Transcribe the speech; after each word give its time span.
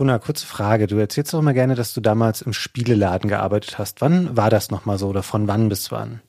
Gunnar, 0.00 0.18
kurze 0.18 0.46
Frage. 0.46 0.86
Du 0.86 0.96
erzählst 0.96 1.34
doch 1.34 1.40
immer 1.40 1.52
gerne, 1.52 1.74
dass 1.74 1.92
du 1.92 2.00
damals 2.00 2.40
im 2.40 2.54
Spieleladen 2.54 3.28
gearbeitet 3.28 3.78
hast. 3.78 4.00
Wann 4.00 4.34
war 4.34 4.48
das 4.48 4.70
nochmal 4.70 4.96
so 4.96 5.08
oder 5.08 5.22
von 5.22 5.46
wann 5.46 5.68
bis 5.68 5.92
wann? 5.92 6.22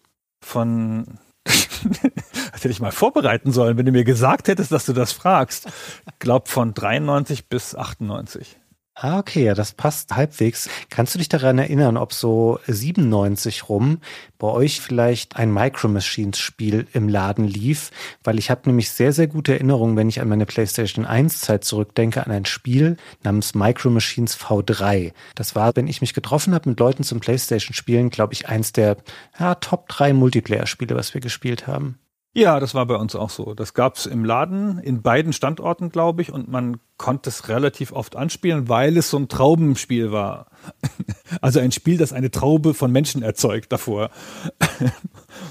Von 0.44 1.06
das 1.46 1.70
hätte 2.52 2.68
ich 2.68 2.82
mal 2.82 2.92
vorbereiten 2.92 3.54
sollen, 3.54 3.78
wenn 3.78 3.86
du 3.86 3.94
mir 3.94 4.04
gesagt 4.04 4.50
hättest, 4.50 4.74
dass 4.74 4.86
du 4.86 4.92
das 4.92 5.14
fragst. 5.14 5.68
Ich 6.06 6.20
glaube 6.20 6.50
von 6.50 6.74
93 6.74 7.48
bis 7.48 7.74
98. 7.74 8.60
Ah, 9.04 9.18
okay, 9.18 9.46
ja, 9.46 9.56
das 9.56 9.72
passt 9.72 10.16
halbwegs. 10.16 10.70
Kannst 10.92 11.16
du 11.16 11.18
dich 11.18 11.28
daran 11.28 11.58
erinnern, 11.58 11.98
ob 11.98 12.14
so 12.14 12.60
97 12.68 13.68
rum 13.68 13.98
bei 14.38 14.48
euch 14.48 14.80
vielleicht 14.80 15.38
ein 15.38 15.52
Micro 15.52 15.88
Machines 15.88 16.38
Spiel 16.38 16.86
im 16.94 17.10
Laden 17.10 17.48
lief? 17.48 17.90
Weil 18.24 18.38
ich 18.38 18.52
habe 18.52 18.62
nämlich 18.70 18.92
sehr, 18.92 19.12
sehr 19.12 19.26
gute 19.26 19.54
Erinnerungen, 19.54 19.98
wenn 19.98 20.08
ich 20.08 20.22
an 20.22 20.30
meine 20.30 20.46
PlayStation 20.46 21.08
1 21.08 21.42
Zeit 21.42 21.64
zurückdenke, 21.64 22.24
an 22.24 22.32
ein 22.32 22.46
Spiel 22.46 22.96
namens 23.24 23.56
Micro 23.56 23.90
Machines 23.90 24.38
V3. 24.38 25.14
Das 25.34 25.56
war, 25.56 25.76
wenn 25.76 25.88
ich 25.88 26.02
mich 26.02 26.14
getroffen 26.14 26.54
habe 26.54 26.70
mit 26.70 26.80
Leuten 26.80 27.02
zum 27.02 27.22
PlayStation 27.22 27.74
Spielen, 27.74 28.12
glaube 28.12 28.34
ich, 28.34 28.50
eins 28.50 28.72
der 28.72 28.98
ja, 29.40 29.56
Top 29.56 29.90
3 29.90 30.14
Multiplayer 30.14 30.68
Spiele, 30.68 30.94
was 30.94 31.16
wir 31.16 31.22
gespielt 31.22 31.66
haben. 31.66 31.98
Ja, 32.34 32.62
das 32.62 32.74
war 32.74 32.86
bei 32.86 32.96
uns 32.96 33.14
auch 33.14 33.30
so. 33.30 33.54
Das 33.54 33.74
gab's 33.74 34.06
im 34.06 34.24
Laden 34.24 34.80
in 34.80 35.02
beiden 35.02 35.34
Standorten, 35.34 35.90
glaube 35.90 36.22
ich, 36.22 36.32
und 36.32 36.48
man 36.48 36.78
konnte 36.96 37.30
es 37.30 37.50
relativ 37.50 37.92
oft 37.92 38.16
anspielen, 38.16 38.70
weil 38.70 38.96
es 38.96 39.10
so 39.10 39.18
ein 39.18 39.28
Traubenspiel 39.28 40.12
war. 40.12 40.48
Also 41.40 41.62
ein 41.62 41.72
Spiel, 41.72 41.98
das 41.98 42.12
eine 42.12 42.30
Traube 42.30 42.74
von 42.74 42.92
Menschen 42.92 43.24
erzeugt 43.24 43.72
davor. 43.72 44.12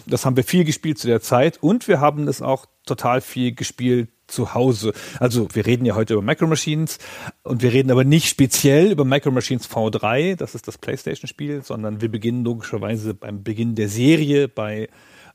Das 0.06 0.26
haben 0.26 0.36
wir 0.36 0.44
viel 0.44 0.64
gespielt 0.64 0.98
zu 0.98 1.06
der 1.06 1.22
Zeit 1.22 1.58
und 1.62 1.88
wir 1.88 2.00
haben 2.00 2.28
es 2.28 2.42
auch 2.42 2.66
total 2.84 3.22
viel 3.22 3.54
gespielt 3.54 4.10
zu 4.26 4.54
Hause. 4.54 4.92
Also 5.18 5.48
wir 5.52 5.64
reden 5.66 5.86
ja 5.86 5.94
heute 5.94 6.14
über 6.14 6.22
Micro 6.22 6.46
Machines 6.46 6.98
und 7.42 7.62
wir 7.62 7.72
reden 7.72 7.90
aber 7.90 8.04
nicht 8.04 8.28
speziell 8.28 8.92
über 8.92 9.04
Micro 9.04 9.30
Machines 9.30 9.68
V3, 9.68 10.36
das 10.36 10.54
ist 10.54 10.68
das 10.68 10.76
PlayStation-Spiel, 10.78 11.62
sondern 11.62 12.02
wir 12.02 12.10
beginnen 12.10 12.44
logischerweise 12.44 13.14
beim 13.14 13.42
Beginn 13.42 13.74
der 13.74 13.88
Serie 13.88 14.48
bei 14.48 14.88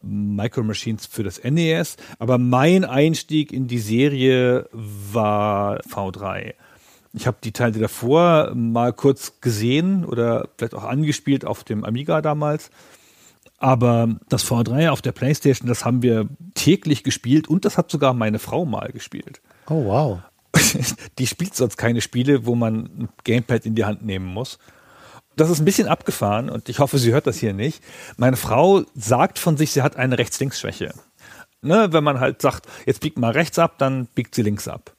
Micro 0.05 0.63
Machines 0.63 1.05
für 1.05 1.23
das 1.23 1.43
NES. 1.43 1.97
Aber 2.19 2.37
mein 2.37 2.85
Einstieg 2.85 3.51
in 3.51 3.67
die 3.67 3.79
Serie 3.79 4.69
war 4.71 5.81
V3. 5.81 6.53
Ich 7.13 7.27
habe 7.27 7.37
die 7.43 7.53
Teile 7.53 7.79
davor 7.79 8.53
mal 8.53 8.93
kurz 8.93 9.39
gesehen 9.41 10.05
oder 10.05 10.49
vielleicht 10.57 10.75
auch 10.75 10.83
angespielt 10.83 11.45
auf 11.45 11.63
dem 11.63 11.83
Amiga 11.83 12.21
damals. 12.21 12.69
Aber 13.57 14.15
das 14.27 14.45
V3 14.45 14.89
auf 14.89 15.01
der 15.01 15.13
Playstation, 15.13 15.67
das 15.67 15.85
haben 15.85 16.01
wir 16.01 16.27
täglich 16.55 17.03
gespielt 17.03 17.47
und 17.47 17.63
das 17.63 17.77
hat 17.77 17.89
sogar 17.89 18.13
meine 18.13 18.39
Frau 18.39 18.65
mal 18.65 18.91
gespielt. 18.91 19.41
Oh, 19.69 19.85
wow. 19.85 20.19
Die 21.17 21.27
spielt 21.27 21.55
sonst 21.55 21.77
keine 21.77 22.01
Spiele, 22.01 22.45
wo 22.45 22.55
man 22.55 22.75
ein 22.75 23.09
Gamepad 23.23 23.65
in 23.65 23.75
die 23.75 23.85
Hand 23.85 24.05
nehmen 24.05 24.25
muss 24.25 24.59
das 25.35 25.49
ist 25.49 25.59
ein 25.59 25.65
bisschen 25.65 25.87
abgefahren 25.87 26.49
und 26.49 26.69
ich 26.69 26.79
hoffe, 26.79 26.97
sie 26.97 27.11
hört 27.11 27.27
das 27.27 27.37
hier 27.37 27.53
nicht. 27.53 27.83
Meine 28.17 28.37
Frau 28.37 28.83
sagt 28.95 29.39
von 29.39 29.57
sich, 29.57 29.71
sie 29.71 29.81
hat 29.81 29.95
eine 29.95 30.17
Rechts-Links-Schwäche. 30.17 30.93
Ne, 31.61 31.87
wenn 31.91 32.03
man 32.03 32.19
halt 32.19 32.41
sagt, 32.41 32.67
jetzt 32.85 33.01
biegt 33.01 33.17
mal 33.17 33.31
rechts 33.31 33.57
ab, 33.57 33.79
dann 33.79 34.05
biegt 34.13 34.35
sie 34.35 34.43
links 34.43 34.67
ab. 34.67 34.95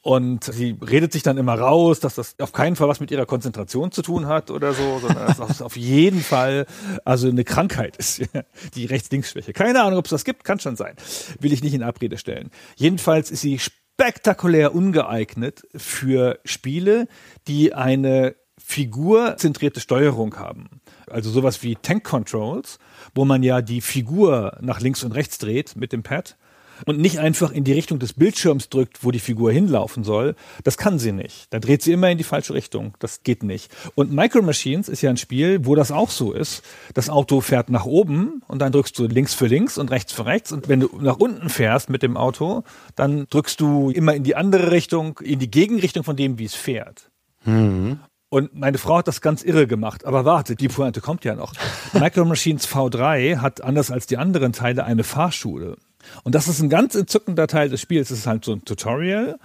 Und 0.00 0.44
sie 0.44 0.76
redet 0.80 1.12
sich 1.12 1.24
dann 1.24 1.38
immer 1.38 1.58
raus, 1.58 1.98
dass 1.98 2.14
das 2.14 2.36
auf 2.38 2.52
keinen 2.52 2.76
Fall 2.76 2.88
was 2.88 3.00
mit 3.00 3.10
ihrer 3.10 3.26
Konzentration 3.26 3.90
zu 3.90 4.02
tun 4.02 4.26
hat 4.26 4.50
oder 4.50 4.72
so, 4.72 5.00
sondern 5.00 5.26
dass 5.26 5.38
das 5.38 5.60
auf 5.60 5.76
jeden 5.76 6.20
Fall 6.20 6.66
also 7.04 7.28
eine 7.28 7.44
Krankheit 7.44 7.96
ist, 7.96 8.22
die 8.74 8.86
Rechts-Links-Schwäche. 8.86 9.52
Keine 9.52 9.82
Ahnung, 9.82 9.98
ob 9.98 10.04
es 10.04 10.10
das 10.10 10.24
gibt, 10.24 10.44
kann 10.44 10.60
schon 10.60 10.76
sein. 10.76 10.94
Will 11.40 11.52
ich 11.52 11.62
nicht 11.62 11.74
in 11.74 11.82
Abrede 11.82 12.16
stellen. 12.16 12.50
Jedenfalls 12.76 13.30
ist 13.30 13.40
sie 13.40 13.58
spektakulär 13.58 14.74
ungeeignet 14.74 15.66
für 15.74 16.38
Spiele, 16.44 17.08
die 17.48 17.74
eine 17.74 18.36
figurzentrierte 18.68 19.80
Steuerung 19.80 20.36
haben. 20.36 20.68
Also 21.06 21.30
sowas 21.30 21.62
wie 21.62 21.76
Tank 21.76 22.04
Controls, 22.04 22.78
wo 23.14 23.24
man 23.24 23.42
ja 23.42 23.62
die 23.62 23.80
Figur 23.80 24.58
nach 24.60 24.80
links 24.80 25.02
und 25.02 25.12
rechts 25.12 25.38
dreht 25.38 25.74
mit 25.74 25.90
dem 25.90 26.02
Pad 26.02 26.36
und 26.84 27.00
nicht 27.00 27.18
einfach 27.18 27.50
in 27.50 27.64
die 27.64 27.72
Richtung 27.72 27.98
des 27.98 28.12
Bildschirms 28.12 28.68
drückt, 28.68 29.02
wo 29.02 29.10
die 29.10 29.20
Figur 29.20 29.50
hinlaufen 29.50 30.04
soll. 30.04 30.34
Das 30.64 30.76
kann 30.76 30.98
sie 30.98 31.12
nicht. 31.12 31.46
Da 31.48 31.60
dreht 31.60 31.82
sie 31.82 31.92
immer 31.92 32.10
in 32.10 32.18
die 32.18 32.24
falsche 32.24 32.52
Richtung. 32.52 32.92
Das 32.98 33.22
geht 33.22 33.42
nicht. 33.42 33.74
Und 33.94 34.12
Micro 34.12 34.42
Machines 34.42 34.90
ist 34.90 35.00
ja 35.00 35.08
ein 35.08 35.16
Spiel, 35.16 35.64
wo 35.64 35.74
das 35.74 35.90
auch 35.90 36.10
so 36.10 36.32
ist. 36.32 36.62
Das 36.92 37.08
Auto 37.08 37.40
fährt 37.40 37.70
nach 37.70 37.86
oben 37.86 38.42
und 38.48 38.60
dann 38.60 38.70
drückst 38.70 38.98
du 38.98 39.06
links 39.06 39.32
für 39.32 39.46
links 39.46 39.78
und 39.78 39.90
rechts 39.90 40.12
für 40.12 40.26
rechts. 40.26 40.52
Und 40.52 40.68
wenn 40.68 40.80
du 40.80 40.90
nach 41.00 41.16
unten 41.16 41.48
fährst 41.48 41.88
mit 41.88 42.02
dem 42.02 42.18
Auto, 42.18 42.64
dann 42.96 43.26
drückst 43.30 43.60
du 43.60 43.88
immer 43.88 44.14
in 44.14 44.24
die 44.24 44.36
andere 44.36 44.70
Richtung, 44.72 45.18
in 45.20 45.38
die 45.38 45.50
Gegenrichtung 45.50 46.04
von 46.04 46.16
dem, 46.16 46.38
wie 46.38 46.44
es 46.44 46.54
fährt. 46.54 47.10
Mhm. 47.46 48.00
Und 48.30 48.54
meine 48.54 48.76
Frau 48.78 48.98
hat 48.98 49.08
das 49.08 49.20
ganz 49.20 49.42
irre 49.42 49.66
gemacht. 49.66 50.04
Aber 50.04 50.24
warte, 50.24 50.54
die 50.54 50.68
Pointe 50.68 51.00
kommt 51.00 51.24
ja 51.24 51.34
noch. 51.34 51.54
Micro 51.94 52.24
Machines 52.24 52.68
V3 52.68 53.38
hat 53.38 53.62
anders 53.62 53.90
als 53.90 54.06
die 54.06 54.18
anderen 54.18 54.52
Teile 54.52 54.84
eine 54.84 55.04
Fahrschule. 55.04 55.76
Und 56.24 56.34
das 56.34 56.48
ist 56.48 56.60
ein 56.60 56.68
ganz 56.68 56.94
entzückender 56.94 57.46
Teil 57.46 57.68
des 57.68 57.80
Spiels. 57.80 58.10
Es 58.10 58.20
ist 58.20 58.26
halt 58.26 58.44
so 58.44 58.52
ein 58.52 58.64
Tutorial. 58.64 59.38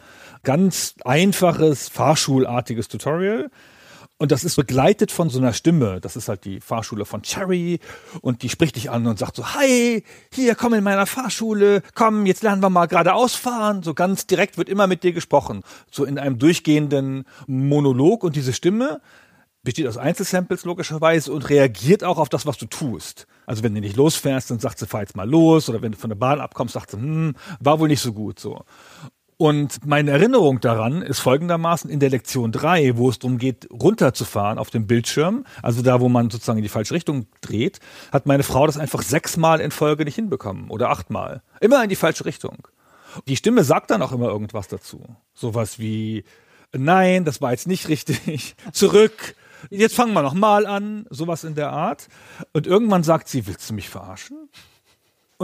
Ganz 0.43 0.95
einfaches, 1.05 1.87
fahrschulartiges 1.89 2.89
Tutorial. 2.89 3.49
Und 4.23 4.31
das 4.31 4.45
ist 4.45 4.55
begleitet 4.55 5.11
von 5.11 5.29
so 5.29 5.37
einer 5.37 5.51
Stimme. 5.51 5.99
Das 5.99 6.15
ist 6.15 6.29
halt 6.29 6.45
die 6.45 6.61
Fahrschule 6.61 7.03
von 7.03 7.23
Cherry. 7.23 7.81
Und 8.21 8.41
die 8.41 8.47
spricht 8.47 8.77
dich 8.77 8.89
an 8.89 9.05
und 9.05 9.19
sagt 9.19 9.35
so, 9.35 9.53
hi, 9.53 10.01
hier, 10.33 10.55
komm 10.55 10.73
in 10.75 10.81
meiner 10.81 11.05
Fahrschule. 11.05 11.83
Komm, 11.93 12.25
jetzt 12.25 12.41
lernen 12.41 12.63
wir 12.63 12.69
mal 12.69 12.85
geradeaus 12.85 13.35
fahren. 13.35 13.83
So 13.83 13.93
ganz 13.93 14.25
direkt 14.25 14.57
wird 14.57 14.69
immer 14.69 14.87
mit 14.87 15.03
dir 15.03 15.11
gesprochen. 15.11 15.61
So 15.91 16.05
in 16.05 16.17
einem 16.17 16.39
durchgehenden 16.39 17.25
Monolog. 17.47 18.23
Und 18.23 18.37
diese 18.37 18.53
Stimme 18.53 19.01
besteht 19.61 19.87
aus 19.87 19.97
Einzelsamples 19.97 20.63
logischerweise 20.63 21.33
und 21.33 21.49
reagiert 21.49 22.05
auch 22.05 22.17
auf 22.17 22.29
das, 22.29 22.45
was 22.45 22.57
du 22.57 22.65
tust. 22.65 23.27
Also 23.45 23.61
wenn 23.61 23.75
du 23.75 23.81
nicht 23.81 23.97
losfährst, 23.97 24.49
dann 24.49 24.59
sagt 24.59 24.79
sie, 24.79 24.87
fahr 24.87 25.01
jetzt 25.01 25.17
mal 25.17 25.29
los. 25.29 25.67
Oder 25.67 25.81
wenn 25.81 25.91
du 25.91 25.97
von 25.97 26.09
der 26.09 26.15
Bahn 26.15 26.39
abkommst, 26.39 26.75
sagt 26.75 26.91
sie, 26.91 26.97
hm, 26.97 27.35
war 27.59 27.77
wohl 27.81 27.89
nicht 27.89 27.99
so 27.99 28.13
gut 28.13 28.39
so. 28.39 28.63
Und 29.37 29.85
meine 29.85 30.11
Erinnerung 30.11 30.59
daran 30.59 31.01
ist 31.01 31.19
folgendermaßen 31.19 31.89
in 31.89 31.99
der 31.99 32.09
Lektion 32.09 32.51
3, 32.51 32.97
wo 32.97 33.09
es 33.09 33.19
darum 33.19 33.37
geht, 33.37 33.67
runterzufahren 33.71 34.57
auf 34.57 34.69
dem 34.69 34.87
Bildschirm, 34.87 35.45
also 35.61 35.81
da, 35.81 35.99
wo 35.99 36.09
man 36.09 36.29
sozusagen 36.29 36.59
in 36.59 36.63
die 36.63 36.69
falsche 36.69 36.93
Richtung 36.93 37.27
dreht, 37.41 37.79
hat 38.11 38.25
meine 38.25 38.43
Frau 38.43 38.65
das 38.67 38.77
einfach 38.77 39.01
sechsmal 39.01 39.59
in 39.59 39.71
Folge 39.71 40.05
nicht 40.05 40.15
hinbekommen 40.15 40.69
oder 40.69 40.89
achtmal. 40.89 41.41
Immer 41.61 41.83
in 41.83 41.89
die 41.89 41.95
falsche 41.95 42.25
Richtung. 42.25 42.67
Die 43.27 43.35
Stimme 43.35 43.63
sagt 43.63 43.91
dann 43.91 44.01
auch 44.01 44.11
immer 44.11 44.27
irgendwas 44.27 44.67
dazu. 44.67 45.03
Sowas 45.33 45.79
wie, 45.79 46.23
nein, 46.71 47.25
das 47.25 47.41
war 47.41 47.51
jetzt 47.51 47.67
nicht 47.67 47.87
richtig, 47.87 48.55
zurück, 48.71 49.35
jetzt 49.69 49.95
fangen 49.95 50.13
wir 50.13 50.21
nochmal 50.21 50.65
an, 50.65 51.05
sowas 51.09 51.43
in 51.43 51.55
der 51.55 51.71
Art. 51.71 52.07
Und 52.53 52.67
irgendwann 52.67 53.03
sagt 53.03 53.27
sie, 53.27 53.47
willst 53.47 53.69
du 53.69 53.73
mich 53.73 53.89
verarschen? 53.89 54.49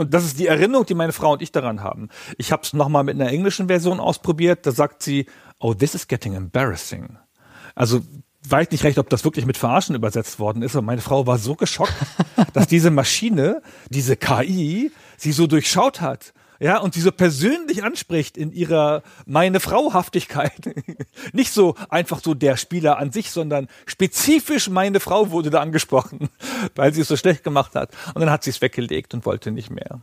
Und 0.00 0.14
das 0.14 0.24
ist 0.24 0.38
die 0.38 0.46
Erinnerung, 0.46 0.86
die 0.86 0.94
meine 0.94 1.12
Frau 1.12 1.34
und 1.34 1.42
ich 1.42 1.52
daran 1.52 1.82
haben. 1.82 2.08
Ich 2.38 2.52
habe 2.52 2.62
es 2.62 2.72
nochmal 2.72 3.04
mit 3.04 3.16
einer 3.16 3.28
englischen 3.28 3.66
Version 3.66 4.00
ausprobiert. 4.00 4.64
Da 4.64 4.72
sagt 4.72 5.02
sie, 5.02 5.26
oh, 5.58 5.74
this 5.74 5.94
is 5.94 6.08
getting 6.08 6.32
embarrassing. 6.32 7.18
Also 7.74 8.00
weiß 8.48 8.70
nicht 8.70 8.82
recht, 8.84 8.96
ob 8.96 9.10
das 9.10 9.24
wirklich 9.24 9.44
mit 9.44 9.58
Verarschen 9.58 9.94
übersetzt 9.94 10.38
worden 10.38 10.62
ist, 10.62 10.74
aber 10.74 10.86
meine 10.86 11.02
Frau 11.02 11.26
war 11.26 11.36
so 11.36 11.54
geschockt, 11.54 11.92
dass 12.54 12.66
diese 12.66 12.90
Maschine, 12.90 13.60
diese 13.90 14.16
KI, 14.16 14.90
sie 15.18 15.32
so 15.32 15.46
durchschaut 15.46 16.00
hat 16.00 16.32
ja, 16.60 16.78
und 16.78 16.92
sie 16.92 17.00
so 17.00 17.10
persönlich 17.10 17.82
anspricht 17.82 18.36
in 18.36 18.52
ihrer 18.52 19.02
meine 19.24 19.60
Frauhaftigkeit. 19.60 20.74
Nicht 21.32 21.52
so 21.52 21.74
einfach 21.88 22.20
so 22.22 22.34
der 22.34 22.58
Spieler 22.58 22.98
an 22.98 23.12
sich, 23.12 23.30
sondern 23.30 23.66
spezifisch 23.86 24.68
meine 24.68 25.00
Frau 25.00 25.30
wurde 25.30 25.48
da 25.48 25.60
angesprochen, 25.60 26.28
weil 26.74 26.92
sie 26.92 27.00
es 27.00 27.08
so 27.08 27.16
schlecht 27.16 27.44
gemacht 27.44 27.74
hat. 27.74 27.90
Und 28.14 28.20
dann 28.20 28.30
hat 28.30 28.44
sie 28.44 28.50
es 28.50 28.60
weggelegt 28.60 29.14
und 29.14 29.24
wollte 29.24 29.50
nicht 29.50 29.70
mehr. 29.70 30.00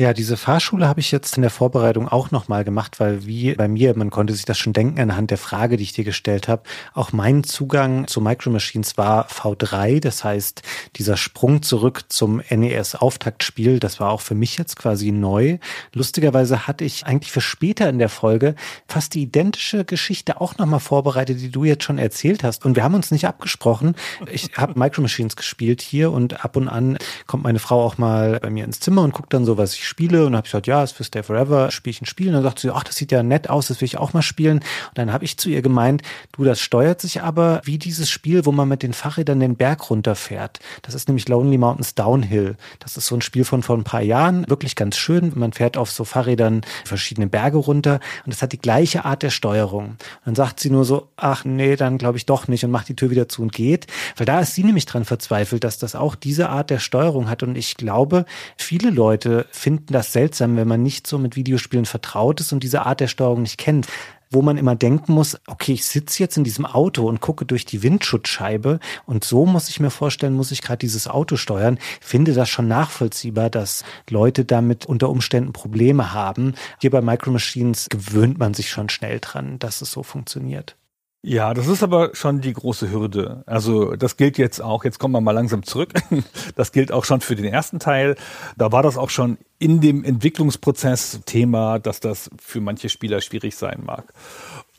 Ja, 0.00 0.12
diese 0.12 0.36
Fahrschule 0.36 0.86
habe 0.86 1.00
ich 1.00 1.10
jetzt 1.10 1.34
in 1.34 1.42
der 1.42 1.50
Vorbereitung 1.50 2.06
auch 2.06 2.30
nochmal 2.30 2.62
gemacht, 2.62 3.00
weil 3.00 3.26
wie 3.26 3.54
bei 3.54 3.66
mir, 3.66 3.96
man 3.96 4.10
konnte 4.10 4.32
sich 4.32 4.44
das 4.44 4.56
schon 4.56 4.72
denken 4.72 5.00
anhand 5.00 5.32
der 5.32 5.38
Frage, 5.38 5.76
die 5.76 5.82
ich 5.82 5.92
dir 5.92 6.04
gestellt 6.04 6.46
habe, 6.46 6.62
auch 6.94 7.10
mein 7.10 7.42
Zugang 7.42 8.06
zu 8.06 8.20
Micro 8.20 8.50
Machines 8.50 8.96
war 8.96 9.26
V3, 9.26 9.98
das 9.98 10.22
heißt 10.22 10.62
dieser 10.94 11.16
Sprung 11.16 11.62
zurück 11.62 12.04
zum 12.10 12.40
NES-Auftaktspiel, 12.48 13.80
das 13.80 13.98
war 13.98 14.12
auch 14.12 14.20
für 14.20 14.36
mich 14.36 14.56
jetzt 14.56 14.76
quasi 14.76 15.10
neu. 15.10 15.58
Lustigerweise 15.92 16.68
hatte 16.68 16.84
ich 16.84 17.04
eigentlich 17.04 17.32
für 17.32 17.40
später 17.40 17.88
in 17.88 17.98
der 17.98 18.08
Folge 18.08 18.54
fast 18.86 19.14
die 19.14 19.22
identische 19.22 19.84
Geschichte 19.84 20.40
auch 20.40 20.58
nochmal 20.58 20.78
vorbereitet, 20.78 21.40
die 21.40 21.50
du 21.50 21.64
jetzt 21.64 21.82
schon 21.82 21.98
erzählt 21.98 22.44
hast 22.44 22.64
und 22.64 22.76
wir 22.76 22.84
haben 22.84 22.94
uns 22.94 23.10
nicht 23.10 23.26
abgesprochen. 23.26 23.96
Ich 24.30 24.52
habe 24.56 24.78
Micro 24.78 25.02
Machines 25.02 25.34
gespielt 25.34 25.82
hier 25.82 26.12
und 26.12 26.44
ab 26.44 26.54
und 26.54 26.68
an 26.68 26.98
kommt 27.26 27.42
meine 27.42 27.58
Frau 27.58 27.84
auch 27.84 27.98
mal 27.98 28.38
bei 28.38 28.50
mir 28.50 28.64
ins 28.64 28.78
Zimmer 28.78 29.02
und 29.02 29.12
guckt 29.12 29.34
dann 29.34 29.44
so, 29.44 29.58
was 29.58 29.74
ich 29.74 29.87
spiele 29.88 30.26
und 30.26 30.36
habe 30.36 30.46
ich 30.46 30.52
gesagt, 30.52 30.66
ja, 30.66 30.82
ist 30.82 30.92
für 30.92 31.04
Stay 31.04 31.22
Forever, 31.22 31.70
spiele 31.70 31.92
ich 31.92 32.02
ein 32.02 32.06
Spiel. 32.06 32.28
Und 32.28 32.34
dann 32.34 32.42
sagt 32.42 32.60
sie, 32.60 32.70
ach, 32.70 32.84
das 32.84 32.96
sieht 32.96 33.12
ja 33.12 33.22
nett 33.22 33.50
aus, 33.50 33.68
das 33.68 33.80
will 33.80 33.86
ich 33.86 33.98
auch 33.98 34.12
mal 34.12 34.22
spielen. 34.22 34.58
Und 34.58 34.98
dann 34.98 35.12
habe 35.12 35.24
ich 35.24 35.38
zu 35.38 35.48
ihr 35.48 35.62
gemeint, 35.62 36.02
du, 36.32 36.44
das 36.44 36.60
steuert 36.60 37.00
sich 37.00 37.22
aber 37.22 37.60
wie 37.64 37.78
dieses 37.78 38.10
Spiel, 38.10 38.46
wo 38.46 38.52
man 38.52 38.68
mit 38.68 38.82
den 38.82 38.92
Fahrrädern 38.92 39.40
den 39.40 39.56
Berg 39.56 39.90
runterfährt. 39.90 40.60
Das 40.82 40.94
ist 40.94 41.08
nämlich 41.08 41.28
Lonely 41.28 41.58
Mountains 41.58 41.94
Downhill. 41.94 42.56
Das 42.78 42.96
ist 42.96 43.06
so 43.06 43.14
ein 43.14 43.22
Spiel 43.22 43.44
von 43.44 43.62
vor 43.62 43.76
ein 43.76 43.84
paar 43.84 44.02
Jahren, 44.02 44.48
wirklich 44.48 44.76
ganz 44.76 44.96
schön. 44.96 45.32
Man 45.34 45.52
fährt 45.52 45.76
auf 45.76 45.90
so 45.90 46.04
Fahrrädern 46.04 46.62
verschiedene 46.84 47.26
Berge 47.26 47.58
runter 47.58 48.00
und 48.24 48.32
es 48.32 48.42
hat 48.42 48.52
die 48.52 48.58
gleiche 48.58 49.04
Art 49.04 49.22
der 49.22 49.30
Steuerung. 49.30 49.84
Und 49.84 49.98
dann 50.24 50.34
sagt 50.34 50.60
sie 50.60 50.70
nur 50.70 50.84
so, 50.84 51.08
ach 51.16 51.44
nee, 51.44 51.76
dann 51.76 51.98
glaube 51.98 52.18
ich 52.18 52.26
doch 52.26 52.48
nicht 52.48 52.64
und 52.64 52.70
macht 52.70 52.88
die 52.88 52.96
Tür 52.96 53.10
wieder 53.10 53.28
zu 53.28 53.42
und 53.42 53.52
geht. 53.52 53.86
Weil 54.16 54.26
da 54.26 54.40
ist 54.40 54.54
sie 54.54 54.64
nämlich 54.64 54.86
dran 54.86 55.04
verzweifelt, 55.04 55.64
dass 55.64 55.78
das 55.78 55.94
auch 55.94 56.14
diese 56.14 56.48
Art 56.48 56.70
der 56.70 56.78
Steuerung 56.78 57.28
hat. 57.28 57.42
Und 57.42 57.56
ich 57.56 57.76
glaube, 57.76 58.24
viele 58.56 58.90
Leute 58.90 59.46
finden 59.50 59.77
finden 59.78 59.92
das 59.92 60.12
seltsam, 60.12 60.56
wenn 60.56 60.68
man 60.68 60.82
nicht 60.82 61.06
so 61.06 61.18
mit 61.18 61.36
Videospielen 61.36 61.86
vertraut 61.86 62.40
ist 62.40 62.52
und 62.52 62.62
diese 62.62 62.84
Art 62.84 63.00
der 63.00 63.06
Steuerung 63.08 63.42
nicht 63.42 63.58
kennt 63.58 63.86
wo 64.30 64.42
man 64.42 64.58
immer 64.58 64.76
denken 64.76 65.14
muss, 65.14 65.38
okay, 65.46 65.72
ich 65.72 65.86
sitze 65.86 66.22
jetzt 66.22 66.36
in 66.36 66.44
diesem 66.44 66.66
Auto 66.66 67.08
und 67.08 67.20
gucke 67.20 67.46
durch 67.46 67.64
die 67.64 67.82
Windschutzscheibe 67.82 68.78
und 69.06 69.24
so 69.24 69.46
muss 69.46 69.70
ich 69.70 69.80
mir 69.80 69.90
vorstellen, 69.90 70.34
muss 70.34 70.52
ich 70.52 70.60
gerade 70.60 70.78
dieses 70.78 71.08
Auto 71.08 71.36
steuern. 71.36 71.78
Finde 72.00 72.34
das 72.34 72.50
schon 72.50 72.68
nachvollziehbar, 72.68 73.48
dass 73.48 73.84
Leute 74.10 74.44
damit 74.44 74.84
unter 74.84 75.08
Umständen 75.08 75.54
Probleme 75.54 76.12
haben. 76.12 76.54
Hier 76.78 76.90
bei 76.90 77.00
Micro 77.00 77.30
Machines 77.30 77.86
gewöhnt 77.88 78.38
man 78.38 78.52
sich 78.52 78.68
schon 78.68 78.90
schnell 78.90 79.18
dran, 79.18 79.58
dass 79.58 79.80
es 79.80 79.90
so 79.90 80.02
funktioniert. 80.02 80.76
Ja, 81.22 81.52
das 81.52 81.66
ist 81.66 81.82
aber 81.82 82.14
schon 82.14 82.40
die 82.40 82.52
große 82.52 82.92
Hürde. 82.92 83.42
Also 83.46 83.96
das 83.96 84.16
gilt 84.16 84.38
jetzt 84.38 84.60
auch, 84.62 84.84
jetzt 84.84 85.00
kommen 85.00 85.14
wir 85.14 85.20
mal 85.20 85.32
langsam 85.32 85.62
zurück. 85.64 85.92
Das 86.54 86.72
gilt 86.72 86.90
auch 86.92 87.04
schon 87.04 87.20
für 87.20 87.36
den 87.36 87.44
ersten 87.44 87.78
Teil. 87.78 88.16
Da 88.56 88.72
war 88.72 88.82
das 88.82 88.96
auch 88.96 89.10
schon 89.10 89.38
in 89.58 89.80
dem 89.80 90.04
Entwicklungsprozess 90.04 91.20
Thema, 91.24 91.78
dass 91.78 92.00
das 92.00 92.30
für 92.40 92.60
manche 92.60 92.88
Spieler 92.88 93.20
schwierig 93.20 93.56
sein 93.56 93.82
mag. 93.84 94.12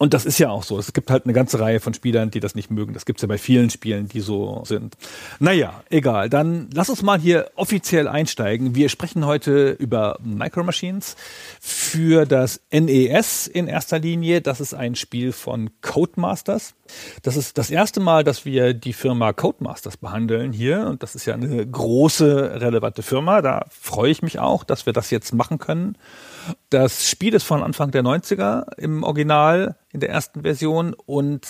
Und 0.01 0.13
das 0.13 0.25
ist 0.25 0.39
ja 0.39 0.49
auch 0.49 0.63
so. 0.63 0.79
Es 0.79 0.93
gibt 0.93 1.11
halt 1.11 1.25
eine 1.25 1.33
ganze 1.33 1.59
Reihe 1.59 1.81
von 1.81 1.93
Spielern, 1.93 2.31
die 2.31 2.39
das 2.39 2.55
nicht 2.55 2.71
mögen. 2.71 2.93
Das 2.93 3.03
gibt's 3.03 3.21
ja 3.21 3.27
bei 3.27 3.37
vielen 3.37 3.69
Spielen, 3.69 4.07
die 4.07 4.21
so 4.21 4.63
sind. 4.63 4.95
Naja, 5.39 5.83
egal. 5.89 6.29
Dann 6.29 6.69
lass 6.73 6.89
uns 6.89 7.01
mal 7.01 7.19
hier 7.19 7.51
offiziell 7.55 8.07
einsteigen. 8.07 8.75
Wir 8.75 8.87
sprechen 8.87 9.25
heute 9.25 9.71
über 9.71 10.17
Micro 10.23 10.63
Machines 10.63 11.17
für 11.59 12.25
das 12.25 12.61
NES 12.71 13.47
in 13.47 13.67
erster 13.67 13.99
Linie. 13.99 14.39
Das 14.39 14.61
ist 14.61 14.73
ein 14.73 14.95
Spiel 14.95 15.33
von 15.33 15.69
Codemasters. 15.81 16.75
Das 17.21 17.35
ist 17.35 17.57
das 17.57 17.69
erste 17.69 17.99
Mal, 17.99 18.23
dass 18.23 18.45
wir 18.45 18.73
die 18.73 18.93
Firma 18.93 19.33
Codemasters 19.33 19.97
behandeln 19.97 20.53
hier. 20.53 20.87
Und 20.87 21.03
das 21.03 21.13
ist 21.13 21.25
ja 21.25 21.33
eine 21.33 21.67
große, 21.67 22.61
relevante 22.61 23.01
Firma. 23.01 23.41
Da 23.41 23.65
freue 23.69 24.11
ich 24.11 24.21
mich 24.21 24.39
auch, 24.39 24.63
dass 24.63 24.85
wir 24.85 24.93
das 24.93 25.11
jetzt 25.11 25.33
machen 25.33 25.59
können. 25.59 25.97
Das 26.69 27.09
Spiel 27.09 27.33
ist 27.33 27.43
von 27.43 27.63
Anfang 27.63 27.91
der 27.91 28.03
90er 28.03 28.73
im 28.77 29.03
Original, 29.03 29.77
in 29.91 29.99
der 29.99 30.09
ersten 30.09 30.41
Version. 30.41 30.93
Und 30.93 31.47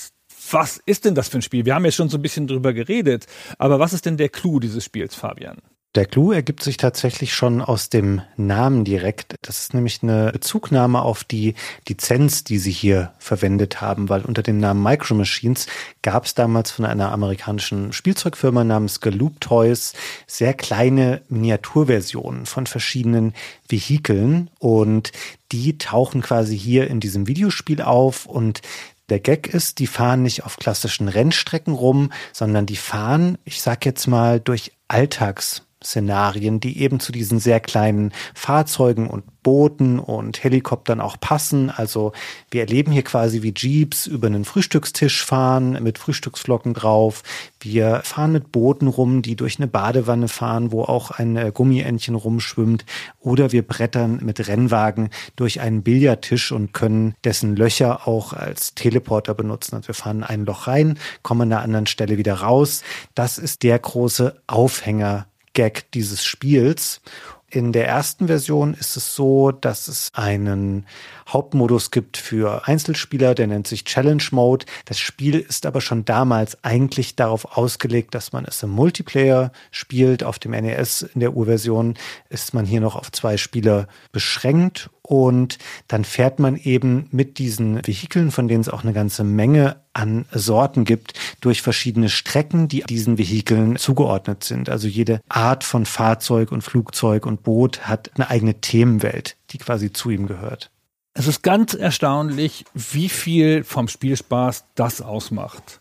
was 0.51 0.81
ist 0.85 1.05
denn 1.05 1.15
das 1.15 1.29
für 1.29 1.39
ein 1.39 1.41
Spiel? 1.41 1.65
Wir 1.65 1.75
haben 1.75 1.85
ja 1.85 1.91
schon 1.91 2.09
so 2.09 2.17
ein 2.17 2.21
bisschen 2.21 2.47
drüber 2.47 2.73
geredet. 2.73 3.25
Aber 3.57 3.79
was 3.79 3.93
ist 3.93 4.05
denn 4.05 4.17
der 4.17 4.29
Clou 4.29 4.59
dieses 4.59 4.83
Spiels, 4.83 5.15
Fabian? 5.15 5.57
Der 5.95 6.05
Clou 6.05 6.31
ergibt 6.31 6.61
sich 6.61 6.77
tatsächlich 6.77 7.33
schon 7.33 7.63
aus 7.63 7.89
dem 7.89 8.21
Namen 8.37 8.85
direkt. 8.85 9.33
Das 9.41 9.59
ist 9.59 9.73
nämlich 9.73 10.03
eine 10.03 10.31
Bezugnahme 10.31 11.01
auf 11.01 11.23
die 11.23 11.55
Lizenz, 11.87 12.43
die 12.43 12.59
sie 12.59 12.71
hier 12.71 13.13
verwendet 13.17 13.81
haben, 13.81 14.07
weil 14.07 14.21
unter 14.21 14.43
dem 14.43 14.59
Namen 14.59 14.83
Micro 14.83 15.15
Machines 15.15 15.65
gab 16.03 16.25
es 16.25 16.35
damals 16.35 16.69
von 16.69 16.85
einer 16.85 17.11
amerikanischen 17.11 17.91
Spielzeugfirma 17.91 18.63
namens 18.63 19.01
Galoop 19.01 19.41
Toys 19.41 19.93
sehr 20.27 20.53
kleine 20.53 21.23
Miniaturversionen 21.27 22.45
von 22.45 22.67
verschiedenen 22.67 23.33
Vehikeln 23.67 24.51
und 24.59 25.11
die 25.51 25.79
tauchen 25.79 26.21
quasi 26.21 26.55
hier 26.55 26.87
in 26.87 26.99
diesem 26.99 27.25
Videospiel 27.25 27.81
auf 27.81 28.27
und 28.27 28.61
der 29.09 29.19
Gag 29.19 29.47
ist, 29.47 29.79
die 29.79 29.87
fahren 29.87 30.21
nicht 30.21 30.45
auf 30.45 30.57
klassischen 30.57 31.07
Rennstrecken 31.07 31.73
rum, 31.73 32.11
sondern 32.31 32.67
die 32.67 32.75
fahren, 32.75 33.39
ich 33.43 33.63
sag 33.63 33.87
jetzt 33.87 34.05
mal, 34.05 34.39
durch 34.39 34.71
Alltags 34.87 35.63
Szenarien, 35.83 36.59
die 36.59 36.81
eben 36.81 36.99
zu 36.99 37.11
diesen 37.11 37.39
sehr 37.39 37.59
kleinen 37.59 38.11
Fahrzeugen 38.33 39.07
und 39.07 39.23
Booten 39.43 39.99
und 39.99 40.43
Helikoptern 40.43 40.99
auch 40.99 41.19
passen. 41.19 41.69
Also 41.69 42.11
wir 42.51 42.61
erleben 42.61 42.91
hier 42.91 43.03
quasi 43.03 43.41
wie 43.41 43.53
Jeeps 43.55 44.05
über 44.05 44.27
einen 44.27 44.43
Frühstückstisch 44.43 45.23
fahren 45.23 45.81
mit 45.81 45.97
Frühstücksflocken 45.97 46.73
drauf. 46.73 47.23
Wir 47.61 48.01
fahren 48.03 48.33
mit 48.33 48.51
Booten 48.51 48.87
rum, 48.87 49.21
die 49.21 49.35
durch 49.35 49.57
eine 49.57 49.67
Badewanne 49.67 50.27
fahren, 50.27 50.71
wo 50.71 50.83
auch 50.83 51.11
ein 51.11 51.37
äh, 51.37 51.51
Gummientchen 51.53 52.15
rumschwimmt. 52.15 52.85
Oder 53.19 53.53
wir 53.53 53.65
brettern 53.65 54.19
mit 54.21 54.47
Rennwagen 54.47 55.09
durch 55.37 55.61
einen 55.61 55.83
Billardtisch 55.83 56.51
und 56.51 56.73
können 56.73 57.15
dessen 57.23 57.55
Löcher 57.55 58.07
auch 58.07 58.33
als 58.33 58.75
Teleporter 58.75 59.33
benutzen. 59.33 59.75
Also 59.75 59.87
wir 59.87 59.95
fahren 59.95 60.23
ein 60.23 60.45
Loch 60.45 60.67
rein, 60.67 60.99
kommen 61.23 61.43
an 61.43 61.53
einer 61.53 61.63
anderen 61.63 61.87
Stelle 61.87 62.17
wieder 62.17 62.35
raus. 62.35 62.83
Das 63.15 63.37
ist 63.37 63.63
der 63.63 63.79
große 63.79 64.41
Aufhänger 64.47 65.25
Gag 65.59 65.91
dieses 65.91 66.23
Spiels. 66.23 67.01
In 67.49 67.73
der 67.73 67.85
ersten 67.85 68.27
Version 68.27 68.75
ist 68.75 68.95
es 68.95 69.13
so, 69.13 69.51
dass 69.51 69.89
es 69.89 70.09
einen 70.13 70.85
Hauptmodus 71.27 71.91
gibt 71.91 72.15
für 72.15 72.65
Einzelspieler, 72.65 73.35
der 73.35 73.47
nennt 73.47 73.67
sich 73.67 73.83
Challenge 73.83 74.23
Mode. 74.31 74.65
Das 74.85 74.99
Spiel 74.99 75.37
ist 75.37 75.65
aber 75.65 75.81
schon 75.81 76.05
damals 76.05 76.63
eigentlich 76.63 77.17
darauf 77.17 77.57
ausgelegt, 77.57 78.15
dass 78.15 78.31
man 78.31 78.45
es 78.45 78.63
im 78.63 78.69
Multiplayer 78.69 79.51
spielt. 79.69 80.23
Auf 80.23 80.39
dem 80.39 80.51
NES 80.51 81.01
in 81.01 81.19
der 81.19 81.33
Urversion 81.33 81.95
ist 82.29 82.53
man 82.53 82.65
hier 82.65 82.79
noch 82.79 82.95
auf 82.95 83.11
zwei 83.11 83.35
Spieler 83.35 83.89
beschränkt 84.13 84.89
und 85.09 85.57
dann 85.87 86.05
fährt 86.05 86.37
man 86.37 86.55
eben 86.55 87.07
mit 87.09 87.39
diesen 87.39 87.77
Vehikeln, 87.83 88.29
von 88.29 88.47
denen 88.47 88.61
es 88.61 88.69
auch 88.69 88.83
eine 88.83 88.93
ganze 88.93 89.23
Menge 89.23 89.77
an 89.91 90.27
Sorten 90.31 90.85
gibt, 90.85 91.13
durch 91.41 91.63
verschiedene 91.63 92.09
Strecken, 92.09 92.67
die 92.67 92.83
diesen 92.83 93.17
Vehikeln 93.17 93.77
zugeordnet 93.77 94.43
sind. 94.43 94.69
Also 94.69 94.87
jede 94.87 95.19
Art 95.27 95.63
von 95.63 95.87
Fahrzeug 95.87 96.51
und 96.51 96.61
Flugzeug 96.61 97.25
und 97.25 97.41
Boot 97.41 97.87
hat 97.87 98.11
eine 98.13 98.29
eigene 98.29 98.61
Themenwelt, 98.61 99.35
die 99.49 99.57
quasi 99.57 99.91
zu 99.91 100.11
ihm 100.11 100.27
gehört. 100.27 100.69
Es 101.15 101.25
ist 101.25 101.41
ganz 101.41 101.73
erstaunlich, 101.73 102.65
wie 102.75 103.09
viel 103.09 103.63
vom 103.63 103.87
Spielspaß 103.87 104.65
das 104.75 105.01
ausmacht. 105.01 105.78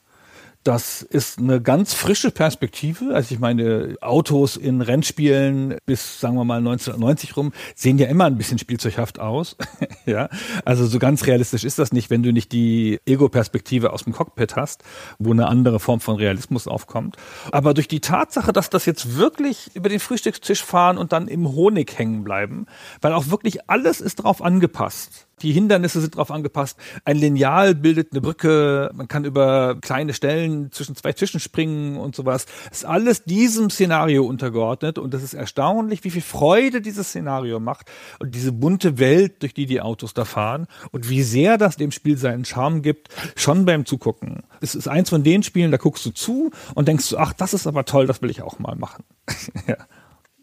Das 0.69 1.01
ist 1.01 1.39
eine 1.39 1.63
ganz 1.63 1.95
frische 1.95 2.31
Perspektive. 2.31 3.15
Also 3.15 3.35
ich 3.35 3.41
meine, 3.41 3.97
Autos 4.03 4.59
in 4.59 4.83
Rennspielen 4.83 5.79
bis, 5.87 6.21
sagen 6.21 6.35
wir 6.35 6.45
mal, 6.45 6.59
1990 6.59 7.39
rum 7.39 7.55
sehen 7.75 7.97
ja 7.97 8.07
immer 8.07 8.27
ein 8.27 8.37
bisschen 8.37 8.59
spielzeughaft 8.59 9.19
aus. 9.19 9.57
ja, 10.05 10.29
also 10.67 10.85
so 10.85 10.99
ganz 10.99 11.27
realistisch 11.27 11.65
ist 11.65 11.79
das 11.79 11.91
nicht, 11.91 12.11
wenn 12.11 12.23
du 12.23 12.35
nicht 12.35 12.53
die 12.53 13.01
Ego-Perspektive 13.07 13.95
aus 13.95 14.05
dem 14.05 14.13
Cockpit 14.13 14.57
hast, 14.57 14.83
wo 15.19 15.31
eine 15.31 15.47
andere 15.47 15.81
Form 15.81 16.01
von 16.01 16.17
Realismus 16.17 16.69
aufkommt. 16.69 17.17
Aber 17.51 17.73
durch 17.73 17.89
die 17.89 18.01
Tatsache, 18.01 18.53
dass 18.53 18.69
das 18.69 18.85
jetzt 18.85 19.17
wirklich 19.17 19.71
über 19.73 19.89
den 19.89 20.01
Frühstückstisch 20.01 20.63
fahren 20.63 20.99
und 20.99 21.15
dann 21.15 21.29
im 21.29 21.49
Honig 21.49 21.99
hängen 21.99 22.25
bleiben, 22.25 22.67
weil 23.01 23.15
auch 23.15 23.31
wirklich 23.31 23.71
alles 23.71 24.03
ist 24.03 24.17
drauf 24.17 24.43
angepasst 24.43 25.28
die 25.43 25.53
Hindernisse 25.53 26.01
sind 26.01 26.15
darauf 26.15 26.31
angepasst. 26.31 26.79
Ein 27.05 27.17
Lineal 27.17 27.75
bildet 27.75 28.13
eine 28.13 28.21
Brücke. 28.21 28.91
Man 28.95 29.09
kann 29.09 29.25
über 29.25 29.77
kleine 29.81 30.15
Stellen 30.15 30.71
zwischen 30.73 30.97
zwei 30.97 31.13
Tischen 31.13 31.41
springen 31.41 31.97
und 31.97 32.15
sowas. 32.15 32.47
ist 32.71 32.85
alles 32.85 33.25
diesem 33.25 33.71
Szenario 33.71 34.25
untergeordnet 34.25 34.99
und 34.99 35.15
es 35.15 35.23
ist 35.23 35.35
erstaunlich, 35.35 36.05
wie 36.05 36.11
viel 36.11 36.23
Freude 36.23 36.81
dieses 36.81 37.09
Szenario 37.09 37.61
macht 37.61 37.91
und 38.19 38.35
diese 38.35 38.53
bunte 38.53 38.99
Welt, 38.99 39.43
durch 39.43 39.55
die 39.55 39.67
die 39.67 39.81
Autos 39.81 40.15
da 40.15 40.25
fahren 40.25 40.67
und 40.91 41.09
wie 41.09 41.23
sehr 41.23 41.59
das 41.59 41.77
dem 41.77 41.91
Spiel 41.91 42.17
seinen 42.19 42.45
Charme 42.45 42.83
gibt, 42.83 43.09
schon 43.37 43.65
beim 43.65 43.87
Zugucken. 43.87 44.43
Es 44.61 44.75
ist 44.75 44.89
eins 44.89 45.11
von 45.11 45.23
den 45.23 45.43
Spielen, 45.43 45.71
da 45.71 45.77
guckst 45.77 46.05
du 46.07 46.11
zu 46.11 46.51
und 46.75 46.89
denkst 46.89 47.09
du, 47.11 47.19
ach, 47.19 47.33
das 47.33 47.55
ist 47.55 47.67
aber 47.67 47.85
toll, 47.85 48.07
das 48.07 48.23
will 48.23 48.31
ich 48.31 48.43
auch 48.43 48.59
mal 48.59 48.77
machen. 48.77 49.05
ja 49.67 49.77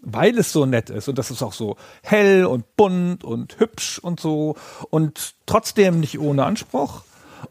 weil 0.06 0.38
es 0.38 0.52
so 0.52 0.66
nett 0.66 0.90
ist 0.90 1.10
und 1.10 1.18
das 1.18 1.32
ist 1.32 1.42
auch 1.42 1.54
so 1.54 1.76
hell 2.04 2.46
und 2.46 2.76
bunt 2.78 3.24
und 3.24 3.60
hübsch 3.60 4.00
und 4.00 4.20
so 4.20 4.56
und 4.90 5.36
trotzdem 5.46 6.00
nicht 6.00 6.20
ohne 6.20 6.46
Anspruch 6.46 7.04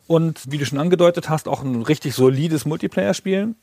und 0.07 0.41
wie 0.51 0.59
du 0.59 0.67
schon 0.67 0.79
angedeutet 0.79 1.29
hast, 1.29 1.49
auch 1.49 1.63
ein 1.63 1.83
richtig 1.83 2.15
solides 2.15 2.65
Multiplayer-Spiel. 2.65 3.55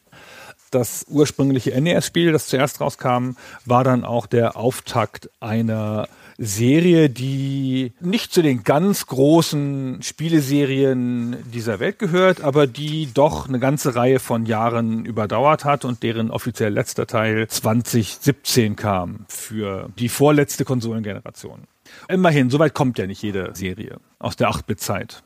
Das 0.69 1.05
ursprüngliche 1.10 1.79
NES-Spiel, 1.79 2.31
das 2.31 2.48
zuerst 2.48 2.79
rauskam, 2.79 3.31
war 3.65 3.83
dann 3.83 4.05
auch 4.05 4.25
der 4.25 4.55
Auftakt 4.55 5.29
einer 5.41 6.07
Serie, 6.43 7.10
die 7.10 7.93
nicht 8.00 8.33
zu 8.33 8.41
den 8.41 8.63
ganz 8.63 9.05
großen 9.05 10.01
Spieleserien 10.01 11.38
dieser 11.53 11.79
Welt 11.79 12.00
gehört, 12.00 12.41
aber 12.41 12.65
die 12.65 13.13
doch 13.13 13.48
eine 13.48 13.60
ganze 13.60 13.95
Reihe 13.95 14.19
von 14.19 14.48
Jahren 14.48 15.05
überdauert 15.05 15.65
hat 15.65 15.86
und 15.86 16.01
deren 16.01 16.31
offiziell 16.31 16.74
letzter 16.74 17.05
Teil 17.05 17.48
2017 17.48 18.75
kam 18.75 19.25
für 19.27 19.89
die 20.00 20.10
vorletzte 20.10 20.65
Konsolengeneration. 20.65 21.67
Immerhin, 22.07 22.50
soweit 22.50 22.74
kommt 22.74 22.98
ja 22.98 23.05
nicht 23.05 23.21
jede 23.21 23.51
Serie 23.53 24.00
aus 24.17 24.36
der 24.36 24.50
8-Bit-Zeit. 24.50 25.24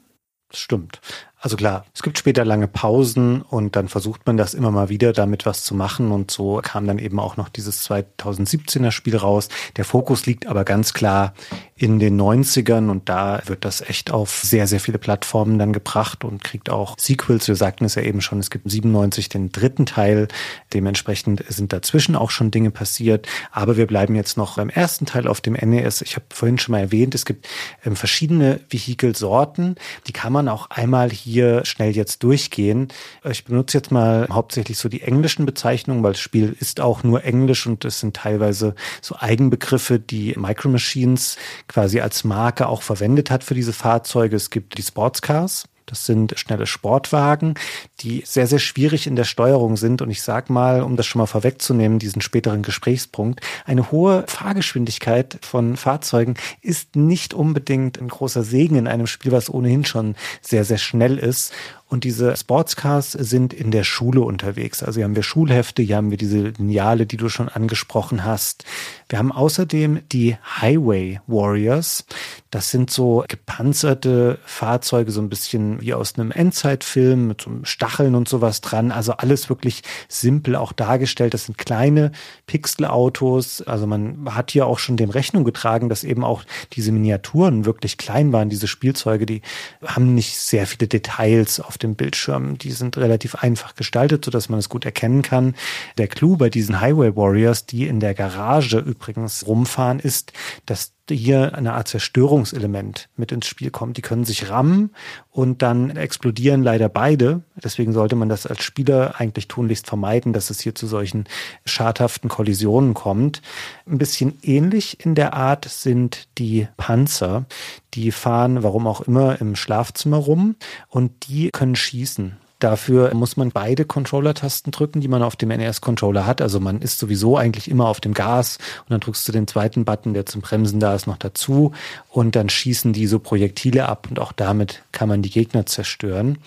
Stimmt. 0.52 1.00
Also 1.46 1.58
klar, 1.58 1.86
es 1.94 2.02
gibt 2.02 2.18
später 2.18 2.44
lange 2.44 2.68
Pausen 2.68 3.44
und 3.44 3.76
dann 3.76 3.88
versucht 3.88 4.26
man 4.26 4.36
das 4.36 4.56
immer 4.56 4.72
mal 4.72 4.90
wieder 4.90 5.14
damit 5.14 5.46
was 5.46 5.64
zu 5.64 5.76
machen 5.76 6.12
und 6.12 6.32
so 6.32 6.60
kam 6.64 6.88
dann 6.88 6.98
eben 6.98 7.20
auch 7.20 7.38
noch 7.38 7.50
dieses 7.50 7.88
2017er 7.88 8.90
Spiel 8.90 9.16
raus. 9.16 9.50
Der 9.78 9.86
Fokus 9.86 10.26
liegt 10.26 10.48
aber 10.48 10.66
ganz 10.66 10.94
klar 10.94 11.36
in 11.78 12.00
den 12.00 12.20
90ern 12.20 12.90
und 12.90 13.10
da 13.10 13.42
wird 13.48 13.66
das 13.66 13.82
echt 13.82 14.10
auf 14.10 14.40
sehr, 14.46 14.66
sehr 14.66 14.80
viele 14.80 14.98
Plattformen 14.98 15.60
dann 15.60 15.74
gebracht 15.74 16.24
und 16.24 16.42
kriegt 16.42 16.70
auch 16.70 16.96
Sequels. 16.98 17.50
Wir 17.50 17.58
sagten 17.58 17.84
es 17.84 17.96
ja 17.96 18.02
eben 18.02 18.22
schon, 18.22 18.40
es 18.40 18.50
gibt 18.50 18.72
97 18.72 19.28
den 19.28 19.52
dritten 19.52 19.86
Teil. 19.86 20.30
Dementsprechend 20.74 21.44
sind 21.50 21.74
dazwischen 21.74 22.16
auch 22.16 22.32
schon 22.32 22.50
Dinge 22.50 22.72
passiert. 22.72 23.28
Aber 23.52 23.76
wir 23.76 23.88
bleiben 23.88 24.16
jetzt 24.16 24.38
noch 24.38 24.56
beim 24.56 24.70
ersten 24.70 25.06
Teil 25.06 25.28
auf 25.28 25.42
dem 25.42 25.52
NES. 25.52 26.02
Ich 26.02 26.16
habe 26.16 26.24
vorhin 26.30 26.58
schon 26.58 26.72
mal 26.72 26.80
erwähnt, 26.80 27.14
es 27.14 27.26
gibt 27.26 27.46
ähm, 27.86 27.98
verschiedene 27.98 28.62
Vehikelsorten. 28.70 29.76
Die 30.08 30.14
kann 30.14 30.32
man 30.32 30.48
auch 30.48 30.70
einmal 30.70 31.10
hier 31.12 31.66
schnell 31.66 31.94
jetzt 31.94 32.24
durchgehen. 32.24 32.88
Ich 33.30 33.44
benutze 33.44 33.78
jetzt 33.78 33.92
mal 33.92 34.30
hauptsächlich 34.32 34.78
so 34.78 34.88
die 34.88 35.02
englischen 35.02 35.46
Bezeichnungen, 35.46 36.04
weil 36.04 36.14
das 36.14 36.22
Spiel 36.22 36.56
ist 36.58 36.80
auch 36.80 37.04
nur 37.04 37.26
Englisch 37.26 37.68
und 37.68 37.84
es 37.84 38.00
sind 38.00 38.16
teilweise 38.16 38.76
so 39.02 39.18
Eigenbegriffe, 39.20 40.00
die 40.00 40.36
Micro 40.38 40.70
Machines 40.70 41.36
quasi 41.68 42.00
als 42.00 42.24
Marke 42.24 42.68
auch 42.68 42.82
verwendet 42.82 43.32
hat 43.32 43.44
für 43.44 43.56
diese 43.56 43.74
Fahrzeuge. 43.74 44.36
Es 44.36 44.50
gibt 44.50 44.78
die 44.78 44.84
Sportscars. 44.84 45.68
Das 45.86 46.06
sind 46.06 46.34
schnelle 46.38 46.66
Sportwagen, 46.66 47.54
die 48.00 48.24
sehr, 48.26 48.48
sehr 48.48 48.60
schwierig 48.60 49.06
in 49.06 49.16
der 49.16 49.24
Steuerung 49.24 49.78
sind. 49.78 50.02
Und 50.02 50.10
ich 50.10 50.24
sage 50.24 50.52
mal, 50.52 50.82
um 50.82 50.96
das 50.96 51.06
schon 51.06 51.20
mal 51.20 51.28
vorwegzunehmen, 51.28 52.00
diesen 52.00 52.22
späteren 52.22 52.64
Gesprächspunkt, 52.64 53.42
eine 53.66 53.92
hohe 53.92 54.24
Fahrgeschwindigkeit 54.28 55.38
von 55.42 55.78
Fahrzeugen 55.78 56.36
ist 56.62 56.96
nicht 56.96 57.34
unbedingt 57.34 58.00
ein 58.00 58.08
großer 58.08 58.44
Segen 58.44 58.78
in 58.78 58.88
einem 58.88 59.08
Spiel, 59.08 59.32
was 59.32 59.54
ohnehin 59.54 59.86
schon 59.86 60.16
sehr, 60.42 60.66
sehr 60.66 60.80
schnell 60.80 61.20
ist. 61.20 61.54
Und 61.88 62.04
diese 62.04 62.36
Sportscars 62.36 63.12
sind 63.12 63.54
in 63.54 63.70
der 63.70 63.84
Schule 63.84 64.22
unterwegs. 64.22 64.82
Also 64.82 64.98
hier 64.98 65.06
haben 65.06 65.16
wir 65.16 65.22
Schulhefte, 65.22 65.84
hier 65.84 65.98
haben 65.98 66.10
wir 66.10 66.18
diese 66.18 66.40
Lineale, 66.40 67.06
die 67.06 67.18
du 67.18 67.30
schon 67.30 67.48
angesprochen 67.48 68.26
hast. 68.26 68.66
Wir 69.08 69.20
haben 69.20 69.32
außerdem 69.32 70.00
die 70.12 70.36
Highway 70.60 71.20
Warriors. 71.28 72.06
Das 72.50 72.72
sind 72.72 72.90
so 72.90 73.24
gepanzerte 73.28 74.40
Fahrzeuge, 74.46 75.12
so 75.12 75.22
ein 75.22 75.30
bisschen 75.30 75.80
wie 75.80 75.94
aus 75.94 76.18
einem 76.18 76.32
Endzeitfilm 76.32 77.28
mit 77.28 77.42
so 77.42 77.52
Stacheln 77.64 78.16
und 78.16 78.28
sowas 78.28 78.62
dran. 78.62 78.92
Also 78.92 79.14
alles 79.14 79.50
wirklich 79.50 79.84
simpel 80.08 80.56
auch 80.56 80.74
dargestellt. 80.74 81.36
Das 81.36 81.46
sind 81.46 81.60
kleine 81.60 82.14
Pixelautos. 82.48 83.62
Also 83.62 83.86
man 83.86 84.34
hat 84.34 84.50
hier 84.50 84.66
auch 84.66 84.80
schon 84.80 84.98
dem 84.98 85.12
Rechnung 85.12 85.44
getragen, 85.44 85.88
dass 85.88 86.04
eben 86.04 86.24
auch 86.24 86.44
diese 86.74 86.92
Miniaturen 86.92 87.66
wirklich 87.66 87.98
klein 87.98 88.34
waren. 88.34 88.50
Diese 88.50 88.68
Spielzeuge, 88.68 89.28
die 89.28 89.44
haben 89.86 90.16
nicht 90.16 90.36
sehr 90.36 90.66
viele 90.66 90.88
Details 90.88 91.60
auf 91.60 91.78
dem 91.78 91.85
Bildschirm. 91.94 92.58
Die 92.58 92.72
sind 92.72 92.98
relativ 92.98 93.36
einfach 93.36 93.76
gestaltet, 93.76 94.26
sodass 94.26 94.50
man 94.50 94.58
es 94.58 94.70
gut 94.70 94.86
erkennen 94.86 95.22
kann. 95.22 95.54
Der 96.00 96.08
Clou 96.08 96.38
bei 96.38 96.50
diesen 96.50 96.82
Highway 96.82 97.16
Warriors, 97.16 97.68
die 97.68 97.86
in 97.86 98.00
der 98.00 98.16
Garage 98.16 98.80
übrigens 98.80 99.46
rumfahren, 99.46 100.00
ist, 100.00 100.34
dass 100.66 100.96
hier 101.10 101.56
eine 101.56 101.74
Art 101.74 101.88
Zerstörungselement 101.88 103.10
mit 103.16 103.32
ins 103.32 103.48
Spiel 103.48 103.72
kommt. 103.72 103.98
Die 103.98 104.02
können 104.02 104.26
sich 104.26 104.50
rammen 104.50 104.92
und 105.30 105.62
dann 105.62 105.96
explodieren 105.96 106.64
leider 106.64 106.90
beide. 106.90 107.42
Deswegen 107.56 107.94
sollte 107.94 108.16
man 108.16 108.30
das 108.30 108.46
als 108.46 108.64
Spieler 108.64 109.16
eigentlich 109.20 109.48
tunlichst 109.48 109.88
vermeiden, 109.88 110.34
dass 110.34 110.50
es 110.50 110.60
hier 110.60 110.76
zu 110.76 110.88
solchen 110.88 111.26
schadhaften 111.66 112.30
Kollisionen 112.30 112.94
kommt. 112.94 113.42
Ein 113.88 113.98
bisschen 113.98 114.40
ähnlich 114.42 115.06
in 115.06 115.16
der 115.16 115.34
Art 115.34 115.66
sind 115.66 116.28
die 116.38 116.68
Panzer. 116.78 117.46
Die 117.94 118.12
fahren, 118.12 118.64
warum 118.64 118.88
auch 118.88 119.02
immer, 119.02 119.40
im 119.40 119.56
Schlafzimmer 119.56 120.18
rum 120.18 120.56
und 120.90 121.28
die 121.28 121.50
können 121.52 121.76
schießen. 121.76 122.38
Dafür 122.66 123.14
muss 123.14 123.38
man 123.38 123.52
beide 123.52 123.86
Controller-Tasten 123.86 124.72
drücken, 124.72 125.00
die 125.00 125.08
man 125.08 125.22
auf 125.22 125.36
dem 125.36 125.50
NES-Controller 125.50 126.26
hat. 126.26 126.42
Also 126.42 126.60
man 126.60 126.82
ist 126.82 126.98
sowieso 126.98 127.38
eigentlich 127.38 127.70
immer 127.70 127.88
auf 127.88 128.02
dem 128.02 128.16
Gas 128.16 128.58
und 128.80 128.90
dann 128.90 129.02
drückst 129.02 129.28
du 129.28 129.32
den 129.32 129.46
zweiten 129.46 129.86
Button, 129.86 130.16
der 130.16 130.26
zum 130.26 130.42
Bremsen 130.42 130.80
da 130.80 130.96
ist, 130.96 131.06
noch 131.06 131.18
dazu 131.18 131.74
und 132.10 132.36
dann 132.36 132.50
schießen 132.50 132.92
die 132.92 133.06
so 133.06 133.20
Projektile 133.20 133.88
ab 133.88 134.08
und 134.10 134.20
auch 134.20 134.32
damit 134.32 134.82
kann 134.92 135.08
man 135.08 135.22
die 135.22 135.30
Gegner 135.30 135.68
zerstören. 135.68 136.40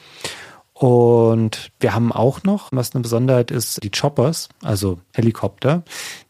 Und 0.80 1.72
wir 1.80 1.92
haben 1.92 2.12
auch 2.12 2.44
noch, 2.44 2.68
was 2.70 2.94
eine 2.94 3.02
Besonderheit 3.02 3.50
ist, 3.50 3.82
die 3.82 3.90
Choppers, 3.90 4.48
also 4.62 5.00
Helikopter. 5.12 5.82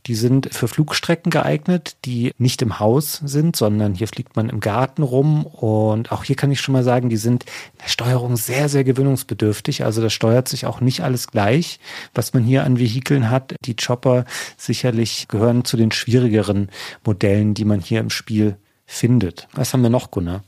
Die 0.06 0.14
sind 0.14 0.54
für 0.54 0.68
Flugstrecken 0.68 1.28
geeignet, 1.28 1.98
die 2.06 2.32
nicht 2.38 2.62
im 2.62 2.80
Haus 2.80 3.20
sind, 3.22 3.56
sondern 3.56 3.94
hier 3.94 4.08
fliegt 4.08 4.36
man 4.36 4.48
im 4.48 4.60
Garten 4.60 5.02
rum. 5.02 5.44
Und 5.44 6.12
auch 6.12 6.24
hier 6.24 6.34
kann 6.34 6.50
ich 6.50 6.62
schon 6.62 6.72
mal 6.72 6.82
sagen, 6.82 7.10
die 7.10 7.18
sind 7.18 7.44
in 7.44 7.78
der 7.82 7.88
Steuerung 7.88 8.36
sehr, 8.38 8.70
sehr 8.70 8.84
gewöhnungsbedürftig. 8.84 9.84
Also 9.84 10.00
das 10.00 10.14
steuert 10.14 10.48
sich 10.48 10.64
auch 10.64 10.80
nicht 10.80 11.02
alles 11.02 11.26
gleich, 11.26 11.78
was 12.14 12.32
man 12.32 12.42
hier 12.42 12.64
an 12.64 12.78
Vehikeln 12.78 13.28
hat. 13.28 13.54
Die 13.66 13.76
Chopper 13.76 14.24
sicherlich 14.56 15.28
gehören 15.28 15.66
zu 15.66 15.76
den 15.76 15.92
schwierigeren 15.92 16.70
Modellen, 17.04 17.52
die 17.52 17.66
man 17.66 17.80
hier 17.80 18.00
im 18.00 18.08
Spiel 18.08 18.56
findet. 18.86 19.46
Was 19.52 19.74
haben 19.74 19.82
wir 19.82 19.90
noch, 19.90 20.10
Gunnar? 20.10 20.42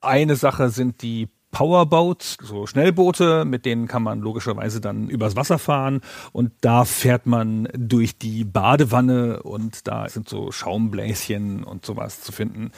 Eine 0.00 0.36
Sache 0.36 0.70
sind 0.70 1.02
die 1.02 1.28
Powerboats, 1.52 2.38
so 2.42 2.66
Schnellboote, 2.66 3.44
mit 3.44 3.66
denen 3.66 3.86
kann 3.86 4.02
man 4.02 4.20
logischerweise 4.20 4.80
dann 4.80 5.08
übers 5.08 5.36
Wasser 5.36 5.58
fahren 5.58 6.00
und 6.32 6.50
da 6.62 6.84
fährt 6.84 7.26
man 7.26 7.68
durch 7.76 8.18
die 8.18 8.44
Badewanne 8.44 9.42
und 9.42 9.86
da 9.86 10.08
sind 10.08 10.28
so 10.28 10.50
Schaumbläschen 10.50 11.62
und 11.62 11.86
sowas 11.86 12.22
zu 12.22 12.32
finden. 12.32 12.72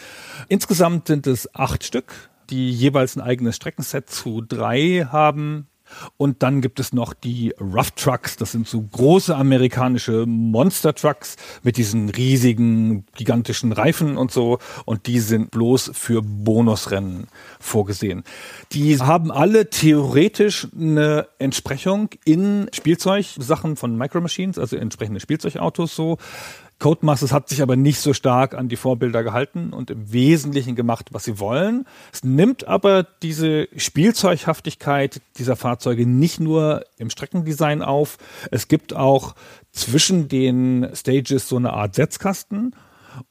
Insgesamt 0.49 1.07
sind 1.07 1.27
es 1.27 1.55
acht 1.55 1.85
Stück, 1.85 2.31
die 2.51 2.71
jeweils 2.71 3.17
ein 3.17 3.23
eigenes 3.23 3.57
Streckenset 3.57 4.11
zu 4.11 4.43
drei 4.43 5.07
haben. 5.11 5.69
Und 6.17 6.43
dann 6.43 6.61
gibt 6.61 6.81
es 6.81 6.93
noch 6.93 7.15
die 7.15 7.55
Rough 7.61 7.93
Trucks. 7.93 8.37
Das 8.37 8.53
sind 8.53 8.69
so 8.69 8.83
große 8.83 9.35
amerikanische 9.35 10.27
Monster 10.27 10.95
Trucks 10.95 11.37
mit 11.63 11.77
diesen 11.77 12.09
riesigen, 12.09 13.05
gigantischen 13.15 13.73
Reifen 13.73 14.17
und 14.17 14.31
so. 14.31 14.59
Und 14.85 15.07
die 15.07 15.21
sind 15.21 15.51
bloß 15.51 15.91
für 15.95 16.23
Bonusrennen 16.23 17.27
vorgesehen. 17.61 18.25
Die 18.73 18.99
haben 18.99 19.31
alle 19.31 19.71
theoretisch 19.71 20.69
eine 20.75 21.29
Entsprechung 21.39 22.11
in 22.25 22.69
Spielzeugsachen 22.73 23.77
von 23.77 23.97
Micro 23.97 24.21
Machines, 24.21 24.59
also 24.59 24.77
entsprechende 24.77 25.21
Spielzeugautos 25.21 25.95
so. 25.95 26.19
Codemasters 26.79 27.33
hat 27.33 27.49
sich 27.49 27.63
aber 27.63 27.77
nicht 27.77 28.01
so 28.01 28.13
stark 28.13 28.55
an 28.55 28.69
die 28.69 28.77
Vorbilder 28.77 29.23
gehalten 29.23 29.73
und 29.73 29.91
im 29.91 30.13
Wesentlichen 30.13 30.75
gemacht, 30.75 31.09
was 31.13 31.25
sie 31.25 31.39
wollen. 31.39 31.87
Es 32.13 32.25
nimmt 32.25 32.67
aber 32.67 33.05
diese 33.23 33.69
Spielzeughaftigkeit 33.77 35.21
dieser 35.39 35.57
Fahrzeuge 35.57 36.07
nicht 36.07 36.41
nur 36.41 36.85
im 36.99 37.11
Streckendesign 37.11 37.83
auf. 37.83 38.19
Es 38.51 38.69
gibt 38.69 38.95
auch 38.95 39.35
zwischen 39.73 40.29
den 40.29 40.89
Stages 40.95 41.49
so 41.49 41.57
eine 41.57 41.73
Art 41.73 41.95
Setzkasten 41.95 42.75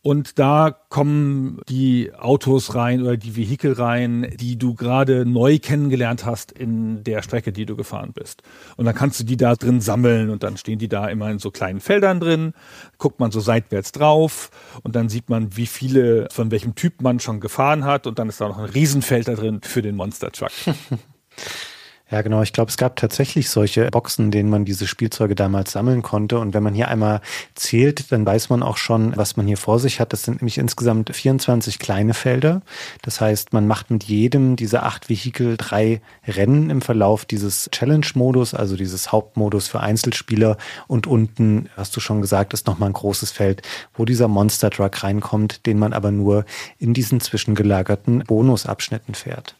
und 0.01 0.39
da 0.39 0.71
kommen 0.89 1.61
die 1.69 2.13
Autos 2.13 2.75
rein 2.75 3.01
oder 3.01 3.17
die 3.17 3.35
Vehikel 3.35 3.73
rein, 3.73 4.33
die 4.39 4.57
du 4.57 4.75
gerade 4.75 5.25
neu 5.25 5.59
kennengelernt 5.59 6.25
hast 6.25 6.51
in 6.51 7.03
der 7.03 7.21
Strecke, 7.21 7.51
die 7.51 7.65
du 7.65 7.75
gefahren 7.75 8.13
bist. 8.13 8.43
Und 8.77 8.85
dann 8.85 8.95
kannst 8.95 9.19
du 9.19 9.23
die 9.23 9.37
da 9.37 9.55
drin 9.55 9.81
sammeln 9.81 10.29
und 10.29 10.43
dann 10.43 10.57
stehen 10.57 10.79
die 10.79 10.89
da 10.89 11.07
immer 11.07 11.29
in 11.29 11.39
so 11.39 11.51
kleinen 11.51 11.79
Feldern 11.79 12.19
drin, 12.19 12.53
guckt 12.97 13.19
man 13.19 13.31
so 13.31 13.39
seitwärts 13.39 13.91
drauf 13.91 14.49
und 14.83 14.95
dann 14.95 15.09
sieht 15.09 15.29
man, 15.29 15.55
wie 15.57 15.67
viele 15.67 16.27
von 16.31 16.51
welchem 16.51 16.75
Typ 16.75 17.01
man 17.01 17.19
schon 17.19 17.39
gefahren 17.39 17.85
hat 17.85 18.07
und 18.07 18.19
dann 18.19 18.29
ist 18.29 18.41
da 18.41 18.47
noch 18.47 18.59
ein 18.59 18.65
Riesenfeld 18.65 19.27
da 19.27 19.35
drin 19.35 19.61
für 19.63 19.81
den 19.81 19.95
Monster 19.95 20.31
Truck. 20.31 20.51
Ja, 22.11 22.21
genau. 22.21 22.43
Ich 22.43 22.53
glaube, 22.53 22.69
es 22.69 22.77
gab 22.77 22.97
tatsächlich 22.97 23.49
solche 23.49 23.89
Boxen, 23.89 24.29
denen 24.29 24.49
man 24.49 24.65
diese 24.65 24.85
Spielzeuge 24.85 25.35
damals 25.35 25.71
sammeln 25.71 26.03
konnte. 26.03 26.37
Und 26.37 26.53
wenn 26.53 26.61
man 26.61 26.75
hier 26.75 26.89
einmal 26.89 27.21
zählt, 27.55 28.11
dann 28.11 28.25
weiß 28.25 28.49
man 28.49 28.61
auch 28.61 28.77
schon, 28.77 29.15
was 29.15 29.35
man 29.35 29.47
hier 29.47 29.57
vor 29.57 29.79
sich 29.79 29.99
hat. 29.99 30.13
Das 30.13 30.23
sind 30.23 30.41
nämlich 30.41 30.57
insgesamt 30.57 31.15
24 31.15 31.79
kleine 31.79 32.13
Felder. 32.13 32.61
Das 33.01 33.19
heißt, 33.19 33.53
man 33.53 33.67
macht 33.67 33.89
mit 33.89 34.03
jedem 34.03 34.57
dieser 34.57 34.83
acht 34.83 35.09
Vehikel 35.09 35.55
drei 35.57 36.01
Rennen 36.27 36.69
im 36.69 36.81
Verlauf 36.81 37.25
dieses 37.25 37.69
Challenge-Modus, 37.71 38.53
also 38.53 38.75
dieses 38.75 39.11
Hauptmodus 39.11 39.67
für 39.69 39.79
Einzelspieler. 39.79 40.57
Und 40.87 41.07
unten, 41.07 41.69
hast 41.75 41.95
du 41.95 41.99
schon 41.99 42.21
gesagt, 42.21 42.53
ist 42.53 42.67
nochmal 42.67 42.89
ein 42.89 42.93
großes 42.93 43.31
Feld, 43.31 43.63
wo 43.95 44.05
dieser 44.05 44.27
Monster 44.27 44.69
Truck 44.69 45.03
reinkommt, 45.03 45.65
den 45.65 45.79
man 45.79 45.93
aber 45.93 46.11
nur 46.11 46.45
in 46.77 46.93
diesen 46.93 47.21
zwischengelagerten 47.21 48.19
Bonusabschnitten 48.19 49.15
fährt. 49.15 49.55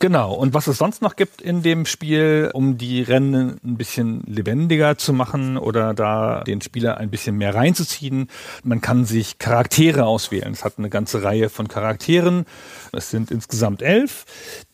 Genau. 0.00 0.34
Und 0.34 0.52
was 0.52 0.66
es 0.66 0.76
sonst 0.76 1.00
noch 1.00 1.16
gibt 1.16 1.40
in 1.40 1.62
dem 1.62 1.86
Spiel, 1.86 2.50
um 2.52 2.76
die 2.76 3.00
Rennen 3.00 3.58
ein 3.64 3.76
bisschen 3.76 4.22
lebendiger 4.26 4.98
zu 4.98 5.14
machen 5.14 5.56
oder 5.56 5.94
da 5.94 6.42
den 6.42 6.60
Spieler 6.60 6.98
ein 6.98 7.10
bisschen 7.10 7.36
mehr 7.36 7.54
reinzuziehen, 7.54 8.28
man 8.64 8.80
kann 8.80 9.06
sich 9.06 9.38
Charaktere 9.38 10.04
auswählen. 10.04 10.52
Es 10.52 10.64
hat 10.64 10.74
eine 10.76 10.90
ganze 10.90 11.22
Reihe 11.22 11.48
von 11.48 11.68
Charakteren. 11.68 12.44
Es 12.92 13.10
sind 13.10 13.30
insgesamt 13.30 13.80
elf. 13.80 14.26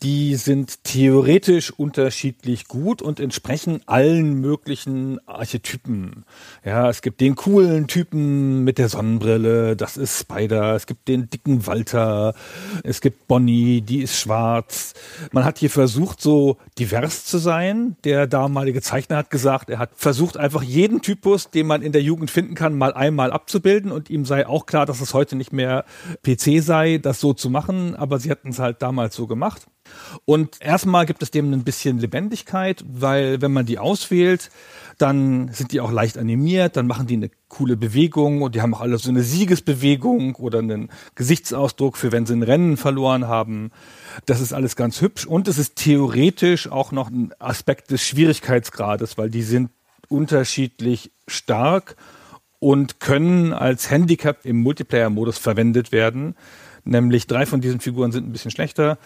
Die 0.03 0.35
sind 0.35 0.83
theoretisch 0.85 1.71
unterschiedlich 1.71 2.67
gut 2.67 3.00
und 3.00 3.21
entsprechen 3.21 3.83
allen 3.87 4.41
möglichen 4.41 5.21
Archetypen. 5.29 6.25
Ja, 6.65 6.89
es 6.89 7.03
gibt 7.03 7.21
den 7.21 7.37
coolen 7.37 7.87
Typen 7.87 8.65
mit 8.65 8.79
der 8.79 8.89
Sonnenbrille, 8.89 9.77
das 9.77 9.97
ist 9.97 10.19
Spider. 10.19 10.75
Es 10.75 10.87
gibt 10.87 11.07
den 11.07 11.31
dicken 11.31 11.67
Walter. 11.67 12.35
Es 12.83 13.00
gibt 13.00 13.29
Bonnie, 13.29 13.83
die 13.83 14.03
ist 14.03 14.19
schwarz. 14.19 14.95
Man 15.33 15.45
hat 15.45 15.59
hier 15.59 15.71
versucht, 15.71 16.21
so 16.21 16.59
divers 16.79 17.25
zu 17.25 17.38
sein. 17.38 17.97
Der 18.05 18.26
damalige 18.26 18.83
Zeichner 18.83 19.17
hat 19.17 19.31
gesagt, 19.31 19.71
er 19.71 19.79
hat 19.79 19.90
versucht, 19.95 20.37
einfach 20.37 20.62
jeden 20.62 21.02
Typus, 21.02 21.50
den 21.50 21.67
man 21.67 21.83
in 21.83 21.93
der 21.93 22.02
Jugend 22.02 22.31
finden 22.31 22.55
kann, 22.55 22.76
mal 22.76 22.95
einmal 22.95 23.33
abzubilden 23.33 23.93
und 23.93 24.11
ihm 24.11 24.25
sei 24.25 24.47
auch 24.47 24.67
klar, 24.67 24.87
dass 24.87 25.00
es 25.00 25.14
heute 25.14 25.37
nicht 25.37 25.52
mehr 25.52 25.85
PC 26.23 26.62
sei, 26.62 26.99
das 26.99 27.21
so 27.21 27.33
zu 27.33 27.50
machen, 27.50 27.95
aber 27.97 28.19
sie 28.19 28.31
hatten 28.31 28.50
es 28.50 28.59
halt 28.59 28.83
damals 28.83 29.14
so 29.14 29.26
gemacht. 29.26 29.67
Und 30.25 30.61
erstmal 30.61 31.07
gibt 31.07 31.23
es 31.23 31.31
dem 31.31 31.52
ein 31.52 31.64
bisschen 31.64 31.99
Lebendigkeit, 31.99 32.85
weil 32.87 33.40
wenn 33.40 33.52
man 33.52 33.67
die 33.67 33.79
auswählt, 33.79 34.50
dann 34.99 35.49
sind 35.52 35.73
die 35.73 35.81
auch 35.81 35.90
leicht 35.90 36.19
animiert, 36.19 36.76
dann 36.76 36.87
machen 36.87 37.07
die 37.07 37.14
eine 37.14 37.31
coole 37.49 37.76
Bewegung 37.76 38.43
und 38.43 38.55
die 38.55 38.61
haben 38.61 38.75
auch 38.75 38.83
alle 38.83 38.99
so 38.99 39.09
eine 39.09 39.23
Siegesbewegung 39.23 40.37
oder 40.37 40.59
einen 40.59 40.90
Gesichtsausdruck 41.14 41.97
für 41.97 42.12
wenn 42.12 42.26
sie 42.26 42.35
ein 42.35 42.43
Rennen 42.43 42.76
verloren 42.76 43.26
haben. 43.26 43.71
Das 44.27 44.41
ist 44.41 44.53
alles 44.53 44.77
ganz 44.77 45.00
hübsch 45.00 45.27
und 45.27 45.49
es 45.49 45.59
ist 45.59 45.77
theoretisch 45.77 46.69
auch 46.69 46.93
noch 46.93 47.11
ein 47.11 47.33
Aspekt 47.39 47.91
des 47.91 48.03
Schwierigkeitsgrades, 48.03 49.19
weil 49.19 49.31
die 49.31 49.43
sind 49.43 49.71
unterschiedlich 50.09 51.12
stark 51.27 51.97
und 52.59 53.00
können 53.00 53.53
als 53.53 53.91
Handicap 53.91 54.45
im 54.45 54.61
Multiplayer-Modus 54.62 55.39
verwendet 55.39 55.93
werden. 55.93 56.35
Nämlich 56.85 57.27
drei 57.27 57.47
von 57.47 57.61
diesen 57.61 57.81
Figuren 57.81 58.12
sind 58.12 58.29
ein 58.29 58.33
bisschen 58.33 58.50
schlechter 58.50 58.99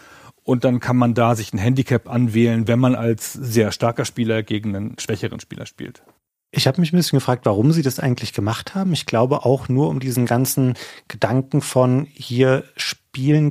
und 0.42 0.64
dann 0.64 0.80
kann 0.80 0.96
man 0.96 1.14
da 1.14 1.34
sich 1.34 1.52
ein 1.52 1.58
Handicap 1.58 2.08
anwählen, 2.08 2.68
wenn 2.68 2.78
man 2.78 2.94
als 2.94 3.32
sehr 3.32 3.72
starker 3.72 4.04
Spieler 4.04 4.42
gegen 4.42 4.74
einen 4.74 4.98
schwächeren 4.98 5.40
Spieler 5.40 5.66
spielt. 5.66 6.02
Ich 6.50 6.68
habe 6.68 6.80
mich 6.80 6.92
ein 6.92 6.96
bisschen 6.96 7.18
gefragt, 7.18 7.46
warum 7.46 7.72
sie 7.72 7.82
das 7.82 7.98
eigentlich 7.98 8.32
gemacht 8.32 8.76
haben. 8.76 8.92
Ich 8.92 9.06
glaube 9.06 9.44
auch 9.44 9.68
nur 9.68 9.88
um 9.88 9.98
diesen 9.98 10.24
ganzen 10.24 10.74
Gedanken 11.08 11.60
von 11.60 12.06
hier 12.12 12.64
spielen 12.76 13.03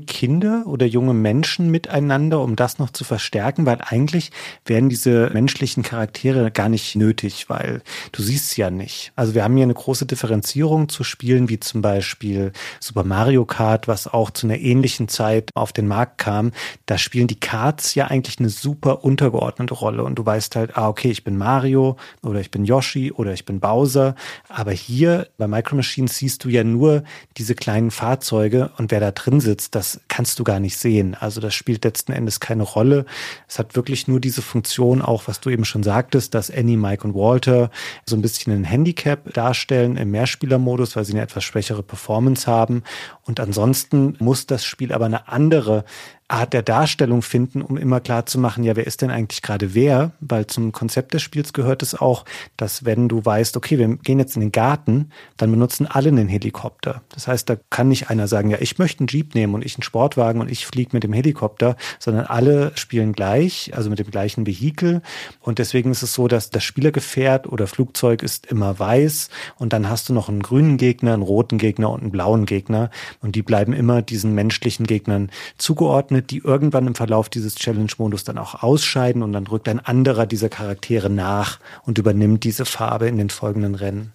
Kinder 0.05 0.63
oder 0.65 0.85
junge 0.85 1.13
Menschen 1.13 1.71
miteinander, 1.71 2.41
um 2.41 2.55
das 2.55 2.79
noch 2.79 2.91
zu 2.91 3.03
verstärken, 3.03 3.65
weil 3.65 3.79
eigentlich 3.81 4.31
werden 4.65 4.89
diese 4.89 5.29
menschlichen 5.31 5.83
Charaktere 5.83 6.51
gar 6.51 6.69
nicht 6.69 6.95
nötig, 6.95 7.49
weil 7.49 7.81
du 8.11 8.21
siehst 8.21 8.51
sie 8.51 8.61
ja 8.61 8.69
nicht. 8.69 9.13
Also 9.15 9.33
wir 9.33 9.43
haben 9.43 9.55
hier 9.55 9.63
eine 9.63 9.73
große 9.73 10.05
Differenzierung 10.05 10.89
zu 10.89 11.03
Spielen 11.03 11.49
wie 11.49 11.59
zum 11.59 11.81
Beispiel 11.81 12.51
Super 12.79 13.03
Mario 13.03 13.45
Kart, 13.45 13.87
was 13.87 14.07
auch 14.07 14.31
zu 14.31 14.47
einer 14.47 14.59
ähnlichen 14.59 15.07
Zeit 15.07 15.49
auf 15.55 15.71
den 15.71 15.87
Markt 15.87 16.17
kam. 16.17 16.51
Da 16.85 16.97
spielen 16.97 17.27
die 17.27 17.39
Karts 17.39 17.95
ja 17.95 18.07
eigentlich 18.07 18.39
eine 18.39 18.49
super 18.49 19.03
untergeordnete 19.03 19.73
Rolle 19.73 20.03
und 20.03 20.15
du 20.19 20.25
weißt 20.25 20.55
halt, 20.55 20.77
ah, 20.77 20.89
okay, 20.89 21.09
ich 21.09 21.23
bin 21.23 21.37
Mario 21.37 21.95
oder 22.21 22.39
ich 22.41 22.51
bin 22.51 22.65
Yoshi 22.65 23.11
oder 23.11 23.33
ich 23.33 23.45
bin 23.45 23.59
Bowser. 23.59 24.15
Aber 24.49 24.71
hier 24.71 25.27
bei 25.37 25.47
Micro 25.47 25.77
Machines 25.77 26.17
siehst 26.17 26.43
du 26.43 26.49
ja 26.49 26.63
nur 26.63 27.03
diese 27.37 27.55
kleinen 27.55 27.91
Fahrzeuge 27.91 28.71
und 28.77 28.91
wer 28.91 28.99
da 28.99 29.11
drin 29.11 29.39
sitzt 29.39 29.52
sitzt, 29.53 29.75
das 29.75 30.01
kannst 30.07 30.39
du 30.39 30.43
gar 30.43 30.59
nicht 30.59 30.77
sehen. 30.77 31.15
Also 31.19 31.39
das 31.39 31.53
spielt 31.53 31.83
letzten 31.83 32.11
Endes 32.11 32.39
keine 32.39 32.63
Rolle. 32.63 33.05
Es 33.47 33.59
hat 33.59 33.75
wirklich 33.75 34.07
nur 34.07 34.19
diese 34.19 34.41
Funktion, 34.41 35.01
auch 35.01 35.27
was 35.27 35.41
du 35.41 35.51
eben 35.51 35.63
schon 35.63 35.83
sagtest, 35.83 36.33
dass 36.33 36.49
Annie, 36.49 36.77
Mike 36.77 37.07
und 37.07 37.13
Walter 37.13 37.69
so 38.05 38.15
ein 38.15 38.23
bisschen 38.23 38.51
ein 38.51 38.63
Handicap 38.63 39.31
darstellen 39.33 39.95
im 39.97 40.09
Mehrspielermodus, 40.09 40.95
weil 40.95 41.05
sie 41.05 41.13
eine 41.13 41.21
etwas 41.21 41.43
schwächere 41.43 41.83
Performance 41.83 42.47
haben. 42.47 42.81
Und 43.25 43.39
ansonsten 43.39 44.15
muss 44.19 44.47
das 44.47 44.65
Spiel 44.65 44.91
aber 44.91 45.05
eine 45.05 45.27
andere 45.27 45.85
Art 46.29 46.53
der 46.53 46.63
Darstellung 46.63 47.21
finden, 47.21 47.61
um 47.61 47.77
immer 47.77 47.99
klar 47.99 48.25
zu 48.25 48.39
machen, 48.39 48.63
ja, 48.63 48.75
wer 48.75 48.87
ist 48.87 49.01
denn 49.01 49.11
eigentlich 49.11 49.41
gerade 49.41 49.73
wer? 49.73 50.11
Weil 50.21 50.47
zum 50.47 50.71
Konzept 50.71 51.13
des 51.13 51.21
Spiels 51.21 51.53
gehört 51.53 51.83
es 51.83 51.93
auch, 51.93 52.23
dass 52.55 52.85
wenn 52.85 53.09
du 53.09 53.23
weißt, 53.23 53.57
okay, 53.57 53.77
wir 53.77 53.97
gehen 53.97 54.19
jetzt 54.19 54.35
in 54.35 54.41
den 54.41 54.51
Garten, 54.51 55.11
dann 55.37 55.51
benutzen 55.51 55.85
alle 55.85 56.09
einen 56.09 56.29
Helikopter. 56.29 57.01
Das 57.13 57.27
heißt, 57.27 57.49
da 57.49 57.57
kann 57.69 57.89
nicht 57.89 58.09
einer 58.09 58.27
sagen, 58.27 58.49
ja, 58.49 58.57
ich 58.61 58.79
möchte 58.79 59.01
einen 59.01 59.07
Jeep 59.07 59.35
nehmen 59.35 59.53
und 59.53 59.65
ich 59.65 59.75
einen 59.75 59.83
Sportwagen 59.83 60.39
und 60.39 60.49
ich 60.49 60.65
fliege 60.65 60.91
mit 60.93 61.03
dem 61.03 61.13
Helikopter, 61.13 61.75
sondern 61.99 62.25
alle 62.25 62.71
spielen 62.75 63.13
gleich, 63.13 63.71
also 63.75 63.89
mit 63.89 63.99
dem 63.99 64.09
gleichen 64.09 64.47
Vehikel. 64.47 65.01
Und 65.41 65.59
deswegen 65.59 65.91
ist 65.91 66.03
es 66.03 66.13
so, 66.13 66.27
dass 66.27 66.49
das 66.49 66.63
Spielergefährt 66.63 67.47
oder 67.47 67.67
Flugzeug 67.67 68.23
ist 68.23 68.45
immer 68.45 68.79
weiß 68.79 69.29
und 69.57 69.73
dann 69.73 69.89
hast 69.89 70.09
du 70.09 70.13
noch 70.13 70.29
einen 70.29 70.41
grünen 70.41 70.77
Gegner, 70.77 71.13
einen 71.13 71.21
roten 71.21 71.57
Gegner 71.57 71.89
und 71.89 72.01
einen 72.01 72.11
blauen 72.11 72.45
Gegner 72.45 72.89
und 73.21 73.35
die 73.35 73.41
bleiben 73.41 73.73
immer 73.73 74.01
diesen 74.01 74.33
menschlichen 74.33 74.87
Gegnern 74.87 75.29
zugeordnet 75.57 76.12
die 76.21 76.39
irgendwann 76.39 76.87
im 76.87 76.95
Verlauf 76.95 77.29
dieses 77.29 77.55
Challenge-Modus 77.55 78.23
dann 78.23 78.37
auch 78.37 78.61
ausscheiden 78.61 79.23
und 79.23 79.33
dann 79.33 79.47
rückt 79.47 79.67
ein 79.67 79.79
anderer 79.79 80.25
dieser 80.25 80.49
Charaktere 80.49 81.09
nach 81.09 81.59
und 81.83 81.97
übernimmt 81.97 82.43
diese 82.43 82.65
Farbe 82.65 83.07
in 83.07 83.17
den 83.17 83.29
folgenden 83.29 83.75
Rennen. 83.75 84.13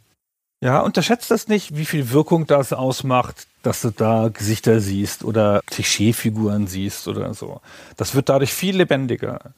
Ja, 0.61 0.81
unterschätzt 0.81 1.31
das 1.31 1.47
nicht, 1.47 1.77
wie 1.77 1.85
viel 1.85 2.11
Wirkung 2.11 2.47
das 2.47 2.73
ausmacht, 2.73 3.47
dass 3.63 3.83
du 3.83 3.91
da 3.91 4.29
Gesichter 4.29 4.81
siehst 4.81 5.25
oder 5.25 5.61
Klischeefiguren 5.67 6.67
siehst 6.67 7.07
oder 7.07 7.33
so. 7.35 7.61
Das 7.97 8.15
wird 8.15 8.29
dadurch 8.29 8.53
viel 8.53 8.77
lebendiger. 8.77 9.55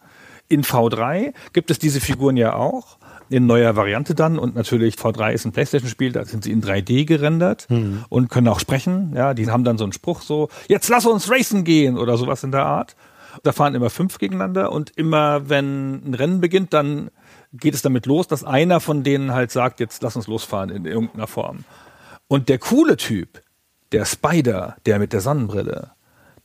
In 0.49 0.63
V3 0.63 1.33
gibt 1.53 1.71
es 1.71 1.79
diese 1.79 2.01
Figuren 2.01 2.37
ja 2.37 2.55
auch 2.55 2.99
in 3.31 3.47
neuer 3.47 3.77
Variante 3.77 4.15
dann 4.15 4.39
und 4.39 4.57
natürlich 4.57 4.97
V3 4.97 5.33
ist 5.33 5.45
ein 5.45 5.53
Playstation-Spiel, 5.53 6.13
da 6.13 6.25
sind 6.25 6.45
sie 6.45 6.51
in 6.51 6.63
3D 6.63 7.07
gerendert 7.07 7.67
mhm. 7.71 8.05
und 8.09 8.29
können 8.29 8.49
auch 8.49 8.59
sprechen. 8.59 9.13
Ja, 9.15 9.35
die 9.35 9.49
haben 9.49 9.63
dann 9.63 9.79
so 9.79 9.85
einen 9.85 9.93
Spruch 9.93 10.21
so, 10.21 10.49
jetzt 10.69 10.89
lass 10.89 11.07
uns 11.07 11.31
racen 11.31 11.63
gehen 11.63 11.97
oder 11.97 12.17
sowas 12.17 12.43
in 12.43 12.51
der 12.51 12.67
Art. 12.67 12.97
Da 13.45 13.53
fahren 13.53 13.77
immer 13.77 13.91
fünf 13.91 14.19
gegeneinander 14.19 14.73
und 14.73 14.91
immer 14.97 15.49
wenn 15.49 16.11
ein 16.11 16.15
Rennen 16.15 16.41
beginnt, 16.41 16.73
dann 16.73 17.11
geht 17.53 17.75
es 17.75 17.83
damit 17.83 18.07
los, 18.07 18.27
dass 18.27 18.43
einer 18.43 18.81
von 18.81 19.05
denen 19.05 19.33
halt 19.33 19.53
sagt, 19.53 19.79
jetzt 19.79 20.03
lass 20.03 20.17
uns 20.17 20.27
losfahren 20.27 20.71
in 20.71 20.85
irgendeiner 20.85 21.29
Form. 21.29 21.65
Und 22.27 22.49
der 22.49 22.59
coole 22.59 22.97
Typ, 22.97 23.43
der 23.93 24.05
Spider, 24.05 24.77
der 24.87 24.99
mit 24.99 25.13
der 25.13 25.21
Sonnenbrille, 25.21 25.93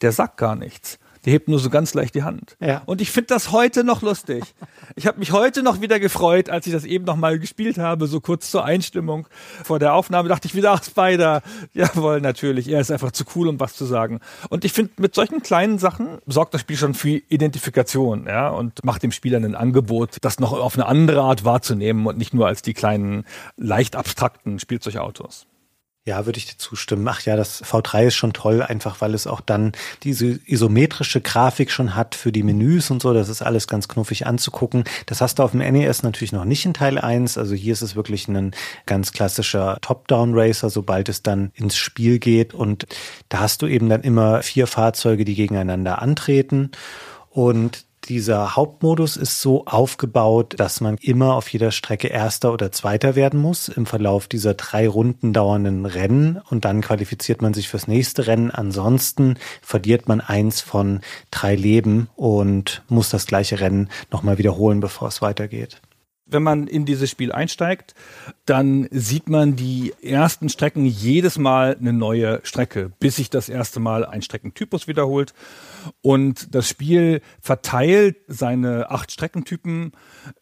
der 0.02 0.12
sagt 0.12 0.38
gar 0.38 0.56
nichts. 0.56 1.00
Der 1.26 1.34
hebt 1.34 1.48
nur 1.48 1.60
so 1.60 1.70
ganz 1.70 1.94
leicht 1.96 2.14
die 2.14 2.24
Hand. 2.24 2.56
Ja. 2.60 2.84
Und 2.86 3.02
ich 3.02 3.12
finde 3.12 3.28
das 3.28 3.52
heute 3.52 3.84
noch 3.84 4.04
lustig. 4.04 4.44
Ich 4.96 5.08
habe 5.08 5.18
mich 5.18 5.32
heute 5.32 5.64
noch 5.64 5.82
wieder 5.82 6.00
gefreut, 6.00 6.50
als 6.50 6.68
ich 6.68 6.74
das 6.74 6.86
eben 6.86 7.04
noch 7.06 7.16
mal 7.16 7.40
gespielt 7.40 7.80
habe, 7.80 8.06
so 8.06 8.22
kurz 8.22 8.52
zur 8.52 8.64
Einstimmung 8.64 9.28
vor 9.64 9.80
der 9.80 9.96
Aufnahme, 9.96 10.30
dachte 10.30 10.48
ich 10.48 10.56
wieder, 10.56 10.72
ach 10.72 10.84
Spider, 10.84 11.42
jawohl, 11.74 12.22
natürlich, 12.22 12.70
er 12.70 12.80
ist 12.80 12.92
einfach 12.92 13.12
zu 13.12 13.24
cool, 13.36 13.48
um 13.48 13.60
was 13.60 13.74
zu 13.74 13.86
sagen. 13.86 14.20
Und 14.50 14.66
ich 14.66 14.74
finde, 14.74 14.92
mit 14.98 15.16
solchen 15.16 15.42
kleinen 15.42 15.80
Sachen 15.80 16.20
sorgt 16.28 16.54
das 16.54 16.62
Spiel 16.62 16.78
schon 16.78 16.94
für 16.94 17.22
Identifikation, 17.30 18.28
ja, 18.28 18.50
und 18.50 18.86
macht 18.86 19.02
dem 19.02 19.12
Spieler 19.12 19.40
ein 19.40 19.56
Angebot, 19.56 20.18
das 20.22 20.40
noch 20.40 20.54
auf 20.54 20.76
eine 20.76 20.86
andere 20.86 21.22
Art 21.22 21.44
wahrzunehmen 21.44 22.06
und 22.06 22.18
nicht 22.18 22.34
nur 22.34 22.48
als 22.48 22.62
die 22.62 22.74
kleinen, 22.74 23.26
leicht 23.58 23.96
abstrakten 23.96 24.60
Spielzeugautos. 24.60 25.48
Ja, 26.08 26.28
würde 26.28 26.38
ich 26.38 26.46
dir 26.46 26.60
zustimmen. 26.60 27.08
Ach 27.08 27.22
ja, 27.22 27.36
das 27.36 27.64
V3 27.64 28.06
ist 28.06 28.16
schon 28.16 28.32
toll, 28.32 28.62
einfach 28.62 29.02
weil 29.02 29.16
es 29.16 29.26
auch 29.26 29.42
dann 29.42 29.72
diese 30.04 30.40
isometrische 30.46 31.20
Grafik 31.20 31.72
schon 31.72 31.96
hat 31.96 32.14
für 32.14 32.32
die 32.32 32.44
Menüs 32.44 32.92
und 32.92 33.02
so. 33.02 33.12
Das 33.12 33.28
ist 33.28 33.42
alles 33.42 33.68
ganz 33.68 33.88
knuffig 33.88 34.28
anzugucken. 34.28 34.84
Das 35.08 35.20
hast 35.20 35.40
du 35.40 35.44
auf 35.44 35.52
dem 35.52 35.62
NES 35.62 36.04
natürlich 36.04 36.32
noch 36.32 36.46
nicht 36.46 36.64
in 36.64 36.76
Teil 36.76 37.00
1. 37.00 37.40
Also 37.40 37.56
hier 37.56 37.74
ist 37.74 37.82
es 37.82 37.96
wirklich 37.96 38.28
ein 38.28 38.52
ganz 38.86 39.14
klassischer 39.14 39.80
Top-Down-Racer, 39.82 40.70
sobald 40.70 41.10
es 41.10 41.24
dann 41.24 41.52
ins 41.56 41.76
Spiel 41.76 42.20
geht. 42.20 42.54
Und 42.54 42.86
da 43.30 43.40
hast 43.40 43.64
du 43.64 43.68
eben 43.68 43.90
dann 43.90 44.04
immer 44.04 44.44
vier 44.44 44.68
Fahrzeuge, 44.68 45.26
die 45.26 45.34
gegeneinander 45.34 46.04
antreten. 46.04 46.70
Und 47.32 47.84
dieser 48.06 48.56
Hauptmodus 48.56 49.18
ist 49.18 49.42
so 49.42 49.66
aufgebaut, 49.66 50.56
dass 50.58 50.82
man 50.82 50.98
immer 50.98 51.36
auf 51.36 51.50
jeder 51.50 51.72
Strecke 51.72 52.08
Erster 52.08 52.54
oder 52.54 52.72
Zweiter 52.72 53.16
werden 53.16 53.40
muss 53.40 53.68
im 53.68 53.86
Verlauf 53.86 54.28
dieser 54.28 54.54
drei 54.54 54.88
Runden 54.88 55.34
dauernden 55.34 55.86
Rennen 55.86 56.42
und 56.50 56.66
dann 56.66 56.82
qualifiziert 56.82 57.42
man 57.42 57.54
sich 57.54 57.68
fürs 57.68 57.88
nächste 57.88 58.28
Rennen. 58.28 58.52
Ansonsten 58.52 59.36
verliert 59.62 60.08
man 60.08 60.22
eins 60.22 60.62
von 60.62 61.02
drei 61.32 61.56
Leben 61.56 62.10
und 62.16 62.84
muss 62.88 63.10
das 63.10 63.26
gleiche 63.26 63.60
Rennen 63.60 63.90
nochmal 64.12 64.38
wiederholen, 64.38 64.80
bevor 64.80 65.08
es 65.08 65.22
weitergeht. 65.22 65.82
Wenn 66.28 66.42
man 66.42 66.66
in 66.66 66.86
dieses 66.86 67.12
Spiel 67.12 67.32
einsteigt, 67.32 67.94
dann 68.46 68.88
sieht 68.90 69.30
man 69.30 69.56
die 69.56 69.94
ersten 70.02 70.50
Strecken 70.50 70.86
jedes 70.86 71.38
Mal 71.38 71.78
eine 71.80 71.94
neue 71.94 72.40
Strecke, 72.44 72.92
bis 73.00 73.18
sich 73.18 73.30
das 73.30 73.48
erste 73.48 73.80
Mal 73.80 74.06
ein 74.06 74.24
Streckentypus 74.24 74.88
wiederholt. 74.88 75.36
Und 76.02 76.56
das 76.56 76.68
Spiel 76.68 77.22
verteilt 77.42 78.18
seine 78.28 78.90
acht 78.90 79.12
Streckentypen 79.12 79.92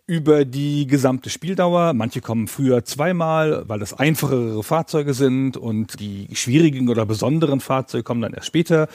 über 0.07 0.45
die 0.45 0.87
gesamte 0.87 1.29
Spieldauer. 1.29 1.93
Manche 1.93 2.21
kommen 2.21 2.47
früher 2.47 2.85
zweimal, 2.85 3.67
weil 3.67 3.79
das 3.79 3.93
einfachere 3.93 4.63
Fahrzeuge 4.63 5.13
sind 5.13 5.57
und 5.57 5.99
die 5.99 6.29
schwierigen 6.33 6.87
oder 6.87 7.05
besonderen 7.05 7.59
Fahrzeuge 7.59 8.03
kommen 8.03 8.21
dann 8.21 8.33
erst 8.33 8.47
später. 8.47 8.87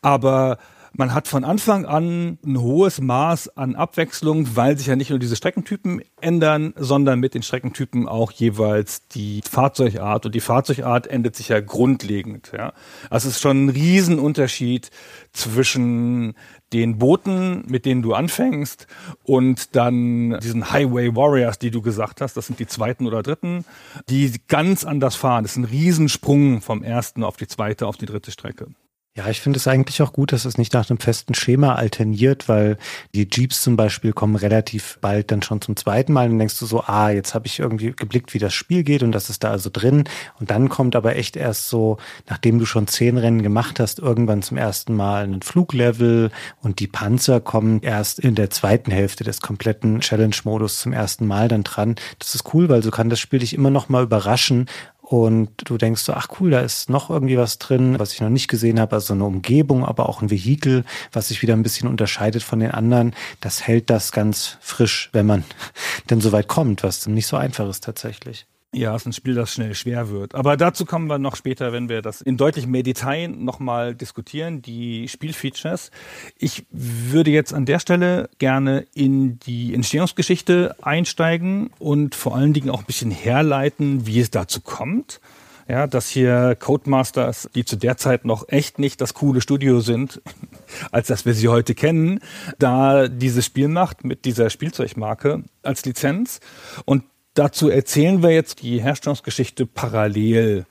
Aber 0.00 0.56
Man 0.92 1.14
hat 1.14 1.28
von 1.28 1.44
Anfang 1.44 1.86
an 1.86 2.38
ein 2.44 2.60
hohes 2.60 3.00
Maß 3.00 3.56
an 3.56 3.76
Abwechslung, 3.76 4.56
weil 4.56 4.76
sich 4.76 4.88
ja 4.88 4.96
nicht 4.96 5.10
nur 5.10 5.18
diese 5.18 5.36
Streckentypen 5.36 6.02
ändern, 6.20 6.74
sondern 6.76 7.20
mit 7.20 7.34
den 7.34 7.42
Streckentypen 7.42 8.08
auch 8.08 8.32
jeweils 8.32 9.06
die 9.08 9.40
Fahrzeugart. 9.48 10.26
Und 10.26 10.34
die 10.34 10.40
Fahrzeugart 10.40 11.06
ändert 11.06 11.36
sich 11.36 11.48
ja 11.48 11.60
grundlegend. 11.60 12.50
Ja. 12.56 12.72
Also 13.08 13.28
es 13.28 13.36
ist 13.36 13.40
schon 13.40 13.66
ein 13.66 13.68
Riesenunterschied 13.68 14.90
zwischen 15.32 16.34
den 16.72 16.98
Booten, 16.98 17.64
mit 17.66 17.84
denen 17.84 18.02
du 18.02 18.14
anfängst, 18.14 18.86
und 19.24 19.74
dann 19.76 20.38
diesen 20.40 20.70
Highway 20.70 21.14
Warriors, 21.14 21.58
die 21.58 21.70
du 21.70 21.82
gesagt 21.82 22.20
hast, 22.20 22.36
das 22.36 22.46
sind 22.46 22.58
die 22.58 22.66
zweiten 22.66 23.06
oder 23.06 23.22
dritten, 23.22 23.64
die 24.08 24.32
ganz 24.48 24.84
anders 24.84 25.16
fahren. 25.16 25.44
Das 25.44 25.52
ist 25.52 25.58
ein 25.58 25.64
Riesensprung 25.64 26.60
vom 26.60 26.82
ersten 26.82 27.24
auf 27.24 27.36
die 27.36 27.48
zweite, 27.48 27.86
auf 27.86 27.96
die 27.96 28.06
dritte 28.06 28.30
Strecke. 28.30 28.68
Ja, 29.16 29.28
ich 29.28 29.40
finde 29.40 29.56
es 29.56 29.66
eigentlich 29.66 30.02
auch 30.02 30.12
gut, 30.12 30.30
dass 30.30 30.44
es 30.44 30.56
nicht 30.56 30.72
nach 30.72 30.88
einem 30.88 31.00
festen 31.00 31.34
Schema 31.34 31.74
alterniert, 31.74 32.48
weil 32.48 32.78
die 33.12 33.28
Jeeps 33.28 33.60
zum 33.60 33.76
Beispiel 33.76 34.12
kommen 34.12 34.36
relativ 34.36 34.98
bald 35.00 35.32
dann 35.32 35.42
schon 35.42 35.60
zum 35.60 35.74
zweiten 35.74 36.12
Mal 36.12 36.30
und 36.30 36.38
denkst 36.38 36.60
du 36.60 36.64
so, 36.64 36.84
ah, 36.84 37.10
jetzt 37.10 37.34
habe 37.34 37.48
ich 37.48 37.58
irgendwie 37.58 37.90
geblickt, 37.90 38.34
wie 38.34 38.38
das 38.38 38.54
Spiel 38.54 38.84
geht 38.84 39.02
und 39.02 39.10
das 39.10 39.28
ist 39.28 39.42
da 39.42 39.50
also 39.50 39.68
drin. 39.68 40.04
Und 40.38 40.52
dann 40.52 40.68
kommt 40.68 40.94
aber 40.94 41.16
echt 41.16 41.36
erst 41.36 41.68
so, 41.68 41.96
nachdem 42.28 42.60
du 42.60 42.66
schon 42.66 42.86
zehn 42.86 43.18
Rennen 43.18 43.42
gemacht 43.42 43.80
hast, 43.80 43.98
irgendwann 43.98 44.42
zum 44.42 44.56
ersten 44.56 44.94
Mal 44.94 45.24
ein 45.24 45.42
Fluglevel 45.42 46.30
und 46.60 46.78
die 46.78 46.86
Panzer 46.86 47.40
kommen 47.40 47.80
erst 47.82 48.20
in 48.20 48.36
der 48.36 48.50
zweiten 48.50 48.92
Hälfte 48.92 49.24
des 49.24 49.40
kompletten 49.40 49.98
Challenge-Modus 49.98 50.78
zum 50.78 50.92
ersten 50.92 51.26
Mal 51.26 51.48
dann 51.48 51.64
dran. 51.64 51.96
Das 52.20 52.36
ist 52.36 52.54
cool, 52.54 52.68
weil 52.68 52.84
so 52.84 52.92
kann 52.92 53.10
das 53.10 53.18
Spiel 53.18 53.40
dich 53.40 53.54
immer 53.54 53.70
noch 53.70 53.88
mal 53.88 54.04
überraschen 54.04 54.66
und 55.10 55.50
du 55.64 55.76
denkst 55.76 56.02
so, 56.02 56.12
ach 56.12 56.28
cool, 56.38 56.52
da 56.52 56.60
ist 56.60 56.88
noch 56.88 57.10
irgendwie 57.10 57.36
was 57.36 57.58
drin, 57.58 57.98
was 57.98 58.12
ich 58.12 58.20
noch 58.20 58.28
nicht 58.28 58.46
gesehen 58.46 58.78
habe, 58.78 58.94
also 58.94 59.12
eine 59.12 59.24
Umgebung, 59.24 59.84
aber 59.84 60.08
auch 60.08 60.22
ein 60.22 60.30
Vehikel, 60.30 60.84
was 61.10 61.28
sich 61.28 61.42
wieder 61.42 61.54
ein 61.54 61.64
bisschen 61.64 61.88
unterscheidet 61.88 62.44
von 62.44 62.60
den 62.60 62.70
anderen. 62.70 63.16
Das 63.40 63.66
hält 63.66 63.90
das 63.90 64.12
ganz 64.12 64.56
frisch, 64.60 65.10
wenn 65.12 65.26
man 65.26 65.42
denn 66.10 66.20
so 66.20 66.30
weit 66.30 66.46
kommt, 66.46 66.84
was 66.84 67.08
nicht 67.08 67.26
so 67.26 67.36
einfach 67.36 67.68
ist 67.68 67.82
tatsächlich. 67.82 68.46
Ja, 68.72 68.94
es 68.94 69.02
ist 69.02 69.06
ein 69.06 69.12
Spiel, 69.12 69.34
das 69.34 69.52
schnell 69.52 69.74
schwer 69.74 70.10
wird. 70.10 70.36
Aber 70.36 70.56
dazu 70.56 70.84
kommen 70.84 71.08
wir 71.08 71.18
noch 71.18 71.34
später, 71.34 71.72
wenn 71.72 71.88
wir 71.88 72.02
das 72.02 72.20
in 72.20 72.36
deutlich 72.36 72.68
mehr 72.68 72.84
Detail 72.84 73.26
nochmal 73.26 73.96
diskutieren, 73.96 74.62
die 74.62 75.08
Spielfeatures. 75.08 75.90
Ich 76.38 76.66
würde 76.70 77.32
jetzt 77.32 77.52
an 77.52 77.66
der 77.66 77.80
Stelle 77.80 78.30
gerne 78.38 78.86
in 78.94 79.40
die 79.40 79.74
Entstehungsgeschichte 79.74 80.76
einsteigen 80.82 81.70
und 81.80 82.14
vor 82.14 82.36
allen 82.36 82.52
Dingen 82.52 82.70
auch 82.70 82.78
ein 82.78 82.86
bisschen 82.86 83.10
herleiten, 83.10 84.06
wie 84.06 84.20
es 84.20 84.30
dazu 84.30 84.60
kommt. 84.60 85.20
Ja, 85.66 85.86
dass 85.86 86.08
hier 86.08 86.56
Codemasters, 86.58 87.48
die 87.54 87.64
zu 87.64 87.76
der 87.76 87.96
Zeit 87.96 88.24
noch 88.24 88.48
echt 88.48 88.78
nicht 88.80 89.00
das 89.00 89.14
coole 89.14 89.40
Studio 89.40 89.80
sind, 89.80 90.20
als 90.92 91.08
dass 91.08 91.26
wir 91.26 91.34
sie 91.34 91.48
heute 91.48 91.74
kennen, 91.74 92.20
da 92.58 93.08
dieses 93.08 93.46
Spiel 93.46 93.68
macht 93.68 94.04
mit 94.04 94.24
dieser 94.24 94.48
Spielzeugmarke 94.48 95.42
als 95.62 95.84
Lizenz. 95.84 96.40
Und 96.84 97.04
dazu 97.34 97.68
erzählen 97.68 98.22
wir 98.22 98.30
jetzt 98.30 98.62
die 98.62 98.82
Herstellungsgeschichte 98.82 99.66
parallel 99.66 100.64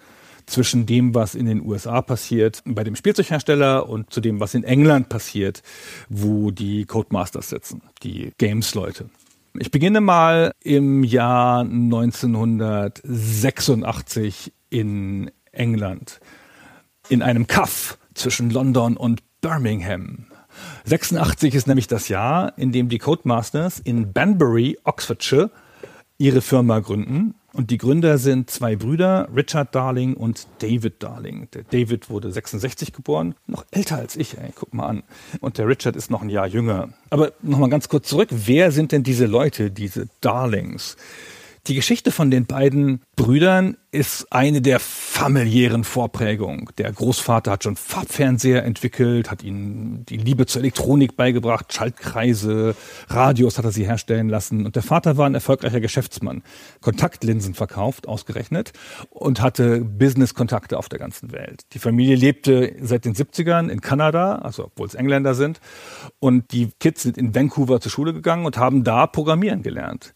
zwischen 0.46 0.86
dem, 0.86 1.14
was 1.14 1.36
in 1.36 1.46
den 1.46 1.66
USA 1.66 2.02
passiert 2.02 2.62
bei 2.66 2.84
dem 2.84 2.96
Spielzeughersteller 2.96 3.88
und 3.88 4.12
zu 4.12 4.20
dem, 4.20 4.40
was 4.40 4.56
in 4.56 4.64
England 4.64 5.10
passiert, 5.10 5.62
wo 6.10 6.50
die 6.52 6.86
Codemasters 6.86 7.50
sitzen, 7.50 7.84
die 8.04 8.32
Games-Leute. 8.38 9.10
Ich 9.58 9.72
beginne 9.72 10.02
mal 10.02 10.54
im 10.62 11.04
Jahr 11.04 11.62
1986 11.62 14.54
in 14.70 15.32
England, 15.52 16.20
in 17.10 17.22
einem 17.22 17.46
Kaff 17.48 17.98
zwischen 18.14 18.52
London 18.52 18.96
und 18.98 19.22
Birmingham. 19.42 20.28
86 20.86 21.56
ist 21.56 21.68
nämlich 21.68 21.88
das 21.88 22.08
Jahr, 22.10 22.54
in 22.58 22.72
dem 22.72 22.90
die 22.90 23.00
Codemasters 23.00 23.80
in 23.80 24.14
Banbury, 24.14 24.78
Oxfordshire, 24.84 25.50
ihre 26.20 26.42
Firma 26.42 26.80
gründen. 26.80 27.34
Und 27.52 27.72
die 27.72 27.80
Gründer 27.80 28.20
sind 28.20 28.52
zwei 28.52 28.76
Brüder, 28.76 29.28
Richard 29.36 29.74
Darling 29.74 30.14
und 30.14 30.46
David 30.60 31.02
Darling. 31.02 31.48
Der 31.54 31.64
David 31.64 32.12
wurde 32.12 32.32
66 32.32 32.94
geboren, 32.94 33.34
noch 33.48 33.66
älter 33.72 33.98
als 33.98 34.16
ich, 34.16 34.38
ey, 34.38 34.52
guck 34.54 34.72
mal 34.72 34.86
an. 34.86 35.04
Und 35.40 35.58
der 35.58 35.68
Richard 35.68 35.96
ist 35.96 36.12
noch 36.12 36.22
ein 36.22 36.30
Jahr 36.30 36.46
jünger. 36.46 36.90
Aber 37.10 37.32
nochmal 37.42 37.72
ganz 37.72 37.90
kurz 37.90 38.08
zurück, 38.08 38.30
wer 38.32 38.72
sind 38.72 38.92
denn 38.92 39.02
diese 39.02 39.26
Leute, 39.26 39.72
diese 39.72 40.10
Darlings? 40.22 40.96
Die 41.70 41.76
Geschichte 41.76 42.12
von 42.12 42.32
den 42.32 42.48
beiden 42.48 43.02
Brüdern 43.16 43.78
ist 43.92 44.34
eine 44.34 44.60
der 44.60 44.80
familiären 44.80 45.84
Vorprägungen. 45.84 46.66
Der 46.80 46.92
Großvater 46.92 47.52
hat 47.52 47.64
schon 47.64 47.76
Farbfernseher 47.76 48.66
entwickelt, 48.66 49.30
hat 49.30 49.44
ihnen 49.44 50.04
die 50.06 50.18
Liebe 50.18 50.48
zur 50.48 50.62
Elektronik 50.62 51.16
beigebracht, 51.16 51.72
Schaltkreise, 51.72 52.76
Radios 53.08 53.60
hat 53.60 53.66
er 53.66 53.72
sie 53.72 53.86
herstellen 53.86 54.30
lassen. 54.30 54.66
Und 54.66 54.78
der 54.78 54.82
Vater 54.82 55.18
war 55.18 55.28
ein 55.28 55.36
erfolgreicher 55.36 55.80
Geschäftsmann, 55.80 56.42
Kontaktlinsen 56.82 57.54
verkauft, 57.54 58.08
ausgerechnet, 58.08 58.74
und 59.12 59.40
hatte 59.40 59.82
Business-Kontakte 59.82 60.76
auf 60.76 60.90
der 60.90 60.98
ganzen 60.98 61.32
Welt. 61.32 61.66
Die 61.74 61.80
Familie 61.80 62.16
lebte 62.16 62.78
seit 62.82 63.06
den 63.06 63.14
70ern 63.14 63.70
in 63.70 63.82
Kanada, 63.82 64.38
also 64.38 64.66
obwohl 64.66 64.88
es 64.88 64.96
Engländer 64.96 65.36
sind. 65.36 65.60
Und 66.18 66.52
die 66.52 66.72
Kids 66.80 67.04
sind 67.04 67.16
in 67.20 67.36
Vancouver 67.36 67.80
zur 67.80 67.92
Schule 67.92 68.12
gegangen 68.12 68.48
und 68.48 68.58
haben 68.58 68.84
da 68.84 69.06
Programmieren 69.06 69.62
gelernt 69.62 70.16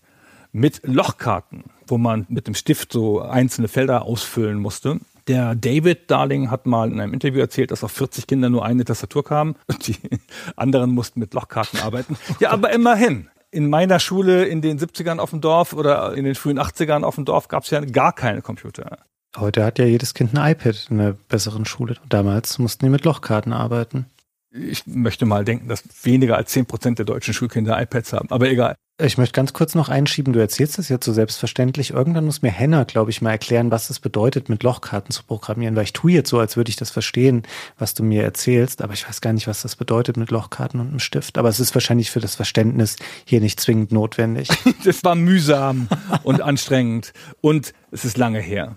mit 0.54 0.82
Lochkarten, 0.84 1.66
wo 1.88 1.98
man 1.98 2.26
mit 2.30 2.48
dem 2.48 2.56
Stift 2.56 2.94
so 2.94 3.22
einzelne 3.22 3.68
Felder 3.68 4.04
ausfüllen 4.04 4.60
musste. 4.60 5.00
Der 5.28 5.56
David 5.56 6.12
Darling 6.12 6.52
hat 6.52 6.66
mal 6.66 6.92
in 6.92 7.00
einem 7.00 7.14
Interview 7.14 7.40
erzählt, 7.40 7.72
dass 7.72 7.84
auf 7.84 7.92
40 7.92 8.28
Kinder 8.28 8.50
nur 8.50 8.66
eine 8.66 8.86
Tastatur 8.86 9.24
kam 9.24 9.56
und 9.68 9.88
die 9.88 9.98
anderen 10.56 10.92
mussten 10.92 11.20
mit 11.20 11.34
Lochkarten 11.34 11.80
arbeiten. 11.80 12.18
Ja, 12.40 12.52
aber 12.52 12.72
immerhin. 12.72 13.30
In 13.52 13.70
meiner 13.70 14.00
Schule 14.00 14.46
in 14.46 14.62
den 14.62 14.80
70ern 14.80 15.20
auf 15.20 15.30
dem 15.30 15.40
Dorf 15.40 15.74
oder 15.74 16.16
in 16.16 16.26
den 16.26 16.36
frühen 16.36 16.60
80ern 16.60 17.04
auf 17.04 17.16
dem 17.16 17.26
Dorf 17.26 17.48
gab 17.48 17.64
es 17.64 17.70
ja 17.70 17.80
gar 17.82 18.12
keine 18.12 18.42
Computer. 18.42 18.98
Heute 19.38 19.64
hat 19.64 19.80
ja 19.80 19.86
jedes 19.86 20.14
Kind 20.14 20.36
ein 20.36 20.52
iPad 20.52 20.88
in 20.90 21.00
einer 21.00 21.14
besseren 21.14 21.66
Schule. 21.66 21.96
Damals 22.10 22.60
mussten 22.60 22.86
die 22.86 22.90
mit 22.90 23.06
Lochkarten 23.06 23.54
arbeiten. 23.54 24.08
Ich 24.52 24.86
möchte 24.86 25.26
mal 25.26 25.46
denken, 25.46 25.68
dass 25.68 25.84
weniger 26.04 26.36
als 26.38 26.52
10 26.52 26.66
Prozent 26.66 27.00
der 27.00 27.06
deutschen 27.06 27.34
Schulkinder 27.34 27.80
iPads 27.82 28.14
haben, 28.14 28.30
aber 28.30 28.50
egal. 28.50 28.76
Ich 29.02 29.18
möchte 29.18 29.34
ganz 29.34 29.54
kurz 29.54 29.74
noch 29.74 29.90
einschieben, 29.90 30.34
du 30.34 30.40
erzählst 30.40 30.78
das 30.78 30.88
jetzt 30.88 31.04
so 31.04 31.14
selbstverständlich. 31.14 31.90
Irgendwann 31.90 32.26
muss 32.26 32.44
mir 32.44 32.52
Henna, 32.52 32.84
glaube 32.84 33.10
ich, 33.10 33.24
mal 33.24 33.32
erklären, 33.32 33.72
was 33.72 33.90
es 33.90 34.00
bedeutet, 34.00 34.50
mit 34.50 34.62
Lochkarten 34.62 35.10
zu 35.10 35.24
programmieren, 35.24 35.76
weil 35.76 35.86
ich 35.86 35.94
tue 35.94 36.12
jetzt 36.12 36.30
so, 36.30 36.38
als 36.38 36.58
würde 36.58 36.70
ich 36.70 36.76
das 36.76 36.92
verstehen, 36.92 37.42
was 37.80 37.96
du 37.96 38.04
mir 38.04 38.22
erzählst, 38.22 38.84
aber 38.84 38.94
ich 38.94 39.08
weiß 39.08 39.20
gar 39.22 39.34
nicht, 39.34 39.48
was 39.48 39.64
das 39.64 39.76
bedeutet 39.76 40.16
mit 40.16 40.30
Lochkarten 40.30 40.80
und 40.80 40.90
einem 40.90 41.00
Stift. 41.00 41.40
Aber 41.40 41.50
es 41.50 41.60
ist 41.60 41.74
wahrscheinlich 41.74 42.12
für 42.12 42.20
das 42.20 42.36
Verständnis 42.36 42.98
hier 43.26 43.42
nicht 43.42 43.60
zwingend 43.60 43.92
notwendig. 43.92 44.48
das 44.86 45.04
war 45.04 45.16
mühsam 45.16 45.88
und 46.22 46.42
anstrengend 46.42 47.14
und 47.42 47.74
es 47.90 48.06
ist 48.06 48.20
lange 48.20 48.42
her. 48.42 48.76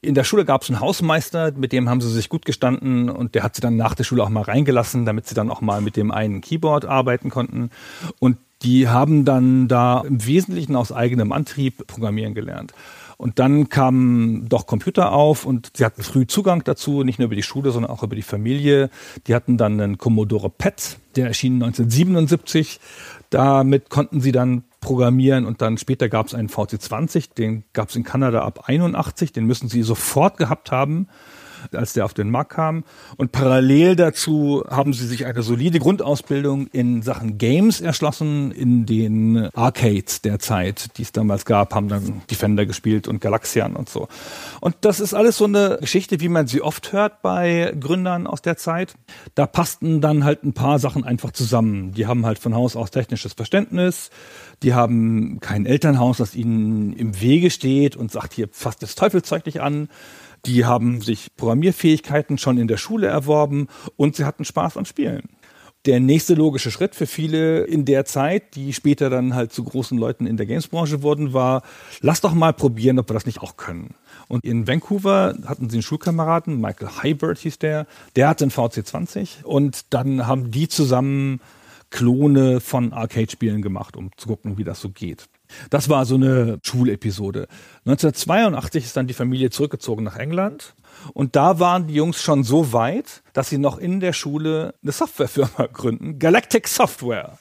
In 0.00 0.14
der 0.14 0.22
Schule 0.22 0.44
gab 0.44 0.62
es 0.62 0.70
einen 0.70 0.78
Hausmeister, 0.78 1.50
mit 1.56 1.72
dem 1.72 1.88
haben 1.88 2.00
sie 2.00 2.10
sich 2.10 2.28
gut 2.28 2.44
gestanden 2.44 3.10
und 3.10 3.34
der 3.34 3.42
hat 3.42 3.56
sie 3.56 3.62
dann 3.62 3.76
nach 3.76 3.96
der 3.96 4.04
Schule 4.04 4.22
auch 4.22 4.28
mal 4.28 4.42
reingelassen, 4.42 5.06
damit 5.06 5.26
sie 5.26 5.34
dann 5.34 5.50
auch 5.50 5.60
mal 5.60 5.80
mit 5.80 5.96
dem 5.96 6.12
einen 6.12 6.40
Keyboard 6.40 6.84
arbeiten 6.84 7.30
konnten. 7.30 7.70
Und 8.20 8.38
die 8.62 8.88
haben 8.88 9.24
dann 9.24 9.68
da 9.68 10.00
im 10.00 10.24
Wesentlichen 10.26 10.76
aus 10.76 10.92
eigenem 10.92 11.32
Antrieb 11.32 11.86
programmieren 11.86 12.34
gelernt. 12.34 12.72
Und 13.18 13.38
dann 13.38 13.70
kamen 13.70 14.46
doch 14.48 14.66
Computer 14.66 15.12
auf 15.12 15.46
und 15.46 15.72
sie 15.74 15.84
hatten 15.84 16.02
früh 16.02 16.26
Zugang 16.26 16.64
dazu, 16.64 17.02
nicht 17.02 17.18
nur 17.18 17.26
über 17.26 17.34
die 17.34 17.42
Schule, 17.42 17.70
sondern 17.70 17.90
auch 17.90 18.02
über 18.02 18.14
die 18.14 18.22
Familie. 18.22 18.90
Die 19.26 19.34
hatten 19.34 19.56
dann 19.56 19.80
einen 19.80 19.98
Commodore 19.98 20.50
PET, 20.50 20.98
der 21.16 21.28
erschien 21.28 21.54
1977. 21.54 22.78
Damit 23.30 23.88
konnten 23.88 24.20
sie 24.20 24.32
dann 24.32 24.64
programmieren 24.80 25.46
und 25.46 25.62
dann 25.62 25.78
später 25.78 26.08
gab 26.10 26.26
es 26.26 26.34
einen 26.34 26.48
VC20, 26.48 27.34
den 27.34 27.64
gab 27.72 27.88
es 27.88 27.96
in 27.96 28.04
Kanada 28.04 28.42
ab 28.42 28.64
81, 28.66 29.32
den 29.32 29.46
müssen 29.46 29.68
sie 29.68 29.82
sofort 29.82 30.36
gehabt 30.36 30.70
haben 30.70 31.08
als 31.72 31.92
der 31.92 32.04
auf 32.04 32.14
den 32.14 32.30
Markt 32.30 32.52
kam. 32.52 32.84
Und 33.16 33.32
parallel 33.32 33.96
dazu 33.96 34.64
haben 34.68 34.92
sie 34.92 35.06
sich 35.06 35.26
eine 35.26 35.42
solide 35.42 35.78
Grundausbildung 35.78 36.68
in 36.68 37.02
Sachen 37.02 37.38
Games 37.38 37.80
erschlossen, 37.80 38.52
in 38.52 38.86
den 38.86 39.48
Arcades 39.54 40.22
der 40.22 40.38
Zeit, 40.38 40.96
die 40.98 41.02
es 41.02 41.12
damals 41.12 41.44
gab, 41.44 41.74
haben 41.74 41.88
dann 41.88 42.22
Defender 42.30 42.66
gespielt 42.66 43.08
und 43.08 43.20
Galaxian 43.20 43.76
und 43.76 43.88
so. 43.88 44.08
Und 44.60 44.76
das 44.82 45.00
ist 45.00 45.14
alles 45.14 45.38
so 45.38 45.44
eine 45.44 45.78
Geschichte, 45.80 46.20
wie 46.20 46.28
man 46.28 46.46
sie 46.46 46.62
oft 46.62 46.92
hört 46.92 47.22
bei 47.22 47.74
Gründern 47.78 48.26
aus 48.26 48.42
der 48.42 48.56
Zeit. 48.56 48.94
Da 49.34 49.46
passten 49.46 50.00
dann 50.00 50.24
halt 50.24 50.44
ein 50.44 50.52
paar 50.52 50.78
Sachen 50.78 51.04
einfach 51.04 51.32
zusammen. 51.32 51.92
Die 51.92 52.06
haben 52.06 52.26
halt 52.26 52.38
von 52.38 52.54
Haus 52.54 52.76
aus 52.76 52.90
technisches 52.90 53.32
Verständnis. 53.32 54.10
Die 54.62 54.74
haben 54.74 55.40
kein 55.40 55.66
Elternhaus, 55.66 56.18
das 56.18 56.34
ihnen 56.34 56.92
im 56.94 57.20
Wege 57.20 57.50
steht 57.50 57.96
und 57.96 58.10
sagt, 58.10 58.32
hier 58.32 58.48
fasst 58.50 58.82
das 58.82 58.94
Teufelzeug 58.94 59.44
nicht 59.46 59.60
an. 59.60 59.88
Die 60.46 60.64
haben 60.64 61.00
sich 61.00 61.34
Programmierfähigkeiten 61.36 62.38
schon 62.38 62.58
in 62.58 62.68
der 62.68 62.76
Schule 62.76 63.08
erworben 63.08 63.66
und 63.96 64.16
sie 64.16 64.24
hatten 64.24 64.44
Spaß 64.44 64.76
am 64.76 64.84
Spielen. 64.84 65.28
der 65.86 66.00
nächste 66.00 66.34
logische 66.34 66.72
Schritt 66.72 66.96
für 66.96 67.06
viele 67.06 67.62
in 67.62 67.84
der 67.84 68.04
Zeit, 68.04 68.56
die 68.56 68.72
später 68.72 69.08
dann 69.08 69.34
halt 69.34 69.52
zu 69.52 69.62
großen 69.62 69.96
Leuten 69.96 70.26
in 70.26 70.36
der 70.36 70.46
Gamesbranche 70.46 71.02
wurden, 71.02 71.32
war, 71.32 71.62
lass 72.00 72.20
doch 72.20 72.34
mal 72.34 72.52
probieren, 72.52 72.98
ob 72.98 73.08
wir 73.08 73.14
das 73.14 73.26
nicht 73.26 73.40
auch 73.40 73.56
können. 73.56 73.94
Und 74.26 74.44
in 74.44 74.66
Vancouver 74.66 75.36
hatten 75.46 75.70
sie 75.70 75.76
einen 75.76 75.82
Schulkameraden, 75.82 76.60
Michael 76.60 76.88
Hybert 77.02 77.38
hieß 77.38 77.60
der, 77.60 77.86
der 78.16 78.28
hatte 78.28 78.44
einen 78.44 78.50
VC20 78.50 79.44
und 79.44 79.94
dann 79.94 80.26
haben 80.26 80.50
die 80.50 80.66
zusammen 80.68 81.40
Klone 81.90 82.60
von 82.60 82.92
Arcade-Spielen 82.92 83.62
gemacht, 83.62 83.96
um 83.96 84.10
zu 84.16 84.26
gucken, 84.26 84.58
wie 84.58 84.64
das 84.64 84.80
so 84.80 84.90
geht. 84.90 85.28
Das 85.70 85.88
war 85.88 86.04
so 86.04 86.16
eine 86.16 86.58
Schulepisode. 86.62 87.48
1982 87.84 88.84
ist 88.84 88.96
dann 88.96 89.06
die 89.06 89.14
Familie 89.14 89.50
zurückgezogen 89.50 90.04
nach 90.04 90.16
England 90.16 90.74
und 91.12 91.36
da 91.36 91.58
waren 91.58 91.86
die 91.86 91.94
Jungs 91.94 92.22
schon 92.22 92.44
so 92.44 92.72
weit, 92.72 93.22
dass 93.32 93.48
sie 93.48 93.58
noch 93.58 93.78
in 93.78 94.00
der 94.00 94.12
Schule 94.12 94.74
eine 94.82 94.92
Softwarefirma 94.92 95.66
gründen, 95.72 96.18
Galactic 96.18 96.68
Software. 96.68 97.38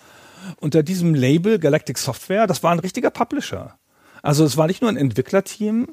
Unter 0.59 0.83
diesem 0.83 1.15
Label 1.15 1.57
Galactic 1.57 1.97
Software, 1.97 2.45
das 2.45 2.61
war 2.61 2.71
ein 2.71 2.79
richtiger 2.79 3.09
Publisher. 3.09 3.75
Also 4.21 4.43
es 4.43 4.57
war 4.57 4.67
nicht 4.67 4.81
nur 4.81 4.89
ein 4.89 4.97
Entwicklerteam, 4.97 5.87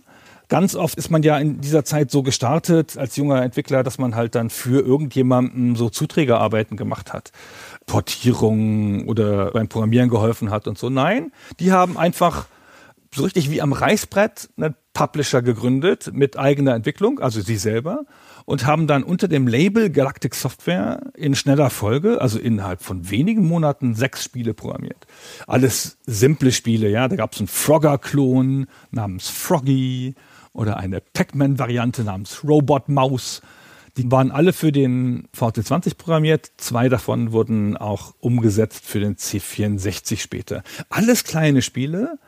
ganz 0.52 0.74
oft 0.74 0.98
ist 0.98 1.11
man 1.11 1.22
ja 1.22 1.38
in 1.38 1.62
dieser 1.62 1.82
Zeit 1.82 2.11
so 2.11 2.22
gestartet 2.22 2.98
als 2.98 3.16
junger 3.16 3.42
Entwickler, 3.42 3.82
dass 3.82 3.96
man 3.96 4.14
halt 4.14 4.35
dann 4.35 4.50
für 4.50 4.85
irgendjemanden 4.85 5.76
so 5.76 5.88
Zuträgerarbeiten 5.88 6.76
gemacht 6.76 7.14
hat. 7.14 7.32
Portierung 7.92 9.07
oder 9.07 9.50
beim 9.50 9.68
Programmieren 9.68 10.09
geholfen 10.09 10.50
hat 10.50 10.66
und 10.66 10.78
so. 10.78 10.88
Nein, 10.88 11.31
die 11.61 11.72
haben 11.72 11.98
einfach 11.98 12.46
so 13.14 13.22
richtig 13.22 13.50
wie 13.50 13.61
am 13.61 13.74
Reißbrett 13.74 14.48
einen 14.57 14.74
Publisher 14.94 15.42
gegründet 15.42 16.11
mit 16.14 16.38
eigener 16.38 16.74
Entwicklung, 16.74 17.20
also 17.20 17.42
sie 17.42 17.57
selber, 17.57 18.07
und 18.46 18.64
haben 18.64 18.87
dann 18.87 19.02
unter 19.02 19.28
dem 19.28 19.46
Label 19.46 19.90
Galactic 19.90 20.35
Software 20.35 21.02
in 21.14 21.35
schneller 21.35 21.68
Folge, 21.68 22.22
also 22.22 22.38
innerhalb 22.38 22.81
von 22.81 23.11
wenigen 23.11 23.46
Monaten, 23.46 23.94
sechs 23.94 24.24
Spiele 24.24 24.55
programmiert. 24.55 25.07
Alles 25.46 25.98
simple 26.07 26.50
Spiele, 26.50 26.88
ja. 26.88 27.09
Da 27.09 27.16
gab 27.16 27.35
es 27.35 27.40
einen 27.40 27.48
Frogger-Klon 27.48 28.68
namens 28.90 29.28
Froggy 29.28 30.14
oder 30.55 30.78
eine 30.78 31.02
Pac-Man-Variante 31.02 32.05
namens 32.05 32.42
Robot 32.42 32.88
Mouse. 32.88 33.42
Die 33.98 34.11
waren 34.11 34.31
alle 34.31 34.52
für 34.52 34.72
den 34.72 35.28
VT20 35.37 35.96
programmiert. 35.96 36.50
Zwei 36.57 36.88
davon 36.88 37.33
wurden 37.33 37.76
auch 37.76 38.14
umgesetzt 38.20 38.87
für 38.87 39.00
den 39.00 39.16
C64 39.16 40.18
später. 40.18 40.62
Alles 40.88 41.24
kleine 41.24 41.61
Spiele, 41.61 42.18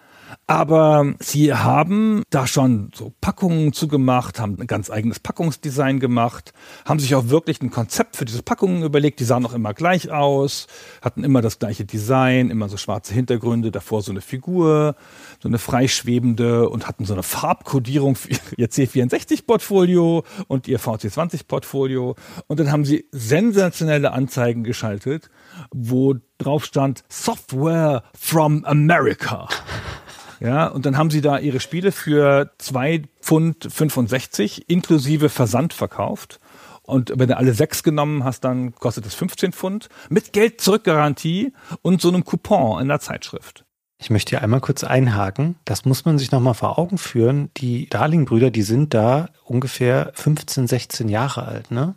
aber 0.47 1.15
sie 1.21 1.55
haben 1.55 2.23
da 2.31 2.47
schon 2.47 2.91
so 2.95 3.13
Packungen 3.21 3.73
zugemacht, 3.73 4.41
haben 4.41 4.59
ein 4.61 4.67
ganz 4.67 4.91
eigenes 4.91 5.21
Packungsdesign 5.21 6.01
gemacht, 6.01 6.53
haben 6.85 6.99
sich 7.01 7.15
auch 7.15 7.29
wirklich 7.29 7.61
ein 7.63 7.71
Konzept 7.71 8.17
für 8.17 8.25
diese 8.25 8.43
Packungen 8.43 8.83
überlegt. 8.83 9.21
Die 9.21 9.25
sahen 9.25 9.45
auch 9.47 9.55
immer 9.55 9.75
gleich 9.75 10.11
aus, 10.11 10.67
hatten 11.03 11.25
immer 11.25 11.43
das 11.43 11.59
gleiche 11.59 11.85
Design, 11.85 12.51
immer 12.51 12.69
so 12.69 12.77
schwarze 12.77 13.15
Hintergründe, 13.15 13.71
davor 13.71 14.03
so 14.03 14.11
eine 14.11 14.21
Figur, 14.21 14.97
so 15.43 15.49
eine 15.49 15.59
freischwebende 15.59 16.69
und 16.69 16.87
hatten 16.87 17.05
so 17.05 17.15
eine 17.15 17.23
Farbkodierung 17.23 18.17
für 18.17 18.31
ihr 18.57 18.69
C64-Portfolio 18.69 20.25
und 20.49 20.69
ihr 20.69 20.81
VC20-Portfolio. 20.81 22.17
Und 22.47 22.61
dann 22.61 22.71
haben 22.71 22.85
sie 22.85 23.09
sensationelle 23.13 24.13
Anzeigen 24.13 24.65
geschaltet, 24.65 25.31
wo 25.73 26.15
drauf 26.39 26.65
stand 26.65 27.05
Software 27.09 28.03
from 28.19 28.65
America. 28.65 29.49
Ja, 30.41 30.67
und 30.67 30.87
dann 30.87 30.97
haben 30.97 31.11
sie 31.11 31.21
da 31.21 31.39
ihre 31.39 31.61
Spiele 31.61 31.93
für 31.93 32.51
2 32.59 33.03
Pfund 33.21 33.69
65 33.71 34.69
inklusive 34.69 35.29
Versand 35.29 35.73
verkauft. 35.73 36.41
Und 36.83 37.13
wenn 37.17 37.29
du 37.29 37.37
alle 37.37 37.55
sechs 37.55 37.83
genommen 37.83 38.25
hast, 38.25 38.45
dann 38.45 38.75
kostet 38.75 39.07
es 39.07 39.15
15 39.15 39.53
Pfund 39.53 39.89
mit 40.11 40.33
Geld 40.33 40.61
zurückgarantie 40.61 41.53
und 41.81 42.03
so 42.03 42.09
einem 42.09 42.25
Coupon 42.25 42.83
in 42.83 42.89
der 42.89 43.01
Zeitschrift. 43.01 43.65
Ich 43.99 44.11
möchte 44.11 44.31
hier 44.31 44.43
einmal 44.43 44.61
kurz 44.61 44.85
einhaken. 44.85 45.57
Das 45.65 45.87
muss 45.87 46.05
man 46.05 46.19
sich 46.19 46.31
nochmal 46.31 46.53
vor 46.53 46.79
Augen 46.79 46.99
führen. 46.99 47.51
Die 47.57 47.89
Darling-Brüder, 47.89 48.51
die 48.51 48.63
sind 48.63 48.93
da 48.93 49.31
ungefähr 49.45 50.13
15, 50.15 50.67
16 50.67 51.09
Jahre 51.09 51.47
alt, 51.47 51.71
ne? 51.71 51.95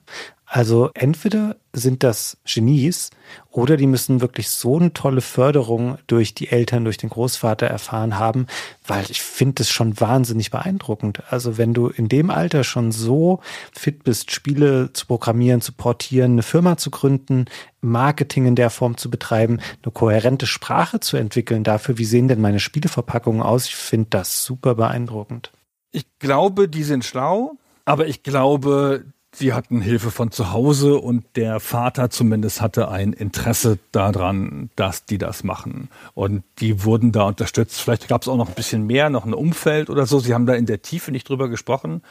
Also 0.50 0.92
entweder 0.94 1.58
sind 1.74 2.04
das 2.04 2.38
Genies 2.46 3.10
oder 3.52 3.76
die 3.76 3.86
müssen 3.86 4.22
wirklich 4.22 4.50
so 4.50 4.78
eine 4.78 4.94
tolle 4.94 5.20
Förderung 5.20 5.98
durch 6.08 6.36
die 6.36 6.48
Eltern, 6.48 6.86
durch 6.86 6.96
den 6.96 7.10
Großvater 7.10 7.68
erfahren 7.68 8.18
haben, 8.18 8.48
weil 8.88 9.04
ich 9.12 9.22
finde 9.22 9.64
es 9.64 9.70
schon 9.70 10.00
wahnsinnig 10.00 10.50
beeindruckend. 10.50 11.22
Also 11.30 11.58
wenn 11.58 11.74
du 11.74 11.90
in 11.90 12.08
dem 12.08 12.30
Alter 12.30 12.64
schon 12.64 12.94
so 12.94 13.42
fit 13.74 14.06
bist, 14.06 14.32
Spiele 14.32 14.94
zu 14.94 15.06
programmieren, 15.06 15.60
zu 15.60 15.74
portieren, 15.74 16.32
eine 16.32 16.44
Firma 16.44 16.78
zu 16.78 16.92
gründen, 16.92 17.46
Marketing 17.82 18.46
in 18.46 18.56
der 18.56 18.70
Form 18.70 18.96
zu 18.96 19.10
betreiben, 19.12 19.60
eine 19.84 19.92
kohärente 19.92 20.48
Sprache 20.48 21.02
zu 21.02 21.18
entwickeln 21.18 21.66
dafür, 21.66 21.98
wie 21.98 22.06
sehen 22.06 22.30
denn 22.30 22.40
meine 22.40 22.62
Spieleverpackungen 22.62 23.42
aus, 23.42 23.66
ich 23.66 23.76
finde 23.76 24.08
das 24.12 24.46
super 24.46 24.76
beeindruckend. 24.76 25.52
Ich 25.92 26.06
glaube, 26.20 26.70
die 26.70 26.84
sind 26.84 27.04
schlau, 27.04 27.58
aber 27.84 28.08
ich 28.08 28.24
glaube, 28.24 29.04
Sie 29.40 29.54
hatten 29.54 29.82
Hilfe 29.82 30.10
von 30.10 30.32
zu 30.32 30.52
Hause 30.52 30.98
und 30.98 31.24
der 31.36 31.60
Vater 31.60 32.10
zumindest 32.10 32.60
hatte 32.60 32.90
ein 32.90 33.14
Interesse 33.14 33.78
daran, 33.92 34.72
dass 34.76 35.06
die 35.06 35.20
das 35.20 35.44
machen. 35.44 35.90
Und 36.16 36.44
die 36.58 36.84
wurden 36.84 37.12
da 37.12 37.22
unterstützt. 37.22 37.80
Vielleicht 37.80 38.08
gab 38.08 38.24
es 38.24 38.28
auch 38.28 38.36
noch 38.36 38.48
ein 38.48 38.56
bisschen 38.56 38.88
mehr, 38.88 39.12
noch 39.12 39.26
ein 39.26 39.36
Umfeld 39.36 39.92
oder 39.92 40.08
so. 40.08 40.18
Sie 40.18 40.34
haben 40.34 40.48
da 40.48 40.56
in 40.56 40.66
der 40.66 40.82
Tiefe 40.82 41.12
nicht 41.12 41.30
drüber 41.30 41.50
gesprochen. 41.50 42.02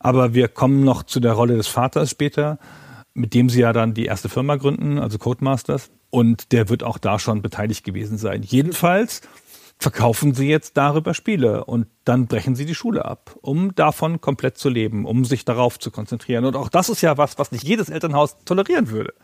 Aber 0.00 0.34
wir 0.34 0.48
kommen 0.48 0.84
noch 0.84 1.02
zu 1.02 1.18
der 1.18 1.32
Rolle 1.32 1.56
des 1.56 1.66
Vaters 1.66 2.10
später, 2.10 2.58
mit 3.14 3.32
dem 3.32 3.48
sie 3.48 3.60
ja 3.60 3.72
dann 3.72 3.94
die 3.94 4.04
erste 4.04 4.28
Firma 4.28 4.56
gründen, 4.56 4.98
also 4.98 5.16
Codemasters. 5.16 5.88
Und 6.10 6.52
der 6.52 6.68
wird 6.68 6.82
auch 6.82 6.98
da 6.98 7.18
schon 7.18 7.40
beteiligt 7.40 7.84
gewesen 7.84 8.18
sein. 8.18 8.42
Jedenfalls 8.42 9.22
verkaufen 9.78 10.34
sie 10.34 10.48
jetzt 10.48 10.76
darüber 10.76 11.14
Spiele 11.14 11.64
und 11.64 11.86
dann 12.04 12.26
brechen 12.26 12.56
sie 12.56 12.66
die 12.66 12.74
Schule 12.74 13.04
ab, 13.04 13.36
um 13.42 13.74
davon 13.74 14.20
komplett 14.20 14.56
zu 14.58 14.68
leben, 14.68 15.04
um 15.04 15.24
sich 15.24 15.44
darauf 15.44 15.78
zu 15.78 15.90
konzentrieren. 15.90 16.44
Und 16.44 16.56
auch 16.56 16.68
das 16.68 16.88
ist 16.88 17.02
ja 17.02 17.18
was, 17.18 17.38
was 17.38 17.52
nicht 17.52 17.64
jedes 17.64 17.88
Elternhaus 17.88 18.36
tolerieren 18.44 18.90
würde. 18.90 19.14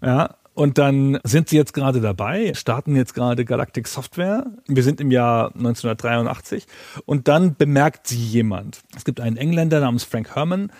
Ja, 0.00 0.36
und 0.54 0.78
dann 0.78 1.18
sind 1.24 1.48
sie 1.48 1.56
jetzt 1.56 1.72
gerade 1.72 2.00
dabei, 2.00 2.52
starten 2.54 2.94
jetzt 2.94 3.14
gerade 3.14 3.44
Galactic 3.44 3.88
Software. 3.88 4.46
Wir 4.66 4.82
sind 4.82 5.00
im 5.00 5.10
Jahr 5.10 5.46
1983 5.54 6.66
und 7.06 7.26
dann 7.28 7.56
bemerkt 7.56 8.06
sie 8.06 8.18
jemand. 8.18 8.82
Es 8.94 9.04
gibt 9.04 9.20
einen 9.20 9.36
Engländer 9.36 9.80
namens 9.80 10.04
Frank 10.04 10.34
Herman, 10.34 10.70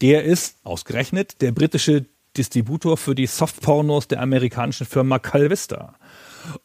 der 0.00 0.24
ist 0.24 0.58
ausgerechnet 0.64 1.40
der 1.40 1.52
britische 1.52 2.06
Distributor 2.36 2.96
für 2.96 3.14
die 3.14 3.26
Softpornos 3.26 4.08
der 4.08 4.20
amerikanischen 4.20 4.86
Firma 4.86 5.18
Calvista. 5.18 5.94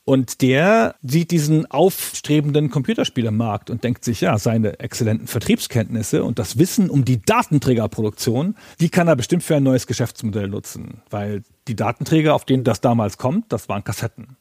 Und 0.04 0.42
der 0.42 0.96
sieht 1.02 1.32
diesen 1.32 1.66
aufstrebenden 1.70 2.70
Computerspielermarkt 2.70 3.70
und 3.70 3.84
denkt 3.84 4.04
sich, 4.04 4.22
ja, 4.22 4.38
seine 4.38 4.80
exzellenten 4.80 5.28
Vertriebskenntnisse 5.28 6.24
und 6.24 6.40
das 6.40 6.58
Wissen 6.58 6.90
um 6.90 7.06
die 7.06 7.22
Datenträgerproduktion, 7.22 8.56
die 8.80 8.90
kann 8.90 9.08
er 9.08 9.16
bestimmt 9.16 9.44
für 9.44 9.56
ein 9.56 9.64
neues 9.64 9.88
Geschäftsmodell 9.88 10.48
nutzen. 10.48 11.02
Weil 11.10 11.44
die 11.68 11.76
Datenträger, 11.76 12.34
auf 12.34 12.46
denen 12.46 12.64
das 12.64 12.82
damals 12.82 13.18
kommt, 13.18 13.52
das 13.52 13.70
waren 13.70 13.84
Kassetten. 13.84 14.38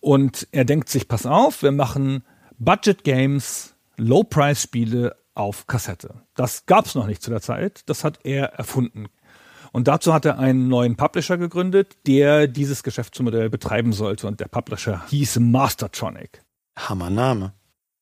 Und 0.00 0.46
er 0.52 0.64
denkt 0.64 0.88
sich, 0.88 1.08
pass 1.08 1.26
auf, 1.26 1.62
wir 1.62 1.72
machen 1.72 2.22
Budget 2.58 3.04
Games, 3.04 3.74
Low-Price-Spiele 3.96 5.16
auf 5.34 5.66
Kassette. 5.66 6.22
Das 6.34 6.66
gab 6.66 6.86
es 6.86 6.94
noch 6.94 7.06
nicht 7.06 7.22
zu 7.22 7.30
der 7.30 7.40
Zeit. 7.40 7.82
Das 7.86 8.04
hat 8.04 8.18
er 8.24 8.54
erfunden. 8.54 9.06
Und 9.72 9.88
dazu 9.88 10.14
hat 10.14 10.24
er 10.24 10.38
einen 10.38 10.68
neuen 10.68 10.96
Publisher 10.96 11.38
gegründet, 11.38 11.96
der 12.06 12.46
dieses 12.46 12.82
Geschäftsmodell 12.82 13.50
betreiben 13.50 13.92
sollte. 13.92 14.26
Und 14.26 14.40
der 14.40 14.48
Publisher 14.48 15.02
hieß 15.08 15.38
Mastertronic. 15.40 16.42
Hammername. 16.76 17.52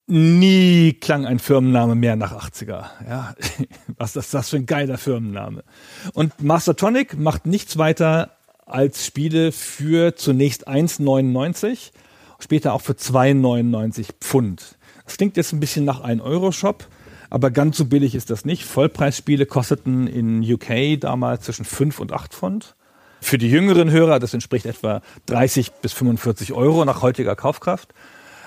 Nie 0.09 0.93
klang 0.93 1.27
ein 1.27 1.41
Firmenname 1.41 1.97
mehr 1.97 2.15
nach 2.15 2.33
80er. 2.33 2.85
Ja, 3.09 3.35
was 3.99 4.15
ist 4.15 4.33
das 4.33 4.51
für 4.51 4.57
ein 4.57 4.67
geiler 4.67 4.99
Firmenname? 4.99 5.65
Und 6.13 6.41
Mastertronic 6.41 7.19
macht 7.19 7.47
nichts 7.47 7.77
weiter 7.77 8.37
als 8.67 9.05
Spiele 9.05 9.51
für 9.51 10.15
zunächst 10.15 10.69
1,99, 10.69 11.91
später 12.39 12.73
auch 12.73 12.83
für 12.83 12.93
2,99 12.93 14.11
Pfund. 14.21 14.77
Das 15.05 15.17
klingt 15.17 15.37
jetzt 15.37 15.53
ein 15.53 15.61
bisschen 15.61 15.85
nach 15.85 16.01
1 16.01 16.21
Euro 16.23 16.53
Shop. 16.53 16.87
Aber 17.31 17.51
ganz 17.51 17.77
so 17.77 17.87
billig 17.87 18.15
ist 18.15 18.31
das 18.31 18.45
nicht. 18.45 18.65
Vollpreisspiele 18.65 19.47
kosteten 19.47 20.07
in 20.07 20.43
UK 20.43 21.01
damals 21.01 21.45
zwischen 21.45 21.65
5 21.65 22.01
und 22.01 22.13
8 22.13 22.35
Pfund. 22.35 22.75
Für 23.21 23.39
die 23.39 23.51
jüngeren 23.51 23.91
Hörer, 23.91 24.19
das 24.19 24.35
entspricht 24.35 24.67
etwa 24.67 25.03
30 25.27 25.73
bis 25.83 25.93
45 25.93 26.53
Euro 26.53 26.85
nach 26.85 27.03
heutiger 27.03 27.35
Kaufkraft. 27.35 27.93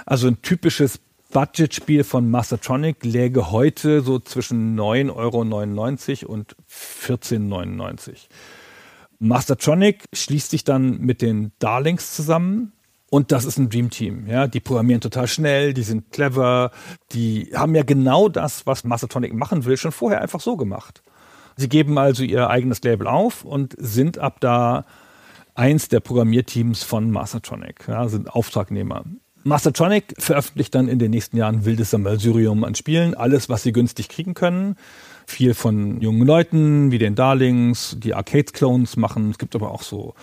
Also 0.05 0.27
ein 0.27 0.41
typisches 0.41 0.99
Budgetspiel 1.31 2.03
von 2.03 2.29
Mastertronic 2.29 3.03
läge 3.05 3.51
heute 3.51 4.01
so 4.01 4.19
zwischen 4.19 4.79
9,99 4.79 6.25
Euro 6.25 6.33
und 6.33 6.55
14,99 6.71 8.07
Euro. 8.07 8.17
Mastertronic 9.19 10.05
schließt 10.13 10.49
sich 10.49 10.63
dann 10.63 10.99
mit 11.01 11.21
den 11.21 11.51
Darlings 11.59 12.15
zusammen. 12.15 12.71
Und 13.09 13.31
das 13.31 13.45
ist 13.45 13.57
ein 13.57 13.69
Dream 13.69 13.89
Team. 13.89 14.27
Ja, 14.27 14.47
die 14.47 14.59
programmieren 14.59 15.01
total 15.01 15.27
schnell, 15.27 15.73
die 15.73 15.81
sind 15.83 16.11
clever, 16.11 16.71
die 17.11 17.51
haben 17.55 17.73
ja 17.73 17.83
genau 17.83 18.29
das, 18.29 18.67
was 18.67 18.83
Mastertronic 18.83 19.33
machen 19.33 19.65
will, 19.65 19.77
schon 19.77 19.91
vorher 19.91 20.21
einfach 20.21 20.41
so 20.41 20.57
gemacht. 20.57 21.01
Sie 21.55 21.69
geben 21.69 21.97
also 21.97 22.23
ihr 22.23 22.49
eigenes 22.49 22.81
Label 22.83 23.07
auf 23.07 23.43
und 23.43 23.75
sind 23.77 24.17
ab 24.19 24.37
da 24.39 24.85
eins 25.55 25.89
der 25.89 25.99
Programmierteams 25.99 26.83
von 26.83 27.11
Mastertronic, 27.11 27.87
ja, 27.87 28.07
sind 28.07 28.29
Auftragnehmer. 28.33 29.03
Mastertronic 29.43 30.15
veröffentlicht 30.17 30.75
dann 30.75 30.87
in 30.87 30.99
den 30.99 31.11
nächsten 31.11 31.37
Jahren 31.37 31.65
wildes 31.65 31.91
Sammelsurium 31.91 32.63
an 32.63 32.75
Spielen, 32.75 33.15
alles, 33.15 33.49
was 33.49 33.63
sie 33.63 33.71
günstig 33.71 34.09
kriegen 34.09 34.33
können. 34.33 34.75
Viel 35.25 35.53
von 35.53 36.01
jungen 36.01 36.25
Leuten, 36.25 36.91
wie 36.91 36.97
den 36.97 37.15
Darlings, 37.15 37.95
die 37.99 38.13
Arcade-Clones 38.13 38.97
machen. 38.97 39.31
Es 39.31 39.37
gibt 39.37 39.55
aber 39.55 39.71
auch 39.71 39.81
so 39.81 40.13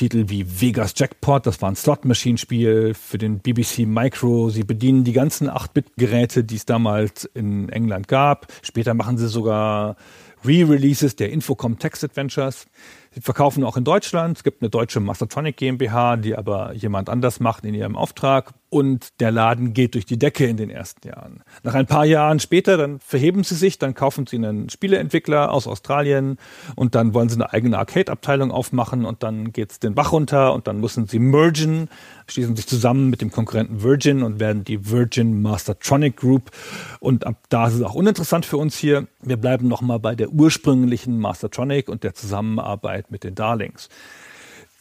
Titel 0.00 0.30
wie 0.30 0.62
Vegas 0.62 0.94
Jackpot, 0.96 1.44
das 1.44 1.60
war 1.60 1.70
ein 1.70 1.76
Slot-Machine-Spiel 1.76 2.94
für 2.94 3.18
den 3.18 3.40
BBC 3.40 3.80
Micro. 3.80 4.48
Sie 4.48 4.64
bedienen 4.64 5.04
die 5.04 5.12
ganzen 5.12 5.50
8-Bit-Geräte, 5.50 6.42
die 6.42 6.56
es 6.56 6.64
damals 6.64 7.26
in 7.34 7.68
England 7.68 8.08
gab. 8.08 8.46
Später 8.62 8.94
machen 8.94 9.18
sie 9.18 9.28
sogar 9.28 9.96
Re-Releases 10.42 11.16
der 11.16 11.30
Infocom 11.30 11.78
Text 11.78 12.02
Adventures. 12.02 12.64
Sie 13.12 13.20
verkaufen 13.20 13.64
auch 13.64 13.76
in 13.76 13.82
Deutschland. 13.82 14.36
Es 14.36 14.44
gibt 14.44 14.62
eine 14.62 14.70
deutsche 14.70 15.00
Mastertronic 15.00 15.56
GmbH, 15.56 16.16
die 16.16 16.36
aber 16.36 16.72
jemand 16.74 17.08
anders 17.08 17.40
macht 17.40 17.64
in 17.64 17.74
ihrem 17.74 17.96
Auftrag. 17.96 18.52
Und 18.68 19.20
der 19.20 19.32
Laden 19.32 19.72
geht 19.74 19.94
durch 19.94 20.06
die 20.06 20.16
Decke 20.16 20.46
in 20.46 20.56
den 20.56 20.70
ersten 20.70 21.08
Jahren. 21.08 21.42
Nach 21.64 21.74
ein 21.74 21.86
paar 21.86 22.04
Jahren 22.04 22.38
später, 22.38 22.76
dann 22.76 23.00
verheben 23.00 23.42
sie 23.42 23.56
sich, 23.56 23.78
dann 23.78 23.94
kaufen 23.94 24.28
sie 24.28 24.36
einen 24.36 24.70
Spieleentwickler 24.70 25.50
aus 25.50 25.66
Australien 25.66 26.38
und 26.76 26.94
dann 26.94 27.12
wollen 27.12 27.28
sie 27.28 27.34
eine 27.34 27.52
eigene 27.52 27.78
Arcade-Abteilung 27.78 28.52
aufmachen 28.52 29.04
und 29.04 29.24
dann 29.24 29.52
geht's 29.52 29.80
den 29.80 29.96
Bach 29.96 30.12
runter 30.12 30.54
und 30.54 30.68
dann 30.68 30.78
müssen 30.78 31.08
sie 31.08 31.18
mergen, 31.18 31.88
schließen 32.28 32.54
sich 32.54 32.68
zusammen 32.68 33.10
mit 33.10 33.20
dem 33.20 33.32
Konkurrenten 33.32 33.82
Virgin 33.82 34.22
und 34.22 34.38
werden 34.38 34.62
die 34.62 34.88
Virgin 34.88 35.42
Mastertronic 35.42 36.16
Group. 36.16 36.52
Und 37.00 37.26
ab 37.26 37.38
da 37.48 37.66
ist 37.66 37.74
es 37.74 37.82
auch 37.82 37.96
uninteressant 37.96 38.46
für 38.46 38.56
uns 38.56 38.76
hier. 38.76 39.08
Wir 39.20 39.36
bleiben 39.36 39.66
nochmal 39.66 39.98
bei 39.98 40.14
der 40.14 40.28
ursprünglichen 40.30 41.18
Mastertronic 41.18 41.88
und 41.88 42.04
der 42.04 42.14
Zusammenarbeit 42.14 42.99
mit 43.08 43.24
den 43.24 43.34
Darlings. 43.34 43.88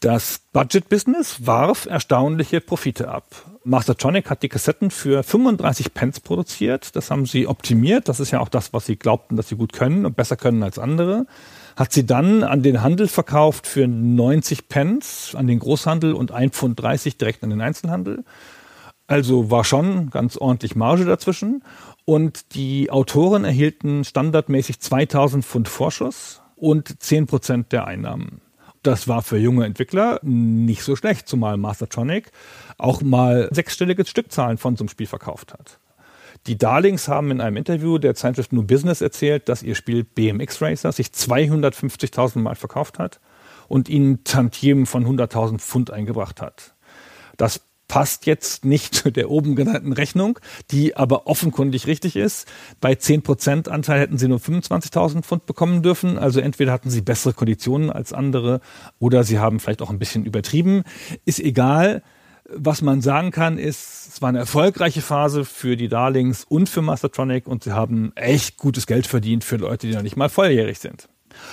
Das 0.01 0.39
Budget-Business 0.53 1.45
warf 1.45 1.86
erstaunliche 1.86 2.62
Profite 2.62 3.10
ab. 3.10 3.25
Mastertronic 3.65 4.29
hat 4.29 4.43
die 4.43 4.47
Kassetten 4.47 4.91
für 4.91 5.23
35 5.23 5.93
Pence 5.93 6.21
produziert. 6.21 6.95
Das 6.95 7.12
haben 7.12 7.25
sie 7.25 7.47
optimiert. 7.47 8.08
Das 8.08 8.21
ist 8.21 8.32
ja 8.32 8.39
auch 8.39 8.47
das, 8.47 8.71
was 8.71 8.86
sie 8.86 8.95
glaubten, 8.95 9.36
dass 9.36 9.49
sie 9.49 9.58
gut 9.58 9.73
können 9.73 10.05
und 10.05 10.15
besser 10.15 10.38
können 10.38 10.63
als 10.63 10.79
andere. 10.79 11.25
Hat 11.75 11.91
sie 11.91 12.05
dann 12.05 12.43
an 12.43 12.63
den 12.63 12.82
Handel 12.82 13.10
verkauft 13.10 13.67
für 13.67 13.89
90 13.89 14.69
Pence, 14.69 15.36
an 15.36 15.47
den 15.47 15.60
Großhandel 15.60 16.13
und 16.13 16.32
1,30 16.34 16.49
Pfund 16.51 17.21
direkt 17.21 17.43
an 17.43 17.49
den 17.49 17.60
Einzelhandel. 17.60 18.23
Also 19.05 19.51
war 19.51 19.65
schon 19.65 20.12
ganz 20.12 20.38
ordentlich 20.38 20.77
Marge 20.77 21.03
dazwischen. 21.03 21.63
Und 22.05 22.55
die 22.55 22.89
Autoren 22.89 23.43
erhielten 23.43 24.05
standardmäßig 24.05 24.79
2000 24.79 25.43
Pfund 25.43 25.67
Vorschuss 25.67 26.38
und 26.60 27.02
10 27.02 27.28
Prozent 27.28 27.72
der 27.72 27.86
Einnahmen. 27.86 28.41
Das 28.84 29.08
war 29.08 29.22
für 29.22 29.38
junge 29.38 29.65
Entwickler 29.65 30.19
nicht 30.24 30.84
so 30.84 30.95
schlecht, 30.95 31.28
zumal 31.28 31.58
Mastertronic 31.58 32.32
auch 32.78 33.02
mal 33.02 33.50
sechsstellige 33.52 34.06
Stückzahlen 34.06 34.58
von 34.58 34.78
so 34.78 34.84
einem 34.84 34.89
Spiel 34.89 35.08
verkauft 35.08 35.54
hat. 35.54 35.80
Die 36.48 36.58
Darlings 36.58 37.10
haben 37.10 37.32
in 37.32 37.41
einem 37.41 37.58
Interview 37.58 37.98
der 37.98 38.15
Zeitschrift 38.15 38.54
New 38.54 38.63
Business 38.63 39.02
erzählt, 39.02 39.50
dass 39.50 39.63
ihr 39.63 39.76
Spiel 39.76 40.06
BMX 40.06 40.62
Racer 40.62 40.91
sich 40.93 41.08
250.000 41.08 42.39
Mal 42.39 42.56
verkauft 42.56 43.00
hat 43.00 43.19
und 43.67 43.89
ihnen 43.89 44.24
Tantiemen 44.24 44.86
von 44.86 45.06
100.000 45.06 45.60
Pfund 45.60 45.91
eingebracht 45.91 46.41
hat. 46.41 46.76
Das 47.36 47.62
passt 47.89 48.25
jetzt 48.25 48.63
nicht 48.63 48.95
zu 48.95 49.12
der 49.12 49.30
oben 49.30 49.58
genannten 49.58 49.91
Rechnung, 49.91 50.39
die 50.71 50.95
aber 50.95 51.28
offenkundig 51.28 51.88
richtig 51.88 52.15
ist. 52.15 52.47
Bei 52.80 52.93
10% 52.93 53.67
Anteil 53.67 53.99
hätten 53.99 54.17
sie 54.17 54.30
nur 54.30 54.39
25.000 54.39 55.23
Pfund 55.23 55.45
bekommen 55.45 55.84
dürfen. 55.84 56.17
Also 56.17 56.39
entweder 56.39 56.71
hatten 56.71 56.89
sie 56.89 57.02
bessere 57.02 57.34
Konditionen 57.34 57.89
als 57.89 58.13
andere 58.13 58.62
oder 58.99 59.25
sie 59.25 59.39
haben 59.39 59.60
vielleicht 59.60 59.82
auch 59.82 59.89
ein 59.89 59.99
bisschen 59.99 60.23
übertrieben. 60.23 60.84
Ist 61.25 61.41
egal. 61.41 62.02
Was 62.52 62.82
man 62.82 63.02
sagen 63.02 63.30
kann, 63.30 63.60
ist, 63.60 64.08
es 64.13 64.21
war 64.23 64.30
eine 64.30 64.39
erfolgreiche 64.39 65.02
Phase 65.02 65.45
für 65.45 65.78
die 65.78 65.88
Darlings 65.88 66.45
und 66.45 66.67
für 66.67 66.82
Mastertronic 66.82 67.45
und 67.47 67.63
sie 67.63 67.73
haben 67.73 68.12
echt 68.15 68.58
gutes 68.58 68.88
Geld 68.88 69.06
verdient 69.06 69.43
für 69.43 69.58
Leute, 69.58 69.86
die 69.86 69.93
noch 69.93 70.02
nicht 70.02 70.17
mal 70.17 70.30
volljährig 70.30 70.80
sind. 70.80 71.10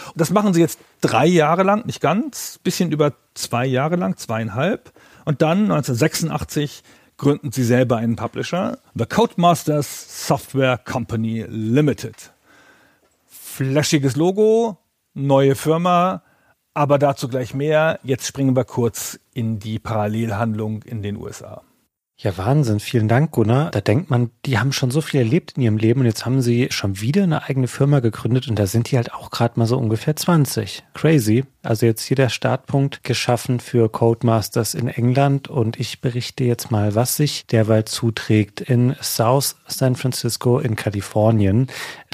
Und 0.07 0.21
das 0.21 0.31
machen 0.31 0.55
sie 0.55 0.61
jetzt 0.61 0.79
drei 1.03 1.27
Jahre 1.27 1.65
lang, 1.65 1.85
nicht 1.85 2.01
ganz, 2.01 2.59
bisschen 2.63 2.93
über 2.93 3.13
zwei 3.35 3.67
Jahre 3.67 3.97
lang, 3.97 4.17
zweieinhalb. 4.17 4.93
Und 5.27 5.43
dann 5.43 5.63
1986 5.71 6.85
gründen 7.17 7.51
sie 7.51 7.65
selber 7.65 7.97
einen 7.97 8.15
Publisher, 8.15 8.79
The 8.95 9.07
Codemasters 9.07 10.29
Software 10.29 10.79
Company 10.79 11.45
Limited. 11.49 12.33
Flashiges 13.27 14.15
Logo, 14.15 14.79
neue 15.15 15.57
Firma, 15.57 16.23
aber 16.75 17.01
dazu 17.01 17.27
gleich 17.27 17.55
mehr. 17.55 17.99
Jetzt 18.05 18.29
springen 18.29 18.55
wir 18.55 18.65
kurz 18.65 19.19
in 19.35 19.59
die 19.59 19.81
Parallelhandlung 19.81 20.83
in 20.85 21.03
den 21.03 21.17
USA. 21.17 21.63
Ja, 22.19 22.39
Wahnsinn. 22.39 22.81
Vielen 22.81 23.09
Dank, 23.09 23.33
Gunnar. 23.33 23.71
Da 23.71 23.83
denkt 23.83 24.09
man, 24.09 24.31
die 24.47 24.59
haben 24.59 24.73
schon 24.73 24.91
so 24.91 25.03
viel 25.03 25.21
erlebt 25.21 25.53
in 25.57 25.63
ihrem 25.63 25.77
Leben 25.77 26.01
und 26.01 26.07
jetzt 26.07 26.25
haben 26.25 26.41
sie 26.41 26.69
schon 26.71 26.99
wieder 27.03 27.25
eine 27.25 27.43
eigene 27.43 27.69
Firma 27.69 28.01
gegründet 28.01 28.49
und 28.49 28.59
da 28.59 28.67
sind 28.67 28.91
die 28.91 28.97
halt 28.97 29.13
auch 29.13 29.31
gerade 29.31 29.59
mal 29.59 29.67
so 29.67 29.77
ungefähr 29.77 30.17
20. 30.17 30.83
Crazy. 30.95 31.45
Also 31.63 31.85
jetzt 31.85 32.05
hier 32.05 32.17
der 32.17 32.31
Startpunkt 32.31 33.05
geschaffen 33.05 33.61
für 33.61 33.91
Codemasters 33.91 34.73
in 34.73 34.89
England 34.89 35.49
und 35.49 35.79
ich 35.79 36.01
berichte 36.01 36.45
jetzt 36.45 36.71
mal, 36.71 36.95
was 36.95 37.17
sich 37.17 37.47
derweil 37.49 37.85
zuträgt 37.85 38.63
in 38.63 38.97
South 39.03 39.57
San 39.67 39.95
Francisco 39.95 40.59
in 40.59 40.75
Kalifornien. 40.75 41.67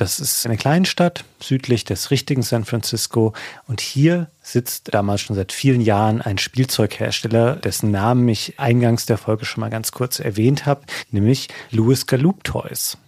Das 0.02 0.18
ist 0.18 0.46
eine 0.46 0.56
Kleinstadt 0.56 1.24
südlich 1.40 1.84
des 1.84 2.10
richtigen 2.10 2.42
San 2.42 2.64
Francisco 2.64 3.34
und 3.68 3.80
hier 3.80 4.26
sitzt 4.42 4.92
damals 4.92 5.20
schon 5.20 5.36
seit 5.36 5.52
vielen 5.52 5.80
Jahren 5.80 6.20
ein 6.20 6.38
Spielzeughersteller, 6.38 7.54
dessen 7.54 7.92
Namen 7.92 8.28
ich 8.28 8.58
eingangs 8.58 9.06
der 9.06 9.16
Folge 9.16 9.44
schon 9.44 9.60
mal 9.60 9.70
ganz 9.70 9.92
kurz 9.92 10.18
erwähnt 10.18 10.66
habe, 10.66 10.82
nämlich 11.12 11.50
Louis 11.70 12.08
Galoob 12.08 12.42
Toys. 12.42 12.98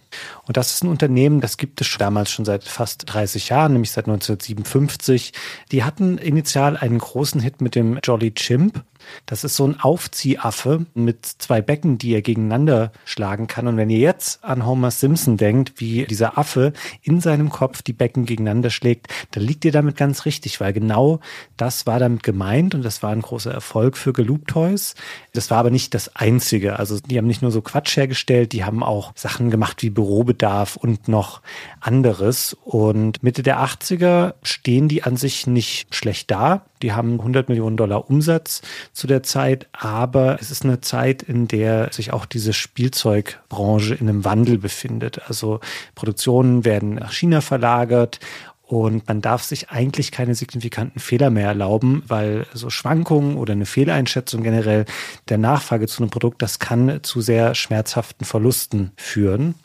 Und 0.47 0.55
das 0.55 0.71
ist 0.71 0.85
ein 0.85 0.87
Unternehmen, 0.87 1.41
das 1.41 1.57
gibt 1.57 1.81
es 1.81 1.97
damals 1.97 2.31
schon 2.31 2.45
seit 2.45 2.63
fast 2.63 3.13
30 3.13 3.49
Jahren, 3.49 3.73
nämlich 3.73 3.91
seit 3.91 4.05
1957. 4.05 5.33
Die 5.73 5.83
hatten 5.83 6.17
initial 6.17 6.77
einen 6.77 6.99
großen 6.99 7.41
Hit 7.41 7.59
mit 7.59 7.75
dem 7.75 7.99
Jolly 8.05 8.33
Chimp. 8.33 8.85
Das 9.25 9.43
ist 9.43 9.55
so 9.55 9.67
ein 9.67 9.79
Aufziehaffe 9.79 10.85
mit 10.93 11.25
zwei 11.25 11.61
Becken, 11.61 11.97
die 11.97 12.13
er 12.13 12.21
gegeneinander 12.21 12.91
schlagen 13.05 13.47
kann. 13.47 13.67
Und 13.67 13.77
wenn 13.77 13.89
ihr 13.89 13.99
jetzt 13.99 14.43
an 14.43 14.65
Homer 14.65 14.91
Simpson 14.91 15.37
denkt, 15.37 15.73
wie 15.77 16.05
dieser 16.05 16.37
Affe 16.37 16.73
in 17.01 17.21
seinem 17.21 17.49
Kopf 17.49 17.81
die 17.81 17.93
Becken 17.93 18.25
gegeneinander 18.25 18.69
schlägt, 18.69 19.07
dann 19.31 19.43
liegt 19.43 19.65
ihr 19.65 19.71
damit 19.71 19.97
ganz 19.97 20.25
richtig, 20.25 20.59
weil 20.59 20.73
genau 20.73 21.19
das 21.57 21.87
war 21.87 21.99
damit 21.99 22.23
gemeint 22.23 22.75
und 22.75 22.83
das 22.83 23.03
war 23.03 23.11
ein 23.11 23.21
großer 23.21 23.51
Erfolg 23.51 23.97
für 23.97 24.13
Geloop 24.13 24.47
Toys. 24.47 24.95
Das 25.33 25.51
war 25.51 25.57
aber 25.57 25.71
nicht 25.71 25.93
das 25.93 26.15
einzige. 26.15 26.79
Also 26.79 26.99
die 26.99 27.17
haben 27.17 27.27
nicht 27.27 27.41
nur 27.41 27.51
so 27.51 27.61
Quatsch 27.61 27.97
hergestellt, 27.97 28.53
die 28.53 28.63
haben 28.63 28.83
auch 28.83 29.11
Sachen 29.15 29.49
gemacht 29.49 29.81
wie 29.81 29.89
Bürobedarf 29.89 30.75
und 30.75 31.07
noch 31.07 31.41
anderes. 31.79 32.55
Und 32.63 33.23
Mitte 33.23 33.43
der 33.43 33.59
80er 33.59 34.33
stehen 34.43 34.87
die 34.87 35.03
an 35.03 35.17
sich 35.17 35.47
nicht 35.47 35.93
schlecht 35.93 36.31
da. 36.31 36.65
Die 36.81 36.93
haben 36.93 37.19
100 37.19 37.49
Millionen 37.49 37.77
Dollar 37.77 38.09
Umsatz 38.09 38.61
zu 38.95 39.07
der 39.07 39.23
Zeit, 39.23 39.67
aber 39.73 40.39
es 40.39 40.51
ist 40.51 40.63
eine 40.63 40.79
Zeit, 40.79 41.21
in 41.21 41.47
der 41.47 41.91
sich 41.91 42.13
auch 42.13 42.25
diese 42.25 42.53
Spielzeugbranche 42.53 43.93
in 43.93 44.07
einem 44.07 44.23
Wandel 44.23 44.57
befindet. 44.57 45.21
Also 45.27 45.59
Produktionen 45.95 46.63
werden 46.63 46.95
nach 46.95 47.11
China 47.11 47.41
verlagert 47.41 48.19
und 48.61 49.07
man 49.07 49.21
darf 49.21 49.43
sich 49.43 49.69
eigentlich 49.69 50.11
keine 50.11 50.33
signifikanten 50.33 50.99
Fehler 50.99 51.29
mehr 51.29 51.49
erlauben, 51.49 52.03
weil 52.07 52.47
so 52.53 52.69
Schwankungen 52.69 53.35
oder 53.35 53.51
eine 53.51 53.65
Fehleinschätzung 53.65 54.43
generell 54.43 54.85
der 55.27 55.37
Nachfrage 55.37 55.87
zu 55.87 56.01
einem 56.01 56.09
Produkt, 56.09 56.41
das 56.41 56.59
kann 56.59 57.01
zu 57.03 57.19
sehr 57.19 57.53
schmerzhaften 57.53 58.25
Verlusten 58.25 58.93
führen. 58.95 59.55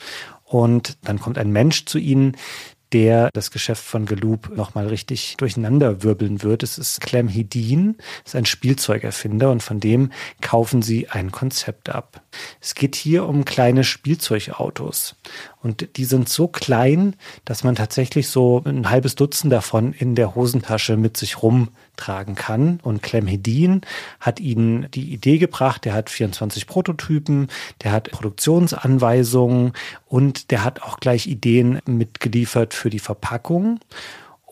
Und 0.43 0.97
dann 1.05 1.19
kommt 1.19 1.37
ein 1.37 1.51
Mensch 1.51 1.85
zu 1.85 1.97
ihnen, 1.97 2.35
der 2.93 3.29
das 3.33 3.51
Geschäft 3.51 3.83
von 3.83 4.05
Geloop 4.05 4.55
nochmal 4.55 4.87
richtig 4.87 5.37
durcheinander 5.37 6.03
wirbeln 6.03 6.43
wird. 6.43 6.63
Es 6.63 6.77
ist 6.77 7.01
Clem 7.01 7.27
Hedin, 7.27 7.97
ist 8.25 8.35
ein 8.35 8.45
Spielzeugerfinder 8.45 9.51
und 9.51 9.63
von 9.63 9.79
dem 9.79 10.11
kaufen 10.41 10.81
sie 10.81 11.09
ein 11.09 11.31
Konzept 11.31 11.89
ab. 11.89 12.21
Es 12.59 12.75
geht 12.75 12.95
hier 12.95 13.25
um 13.27 13.45
kleine 13.45 13.83
Spielzeugautos 13.83 15.15
und 15.63 15.97
die 15.97 16.05
sind 16.05 16.27
so 16.27 16.47
klein, 16.47 17.15
dass 17.45 17.63
man 17.63 17.75
tatsächlich 17.75 18.29
so 18.29 18.63
ein 18.65 18.89
halbes 18.89 19.15
Dutzend 19.15 19.53
davon 19.53 19.93
in 19.93 20.15
der 20.15 20.33
Hosentasche 20.33 20.97
mit 20.97 21.17
sich 21.17 21.43
rumtragen 21.43 22.33
kann. 22.33 22.79
Und 22.81 23.03
Clem 23.03 23.27
Hedin 23.27 23.81
hat 24.19 24.39
ihnen 24.39 24.89
die 24.91 25.13
Idee 25.13 25.37
gebracht. 25.37 25.85
Der 25.85 25.93
hat 25.93 26.09
24 26.09 26.65
Prototypen, 26.65 27.47
der 27.83 27.91
hat 27.91 28.09
Produktionsanweisungen 28.09 29.73
und 30.07 30.49
der 30.49 30.63
hat 30.63 30.81
auch 30.81 30.99
gleich 30.99 31.27
Ideen 31.27 31.79
mitgeliefert 31.85 32.73
für 32.73 32.89
die 32.89 32.99
Verpackung. 32.99 33.79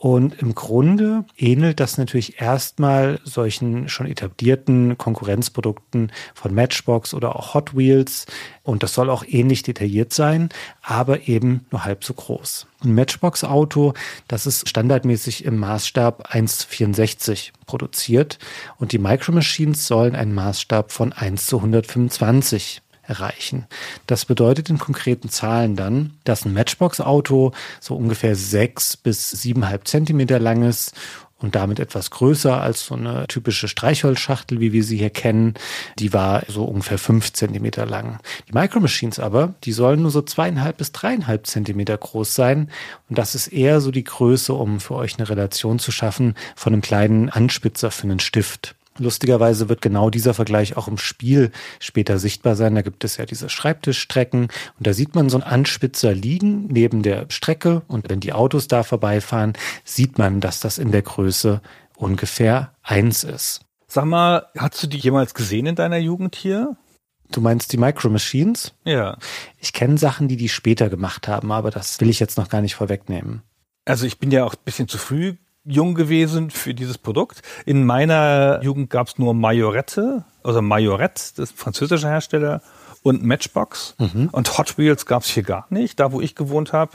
Und 0.02 0.42
im 0.42 0.56
Grunde 0.56 1.26
ähnelt 1.38 1.82
das 1.82 1.98
natürlich 1.98 2.40
erstmal 2.40 3.20
solchen 3.26 3.90
schon 3.90 4.08
etablierten 4.08 4.98
Konkurrenzprodukten 4.98 6.14
von 6.34 6.54
Matchbox 6.56 7.14
oder 7.14 7.36
auch 7.36 7.54
Hot 7.54 7.76
Wheels. 7.76 8.26
Und 8.64 8.82
das 8.82 8.94
soll 8.94 9.10
auch 9.10 9.26
ähnlich 9.28 9.62
detailliert 9.62 10.14
sein, 10.14 10.48
aber 10.82 11.28
eben 11.28 11.66
nur 11.70 11.84
halb 11.84 12.06
so 12.06 12.14
groß. 12.14 12.66
Ein 12.82 12.96
Matchbox-Auto, 12.96 13.94
das 14.30 14.46
ist 14.46 14.70
standardmäßig 14.70 15.44
im 15.44 15.58
Maßstab 15.58 16.34
1 16.34 16.60
zu 16.60 16.68
64 16.70 17.52
produziert 17.66 18.40
und 18.78 18.94
die 18.94 19.00
Micro 19.00 19.34
Machines 19.34 19.86
sollen 19.86 20.16
einen 20.16 20.34
Maßstab 20.34 20.94
von 20.94 21.12
1 21.12 21.46
zu 21.46 21.58
125 21.58 22.82
erreichen. 23.10 23.66
Das 24.08 24.26
bedeutet 24.26 24.70
in 24.70 24.78
konkreten 24.78 25.30
Zahlen 25.30 25.76
dann, 25.76 26.14
dass 26.24 26.46
ein 26.46 26.54
Matchbox-Auto 26.54 27.52
so 27.80 27.96
ungefähr 27.96 28.36
sechs 28.36 28.96
bis 28.96 29.30
siebeneinhalb 29.30 29.88
Zentimeter 29.88 30.40
lang 30.40 30.64
ist 30.64 30.94
und 31.40 31.56
damit 31.56 31.80
etwas 31.80 32.12
größer 32.12 32.62
als 32.62 32.86
so 32.86 32.96
eine 32.96 33.26
typische 33.28 33.68
Streichholzschachtel, 33.68 34.60
wie 34.60 34.74
wir 34.74 34.84
sie 34.84 34.98
hier 34.98 35.10
kennen. 35.10 35.54
Die 35.98 36.14
war 36.14 36.44
so 36.48 36.66
ungefähr 36.66 36.98
fünf 36.98 37.34
Zentimeter 37.34 37.86
lang. 37.86 38.20
Die 38.50 38.54
Micro 38.54 38.80
Machines 38.80 39.20
aber, 39.20 39.54
die 39.64 39.72
sollen 39.72 40.02
nur 40.02 40.12
so 40.12 40.22
zweieinhalb 40.22 40.78
bis 40.78 40.92
dreieinhalb 40.92 41.48
Zentimeter 41.48 41.98
groß 41.98 42.36
sein. 42.36 42.70
Und 43.10 43.18
das 43.18 43.36
ist 43.36 43.48
eher 43.48 43.80
so 43.82 43.92
die 43.92 44.04
Größe, 44.04 44.54
um 44.54 44.80
für 44.80 44.96
euch 44.96 45.18
eine 45.18 45.30
Relation 45.30 45.80
zu 45.80 45.92
schaffen 45.92 46.36
von 46.56 46.74
einem 46.74 46.82
kleinen 46.82 47.30
Anspitzer 47.30 47.90
für 47.90 48.04
einen 48.04 48.20
Stift. 48.20 48.76
Lustigerweise 49.00 49.70
wird 49.70 49.82
genau 49.82 50.10
dieser 50.10 50.34
Vergleich 50.34 50.78
auch 50.78 50.88
im 50.88 50.98
Spiel 50.98 51.52
später 51.80 52.20
sichtbar 52.20 52.56
sein. 52.56 52.76
Da 52.76 52.82
gibt 52.82 53.04
es 53.04 53.18
ja 53.18 53.26
diese 53.26 53.50
Schreibtischstrecken 53.50 54.44
und 54.44 54.88
da 54.88 54.94
sieht 54.94 55.16
man 55.16 55.30
so 55.30 55.38
einen 55.38 55.50
Anspitzer 55.52 56.14
liegen 56.14 56.68
neben 56.68 57.02
der 57.02 57.26
Strecke 57.30 57.82
und 57.88 58.10
wenn 58.10 58.20
die 58.20 58.34
Autos 58.34 58.68
da 58.68 58.84
vorbeifahren, 58.84 59.54
sieht 59.84 60.18
man, 60.18 60.42
dass 60.42 60.60
das 60.60 60.78
in 60.78 60.92
der 60.92 61.02
Größe 61.02 61.62
ungefähr 61.96 62.74
eins 62.84 63.24
ist. 63.24 63.62
Sag 63.88 64.06
mal, 64.06 64.46
hast 64.58 64.84
du 64.84 64.88
die 64.88 64.98
jemals 64.98 65.34
gesehen 65.34 65.66
in 65.66 65.76
deiner 65.76 65.98
Jugend 65.98 66.36
hier? 66.36 66.78
Du 67.32 67.42
meinst 67.42 67.72
die 67.72 67.78
Micro 67.78 68.10
Machines? 68.10 68.74
Ja. 68.84 69.18
Ich 69.58 69.74
kenne 69.74 69.98
Sachen, 69.98 70.28
die 70.28 70.38
die 70.38 70.50
später 70.50 70.90
gemacht 70.90 71.28
haben, 71.28 71.52
aber 71.52 71.72
das 71.72 72.00
will 72.00 72.10
ich 72.10 72.20
jetzt 72.20 72.38
noch 72.38 72.50
gar 72.50 72.62
nicht 72.62 72.76
vorwegnehmen. 72.76 73.44
Also 73.86 74.06
ich 74.06 74.20
bin 74.20 74.32
ja 74.32 74.46
auch 74.46 74.54
ein 74.54 74.64
bisschen 74.66 74.88
zu 74.88 74.98
früh 74.98 75.36
jung 75.70 75.96
gewesen 75.96 76.50
für 76.50 76.74
dieses 76.74 76.98
Produkt. 76.98 77.42
In 77.66 77.86
meiner 77.86 78.62
Jugend 78.64 78.90
gab 78.90 79.08
es 79.08 79.18
nur 79.18 79.34
Majorette, 79.34 80.26
also 80.44 80.62
Majorette, 80.62 81.22
das 81.36 81.52
französische 81.52 82.08
Hersteller, 82.08 82.62
und 83.02 83.24
Matchbox. 83.24 83.96
Mhm. 83.98 84.30
Und 84.32 84.58
Hot 84.58 84.78
Wheels 84.78 85.06
gab 85.06 85.24
es 85.24 85.30
hier 85.30 85.44
gar 85.44 85.66
nicht, 85.70 86.00
da 86.00 86.12
wo 86.12 86.22
ich 86.22 86.36
gewohnt 86.36 86.74
habe. 86.74 86.92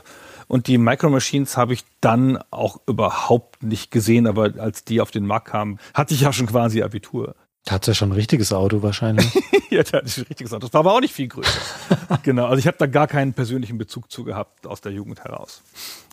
Und 0.46 0.66
die 0.66 0.76
Micro 0.76 1.08
Machines 1.08 1.56
habe 1.56 1.72
ich 1.72 1.84
dann 2.00 2.38
auch 2.50 2.80
überhaupt 2.86 3.62
nicht 3.62 3.90
gesehen, 3.90 4.26
aber 4.26 4.52
als 4.58 4.84
die 4.84 5.00
auf 5.00 5.10
den 5.10 5.26
Markt 5.26 5.48
kamen, 5.48 5.78
hatte 5.94 6.12
ich 6.12 6.20
ja 6.20 6.32
schon 6.32 6.46
quasi 6.46 6.82
Abitur. 6.82 7.34
Da 7.64 7.76
hat 7.76 7.86
ja 7.86 7.94
schon 7.94 8.10
ein 8.10 8.12
richtiges 8.12 8.52
Auto 8.52 8.82
wahrscheinlich. 8.82 9.32
ja, 9.70 9.82
da 9.82 9.98
hatte 9.98 10.08
ich 10.08 10.18
ein 10.18 10.26
richtiges 10.26 10.52
Auto. 10.52 10.66
Das 10.66 10.74
war 10.74 10.80
aber 10.80 10.92
auch 10.92 11.00
nicht 11.00 11.14
viel 11.14 11.28
größer. 11.28 11.60
genau, 12.22 12.44
also 12.46 12.58
ich 12.58 12.66
habe 12.66 12.76
da 12.76 12.86
gar 12.86 13.06
keinen 13.06 13.32
persönlichen 13.32 13.78
Bezug 13.78 14.10
zu 14.10 14.24
gehabt 14.24 14.66
aus 14.66 14.82
der 14.82 14.92
Jugend 14.92 15.24
heraus. 15.24 15.62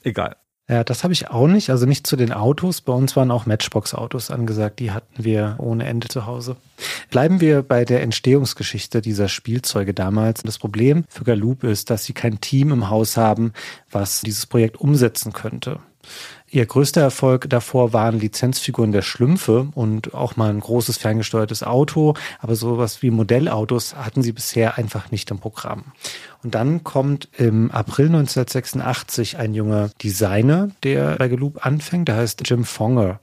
Egal. 0.03 0.37
Ja, 0.71 0.85
das 0.85 1.03
habe 1.03 1.11
ich 1.11 1.29
auch 1.29 1.47
nicht. 1.47 1.69
Also 1.69 1.85
nicht 1.85 2.07
zu 2.07 2.15
den 2.15 2.31
Autos. 2.31 2.79
Bei 2.79 2.93
uns 2.93 3.17
waren 3.17 3.29
auch 3.29 3.45
Matchbox-Autos 3.45 4.31
angesagt. 4.31 4.79
Die 4.79 4.91
hatten 4.91 5.21
wir 5.21 5.57
ohne 5.57 5.85
Ende 5.85 6.07
zu 6.07 6.25
Hause. 6.25 6.55
Bleiben 7.09 7.41
wir 7.41 7.61
bei 7.61 7.83
der 7.83 8.01
Entstehungsgeschichte 8.01 9.01
dieser 9.01 9.27
Spielzeuge 9.27 9.93
damals. 9.93 10.43
Das 10.43 10.57
Problem 10.57 11.03
für 11.09 11.25
Galoop 11.25 11.65
ist, 11.65 11.89
dass 11.89 12.05
sie 12.05 12.13
kein 12.13 12.39
Team 12.39 12.71
im 12.71 12.89
Haus 12.89 13.17
haben, 13.17 13.51
was 13.91 14.21
dieses 14.21 14.45
Projekt 14.45 14.79
umsetzen 14.79 15.33
könnte. 15.33 15.79
Ihr 16.49 16.65
größter 16.65 17.01
Erfolg 17.01 17.49
davor 17.49 17.93
waren 17.93 18.19
Lizenzfiguren 18.19 18.91
der 18.91 19.01
Schlümpfe 19.01 19.69
und 19.73 20.13
auch 20.13 20.35
mal 20.35 20.49
ein 20.49 20.59
großes 20.59 20.97
ferngesteuertes 20.97 21.63
Auto, 21.63 22.13
aber 22.39 22.55
sowas 22.55 23.01
wie 23.01 23.11
Modellautos 23.11 23.95
hatten 23.95 24.21
sie 24.21 24.33
bisher 24.33 24.77
einfach 24.77 25.11
nicht 25.11 25.31
im 25.31 25.39
Programm. 25.39 25.85
Und 26.43 26.55
dann 26.55 26.83
kommt 26.83 27.29
im 27.37 27.69
April 27.69 28.07
1986 28.07 29.37
ein 29.37 29.53
junger 29.53 29.89
Designer, 30.01 30.69
der 30.83 31.17
bei 31.17 31.27
Geloop 31.27 31.63
anfängt, 31.63 32.07
der 32.07 32.15
heißt 32.15 32.41
Jim 32.49 32.65
Fonger. 32.65 33.19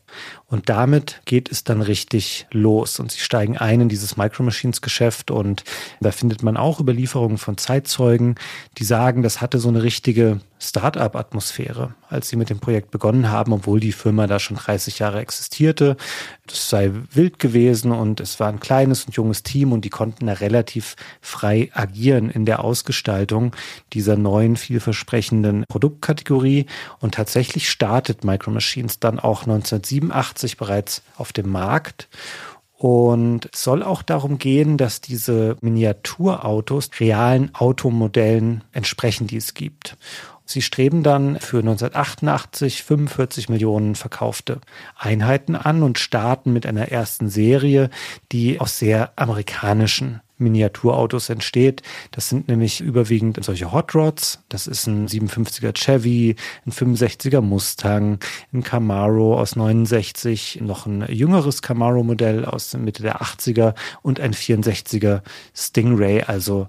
Und 0.47 0.69
damit 0.69 1.21
geht 1.25 1.51
es 1.51 1.65
dann 1.65 1.83
richtig 1.83 2.47
los. 2.53 3.01
Und 3.01 3.11
sie 3.11 3.19
steigen 3.19 3.59
ein 3.59 3.81
in 3.83 3.89
dieses 3.89 4.17
Micro 4.17 4.45
Machines 4.45 4.81
Geschäft 4.81 5.31
und 5.31 5.65
da 6.01 6.13
findet 6.13 6.43
man 6.43 6.57
auch 6.57 6.81
Überlieferungen 6.81 7.39
von 7.39 7.59
Zeitzeugen, 7.59 8.37
die 8.79 8.85
sagen, 8.85 9.23
das 9.23 9.41
hatte 9.41 9.59
so 9.59 9.69
eine 9.69 9.83
richtige 9.83 10.41
Start-up-Atmosphäre, 10.61 11.95
als 12.09 12.29
sie 12.29 12.37
mit 12.37 12.51
dem 12.51 12.59
Projekt 12.59 12.91
begonnen 12.91 13.31
haben, 13.31 13.53
obwohl 13.53 13.79
die 13.79 13.93
Firma 13.93 14.27
da 14.27 14.41
schon 14.41 14.57
30 14.57 14.99
Jahre 14.99 15.21
existierte. 15.21 15.97
Das 16.47 16.71
sei 16.71 16.91
wild 17.13 17.39
gewesen 17.39 17.93
und 17.93 18.21
es 18.21 18.41
war 18.41 18.49
ein 18.49 18.59
kleines 18.59 19.05
und 19.05 19.15
junges 19.15 19.43
Team 19.43 19.73
und 19.73 19.85
die 19.85 19.91
konnten 19.91 20.27
da 20.27 20.33
relativ 20.33 20.97
frei 21.21 21.71
agieren 21.75 22.31
in 22.31 22.45
der 22.45 22.65
Ausgestaltung 22.65 23.08
dieser 23.93 24.17
neuen, 24.17 24.57
vielversprechenden 24.57 25.65
Produktkategorie. 25.69 26.67
Und 27.01 27.15
tatsächlich 27.15 27.71
startet 27.71 28.25
Micro 28.25 28.51
Machines 28.51 29.01
dann 29.01 29.19
auch 29.19 29.43
1987 29.43 30.57
bereits 30.57 31.03
auf 31.17 31.33
dem 31.33 31.51
Markt. 31.51 32.09
Und 32.79 33.51
es 33.53 33.65
soll 33.65 33.83
auch 33.83 34.03
darum 34.03 34.39
gehen, 34.39 34.77
dass 34.79 35.01
diese 35.01 35.57
Miniaturautos 35.61 36.91
realen 37.01 37.53
Automodellen 37.55 38.63
entsprechen, 38.73 39.27
die 39.27 39.39
es 39.39 39.55
gibt. 39.55 39.97
Sie 40.45 40.63
streben 40.63 41.03
dann 41.03 41.41
für 41.41 41.59
1988 41.59 42.83
45 42.83 43.49
Millionen 43.51 43.97
verkaufte 43.97 44.61
Einheiten 44.97 45.57
an 45.57 45.83
und 45.83 45.99
starten 45.99 46.55
mit 46.55 46.67
einer 46.67 46.89
ersten 46.91 47.29
Serie, 47.29 47.91
die 48.33 48.61
aus 48.61 48.79
sehr 48.79 49.13
amerikanischen 49.17 50.23
Miniaturautos 50.39 51.29
entsteht. 51.29 51.83
Das 52.11 52.29
sind 52.29 52.49
nämlich 52.49 52.81
überwiegend 52.81 53.39
solche 53.45 53.73
Hot 53.73 53.95
Rods. 53.95 54.41
Das 54.49 54.67
ist 54.67 54.87
ein 54.87 55.09
57er 55.09 55.73
Chevy, 55.73 56.37
ein 56.67 56.73
65er 56.73 57.41
Mustang, 57.41 58.19
ein 58.53 58.63
Camaro 58.63 59.39
aus 59.39 59.57
69, 59.57 60.61
noch 60.63 60.87
ein 60.87 61.07
jüngeres 61.09 61.63
Camaro-Modell 61.63 62.45
aus 62.45 62.75
Mitte 62.75 63.03
der 63.03 63.21
80er 63.21 63.75
und 64.03 64.21
ein 64.21 64.33
64er 64.33 65.23
Stingray, 65.55 66.23
also 66.23 66.69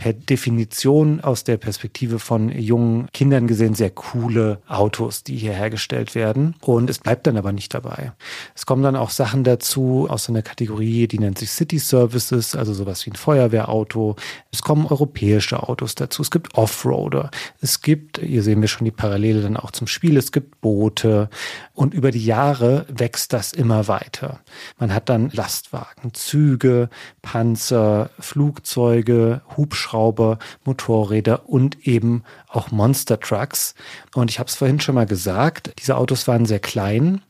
per 0.00 0.14
Definition 0.14 1.20
aus 1.20 1.44
der 1.44 1.58
Perspektive 1.58 2.20
von 2.20 2.48
jungen 2.48 3.12
Kindern 3.12 3.46
gesehen 3.46 3.74
sehr 3.74 3.90
coole 3.90 4.62
Autos, 4.66 5.24
die 5.24 5.36
hier 5.36 5.52
hergestellt 5.52 6.14
werden. 6.14 6.56
Und 6.62 6.88
es 6.88 7.00
bleibt 7.00 7.26
dann 7.26 7.36
aber 7.36 7.52
nicht 7.52 7.74
dabei. 7.74 8.12
Es 8.54 8.64
kommen 8.64 8.82
dann 8.82 8.96
auch 8.96 9.10
Sachen 9.10 9.44
dazu 9.44 10.06
aus 10.08 10.30
einer 10.30 10.40
Kategorie, 10.40 11.06
die 11.06 11.18
nennt 11.18 11.36
sich 11.36 11.50
City 11.50 11.78
Services, 11.78 12.54
also 12.54 12.72
sowas 12.72 13.04
wie 13.04 13.10
ein 13.10 13.16
Feuerwehrauto. 13.16 14.16
Es 14.50 14.62
kommen 14.62 14.86
europäische 14.86 15.68
Autos 15.68 15.96
dazu. 15.96 16.22
Es 16.22 16.30
gibt 16.30 16.54
Offroader. 16.54 17.30
Es 17.60 17.82
gibt, 17.82 18.20
hier 18.20 18.42
sehen 18.42 18.62
wir 18.62 18.68
schon 18.68 18.86
die 18.86 18.90
Parallele 18.90 19.42
dann 19.42 19.58
auch 19.58 19.70
zum 19.70 19.86
Spiel, 19.86 20.16
es 20.16 20.32
gibt 20.32 20.62
Boote. 20.62 21.28
Und 21.74 21.92
über 21.92 22.10
die 22.10 22.24
Jahre 22.24 22.86
wächst 22.88 23.34
das 23.34 23.52
immer 23.52 23.86
weiter. 23.86 24.40
Man 24.78 24.94
hat 24.94 25.10
dann 25.10 25.28
Lastwagen, 25.30 26.14
Züge, 26.14 26.88
Panzer, 27.20 28.08
Flugzeuge, 28.18 29.42
Hubschrauber, 29.58 29.89
Hubschrauber, 29.90 30.38
Motorräder 30.64 31.48
und 31.48 31.86
eben 31.86 32.22
auch 32.48 32.70
Monster 32.70 33.18
Trucks. 33.18 33.74
Und 34.14 34.30
ich 34.30 34.38
habe 34.38 34.48
es 34.48 34.56
vorhin 34.56 34.80
schon 34.80 34.94
mal 34.94 35.06
gesagt, 35.06 35.72
diese 35.78 35.96
Autos 35.96 36.28
waren 36.28 36.46
sehr 36.46 36.60
klein. 36.60 37.22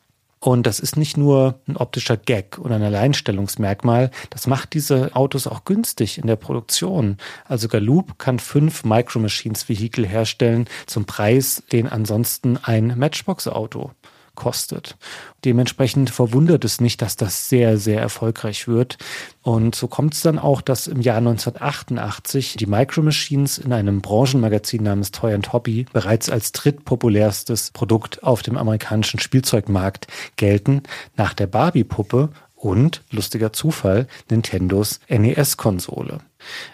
Und 0.42 0.66
das 0.66 0.80
ist 0.80 0.96
nicht 0.96 1.18
nur 1.18 1.60
ein 1.68 1.76
optischer 1.76 2.16
Gag 2.16 2.58
oder 2.58 2.76
ein 2.76 2.82
Alleinstellungsmerkmal, 2.82 4.10
das 4.30 4.46
macht 4.46 4.72
diese 4.72 5.14
Autos 5.14 5.46
auch 5.46 5.66
günstig 5.66 6.16
in 6.16 6.26
der 6.26 6.36
Produktion. 6.36 7.18
Also 7.44 7.68
Galoop 7.68 8.18
kann 8.18 8.38
fünf 8.38 8.82
Micro 8.82 9.18
Machines 9.18 9.68
Vehikel 9.68 10.06
herstellen 10.06 10.66
zum 10.86 11.04
Preis, 11.04 11.62
den 11.72 11.86
ansonsten 11.86 12.56
ein 12.56 12.94
Matchbox-Auto 12.96 13.90
kostet. 14.34 14.96
Dementsprechend 15.44 16.10
verwundert 16.10 16.64
es 16.64 16.80
nicht, 16.80 17.02
dass 17.02 17.16
das 17.16 17.48
sehr, 17.48 17.78
sehr 17.78 18.00
erfolgreich 18.00 18.68
wird. 18.68 18.98
Und 19.42 19.74
so 19.74 19.88
kommt 19.88 20.14
es 20.14 20.22
dann 20.22 20.38
auch, 20.38 20.60
dass 20.60 20.86
im 20.86 21.00
Jahr 21.00 21.18
1988 21.18 22.56
die 22.58 22.66
Micro 22.66 23.02
Machines 23.02 23.58
in 23.58 23.72
einem 23.72 24.00
Branchenmagazin 24.00 24.82
namens 24.82 25.10
Toy 25.10 25.34
and 25.34 25.52
Hobby 25.52 25.86
bereits 25.92 26.28
als 26.28 26.52
drittpopulärstes 26.52 27.70
Produkt 27.70 28.22
auf 28.22 28.42
dem 28.42 28.56
amerikanischen 28.56 29.20
Spielzeugmarkt 29.20 30.06
gelten, 30.36 30.82
nach 31.16 31.34
der 31.34 31.46
Barbie-Puppe 31.46 32.30
und, 32.60 33.02
lustiger 33.10 33.52
Zufall, 33.52 34.06
Nintendos 34.28 35.00
NES-Konsole. 35.08 36.20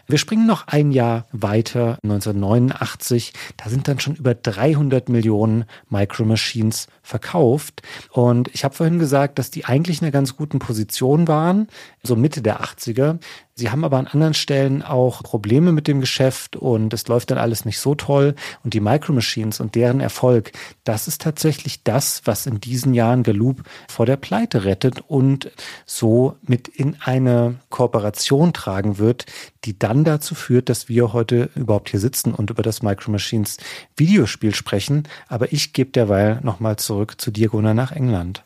Wir 0.09 0.19
springen 0.19 0.47
noch 0.47 0.69
ein 0.69 0.93
Jahr 0.93 1.27
weiter, 1.33 1.99
1989. 2.05 3.33
Da 3.57 3.69
sind 3.69 3.89
dann 3.89 3.99
schon 3.99 4.15
über 4.15 4.35
300 4.35 5.09
Millionen 5.09 5.65
Micro 5.89 6.25
Machines 6.25 6.87
verkauft. 7.03 7.83
Und 8.13 8.49
ich 8.55 8.65
habe 8.65 8.75
vorhin 8.75 8.99
gesagt, 8.99 9.39
dass 9.39 9.51
die 9.51 9.65
eigentlich 9.65 10.01
in 10.01 10.05
einer 10.05 10.13
ganz 10.13 10.37
guten 10.37 10.61
Position 10.61 11.27
waren, 11.27 11.69
so 12.03 12.15
Mitte 12.15 12.41
der 12.43 12.61
80er. 12.61 13.19
Sie 13.59 13.71
haben 13.71 13.85
aber 13.85 13.97
an 13.97 14.07
anderen 14.07 14.35
Stellen 14.35 14.83
auch 14.83 15.23
Probleme 15.23 15.73
mit 15.73 15.89
dem 15.89 16.01
Geschäft 16.03 16.57
und 16.57 16.93
es 16.93 17.09
läuft 17.09 17.31
dann 17.31 17.39
alles 17.39 17.65
nicht 17.65 17.79
so 17.79 17.95
toll. 17.95 18.35
Und 18.63 18.75
die 18.75 18.81
Micro 18.81 19.15
Machines 19.15 19.61
und 19.61 19.75
deren 19.75 20.01
Erfolg, 20.01 20.53
das 20.85 21.09
ist 21.09 21.23
tatsächlich 21.23 21.83
das, 21.83 22.21
was 22.27 22.47
in 22.47 22.61
diesen 22.61 22.93
Jahren 22.93 23.23
Galoob 23.23 23.63
vor 23.89 24.05
der 24.05 24.19
Pleite 24.19 24.65
rettet 24.65 25.01
und 25.09 25.51
so 25.87 26.37
mit 26.43 26.69
in 26.69 26.97
eine 27.01 27.57
Kooperation 27.71 28.53
tragen 28.53 28.99
wird, 28.99 29.25
die 29.65 29.79
dann 29.79 29.96
dazu 30.05 30.35
führt, 30.35 30.69
dass 30.69 30.89
wir 30.89 31.13
heute 31.13 31.51
überhaupt 31.55 31.91
hier 31.91 32.01
sitzen 32.01 32.35
und 32.35 32.51
über 32.51 32.63
das 32.63 32.83
Micro 32.83 33.11
Machines 33.11 33.59
Videospiel 33.97 34.55
sprechen. 34.55 35.09
Aber 35.29 35.53
ich 35.53 35.73
gebe 35.73 35.91
derweil 35.91 36.41
nochmal 36.43 36.77
zurück 36.77 37.21
zu 37.21 37.31
dir, 37.31 37.49
Gunnar, 37.49 37.75
nach 37.75 37.93
England. 37.93 38.43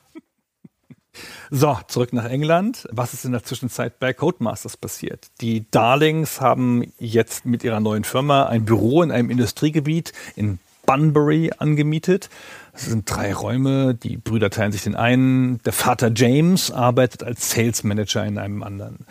So, 1.51 1.77
zurück 1.89 2.13
nach 2.13 2.27
England. 2.27 2.87
Was 2.93 3.15
ist 3.15 3.25
in 3.25 3.33
der 3.33 3.43
Zwischenzeit 3.43 3.99
bei 3.99 4.13
Codemasters 4.13 4.77
passiert? 4.77 5.27
Die 5.41 5.69
Darlings 5.71 6.41
haben 6.41 6.93
jetzt 6.99 7.45
mit 7.45 7.65
ihrer 7.65 7.81
neuen 7.81 8.05
Firma 8.05 8.47
ein 8.47 8.65
Büro 8.65 9.03
in 9.03 9.11
einem 9.11 9.31
Industriegebiet 9.31 10.13
in 10.37 10.61
Bunbury 10.87 11.51
angemietet. 11.59 12.31
Es 12.73 12.87
sind 12.87 13.09
drei 13.11 13.35
Räume, 13.35 13.95
die 13.95 14.17
Brüder 14.17 14.51
teilen 14.51 14.73
sich 14.73 14.83
den 14.83 14.97
einen. 14.97 15.63
Der 15.63 15.73
Vater 15.73 16.11
James 16.15 16.71
arbeitet 16.71 17.23
als 17.23 17.51
Sales 17.51 17.85
Manager 17.85 18.25
in 18.25 18.39
einem 18.39 18.63
anderen. 18.63 19.07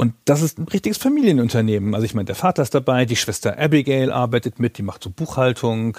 Und 0.00 0.14
das 0.24 0.40
ist 0.40 0.58
ein 0.58 0.66
richtiges 0.66 0.96
Familienunternehmen. 0.96 1.94
Also 1.94 2.06
ich 2.06 2.14
meine, 2.14 2.24
der 2.24 2.34
Vater 2.34 2.62
ist 2.62 2.74
dabei, 2.74 3.04
die 3.04 3.16
Schwester 3.16 3.58
Abigail 3.58 4.10
arbeitet 4.10 4.58
mit, 4.58 4.78
die 4.78 4.82
macht 4.82 5.02
so 5.02 5.10
Buchhaltung. 5.10 5.98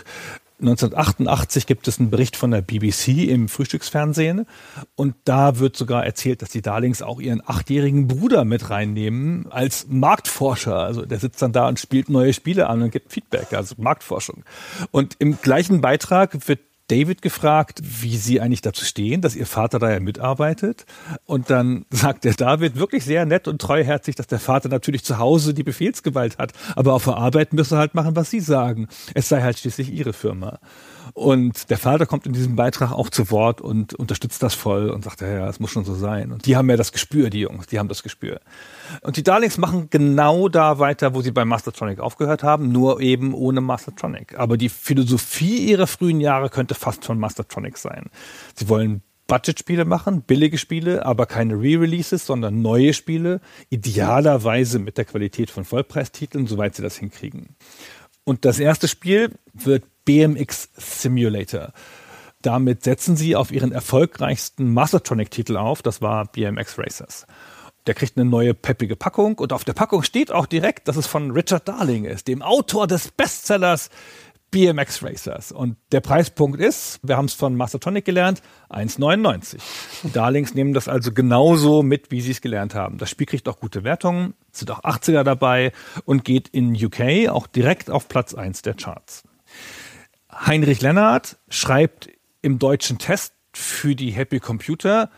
1988 0.60 1.68
gibt 1.68 1.88
es 1.88 1.99
einen 1.99 2.10
Bericht 2.10 2.36
von 2.36 2.49
der 2.49 2.64
BBC 2.64 3.30
im 3.30 3.47
Frühstücksfernsehen 3.47 4.47
und 4.95 5.14
da 5.26 5.60
wird 5.60 5.76
sogar 5.76 6.04
erzählt, 6.04 6.41
dass 6.41 6.49
die 6.49 6.64
Darlings 6.64 7.04
auch 7.04 7.20
ihren 7.20 7.43
achtjährigen 7.45 8.08
Bruder 8.08 8.43
mit 8.43 8.72
reinnehmen 8.72 9.45
als 9.52 9.86
Marktforscher. 9.88 10.78
Also 10.78 11.06
der 11.06 11.20
sitzt 11.20 11.39
dann 11.43 11.52
da 11.52 11.68
und 11.68 11.80
spielt 11.80 12.10
neue 12.10 12.34
Spiele 12.34 12.70
an 12.70 12.82
und 12.82 12.89
gibt 12.89 13.14
Feedback, 13.14 13.54
also 13.54 13.76
Marktforschung. 13.78 14.43
Und 14.89 15.16
im 15.20 15.39
gleichen 15.39 15.80
Beitrag 15.80 16.47
wird 16.47 16.62
David 16.92 17.22
gefragt, 17.22 17.80
wie 17.84 18.18
sie 18.18 18.42
eigentlich 18.42 18.62
dazu 18.62 18.84
stehen, 18.84 19.22
dass 19.22 19.36
ihr 19.36 19.46
Vater 19.46 19.80
da 19.80 19.89
ja 19.89 20.02
mitarbeitet. 20.02 20.86
Und 21.26 21.50
dann 21.50 21.86
sagt 21.89 22.26
der 22.26 22.34
David 22.34 22.76
wirklich 22.76 23.06
sehr 23.06 23.26
nett 23.26 23.48
und 23.48 23.62
treuherzig, 23.62 24.16
dass 24.16 24.28
der 24.28 24.39
Vater 24.39 24.68
natürlich 24.68 25.06
zu 25.06 25.18
Hause 25.18 25.54
die 25.54 25.64
Befehlsgewalt 25.64 26.38
hat, 26.38 26.52
aber 26.76 26.94
auf 26.94 27.06
der 27.06 27.16
Arbeit 27.16 27.54
müsse 27.54 27.78
halt 27.78 27.96
machen, 27.96 28.16
was 28.16 28.30
sie 28.30 28.42
sagen. 28.42 28.89
Es 29.14 29.30
sei 29.30 29.42
halt 29.42 29.58
schließlich 29.58 29.92
ihre 29.92 30.12
Firma. 30.12 30.60
Und 31.14 31.70
der 31.70 31.78
Vater 31.78 32.06
kommt 32.06 32.26
in 32.26 32.34
diesem 32.34 32.56
Beitrag 32.56 32.92
auch 32.92 33.10
zu 33.10 33.32
Wort 33.32 33.62
und 33.62 33.94
unterstützt 33.94 34.42
das 34.44 34.54
voll 34.54 34.89
und 34.89 35.04
sagt, 35.04 35.22
ja, 35.22 35.48
es 35.50 35.60
muss 35.60 35.72
schon 35.72 35.84
so 35.84 35.94
sein. 35.94 36.32
Und 36.32 36.46
die 36.46 36.56
haben 36.56 36.70
ja 36.70 36.78
das 36.78 36.92
Gespür, 36.92 37.30
die 37.30 37.42
Jungs, 37.42 37.68
die 37.68 37.80
haben 37.80 37.89
das 37.89 38.04
Gespür. 38.04 38.39
Und 39.02 39.18
die 39.18 39.24
Darlings 39.24 39.58
machen 39.58 39.89
genau 39.89 40.48
da 40.48 40.80
weiter, 40.80 41.14
wo 41.14 41.22
sie 41.22 41.32
bei 41.32 41.44
Mastertronic 41.44 42.00
aufgehört 42.00 42.44
haben, 42.44 42.72
nur 42.72 43.02
eben 43.02 43.34
ohne 43.34 43.62
Mastertronic. 43.62 44.38
Aber 44.38 44.58
die 44.58 44.70
Philosophie 44.70 45.70
ihrer 45.70 45.88
frühen 45.88 46.22
Jahre 46.22 46.50
könnte 46.50 46.76
fast 46.82 47.05
von 47.05 47.19
Mastertronic 47.19 47.77
sein. 47.77 48.09
Sie 48.55 48.67
wollen 48.67 49.01
Budgetspiele 49.27 49.86
machen, 49.86 50.23
billige 50.23 50.57
Spiele, 50.57 51.05
aber 51.05 51.25
keine 51.25 51.53
Re-Releases, 51.53 52.25
sondern 52.25 52.61
neue 52.61 52.93
Spiele, 52.93 53.39
idealerweise 53.69 54.77
mit 54.77 54.97
der 54.97 55.05
Qualität 55.05 55.49
von 55.49 55.63
Vollpreistiteln, 55.63 56.47
soweit 56.47 56.75
sie 56.75 56.82
das 56.82 56.97
hinkriegen. 56.97 57.55
Und 58.25 58.43
das 58.43 58.59
erste 58.59 58.89
Spiel 58.89 59.32
wird 59.53 59.86
BMX 60.03 60.69
Simulator. 60.75 61.71
Damit 62.41 62.84
setzen 62.84 63.15
sie 63.15 63.36
auf 63.36 63.51
ihren 63.51 63.71
erfolgreichsten 63.71 64.73
Mastertronic-Titel 64.73 65.55
auf, 65.55 65.82
das 65.82 66.01
war 66.01 66.25
BMX 66.25 66.77
Racers. 66.77 67.25
Der 67.88 67.93
kriegt 67.93 68.17
eine 68.17 68.29
neue 68.29 68.53
peppige 68.53 68.95
Packung 68.95 69.39
und 69.39 69.53
auf 69.53 69.63
der 69.63 69.73
Packung 69.73 70.03
steht 70.03 70.32
auch 70.32 70.45
direkt, 70.45 70.88
dass 70.88 70.97
es 70.97 71.07
von 71.07 71.32
Richard 71.32 71.67
Darling 71.67 72.05
ist, 72.05 72.27
dem 72.27 72.41
Autor 72.41 72.86
des 72.86 73.11
Bestsellers 73.11 73.89
BMX 74.52 75.02
Racers. 75.02 75.52
Und 75.52 75.78
der 75.91 76.02
Preispunkt 76.02 76.60
ist, 76.60 76.99
wir 77.04 77.18
haben 77.18 77.26
es 77.26 77.34
von 77.34 77.56
Mastertonic 77.56 78.06
gelernt, 78.06 78.41
1,99. 78.70 79.58
Die 80.04 80.12
Darlings 80.12 80.54
nehmen 80.54 80.74
das 80.74 80.88
also 80.88 81.14
genauso 81.14 81.84
mit, 81.84 82.12
wie 82.12 82.22
sie 82.22 82.32
es 82.32 82.41
gelernt 82.41 82.76
haben. 82.76 82.97
Das 82.97 83.10
Spiel 83.10 83.26
kriegt 83.28 83.47
auch 83.47 83.60
gute 83.60 83.84
Wertungen, 83.84 84.34
sind 84.52 84.70
auch 84.70 84.84
80er 84.84 85.24
dabei 85.24 85.72
und 86.06 86.26
geht 86.26 86.49
in 86.49 86.76
UK 86.76 87.30
auch 87.30 87.47
direkt 87.47 87.89
auf 87.89 88.10
Platz 88.10 88.34
1 88.34 88.62
der 88.62 88.74
Charts. 88.74 89.24
Heinrich 90.30 90.82
Lennart 90.82 91.38
schreibt 91.49 92.10
im 92.41 92.60
deutschen 92.60 92.97
Test 92.97 93.34
für 93.54 93.95
die 93.95 94.12
Happy 94.12 94.39
Computer, 94.39 95.10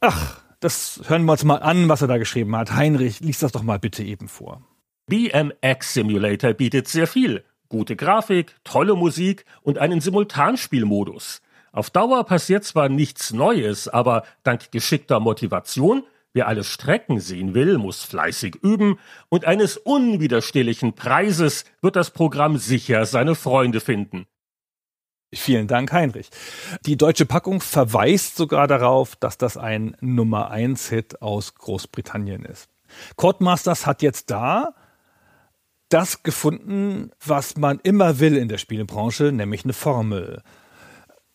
ach, 0.00 0.42
das 0.60 1.02
hören 1.06 1.24
wir 1.24 1.32
uns 1.32 1.44
mal 1.44 1.56
an, 1.56 1.88
was 1.88 2.02
er 2.02 2.08
da 2.08 2.18
geschrieben 2.18 2.54
hat. 2.56 2.72
Heinrich, 2.72 3.20
lies 3.20 3.38
das 3.38 3.52
doch 3.52 3.62
mal 3.62 3.78
bitte 3.78 4.02
eben 4.02 4.28
vor. 4.28 4.62
BMX 5.06 5.94
Simulator 5.94 6.52
bietet 6.52 6.86
sehr 6.86 7.06
viel. 7.06 7.44
Gute 7.70 7.94
Grafik, 7.94 8.56
tolle 8.64 8.96
Musik 8.96 9.44
und 9.62 9.78
einen 9.78 10.00
Simultanspielmodus. 10.00 11.40
Auf 11.70 11.88
Dauer 11.90 12.24
passiert 12.24 12.64
zwar 12.64 12.88
nichts 12.88 13.32
Neues, 13.32 13.86
aber 13.86 14.24
dank 14.42 14.72
geschickter 14.72 15.20
Motivation, 15.20 16.02
wer 16.32 16.48
alle 16.48 16.64
Strecken 16.64 17.20
sehen 17.20 17.54
will, 17.54 17.78
muss 17.78 18.02
fleißig 18.02 18.56
üben 18.56 18.98
und 19.28 19.44
eines 19.44 19.76
unwiderstehlichen 19.76 20.94
Preises 20.94 21.64
wird 21.80 21.94
das 21.94 22.10
Programm 22.10 22.58
sicher 22.58 23.06
seine 23.06 23.36
Freunde 23.36 23.78
finden. 23.78 24.26
Vielen 25.32 25.68
Dank, 25.68 25.92
Heinrich. 25.92 26.28
Die 26.86 26.96
deutsche 26.96 27.24
Packung 27.24 27.60
verweist 27.60 28.36
sogar 28.36 28.66
darauf, 28.66 29.14
dass 29.14 29.38
das 29.38 29.56
ein 29.56 29.96
Nummer 30.00 30.50
1 30.50 30.88
Hit 30.88 31.22
aus 31.22 31.54
Großbritannien 31.54 32.44
ist. 32.44 32.68
Codemasters 33.14 33.86
hat 33.86 34.02
jetzt 34.02 34.32
da 34.32 34.74
das 35.90 36.22
gefunden, 36.22 37.10
was 37.24 37.56
man 37.56 37.80
immer 37.82 38.18
will 38.18 38.36
in 38.36 38.48
der 38.48 38.58
Spielebranche, 38.58 39.32
nämlich 39.32 39.64
eine 39.64 39.72
Formel. 39.74 40.42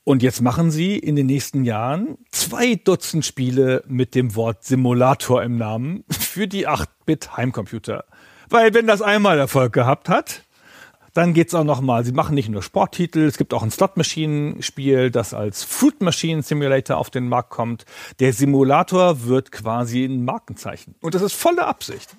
Und 0.03 0.21
jetzt 0.21 0.41
machen 0.41 0.69
sie 0.69 0.97
in 0.97 1.15
den 1.15 1.25
nächsten 1.25 1.63
Jahren 1.63 2.17
zwei 2.31 2.75
Dutzend 2.75 3.25
Spiele 3.25 3.83
mit 3.87 4.13
dem 4.13 4.35
Wort 4.35 4.63
Simulator 4.63 5.41
im 5.43 5.57
Namen 5.57 6.03
für 6.09 6.47
die 6.47 6.67
8-Bit 6.67 7.35
Heimcomputer. 7.37 8.05
Weil 8.49 8.73
wenn 8.73 8.85
das 8.85 9.01
einmal 9.01 9.39
Erfolg 9.39 9.73
gehabt 9.73 10.07
hat, 10.07 10.43
dann 11.15 11.33
geht's 11.33 11.55
auch 11.55 11.63
noch 11.63 11.81
mal. 11.81 12.05
Sie 12.05 12.11
machen 12.11 12.35
nicht 12.35 12.49
nur 12.49 12.61
Sporttitel, 12.61 13.21
es 13.21 13.37
gibt 13.37 13.53
auch 13.53 13.63
ein 13.63 13.71
Slot-Maschinen-Spiel, 13.71 15.11
das 15.11 15.33
als 15.33 15.63
Fruit 15.63 16.01
Machine 16.01 16.43
Simulator 16.43 16.97
auf 16.97 17.09
den 17.09 17.27
Markt 17.27 17.49
kommt. 17.49 17.85
Der 18.19 18.33
Simulator 18.33 19.23
wird 19.23 19.51
quasi 19.51 20.03
ein 20.05 20.25
Markenzeichen. 20.25 20.95
Und 21.01 21.15
das 21.15 21.21
ist 21.21 21.33
volle 21.33 21.65
Absicht. 21.65 22.15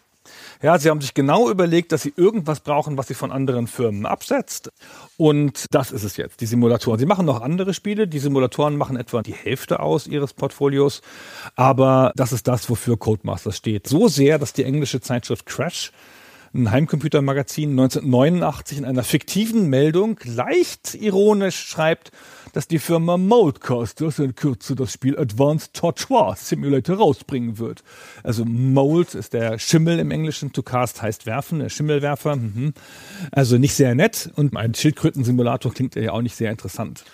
Ja, 0.67 0.77
sie 0.81 0.91
haben 0.91 1.01
sich 1.01 1.15
genau 1.15 1.49
überlegt, 1.49 1.93
dass 1.93 2.03
sie 2.03 2.13
irgendwas 2.17 2.59
brauchen, 2.59 2.99
was 2.99 3.07
sie 3.07 3.15
von 3.15 3.31
anderen 3.31 3.69
Firmen 3.69 4.05
absetzt. 4.05 4.73
Und 5.17 5.67
das 5.73 5.93
ist 5.93 6.03
es 6.03 6.17
jetzt, 6.17 6.41
die 6.41 6.47
Simulatoren. 6.47 6.99
Sie 6.99 7.07
machen 7.07 7.25
noch 7.25 7.41
andere 7.41 7.73
Spiele. 7.73 8.09
Die 8.09 8.19
Simulatoren 8.19 8.77
machen 8.77 8.97
etwa 8.97 9.23
die 9.23 9.33
Hälfte 9.33 9.79
aus 9.79 10.09
ihres 10.09 10.35
Portfolios. 10.35 11.03
Aber 11.55 12.11
das 12.17 12.33
ist 12.33 12.49
das, 12.49 12.69
wofür 12.69 12.99
Codemasters 12.99 13.57
steht. 13.57 13.87
So 13.87 14.09
sehr, 14.09 14.41
dass 14.41 14.55
die 14.55 14.65
englische 14.65 15.01
Zeitschrift 15.01 15.47
Crash 15.47 15.93
ein 16.57 16.71
Heimcomputermagazin 16.71 17.71
1989 17.71 18.79
in 18.79 18.85
einer 18.85 19.05
fiktiven 19.05 19.69
Meldung 19.69 20.19
leicht 20.25 20.95
ironisch 20.95 21.59
schreibt, 21.59 22.11
dass 22.53 22.67
die 22.67 22.79
Firma 22.79 23.19
Moldcasters 23.19 24.19
in 24.19 24.35
Kürze 24.35 24.75
das 24.75 24.93
Spiel 24.93 25.19
Advanced 25.19 25.75
Tortoise 25.75 26.43
Simulator 26.43 26.97
rausbringen 26.97 27.59
wird. 27.59 27.85
Also 28.23 28.45
Mold 28.47 29.15
ist 29.15 29.35
der 29.35 29.59
Schimmel 29.59 29.99
im 29.99 30.11
Englischen, 30.11 30.53
to 30.53 30.63
cast 30.63 31.03
heißt 31.03 31.27
werfen, 31.27 31.59
der 31.59 31.69
Schimmelwerfer. 31.69 32.37
Mhm. 32.37 32.73
Also 33.31 33.59
nicht 33.59 33.75
sehr 33.75 33.95
nett 33.95 34.31
und 34.37 34.57
ein 34.57 34.75
Schildkröten-Simulator 34.75 35.75
klingt 35.75 35.97
ja 35.97 36.13
auch 36.13 36.23
nicht 36.23 36.37
sehr 36.37 36.51
interessant. 36.51 37.05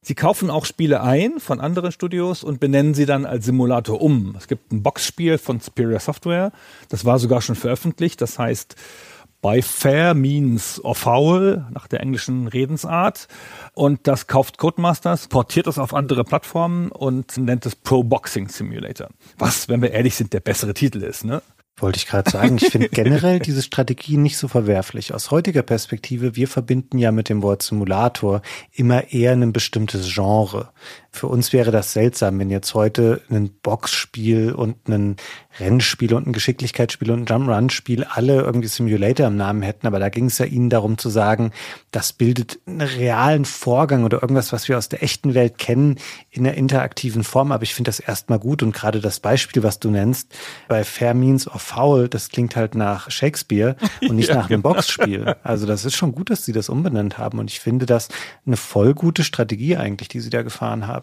Sie 0.00 0.14
kaufen 0.14 0.50
auch 0.50 0.64
Spiele 0.64 1.02
ein 1.02 1.38
von 1.38 1.60
anderen 1.60 1.92
Studios 1.92 2.42
und 2.42 2.60
benennen 2.60 2.94
sie 2.94 3.06
dann 3.06 3.24
als 3.24 3.44
Simulator 3.44 4.00
um. 4.00 4.34
Es 4.36 4.48
gibt 4.48 4.72
ein 4.72 4.82
Boxspiel 4.82 5.38
von 5.38 5.60
Superior 5.60 6.00
Software, 6.00 6.52
das 6.88 7.04
war 7.04 7.18
sogar 7.18 7.40
schon 7.40 7.54
veröffentlicht, 7.54 8.20
das 8.20 8.38
heißt 8.38 8.76
By 9.42 9.60
Fair 9.60 10.14
Means 10.14 10.82
or 10.84 10.94
Foul, 10.94 11.66
nach 11.72 11.88
der 11.88 12.00
englischen 12.00 12.46
Redensart. 12.46 13.26
Und 13.74 14.06
das 14.06 14.28
kauft 14.28 14.56
Codemasters, 14.56 15.26
portiert 15.26 15.66
es 15.66 15.78
auf 15.78 15.94
andere 15.94 16.22
Plattformen 16.22 16.92
und 16.92 17.36
nennt 17.36 17.66
es 17.66 17.74
Pro 17.74 18.04
Boxing 18.04 18.48
Simulator. 18.48 19.08
Was, 19.38 19.68
wenn 19.68 19.82
wir 19.82 19.90
ehrlich 19.90 20.14
sind, 20.14 20.32
der 20.32 20.38
bessere 20.38 20.74
Titel 20.74 21.02
ist, 21.02 21.24
ne? 21.24 21.42
Wollte 21.82 21.96
ich 21.96 22.06
gerade 22.06 22.30
sagen. 22.30 22.58
Ich 22.58 22.70
finde 22.70 22.88
generell 22.92 23.40
diese 23.40 23.60
Strategie 23.60 24.16
nicht 24.16 24.38
so 24.38 24.46
verwerflich. 24.46 25.12
Aus 25.12 25.32
heutiger 25.32 25.62
Perspektive, 25.62 26.36
wir 26.36 26.46
verbinden 26.46 26.96
ja 26.96 27.10
mit 27.10 27.28
dem 27.28 27.42
Wort 27.42 27.62
Simulator 27.62 28.40
immer 28.72 29.12
eher 29.12 29.32
ein 29.32 29.52
bestimmtes 29.52 30.14
Genre. 30.14 30.70
Für 31.14 31.26
uns 31.26 31.52
wäre 31.52 31.70
das 31.70 31.92
seltsam, 31.92 32.38
wenn 32.38 32.48
jetzt 32.48 32.72
heute 32.72 33.20
ein 33.30 33.50
Boxspiel 33.62 34.52
und 34.52 34.88
ein 34.88 35.16
Rennspiel 35.60 36.14
und 36.14 36.26
ein 36.26 36.32
Geschicklichkeitsspiel 36.32 37.10
und 37.10 37.22
ein 37.22 37.26
Jump-Run-Spiel 37.26 38.04
alle 38.04 38.40
irgendwie 38.40 38.68
Simulator 38.68 39.26
im 39.26 39.36
Namen 39.36 39.60
hätten. 39.60 39.86
Aber 39.86 39.98
da 39.98 40.08
ging 40.08 40.26
es 40.26 40.38
ja 40.38 40.46
ihnen 40.46 40.70
darum 40.70 40.96
zu 40.96 41.10
sagen, 41.10 41.52
das 41.90 42.14
bildet 42.14 42.60
einen 42.66 42.80
realen 42.80 43.44
Vorgang 43.44 44.04
oder 44.04 44.22
irgendwas, 44.22 44.52
was 44.54 44.68
wir 44.68 44.78
aus 44.78 44.88
der 44.88 45.02
echten 45.02 45.34
Welt 45.34 45.58
kennen, 45.58 45.98
in 46.30 46.46
einer 46.46 46.56
interaktiven 46.56 47.24
Form. 47.24 47.52
Aber 47.52 47.62
ich 47.62 47.74
finde 47.74 47.90
das 47.90 48.00
erstmal 48.00 48.38
gut 48.38 48.62
und 48.62 48.72
gerade 48.72 49.00
das 49.00 49.20
Beispiel, 49.20 49.62
was 49.62 49.78
du 49.78 49.90
nennst, 49.90 50.34
bei 50.66 50.82
Fair 50.82 51.12
Means 51.12 51.46
or 51.46 51.58
Foul, 51.58 52.08
das 52.08 52.30
klingt 52.30 52.56
halt 52.56 52.74
nach 52.74 53.10
Shakespeare 53.10 53.76
und 54.00 54.16
nicht 54.16 54.28
ja, 54.30 54.36
nach 54.36 54.48
einem 54.48 54.62
genau. 54.62 54.74
Boxspiel. 54.74 55.36
Also 55.42 55.66
das 55.66 55.84
ist 55.84 55.94
schon 55.94 56.12
gut, 56.12 56.30
dass 56.30 56.46
sie 56.46 56.52
das 56.52 56.70
umbenannt 56.70 57.18
haben 57.18 57.38
und 57.38 57.50
ich 57.50 57.60
finde 57.60 57.84
das 57.84 58.08
eine 58.46 58.56
voll 58.56 58.94
gute 58.94 59.24
Strategie 59.24 59.76
eigentlich, 59.76 60.08
die 60.08 60.20
sie 60.20 60.30
da 60.30 60.40
gefahren 60.40 60.86
haben. 60.86 61.01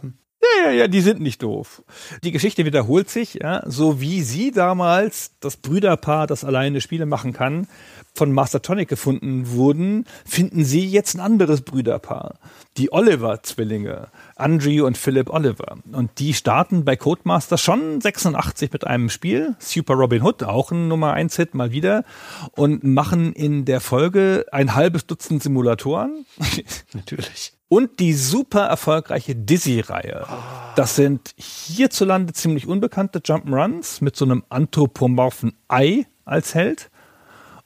Ja, 0.66 0.72
ja, 0.72 0.88
die 0.88 1.02
sind 1.02 1.22
nicht 1.22 1.44
doof. 1.44 1.84
Die 2.24 2.32
Geschichte 2.32 2.66
wiederholt 2.66 3.10
sich, 3.10 3.36
ja, 3.36 3.64
so 3.66 4.02
wie 4.02 4.22
sie 4.22 4.52
damals, 4.52 5.32
das 5.40 5.58
Brüderpaar, 5.58 6.28
das 6.28 6.44
alleine 6.44 6.82
Spiele 6.82 7.06
machen 7.06 7.34
kann, 7.34 7.68
von 8.14 8.32
Master 8.32 8.62
Tonic 8.62 8.90
gefunden 8.90 9.52
wurden, 9.52 10.06
finden 10.26 10.66
sie 10.66 10.86
jetzt 10.86 11.16
ein 11.16 11.22
anderes 11.22 11.62
Brüderpaar. 11.62 12.40
Die 12.78 12.92
Oliver-Zwillinge, 12.92 14.08
Andrew 14.36 14.86
und 14.86 14.98
Philip 14.98 15.30
Oliver. 15.30 15.78
Und 15.92 16.20
die 16.20 16.34
starten 16.34 16.84
bei 16.84 16.96
Codemaster 16.96 17.58
schon 17.58 18.02
86 18.02 18.74
mit 18.74 18.86
einem 18.86 19.10
Spiel, 19.10 19.56
Super 19.60 19.94
Robin 19.94 20.24
Hood, 20.24 20.44
auch 20.44 20.72
ein 20.72 20.88
Nummer 20.88 21.14
1 21.14 21.36
Hit 21.36 21.54
mal 21.54 21.72
wieder, 21.72 22.04
und 22.52 22.84
machen 22.84 23.34
in 23.34 23.66
der 23.66 23.80
Folge 23.80 24.46
ein 24.52 24.76
halbes 24.76 25.06
Dutzend 25.06 25.44
Simulatoren. 25.44 26.26
Natürlich 26.94 27.54
und 27.70 28.00
die 28.00 28.14
super 28.14 28.66
erfolgreiche 28.66 29.36
Dizzy-Reihe. 29.36 30.26
Das 30.76 30.96
sind 30.96 31.34
hierzulande 31.38 32.34
ziemlich 32.34 32.68
unbekannte 32.68 33.20
Jump'n'Runs 33.20 34.04
mit 34.04 34.16
so 34.16 34.26
einem 34.26 34.44
anthropomorphen 34.50 35.54
Ei 35.68 36.06
als 36.26 36.56
Held. 36.56 36.90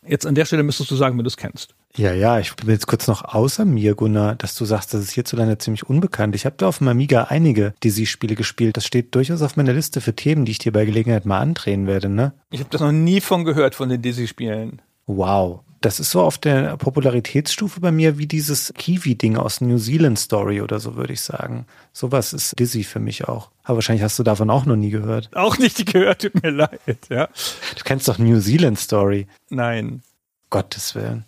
Jetzt 0.06 0.26
an 0.26 0.36
der 0.36 0.46
Stelle 0.46 0.64
müsstest 0.64 0.92
du 0.92 0.96
sagen, 0.96 1.18
wenn 1.18 1.24
du 1.24 1.30
es 1.30 1.38
kennst. 1.38 1.74
Ja, 1.96 2.12
ja, 2.12 2.40
ich 2.40 2.56
bin 2.56 2.70
jetzt 2.70 2.88
kurz 2.88 3.08
noch 3.08 3.24
außer 3.24 3.66
mir, 3.66 3.94
Gunnar, 3.94 4.36
dass 4.36 4.56
du 4.56 4.66
sagst, 4.66 4.94
das 4.94 5.02
ist 5.02 5.12
hierzulande 5.12 5.60
ziemlich 5.60 5.88
unbekannt. 5.88 6.36
Ich 6.36 6.46
habe 6.46 6.56
da 6.58 6.68
auf 6.68 6.80
dem 6.80 6.88
Amiga 6.88 7.26
einige 7.26 7.76
Dizzy-Spiele 7.84 8.34
gespielt. 8.36 8.78
Das 8.78 8.86
steht 8.86 9.14
durchaus 9.14 9.44
auf 9.44 9.58
meiner 9.58 9.74
Liste 9.74 10.02
für 10.02 10.16
Themen, 10.16 10.44
die 10.44 10.54
ich 10.54 10.58
dir 10.58 10.72
bei 10.72 10.86
Gelegenheit 10.86 11.26
mal 11.26 11.40
andrehen 11.40 11.86
werde, 11.86 12.10
ne? 12.10 12.34
Ich 12.50 12.62
habe 12.62 12.70
das 12.72 12.82
noch 12.82 12.92
nie 12.92 13.22
von 13.22 13.46
gehört, 13.46 13.76
von 13.76 13.90
den 13.90 14.02
Dizzy-Spielen. 14.02 14.82
Wow. 15.06 15.62
Das 15.84 16.00
ist 16.00 16.12
so 16.12 16.22
auf 16.22 16.38
der 16.38 16.78
Popularitätsstufe 16.78 17.82
bei 17.82 17.92
mir 17.92 18.18
wie 18.18 18.26
dieses 18.26 18.74
Kiwi-Ding 18.74 19.36
aus 19.36 19.60
New 19.60 19.78
Zealand 19.78 20.18
Story 20.18 20.62
oder 20.62 20.80
so, 20.80 20.96
würde 20.96 21.12
ich 21.12 21.20
sagen. 21.20 21.66
Sowas 21.92 22.32
ist 22.32 22.58
Dizzy 22.58 22.86
für 22.86 23.02
mich 23.02 23.28
auch. 23.28 23.52
Aber 23.64 23.76
wahrscheinlich 23.76 24.02
hast 24.02 24.18
du 24.18 24.24
davon 24.24 24.50
auch 24.50 24.66
noch 24.66 24.78
nie 24.78 24.92
gehört. 24.92 25.30
Auch 25.36 25.58
nicht 25.58 25.86
gehört, 25.92 26.22
tut 26.22 26.42
mir 26.42 26.52
leid, 26.52 26.80
ja. 27.10 27.28
Du 27.76 27.84
kennst 27.84 28.08
doch 28.08 28.18
New 28.18 28.40
Zealand 28.40 28.80
Story. 28.80 29.28
Nein. 29.50 30.04
Gottes 30.50 30.96
Willen. 30.96 31.26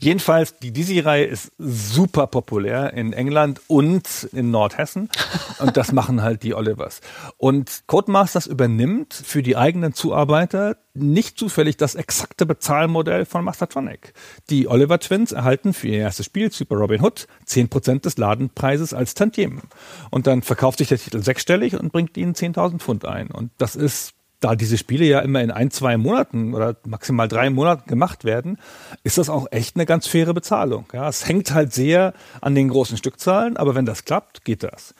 Jedenfalls, 0.00 0.58
die 0.58 0.72
Dizzy-Reihe 0.72 1.24
ist 1.24 1.52
super 1.58 2.26
populär 2.26 2.92
in 2.92 3.12
England 3.12 3.60
und 3.66 4.28
in 4.32 4.50
Nordhessen. 4.50 5.08
Und 5.58 5.76
das 5.76 5.92
machen 5.92 6.22
halt 6.22 6.42
die 6.42 6.52
Olivers. 6.52 7.00
Und 7.36 7.84
Codemasters 7.86 8.46
übernimmt 8.46 9.14
für 9.14 9.42
die 9.42 9.56
eigenen 9.56 9.94
Zuarbeiter 9.94 10.76
nicht 10.94 11.38
zufällig 11.38 11.76
das 11.76 11.94
exakte 11.94 12.46
Bezahlmodell 12.46 13.24
von 13.24 13.44
Mastertronic. 13.44 14.14
Die 14.50 14.68
Oliver 14.68 14.98
Twins 14.98 15.32
erhalten 15.32 15.72
für 15.72 15.88
ihr 15.88 15.98
erstes 15.98 16.26
Spiel, 16.26 16.52
Super 16.52 16.76
Robin 16.76 17.02
Hood, 17.02 17.26
10% 17.46 18.02
des 18.02 18.16
Ladenpreises 18.16 18.94
als 18.94 19.14
Tantiemen. 19.14 19.62
Und 20.10 20.26
dann 20.26 20.42
verkauft 20.42 20.78
sich 20.78 20.88
der 20.88 20.98
Titel 20.98 21.22
sechsstellig 21.22 21.78
und 21.78 21.92
bringt 21.92 22.16
ihnen 22.16 22.34
10.000 22.34 22.78
Pfund 22.78 23.04
ein. 23.04 23.30
Und 23.30 23.50
das 23.58 23.76
ist 23.76 24.14
da 24.44 24.54
diese 24.54 24.76
Spiele 24.76 25.06
ja 25.06 25.20
immer 25.20 25.42
in 25.42 25.50
ein, 25.50 25.70
zwei 25.70 25.96
Monaten 25.96 26.54
oder 26.54 26.76
maximal 26.86 27.28
drei 27.28 27.48
Monaten 27.48 27.88
gemacht 27.88 28.24
werden, 28.24 28.58
ist 29.02 29.16
das 29.16 29.30
auch 29.30 29.46
echt 29.50 29.76
eine 29.76 29.86
ganz 29.86 30.06
faire 30.06 30.34
Bezahlung. 30.34 30.84
Ja, 30.92 31.08
es 31.08 31.26
hängt 31.26 31.54
halt 31.54 31.72
sehr 31.72 32.12
an 32.42 32.54
den 32.54 32.68
großen 32.68 32.98
Stückzahlen, 32.98 33.56
aber 33.56 33.74
wenn 33.74 33.86
das 33.86 34.04
klappt, 34.04 34.44
geht 34.44 34.62
das. 34.62 34.94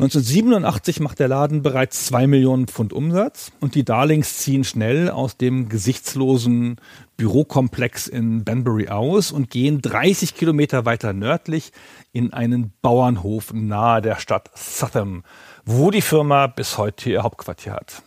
1987 0.00 1.00
macht 1.00 1.18
der 1.18 1.26
Laden 1.26 1.62
bereits 1.62 2.06
zwei 2.06 2.28
Millionen 2.28 2.68
Pfund 2.68 2.92
Umsatz 2.92 3.50
und 3.60 3.74
die 3.74 3.84
Darlings 3.84 4.38
ziehen 4.38 4.62
schnell 4.62 5.10
aus 5.10 5.36
dem 5.36 5.68
gesichtslosen 5.68 6.76
Bürokomplex 7.16 8.06
in 8.06 8.44
Banbury 8.44 8.88
aus 8.88 9.32
und 9.32 9.50
gehen 9.50 9.80
30 9.80 10.36
Kilometer 10.36 10.84
weiter 10.84 11.12
nördlich 11.12 11.72
in 12.12 12.32
einen 12.32 12.72
Bauernhof 12.80 13.52
nahe 13.52 14.00
der 14.00 14.20
Stadt 14.20 14.50
Southam, 14.56 15.24
wo 15.64 15.90
die 15.90 16.02
Firma 16.02 16.46
bis 16.46 16.78
heute 16.78 17.10
ihr 17.10 17.24
Hauptquartier 17.24 17.72
hat. 17.72 18.02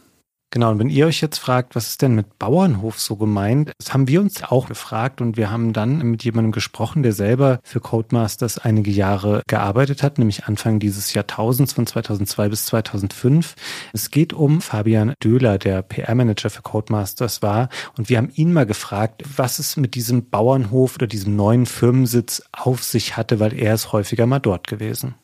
Genau, 0.54 0.72
und 0.72 0.80
wenn 0.80 0.90
ihr 0.90 1.08
euch 1.08 1.22
jetzt 1.22 1.38
fragt, 1.38 1.76
was 1.76 1.88
ist 1.88 2.02
denn 2.02 2.14
mit 2.14 2.38
Bauernhof 2.38 3.00
so 3.00 3.16
gemeint, 3.16 3.72
das 3.78 3.94
haben 3.94 4.10
wir 4.10 4.20
uns 4.20 4.44
auch 4.44 4.68
gefragt 4.68 5.22
und 5.22 5.38
wir 5.38 5.50
haben 5.50 5.72
dann 5.72 6.00
mit 6.00 6.26
jemandem 6.26 6.52
gesprochen, 6.52 7.04
der 7.04 7.14
selber 7.14 7.62
für 7.64 7.80
Codemasters 7.80 8.58
einige 8.58 8.92
Jahre 8.92 9.44
gearbeitet 9.48 10.04
hat, 10.04 10.18
nämlich 10.18 10.44
Anfang 10.44 10.80
dieses 10.80 11.14
Jahrtausends 11.14 11.72
von 11.72 11.88
2002 11.88 12.50
bis 12.50 12.66
2005. 12.66 13.56
Es 13.94 14.12
geht 14.12 14.34
um 14.34 14.60
Fabian 14.60 15.14
Döhler, 15.24 15.58
der 15.58 15.84
PR-Manager 15.84 16.50
für 16.50 16.64
Codemasters 16.64 17.42
war 17.42 17.70
und 17.98 18.10
wir 18.10 18.18
haben 18.18 18.32
ihn 18.36 18.52
mal 18.52 18.66
gefragt, 18.66 19.24
was 19.38 19.58
es 19.58 19.78
mit 19.78 19.96
diesem 19.96 20.30
Bauernhof 20.30 20.96
oder 20.96 21.08
diesem 21.08 21.38
neuen 21.38 21.66
Firmensitz 21.66 22.44
auf 22.52 22.84
sich 22.84 23.16
hatte, 23.16 23.40
weil 23.40 23.54
er 23.58 23.74
ist 23.74 23.94
häufiger 23.94 24.26
mal 24.26 24.40
dort 24.40 24.68
gewesen. 24.68 25.16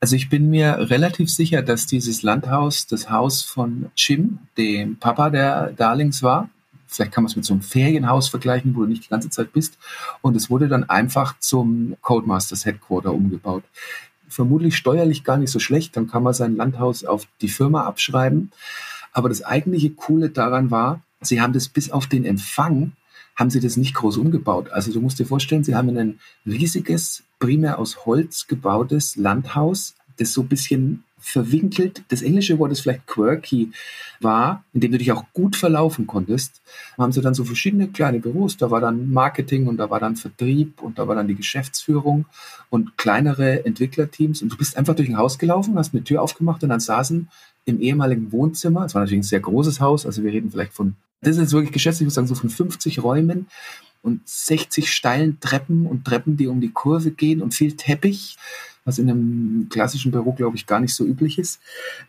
Also 0.00 0.14
ich 0.14 0.28
bin 0.28 0.50
mir 0.50 0.90
relativ 0.90 1.30
sicher, 1.30 1.62
dass 1.62 1.86
dieses 1.86 2.22
Landhaus 2.22 2.86
das 2.86 3.10
Haus 3.10 3.42
von 3.42 3.90
Jim, 3.96 4.40
dem 4.58 4.96
Papa 4.98 5.30
der 5.30 5.72
Darlings 5.72 6.22
war. 6.22 6.50
Vielleicht 6.86 7.12
kann 7.12 7.24
man 7.24 7.30
es 7.30 7.36
mit 7.36 7.44
so 7.44 7.54
einem 7.54 7.62
Ferienhaus 7.62 8.28
vergleichen, 8.28 8.76
wo 8.76 8.82
du 8.82 8.86
nicht 8.86 9.04
die 9.04 9.08
ganze 9.08 9.30
Zeit 9.30 9.52
bist. 9.52 9.78
Und 10.20 10.36
es 10.36 10.50
wurde 10.50 10.68
dann 10.68 10.88
einfach 10.88 11.38
zum 11.40 11.96
Codemasters 12.02 12.64
Headquarter 12.64 13.12
umgebaut. 13.12 13.64
Vermutlich 14.28 14.76
steuerlich 14.76 15.24
gar 15.24 15.38
nicht 15.38 15.50
so 15.50 15.58
schlecht. 15.58 15.96
Dann 15.96 16.08
kann 16.08 16.22
man 16.22 16.34
sein 16.34 16.56
Landhaus 16.56 17.04
auf 17.04 17.26
die 17.40 17.48
Firma 17.48 17.84
abschreiben. 17.84 18.52
Aber 19.12 19.28
das 19.30 19.42
eigentliche 19.42 19.90
Coole 19.90 20.28
daran 20.28 20.70
war, 20.70 21.00
sie 21.22 21.40
haben 21.40 21.54
das 21.54 21.68
bis 21.68 21.90
auf 21.90 22.06
den 22.06 22.24
Empfang 22.24 22.92
haben 23.36 23.50
sie 23.50 23.60
das 23.60 23.76
nicht 23.76 23.94
groß 23.94 24.16
umgebaut. 24.16 24.70
Also 24.70 24.92
du 24.92 25.00
musst 25.00 25.18
dir 25.18 25.26
vorstellen, 25.26 25.62
sie 25.62 25.74
haben 25.74 25.96
ein 25.96 26.18
riesiges, 26.46 27.22
primär 27.38 27.78
aus 27.78 28.06
Holz 28.06 28.46
gebautes 28.46 29.16
Landhaus, 29.16 29.94
das 30.16 30.32
so 30.32 30.42
ein 30.42 30.48
bisschen 30.48 31.04
verwinkelt, 31.18 32.04
das 32.08 32.22
englische 32.22 32.58
Wort 32.58 32.70
ist 32.70 32.80
vielleicht 32.80 33.06
quirky, 33.06 33.72
war, 34.20 34.64
in 34.72 34.80
dem 34.80 34.92
du 34.92 34.98
dich 34.98 35.10
auch 35.10 35.24
gut 35.32 35.56
verlaufen 35.56 36.06
konntest, 36.06 36.62
haben 36.96 37.10
sie 37.10 37.20
dann 37.20 37.34
so 37.34 37.44
verschiedene 37.44 37.88
kleine 37.88 38.20
Büros. 38.20 38.56
Da 38.56 38.70
war 38.70 38.80
dann 38.80 39.10
Marketing 39.12 39.66
und 39.66 39.78
da 39.78 39.90
war 39.90 39.98
dann 39.98 40.14
Vertrieb 40.14 40.80
und 40.82 40.98
da 40.98 41.08
war 41.08 41.16
dann 41.16 41.26
die 41.26 41.34
Geschäftsführung 41.34 42.26
und 42.70 42.96
kleinere 42.96 43.66
Entwicklerteams. 43.66 44.40
Und 44.40 44.52
du 44.52 44.56
bist 44.56 44.76
einfach 44.76 44.94
durch 44.94 45.08
ein 45.08 45.18
Haus 45.18 45.38
gelaufen, 45.38 45.76
hast 45.76 45.94
eine 45.94 46.04
Tür 46.04 46.22
aufgemacht 46.22 46.62
und 46.62 46.68
dann 46.68 46.80
saßen 46.80 47.28
im 47.64 47.80
ehemaligen 47.80 48.30
Wohnzimmer, 48.30 48.84
es 48.84 48.94
war 48.94 49.02
natürlich 49.02 49.20
ein 49.20 49.28
sehr 49.28 49.40
großes 49.40 49.80
Haus, 49.80 50.06
also 50.06 50.22
wir 50.22 50.32
reden 50.32 50.52
vielleicht 50.52 50.72
von 50.72 50.94
das 51.26 51.36
ist 51.36 51.42
jetzt 51.42 51.52
wirklich 51.52 51.72
geschätzt, 51.72 52.00
ich 52.00 52.04
würde 52.04 52.14
sagen, 52.14 52.28
so 52.28 52.36
von 52.36 52.50
50 52.50 53.02
Räumen 53.02 53.48
und 54.02 54.20
60 54.28 54.90
steilen 54.90 55.40
Treppen 55.40 55.86
und 55.86 56.04
Treppen, 56.04 56.36
die 56.36 56.46
um 56.46 56.60
die 56.60 56.70
Kurve 56.70 57.10
gehen 57.10 57.42
und 57.42 57.52
viel 57.52 57.72
Teppich, 57.72 58.36
was 58.84 58.98
in 58.98 59.10
einem 59.10 59.68
klassischen 59.68 60.12
Büro, 60.12 60.32
glaube 60.32 60.56
ich, 60.56 60.66
gar 60.66 60.78
nicht 60.78 60.94
so 60.94 61.04
üblich 61.04 61.38
ist. 61.38 61.60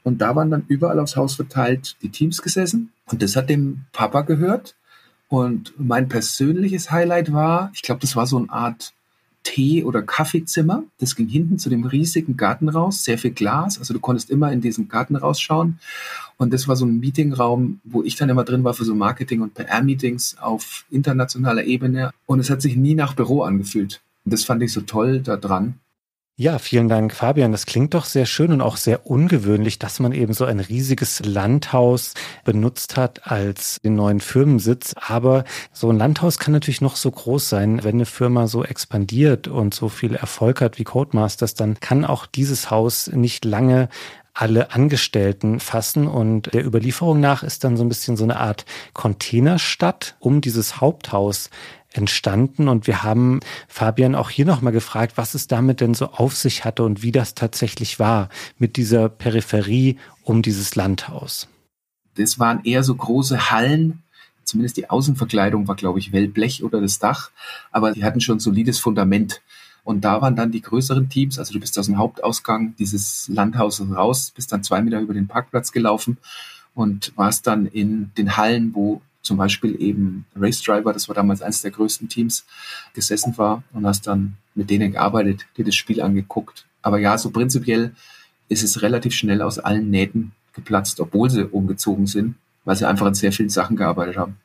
Und 0.04 0.22
da 0.22 0.36
waren 0.36 0.52
dann 0.52 0.66
überall 0.68 1.00
aufs 1.00 1.16
Haus 1.16 1.34
verteilt 1.34 1.96
die 2.04 2.10
Teams 2.10 2.44
gesessen 2.44 2.92
und 3.08 3.24
das 3.24 3.36
hat 3.36 3.50
dem 3.50 3.86
Papa 3.92 4.22
gehört. 4.22 4.76
Und 5.30 5.74
mein 5.78 6.08
persönliches 6.08 6.92
Highlight 6.92 7.34
war, 7.34 7.72
ich 7.74 7.82
glaube, 7.82 8.02
das 8.02 8.16
war 8.16 8.28
so 8.28 8.38
eine 8.38 8.50
Art 8.50 8.94
Tee- 9.48 9.86
oder 9.86 10.02
Kaffeezimmer. 10.02 10.84
Das 11.00 11.16
ging 11.16 11.30
hinten 11.30 11.58
zu 11.58 11.70
dem 11.70 11.86
riesigen 11.86 12.36
Garten 12.36 12.68
raus, 12.68 13.06
sehr 13.06 13.18
viel 13.18 13.32
Glas. 13.32 13.80
Also 13.80 13.94
du 13.94 14.00
konntest 14.02 14.30
immer 14.30 14.52
in 14.52 14.60
diesen 14.60 14.90
Garten 14.90 15.16
rausschauen. 15.16 15.80
Und 16.36 16.54
das 16.54 16.68
war 16.68 16.76
so 16.76 16.86
ein 16.86 17.00
Meetingraum, 17.00 17.80
wo 17.86 18.04
ich 18.04 18.18
dann 18.18 18.28
immer 18.28 18.44
drin 18.44 18.66
war 18.66 18.74
für 18.74 18.84
so 18.84 18.94
Marketing- 18.94 19.42
und 19.42 19.54
PR-Meetings 19.54 20.38
auf 20.42 20.86
internationaler 20.92 21.64
Ebene. 21.64 22.12
Und 22.26 22.42
es 22.42 22.50
hat 22.50 22.62
sich 22.62 22.76
nie 22.76 22.94
nach 22.94 23.14
Büro 23.14 23.44
angefühlt. 23.44 24.02
Und 24.26 24.34
das 24.34 24.44
fand 24.44 24.62
ich 24.64 24.74
so 24.74 24.82
toll 24.82 25.22
da 25.22 25.38
dran. 25.38 25.76
Ja, 26.40 26.60
vielen 26.60 26.88
Dank, 26.88 27.16
Fabian. 27.16 27.52
Das 27.52 27.66
klingt 27.66 27.96
doch 27.96 28.06
sehr 28.06 28.28
schön 28.28 28.52
und 28.52 28.62
auch 28.62 28.78
sehr 28.78 29.08
ungewöhnlich, 29.08 29.80
dass 29.80 30.00
man 30.00 30.12
eben 30.12 30.34
so 30.34 30.46
ein 30.46 30.60
riesiges 30.60 31.26
Landhaus 31.26 32.14
benutzt 32.44 32.96
hat 32.96 33.26
als 33.26 33.80
den 33.84 33.96
neuen 33.96 34.20
Firmensitz. 34.20 34.94
Aber 34.98 35.46
so 35.74 35.90
ein 35.90 35.98
Landhaus 35.98 36.38
kann 36.38 36.54
natürlich 36.54 36.80
noch 36.80 36.96
so 36.96 37.10
groß 37.10 37.50
sein. 37.50 37.84
Wenn 37.84 37.96
eine 37.96 38.06
Firma 38.06 38.46
so 38.46 38.64
expandiert 38.64 39.48
und 39.48 39.74
so 39.74 39.90
viel 39.90 40.14
Erfolg 40.14 40.62
hat 40.62 40.78
wie 40.78 40.84
Codemasters, 40.84 41.56
dann 41.56 41.80
kann 41.80 42.06
auch 42.06 42.28
dieses 42.28 42.70
Haus 42.70 43.08
nicht 43.08 43.44
lange 43.44 43.90
alle 44.36 44.72
Angestellten 44.72 45.60
fassen. 45.60 46.08
Und 46.08 46.54
der 46.54 46.66
Überlieferung 46.66 47.20
nach 47.20 47.42
ist 47.42 47.64
dann 47.64 47.78
so 47.78 47.84
ein 47.84 47.90
bisschen 47.90 48.16
so 48.16 48.24
eine 48.24 48.40
Art 48.40 48.66
Containerstadt 48.94 50.16
um 50.20 50.42
dieses 50.42 50.80
Haupthaus 50.80 51.50
entstanden. 51.98 52.68
Und 52.68 52.88
wir 52.88 53.04
haben 53.04 53.40
Fabian 53.68 54.16
auch 54.16 54.30
hier 54.30 54.46
nochmal 54.46 54.74
gefragt, 54.74 55.14
was 55.16 55.34
es 55.34 55.48
damit 55.48 55.82
denn 55.82 55.94
so 55.94 56.08
auf 56.08 56.36
sich 56.36 56.66
hatte 56.66 56.84
und 56.84 57.02
wie 57.02 57.12
das 57.12 57.36
tatsächlich 57.36 58.00
war 58.00 58.30
mit 58.58 58.78
dieser 58.78 59.10
Peripherie 59.10 59.98
um 60.24 60.42
dieses 60.42 60.76
Landhaus. 60.76 61.48
Das 62.16 62.40
waren 62.40 62.64
eher 62.64 62.84
so 62.84 62.96
große 62.96 63.52
Hallen, 63.52 64.04
zumindest 64.44 64.78
die 64.78 64.90
Außenverkleidung 64.90 65.68
war, 65.68 65.76
glaube 65.76 66.00
ich, 66.00 66.12
Wellblech 66.12 66.64
oder 66.64 66.82
das 66.82 67.00
Dach, 67.00 67.32
aber 67.72 67.92
die 67.92 68.04
hatten 68.04 68.22
schon 68.22 68.40
solides 68.40 68.80
Fundament. 68.80 69.42
Und 69.84 70.02
da 70.02 70.22
waren 70.22 70.36
dann 70.36 70.52
die 70.52 70.62
größeren 70.62 71.08
Teams, 71.08 71.40
also 71.40 71.54
du 71.54 71.60
bist 71.62 71.80
aus 71.80 71.86
dem 71.86 71.98
Hauptausgang 71.98 72.76
dieses 72.78 73.30
Landhauses 73.30 73.90
raus, 73.96 74.34
bist 74.36 74.52
dann 74.52 74.64
zwei 74.64 74.82
Meter 74.82 75.00
über 75.00 75.14
den 75.14 75.28
Parkplatz 75.28 75.72
gelaufen 75.72 76.18
und 76.76 77.14
warst 77.16 77.48
dann 77.48 77.68
in 77.68 78.12
den 78.18 78.36
Hallen, 78.36 78.76
wo 78.76 79.02
zum 79.28 79.38
Beispiel 79.38 79.80
eben 79.80 80.26
Race 80.36 80.62
Driver, 80.64 80.94
das 80.94 81.08
war 81.08 81.16
damals 81.16 81.42
eines 81.42 81.62
der 81.62 81.72
größten 81.72 82.10
Teams, 82.10 82.46
gesessen 82.94 83.38
war 83.38 83.64
und 83.74 83.86
hast 83.86 84.08
dann 84.08 84.38
mit 84.56 84.70
denen 84.70 84.94
gearbeitet, 84.94 85.46
dir 85.58 85.66
das 85.66 85.76
Spiel 85.76 86.02
angeguckt. 86.02 86.66
Aber 86.82 86.98
ja, 86.98 87.18
so 87.18 87.30
prinzipiell 87.30 87.92
ist 88.50 88.64
es 88.64 88.82
relativ 88.82 89.14
schnell 89.14 89.42
aus 89.42 89.60
allen 89.60 89.90
Nähten 89.90 90.32
geplatzt, 90.54 91.00
obwohl 91.00 91.30
sie 91.30 91.46
umgezogen 91.46 92.08
sind, 92.08 92.36
weil 92.66 92.76
sie 92.76 92.88
einfach 92.88 93.06
an 93.06 93.14
sehr 93.14 93.32
vielen 93.32 93.50
Sachen 93.50 93.76
gearbeitet 93.76 94.18
haben. 94.18 94.38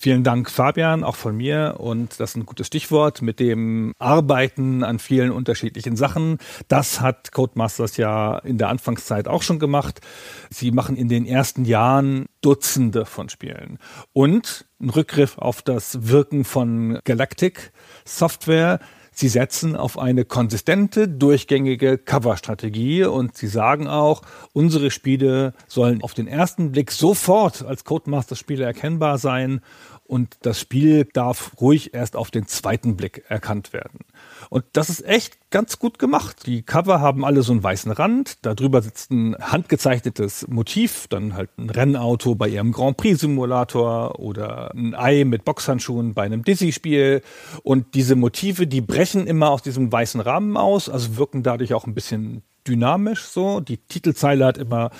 Vielen 0.00 0.22
Dank, 0.22 0.48
Fabian, 0.48 1.02
auch 1.02 1.16
von 1.16 1.36
mir. 1.36 1.74
Und 1.78 2.20
das 2.20 2.30
ist 2.30 2.36
ein 2.36 2.46
gutes 2.46 2.68
Stichwort 2.68 3.20
mit 3.20 3.40
dem 3.40 3.94
Arbeiten 3.98 4.84
an 4.84 5.00
vielen 5.00 5.32
unterschiedlichen 5.32 5.96
Sachen. 5.96 6.38
Das 6.68 7.00
hat 7.00 7.32
Codemasters 7.32 7.96
ja 7.96 8.38
in 8.38 8.58
der 8.58 8.68
Anfangszeit 8.68 9.26
auch 9.26 9.42
schon 9.42 9.58
gemacht. 9.58 10.00
Sie 10.50 10.70
machen 10.70 10.94
in 10.94 11.08
den 11.08 11.26
ersten 11.26 11.64
Jahren 11.64 12.26
Dutzende 12.42 13.06
von 13.06 13.28
Spielen. 13.28 13.80
Und 14.12 14.66
ein 14.80 14.90
Rückgriff 14.90 15.36
auf 15.36 15.62
das 15.62 16.08
Wirken 16.08 16.44
von 16.44 17.00
Galactic 17.02 17.72
Software 18.04 18.78
Sie 19.20 19.26
setzen 19.26 19.74
auf 19.74 19.98
eine 19.98 20.24
konsistente, 20.24 21.08
durchgängige 21.08 21.98
Coverstrategie 21.98 23.02
und 23.02 23.36
sie 23.36 23.48
sagen 23.48 23.88
auch, 23.88 24.22
unsere 24.52 24.92
Spiele 24.92 25.54
sollen 25.66 26.04
auf 26.04 26.14
den 26.14 26.28
ersten 26.28 26.70
Blick 26.70 26.92
sofort 26.92 27.64
als 27.64 27.82
Codemaster-Spiele 27.82 28.64
erkennbar 28.64 29.18
sein 29.18 29.60
und 30.08 30.38
das 30.42 30.58
Spiel 30.58 31.06
darf 31.12 31.52
ruhig 31.60 31.92
erst 31.92 32.16
auf 32.16 32.30
den 32.30 32.46
zweiten 32.46 32.96
Blick 32.96 33.24
erkannt 33.28 33.74
werden. 33.74 34.00
Und 34.48 34.64
das 34.72 34.88
ist 34.88 35.04
echt 35.04 35.38
ganz 35.50 35.78
gut 35.78 35.98
gemacht. 35.98 36.46
Die 36.46 36.62
Cover 36.62 37.00
haben 37.00 37.24
alle 37.26 37.42
so 37.42 37.52
einen 37.52 37.62
weißen 37.62 37.92
Rand, 37.92 38.38
darüber 38.42 38.80
sitzt 38.80 39.10
ein 39.10 39.36
handgezeichnetes 39.38 40.48
Motiv, 40.48 41.08
dann 41.08 41.34
halt 41.34 41.50
ein 41.58 41.68
Rennauto 41.68 42.34
bei 42.34 42.48
ihrem 42.48 42.72
Grand 42.72 42.96
Prix 42.96 43.20
Simulator 43.20 44.18
oder 44.18 44.74
ein 44.74 44.94
Ei 44.94 45.24
mit 45.24 45.44
Boxhandschuhen 45.44 46.14
bei 46.14 46.22
einem 46.22 46.42
Dizzy-Spiel. 46.42 47.22
Und 47.62 47.94
diese 47.94 48.16
Motive, 48.16 48.66
die 48.66 48.80
brechen 48.80 49.26
immer 49.26 49.50
aus 49.50 49.62
diesem 49.62 49.92
weißen 49.92 50.22
Rahmen 50.22 50.56
aus, 50.56 50.88
also 50.88 51.18
wirken 51.18 51.42
dadurch 51.42 51.74
auch 51.74 51.86
ein 51.86 51.94
bisschen 51.94 52.42
dynamisch 52.66 53.24
so. 53.24 53.60
Die 53.60 53.76
Titelzeile 53.76 54.46
hat 54.46 54.58
immer 54.58 54.90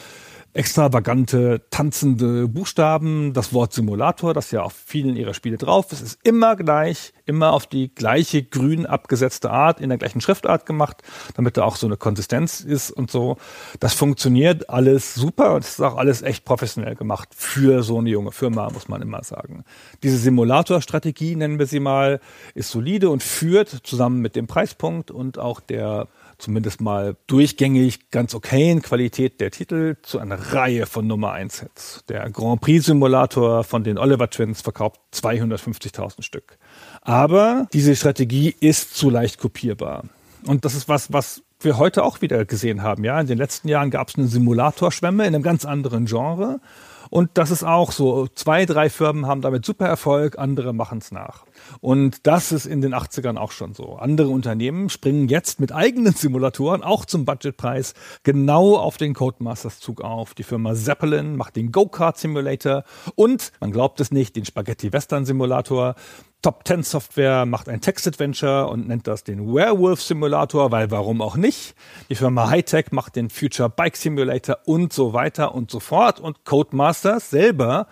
extravagante, 0.54 1.62
tanzende 1.70 2.48
Buchstaben, 2.48 3.32
das 3.32 3.52
Wort 3.52 3.72
Simulator, 3.72 4.34
das 4.34 4.50
ja 4.50 4.62
auf 4.62 4.72
vielen 4.72 5.16
ihrer 5.16 5.34
Spiele 5.34 5.56
drauf 5.56 5.92
ist, 5.92 6.00
ist 6.00 6.18
immer 6.24 6.56
gleich, 6.56 7.12
immer 7.26 7.52
auf 7.52 7.66
die 7.66 7.94
gleiche 7.94 8.42
grün 8.42 8.86
abgesetzte 8.86 9.50
Art, 9.50 9.80
in 9.80 9.90
der 9.90 9.98
gleichen 9.98 10.20
Schriftart 10.20 10.66
gemacht, 10.66 11.02
damit 11.34 11.56
da 11.56 11.64
auch 11.64 11.76
so 11.76 11.86
eine 11.86 11.96
Konsistenz 11.96 12.60
ist 12.60 12.90
und 12.90 13.10
so. 13.10 13.36
Das 13.78 13.94
funktioniert 13.94 14.70
alles 14.70 15.14
super 15.14 15.54
und 15.54 15.64
es 15.64 15.70
ist 15.72 15.80
auch 15.80 15.96
alles 15.96 16.22
echt 16.22 16.44
professionell 16.44 16.96
gemacht 16.96 17.28
für 17.36 17.82
so 17.82 17.98
eine 17.98 18.10
junge 18.10 18.32
Firma, 18.32 18.70
muss 18.70 18.88
man 18.88 19.02
immer 19.02 19.22
sagen. 19.22 19.64
Diese 20.02 20.16
Simulator-Strategie, 20.16 21.36
nennen 21.36 21.58
wir 21.58 21.66
sie 21.66 21.80
mal, 21.80 22.20
ist 22.54 22.70
solide 22.70 23.10
und 23.10 23.22
führt 23.22 23.68
zusammen 23.68 24.20
mit 24.20 24.34
dem 24.34 24.46
Preispunkt 24.46 25.10
und 25.10 25.38
auch 25.38 25.60
der 25.60 26.08
zumindest 26.38 26.80
mal 26.80 27.16
durchgängig 27.26 28.10
ganz 28.10 28.34
okayen 28.34 28.80
Qualität 28.80 29.40
der 29.40 29.50
Titel 29.50 29.96
zu 30.02 30.18
einer 30.18 30.36
Reihe 30.52 30.86
von 30.86 31.06
Nummer 31.06 31.32
1 31.32 31.60
Hits. 31.60 32.04
Der 32.08 32.30
Grand 32.30 32.60
Prix 32.60 32.86
Simulator 32.86 33.64
von 33.64 33.84
den 33.84 33.98
Oliver 33.98 34.30
Twins 34.30 34.60
verkauft 34.62 35.00
250.000 35.12 36.22
Stück. 36.22 36.58
Aber 37.02 37.66
diese 37.72 37.96
Strategie 37.96 38.54
ist 38.60 38.96
zu 38.96 39.10
leicht 39.10 39.38
kopierbar. 39.38 40.04
Und 40.46 40.64
das 40.64 40.74
ist 40.74 40.88
was, 40.88 41.12
was 41.12 41.42
wir 41.60 41.76
heute 41.78 42.04
auch 42.04 42.22
wieder 42.22 42.44
gesehen 42.44 42.82
haben. 42.82 43.04
Ja, 43.04 43.20
in 43.20 43.26
den 43.26 43.38
letzten 43.38 43.68
Jahren 43.68 43.90
gab 43.90 44.08
es 44.08 44.14
eine 44.14 44.28
Simulatorschwemme 44.28 45.26
in 45.26 45.34
einem 45.34 45.42
ganz 45.42 45.64
anderen 45.64 46.06
Genre. 46.06 46.60
Und 47.10 47.30
das 47.34 47.50
ist 47.50 47.64
auch 47.64 47.92
so. 47.92 48.26
Zwei, 48.34 48.66
drei 48.66 48.90
Firmen 48.90 49.26
haben 49.26 49.40
damit 49.40 49.64
super 49.64 49.86
Erfolg, 49.86 50.38
andere 50.38 50.72
machen 50.72 50.98
es 50.98 51.10
nach. 51.10 51.44
Und 51.80 52.26
das 52.26 52.52
ist 52.52 52.66
in 52.66 52.80
den 52.80 52.94
80ern 52.94 53.36
auch 53.36 53.52
schon 53.52 53.74
so. 53.74 53.96
Andere 53.96 54.28
Unternehmen 54.28 54.90
springen 54.90 55.28
jetzt 55.28 55.60
mit 55.60 55.72
eigenen 55.72 56.12
Simulatoren 56.12 56.82
auch 56.82 57.04
zum 57.04 57.24
Budgetpreis 57.24 57.94
genau 58.22 58.76
auf 58.76 58.96
den 58.96 59.14
Codemasters 59.14 59.80
Zug 59.80 60.00
auf. 60.00 60.34
Die 60.34 60.42
Firma 60.42 60.74
Zeppelin 60.74 61.36
macht 61.36 61.56
den 61.56 61.72
Go-Kart 61.72 62.18
Simulator 62.18 62.84
und, 63.14 63.52
man 63.60 63.72
glaubt 63.72 64.00
es 64.00 64.10
nicht, 64.10 64.36
den 64.36 64.44
Spaghetti 64.44 64.92
Western 64.92 65.24
Simulator. 65.24 65.94
Top 66.40 66.62
10 66.68 66.84
Software 66.84 67.46
macht 67.46 67.68
ein 67.68 67.80
Text-Adventure 67.80 68.68
und 68.68 68.86
nennt 68.86 69.08
das 69.08 69.24
den 69.24 69.52
Werewolf 69.52 70.00
Simulator, 70.00 70.70
weil 70.70 70.88
warum 70.92 71.20
auch 71.20 71.36
nicht? 71.36 71.74
Die 72.10 72.14
Firma 72.14 72.48
Hightech 72.48 72.92
macht 72.92 73.16
den 73.16 73.28
Future 73.28 73.68
Bike 73.68 73.96
Simulator 73.96 74.58
und 74.64 74.92
so 74.92 75.12
weiter 75.12 75.52
und 75.52 75.72
so 75.72 75.80
fort. 75.80 76.20
Und 76.20 76.44
Codemasters 76.44 77.30
selber 77.30 77.88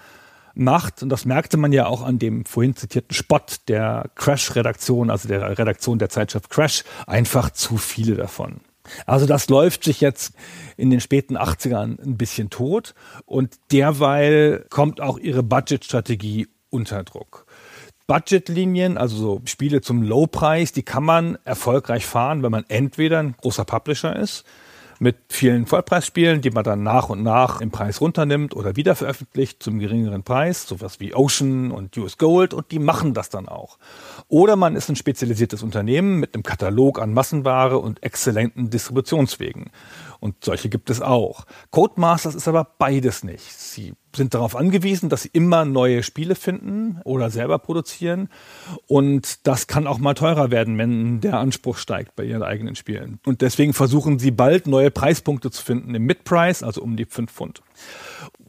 macht, 0.55 1.03
und 1.03 1.09
das 1.09 1.25
merkte 1.25 1.57
man 1.57 1.73
ja 1.73 1.87
auch 1.87 2.03
an 2.03 2.21
dem 2.21 2.45
vorhin 2.45 2.77
zitierten 2.77 3.15
Spot 3.15 3.41
der 3.67 4.11
Crash-Redaktion, 4.15 5.11
also 5.11 5.27
der 5.27 5.59
Redaktion 5.59 5.99
der 5.99 6.09
Zeitschrift 6.09 6.49
Crash, 6.49 6.85
einfach 7.09 7.51
zu 7.51 7.77
viele 7.77 8.15
davon. 8.15 8.61
Also 9.07 9.27
das 9.27 9.49
läuft 9.49 9.83
sich 9.83 10.01
jetzt 10.01 10.35
in 10.77 10.91
den 10.91 11.01
späten 11.01 11.37
80ern 11.37 12.01
ein 12.01 12.17
bisschen 12.17 12.51
tot 12.51 12.95
und 13.25 13.57
derweil 13.73 14.65
kommt 14.71 15.01
auch 15.01 15.19
ihre 15.19 15.43
Budgetstrategie 15.43 16.47
unter 16.71 17.03
Druck. 17.03 17.46
Budgetlinien, 18.07 18.99
also 18.99 19.17
so 19.17 19.41
Spiele 19.47 19.81
zum 19.81 20.03
Low-Preis, 20.03 20.73
die 20.73 20.83
kann 20.83 21.05
man 21.05 21.39
erfolgreich 21.45 22.07
fahren, 22.07 22.43
wenn 22.43 22.53
man 22.53 22.65
entweder 22.69 23.19
ein 23.19 23.35
großer 23.37 23.65
Publisher 23.65 24.15
ist, 24.15 24.45
mit 24.99 25.17
vielen 25.29 25.67
Vollpreisspielen, 25.67 26.41
die 26.41 26.51
man 26.51 26.65
dann 26.65 26.83
nach 26.83 27.09
und 27.09 27.23
nach 27.23 27.61
im 27.61 27.71
Preis 27.71 28.01
runternimmt 28.01 28.55
oder 28.57 28.77
wieder 28.77 28.95
veröffentlicht 28.95 29.63
zum 29.63 29.79
geringeren 29.79 30.23
Preis, 30.23 30.67
sowas 30.67 31.01
wie 31.01 31.15
Ocean 31.15 31.71
und 31.71 31.97
US 31.99 32.19
Gold 32.19 32.55
und 32.55 32.71
die 32.71 32.79
machen 32.79 33.15
das 33.15 33.29
dann 33.29 33.49
auch. 33.49 33.79
Oder 34.29 34.57
man 34.57 34.75
ist 34.75 34.89
ein 34.89 34.97
spezialisiertes 34.97 35.63
Unternehmen 35.63 36.19
mit 36.19 36.35
einem 36.35 36.43
Katalog 36.43 37.01
an 37.01 37.13
Massenware 37.13 37.79
und 37.79 38.03
exzellenten 38.03 38.71
Distributionswegen. 38.71 39.71
Und 40.19 40.45
solche 40.45 40.69
gibt 40.69 40.91
es 40.91 41.01
auch. 41.01 41.45
Codemasters 41.71 42.35
ist 42.35 42.49
aber 42.49 42.65
beides 42.79 43.23
nicht. 43.23 43.53
Sie 43.53 43.95
sind 44.17 44.35
darauf 44.35 44.57
angewiesen, 44.57 45.11
dass 45.11 45.23
sie 45.23 45.31
immer 45.33 45.65
neue 45.65 46.03
Spiele 46.03 46.35
finden 46.35 47.01
oder 47.05 47.31
selber 47.31 47.61
produzieren. 47.61 48.29
Und 48.89 49.47
das 49.47 49.69
kann 49.69 49.87
auch 49.87 49.99
mal 49.99 50.15
teurer 50.15 50.51
werden, 50.51 50.77
wenn 50.77 51.21
der 51.21 51.39
Anspruch 51.39 51.77
steigt 51.77 52.17
bei 52.17 52.25
ihren 52.25 52.43
eigenen 52.43 52.75
Spielen. 52.75 53.21
Und 53.25 53.43
deswegen 53.43 53.75
versuchen 53.75 54.19
sie 54.19 54.33
bald 54.33 54.67
neue 54.67 54.91
Preispunkte 54.91 55.53
zu 55.53 55.63
finden 55.63 55.95
im 55.95 56.05
Mid-Price, 56.05 56.65
also 56.65 56.83
um 56.83 56.97
die 56.97 57.05
5 57.05 57.31
Pfund 57.31 57.63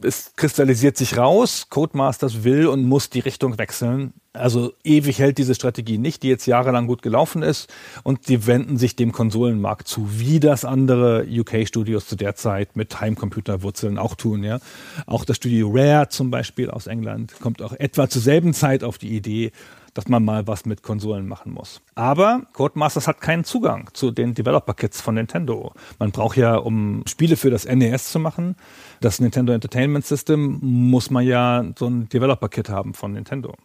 es 0.02 0.32
kristallisiert 0.36 0.96
sich 0.96 1.16
raus, 1.16 1.66
Codemasters 1.70 2.44
will 2.44 2.66
und 2.66 2.84
muss 2.84 3.10
die 3.10 3.20
Richtung 3.20 3.58
wechseln. 3.58 4.12
Also 4.32 4.72
ewig 4.84 5.18
hält 5.18 5.38
diese 5.38 5.54
Strategie 5.54 5.98
nicht, 5.98 6.22
die 6.22 6.28
jetzt 6.28 6.46
jahrelang 6.46 6.86
gut 6.86 7.02
gelaufen 7.02 7.42
ist. 7.42 7.68
Und 8.04 8.26
sie 8.26 8.46
wenden 8.46 8.76
sich 8.76 8.94
dem 8.94 9.12
Konsolenmarkt 9.12 9.88
zu, 9.88 10.08
wie 10.18 10.38
das 10.38 10.64
andere 10.64 11.26
UK-Studios 11.28 12.06
zu 12.06 12.16
der 12.16 12.34
Zeit 12.34 12.76
mit 12.76 13.00
Heimcomputerwurzeln 13.00 13.98
auch 13.98 14.14
tun. 14.14 14.44
Ja. 14.44 14.60
Auch 15.06 15.24
das 15.24 15.36
Studio 15.36 15.70
Rare 15.72 16.08
zum 16.08 16.30
Beispiel 16.30 16.70
aus 16.70 16.86
England 16.86 17.34
kommt 17.40 17.62
auch 17.62 17.72
etwa 17.72 18.08
zur 18.08 18.22
selben 18.22 18.54
Zeit 18.54 18.84
auf 18.84 18.98
die 18.98 19.16
Idee, 19.16 19.52
dass 19.98 20.06
man 20.06 20.24
mal 20.24 20.46
was 20.46 20.64
mit 20.64 20.84
Konsolen 20.84 21.26
machen 21.26 21.50
muss. 21.50 21.80
Aber 21.96 22.42
Codemasters 22.52 23.08
hat 23.08 23.20
keinen 23.20 23.42
Zugang 23.42 23.90
zu 23.94 24.12
den 24.12 24.32
Developer-Kits 24.32 25.00
von 25.00 25.16
Nintendo. 25.16 25.72
Man 25.98 26.12
braucht 26.12 26.36
ja, 26.36 26.54
um 26.54 27.02
Spiele 27.08 27.36
für 27.36 27.50
das 27.50 27.64
NES 27.64 28.12
zu 28.12 28.20
machen, 28.20 28.54
das 29.00 29.18
Nintendo 29.18 29.52
Entertainment 29.52 30.06
System, 30.06 30.60
muss 30.62 31.10
man 31.10 31.26
ja 31.26 31.64
so 31.76 31.88
ein 31.88 32.08
Developer-Kit 32.10 32.68
haben 32.68 32.94
von 32.94 33.12
Nintendo. 33.12 33.56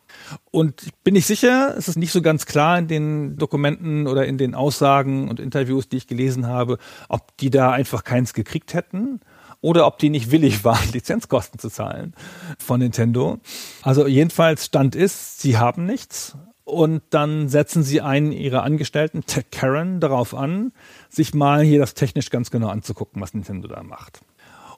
Und 0.49 0.81
ich 0.81 0.95
bin 1.03 1.13
nicht 1.13 1.27
sicher, 1.27 1.75
es 1.77 1.88
ist 1.88 1.97
nicht 1.97 2.11
so 2.11 2.23
ganz 2.23 2.47
klar 2.47 2.79
in 2.79 2.88
den 2.88 3.38
Dokumenten 3.38 4.07
oder 4.07 4.25
in 4.25 4.39
den 4.39 4.55
Aussagen 4.55 5.29
und 5.29 5.39
Interviews, 5.39 5.88
die 5.88 5.97
ich 5.97 6.07
gelesen 6.07 6.47
habe, 6.47 6.79
ob 7.09 7.38
die 7.38 7.51
da 7.51 7.69
einfach 7.69 8.03
keins 8.03 8.34
gekriegt 8.34 8.73
hätten 8.73 9.19
oder 9.64 9.88
ob 9.88 9.97
die 9.97 10.09
nicht 10.09 10.30
willig 10.30 10.64
waren, 10.64 10.91
Lizenzkosten 10.91 11.57
zu 11.57 11.70
zahlen 11.70 12.14
von 12.59 12.80
Nintendo. 12.80 13.39
Also 13.82 14.05
jedenfalls 14.05 14.66
Stand 14.66 14.93
ist, 14.93 15.41
sie 15.41 15.57
haben 15.57 15.88
nichts 15.88 16.38
Und 16.66 17.01
dann 17.09 17.49
setzen 17.49 17.84
sie 17.84 18.01
einen 18.01 18.32
ihrer 18.32 18.64
Angestellten, 18.64 19.26
Ted 19.26 19.51
Karen, 19.51 19.99
darauf 19.99 20.34
an, 20.34 20.72
sich 21.09 21.34
mal 21.34 21.61
hier 21.61 21.80
das 21.80 21.93
technisch 21.93 22.30
ganz 22.30 22.51
genau 22.51 22.70
anzugucken, 22.70 23.22
was 23.22 23.34
Nintendo 23.34 23.68
da 23.68 23.84
macht. 23.84 24.22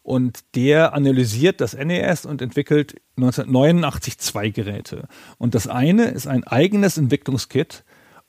Und 0.01 0.43
der 0.55 0.93
analysiert 0.93 1.61
das 1.61 1.73
NES 1.75 2.25
und 2.25 2.41
entwickelt 2.41 2.95
1989 3.17 4.19
zwei 4.19 4.49
Geräte. 4.49 5.07
Und 5.39 5.55
das 5.55 5.67
eine 5.67 6.05
ist 6.05 6.27
ein 6.27 6.43
eigenes 6.43 6.97
Entwicklungskit, 6.97 7.83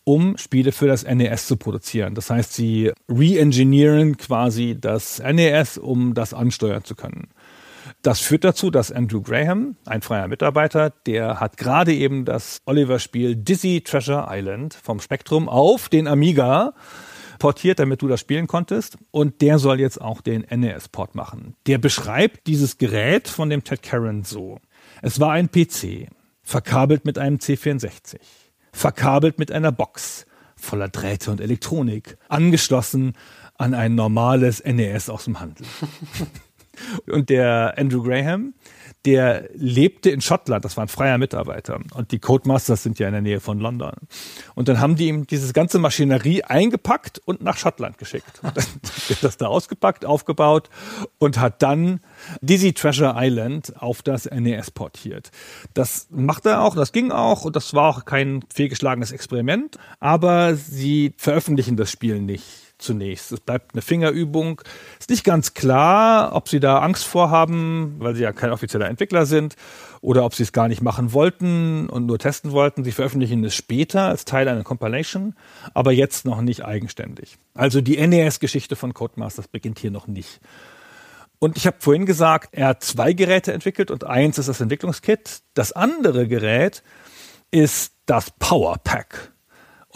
um 0.08 0.38
Spiele 0.38 0.70
für 0.70 0.86
das 0.86 1.04
NES 1.04 1.48
zu 1.48 1.56
produzieren. 1.56 2.14
Das 2.14 2.30
heißt, 2.30 2.52
sie 2.52 2.92
re-engineeren 3.08 4.16
quasi 4.16 4.78
das 4.80 5.20
NES, 5.20 5.78
um 5.78 6.14
das 6.14 6.32
ansteuern 6.32 6.84
zu 6.84 6.94
können. 6.94 7.28
Das 8.02 8.20
führt 8.20 8.44
dazu, 8.44 8.70
dass 8.70 8.92
Andrew 8.92 9.20
Graham, 9.20 9.74
ein 9.84 10.02
freier 10.02 10.28
Mitarbeiter, 10.28 10.90
der 11.06 11.40
hat 11.40 11.56
gerade 11.56 11.92
eben 11.92 12.24
das 12.24 12.58
Oliver-Spiel 12.66 13.34
Dizzy 13.34 13.82
Treasure 13.84 14.28
Island 14.30 14.74
vom 14.74 15.00
Spektrum 15.00 15.48
auf 15.48 15.88
den 15.88 16.06
Amiga 16.06 16.74
portiert, 17.40 17.80
damit 17.80 18.00
du 18.00 18.06
das 18.06 18.20
spielen 18.20 18.46
konntest. 18.46 18.98
Und 19.10 19.40
der 19.40 19.58
soll 19.58 19.80
jetzt 19.80 20.00
auch 20.00 20.20
den 20.20 20.42
NES-Port 20.42 21.16
machen. 21.16 21.56
Der 21.66 21.78
beschreibt 21.78 22.46
dieses 22.46 22.78
Gerät 22.78 23.26
von 23.26 23.50
dem 23.50 23.64
Ted 23.64 23.82
Karen 23.82 24.22
so. 24.22 24.60
Es 25.02 25.18
war 25.18 25.32
ein 25.32 25.50
PC, 25.50 26.08
verkabelt 26.44 27.04
mit 27.04 27.18
einem 27.18 27.38
C64, 27.38 28.18
verkabelt 28.76 29.38
mit 29.38 29.50
einer 29.50 29.72
Box, 29.72 30.26
voller 30.54 30.88
Drähte 30.88 31.30
und 31.30 31.40
Elektronik, 31.40 32.18
angeschlossen 32.28 33.14
an 33.56 33.72
ein 33.72 33.94
normales 33.94 34.62
NES 34.62 35.08
aus 35.08 35.24
dem 35.24 35.40
Handel. 35.40 35.66
Und 37.10 37.30
der 37.30 37.74
Andrew 37.78 38.02
Graham, 38.02 38.52
der 39.06 39.48
lebte 39.54 40.10
in 40.10 40.20
Schottland, 40.20 40.64
das 40.64 40.76
war 40.76 40.84
ein 40.84 40.88
freier 40.88 41.16
Mitarbeiter. 41.16 41.78
Und 41.94 42.10
die 42.10 42.18
Codemasters 42.18 42.82
sind 42.82 42.98
ja 42.98 43.06
in 43.06 43.12
der 43.12 43.22
Nähe 43.22 43.40
von 43.40 43.60
London. 43.60 43.94
Und 44.56 44.66
dann 44.68 44.80
haben 44.80 44.96
die 44.96 45.06
ihm 45.06 45.26
dieses 45.26 45.52
ganze 45.52 45.78
Maschinerie 45.78 46.42
eingepackt 46.42 47.20
und 47.24 47.40
nach 47.40 47.56
Schottland 47.56 47.98
geschickt. 47.98 48.40
Und 48.42 48.56
dann 48.56 48.64
wird 49.08 49.22
das 49.22 49.36
da 49.36 49.46
ausgepackt, 49.46 50.04
aufgebaut 50.04 50.68
und 51.18 51.38
hat 51.38 51.62
dann 51.62 52.00
Dizzy 52.40 52.72
Treasure 52.72 53.14
Island 53.16 53.74
auf 53.80 54.02
das 54.02 54.28
NES 54.28 54.72
portiert. 54.72 55.30
Das 55.72 56.08
macht 56.10 56.44
er 56.44 56.62
auch, 56.62 56.74
das 56.74 56.90
ging 56.90 57.12
auch 57.12 57.44
und 57.44 57.54
das 57.54 57.74
war 57.74 57.88
auch 57.88 58.04
kein 58.04 58.44
fehlgeschlagenes 58.52 59.12
Experiment, 59.12 59.78
aber 60.00 60.56
sie 60.56 61.14
veröffentlichen 61.16 61.76
das 61.76 61.92
Spiel 61.92 62.20
nicht 62.20 62.65
zunächst. 62.78 63.32
Es 63.32 63.40
bleibt 63.40 63.74
eine 63.74 63.82
Fingerübung. 63.82 64.60
Ist 64.98 65.10
nicht 65.10 65.24
ganz 65.24 65.54
klar, 65.54 66.34
ob 66.34 66.48
sie 66.48 66.60
da 66.60 66.80
Angst 66.80 67.04
vorhaben, 67.04 67.96
weil 67.98 68.14
sie 68.14 68.22
ja 68.22 68.32
kein 68.32 68.50
offizieller 68.50 68.88
Entwickler 68.88 69.26
sind, 69.26 69.56
oder 70.00 70.24
ob 70.24 70.34
sie 70.34 70.42
es 70.42 70.52
gar 70.52 70.68
nicht 70.68 70.82
machen 70.82 71.12
wollten 71.12 71.88
und 71.88 72.06
nur 72.06 72.18
testen 72.18 72.52
wollten. 72.52 72.84
Sie 72.84 72.92
veröffentlichen 72.92 73.44
es 73.44 73.54
später 73.54 74.02
als 74.02 74.24
Teil 74.24 74.48
einer 74.48 74.62
Compilation, 74.62 75.34
aber 75.74 75.92
jetzt 75.92 76.24
noch 76.24 76.40
nicht 76.42 76.64
eigenständig. 76.64 77.38
Also 77.54 77.80
die 77.80 78.04
NES-Geschichte 78.06 78.76
von 78.76 78.94
Codemasters 78.94 79.48
beginnt 79.48 79.78
hier 79.78 79.90
noch 79.90 80.06
nicht. 80.06 80.40
Und 81.38 81.56
ich 81.56 81.66
habe 81.66 81.76
vorhin 81.80 82.06
gesagt, 82.06 82.50
er 82.52 82.68
hat 82.68 82.82
zwei 82.82 83.12
Geräte 83.12 83.52
entwickelt 83.52 83.90
und 83.90 84.04
eins 84.04 84.38
ist 84.38 84.48
das 84.48 84.60
Entwicklungskit. 84.60 85.40
Das 85.54 85.72
andere 85.72 86.28
Gerät 86.28 86.82
ist 87.50 87.92
das 88.06 88.30
Power 88.38 88.78
Pack. 88.82 89.32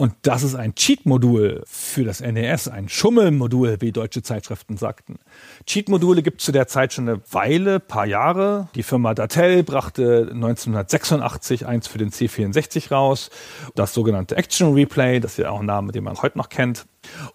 Und 0.01 0.15
das 0.23 0.41
ist 0.41 0.55
ein 0.55 0.73
Cheat-Modul 0.73 1.61
für 1.67 2.03
das 2.03 2.21
NES, 2.21 2.67
ein 2.67 2.89
Schummelmodul, 2.89 3.81
wie 3.81 3.91
deutsche 3.91 4.23
Zeitschriften 4.23 4.75
sagten. 4.75 5.19
Cheat-Module 5.67 6.23
gibt 6.23 6.41
es 6.41 6.45
zu 6.45 6.51
der 6.51 6.65
Zeit 6.65 6.93
schon 6.93 7.07
eine 7.07 7.21
Weile, 7.29 7.79
paar 7.79 8.07
Jahre. 8.07 8.67
Die 8.73 8.81
Firma 8.81 9.13
Datel 9.13 9.61
brachte 9.61 10.31
1986 10.33 11.67
eins 11.67 11.85
für 11.85 11.99
den 11.99 12.09
C64 12.09 12.89
raus, 12.89 13.29
das 13.75 13.93
sogenannte 13.93 14.35
Action 14.37 14.73
Replay, 14.73 15.19
das 15.19 15.33
ist 15.33 15.37
ja 15.37 15.51
auch 15.51 15.59
ein 15.59 15.67
Name, 15.67 15.91
den 15.91 16.03
man 16.03 16.19
heute 16.19 16.39
noch 16.39 16.49
kennt. 16.49 16.87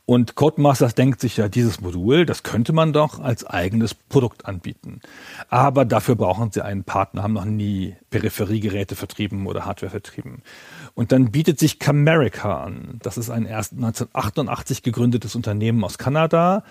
Und 0.05 0.37
Codemasters 0.37 0.95
denkt 0.95 1.21
sich 1.21 1.37
ja, 1.37 1.49
dieses 1.49 1.81
Modul, 1.81 2.25
das 2.27 2.43
könnte 2.43 2.73
man 2.73 2.93
doch 2.93 3.19
als 3.19 3.45
eigenes 3.45 3.95
Produkt 3.95 4.47
anbieten. 4.47 5.01
Aber 5.49 5.85
dafür 5.85 6.14
brauchen 6.14 6.53
sie 6.53 6.64
einen 6.64 6.85
Partner, 6.85 7.23
haben 7.23 7.33
noch 7.33 7.45
nie 7.45 7.97
Peripheriegeräte 8.11 8.95
vertrieben 8.95 9.47
oder 9.47 9.64
Hardware 9.64 9.91
vertrieben. 9.91 10.43
Und 10.95 11.12
dann 11.12 11.33
bietet 11.33 11.59
sich 11.59 11.79
Camerica 11.79 12.62
an. 12.62 12.99
Das 13.03 13.19
ist 13.19 13.31
ein 13.31 13.47
erst 13.47 13.73
1988 13.73 14.83
gegründetes 14.83 15.35
Unternehmen 15.35 15.83
aus 15.85 15.99
Kanada. 15.99 16.62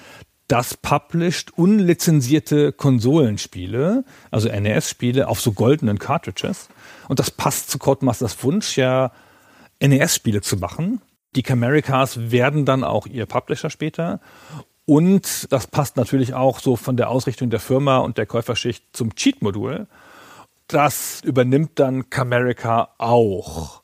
Das 0.48 0.78
published 0.78 1.58
unlizenzierte 1.58 2.72
Konsolenspiele, 2.72 4.06
also 4.30 4.48
NES-Spiele 4.48 5.28
auf 5.28 5.42
so 5.42 5.54
goldenen 5.54 5.98
Cartridges. 5.98 6.70
Und 7.08 7.20
das 7.20 7.32
passt 7.32 7.72
zu 7.72 7.80
Codemasters 7.80 8.42
Wunsch, 8.44 8.78
ja 8.78 9.12
NES-Spiele 9.82 10.42
zu 10.42 10.58
machen. 10.58 11.02
Die 11.36 11.44
Camericas 11.44 12.32
werden 12.32 12.66
dann 12.66 12.84
auch 12.84 13.08
ihr 13.08 13.26
Publisher 13.26 13.70
später. 13.70 14.20
Und 14.86 15.52
das 15.52 15.68
passt 15.68 15.98
natürlich 15.98 16.34
auch 16.34 16.60
so 16.60 16.76
von 16.76 16.96
der 16.96 17.10
Ausrichtung 17.10 17.50
der 17.50 17.60
Firma 17.60 17.98
und 17.98 18.18
der 18.18 18.26
Käuferschicht 18.26 18.86
zum 18.94 19.16
Cheat-Modul. 19.16 19.88
Das 20.68 21.22
übernimmt 21.22 21.80
dann 21.80 22.10
Camerica 22.10 22.90
auch 22.98 23.82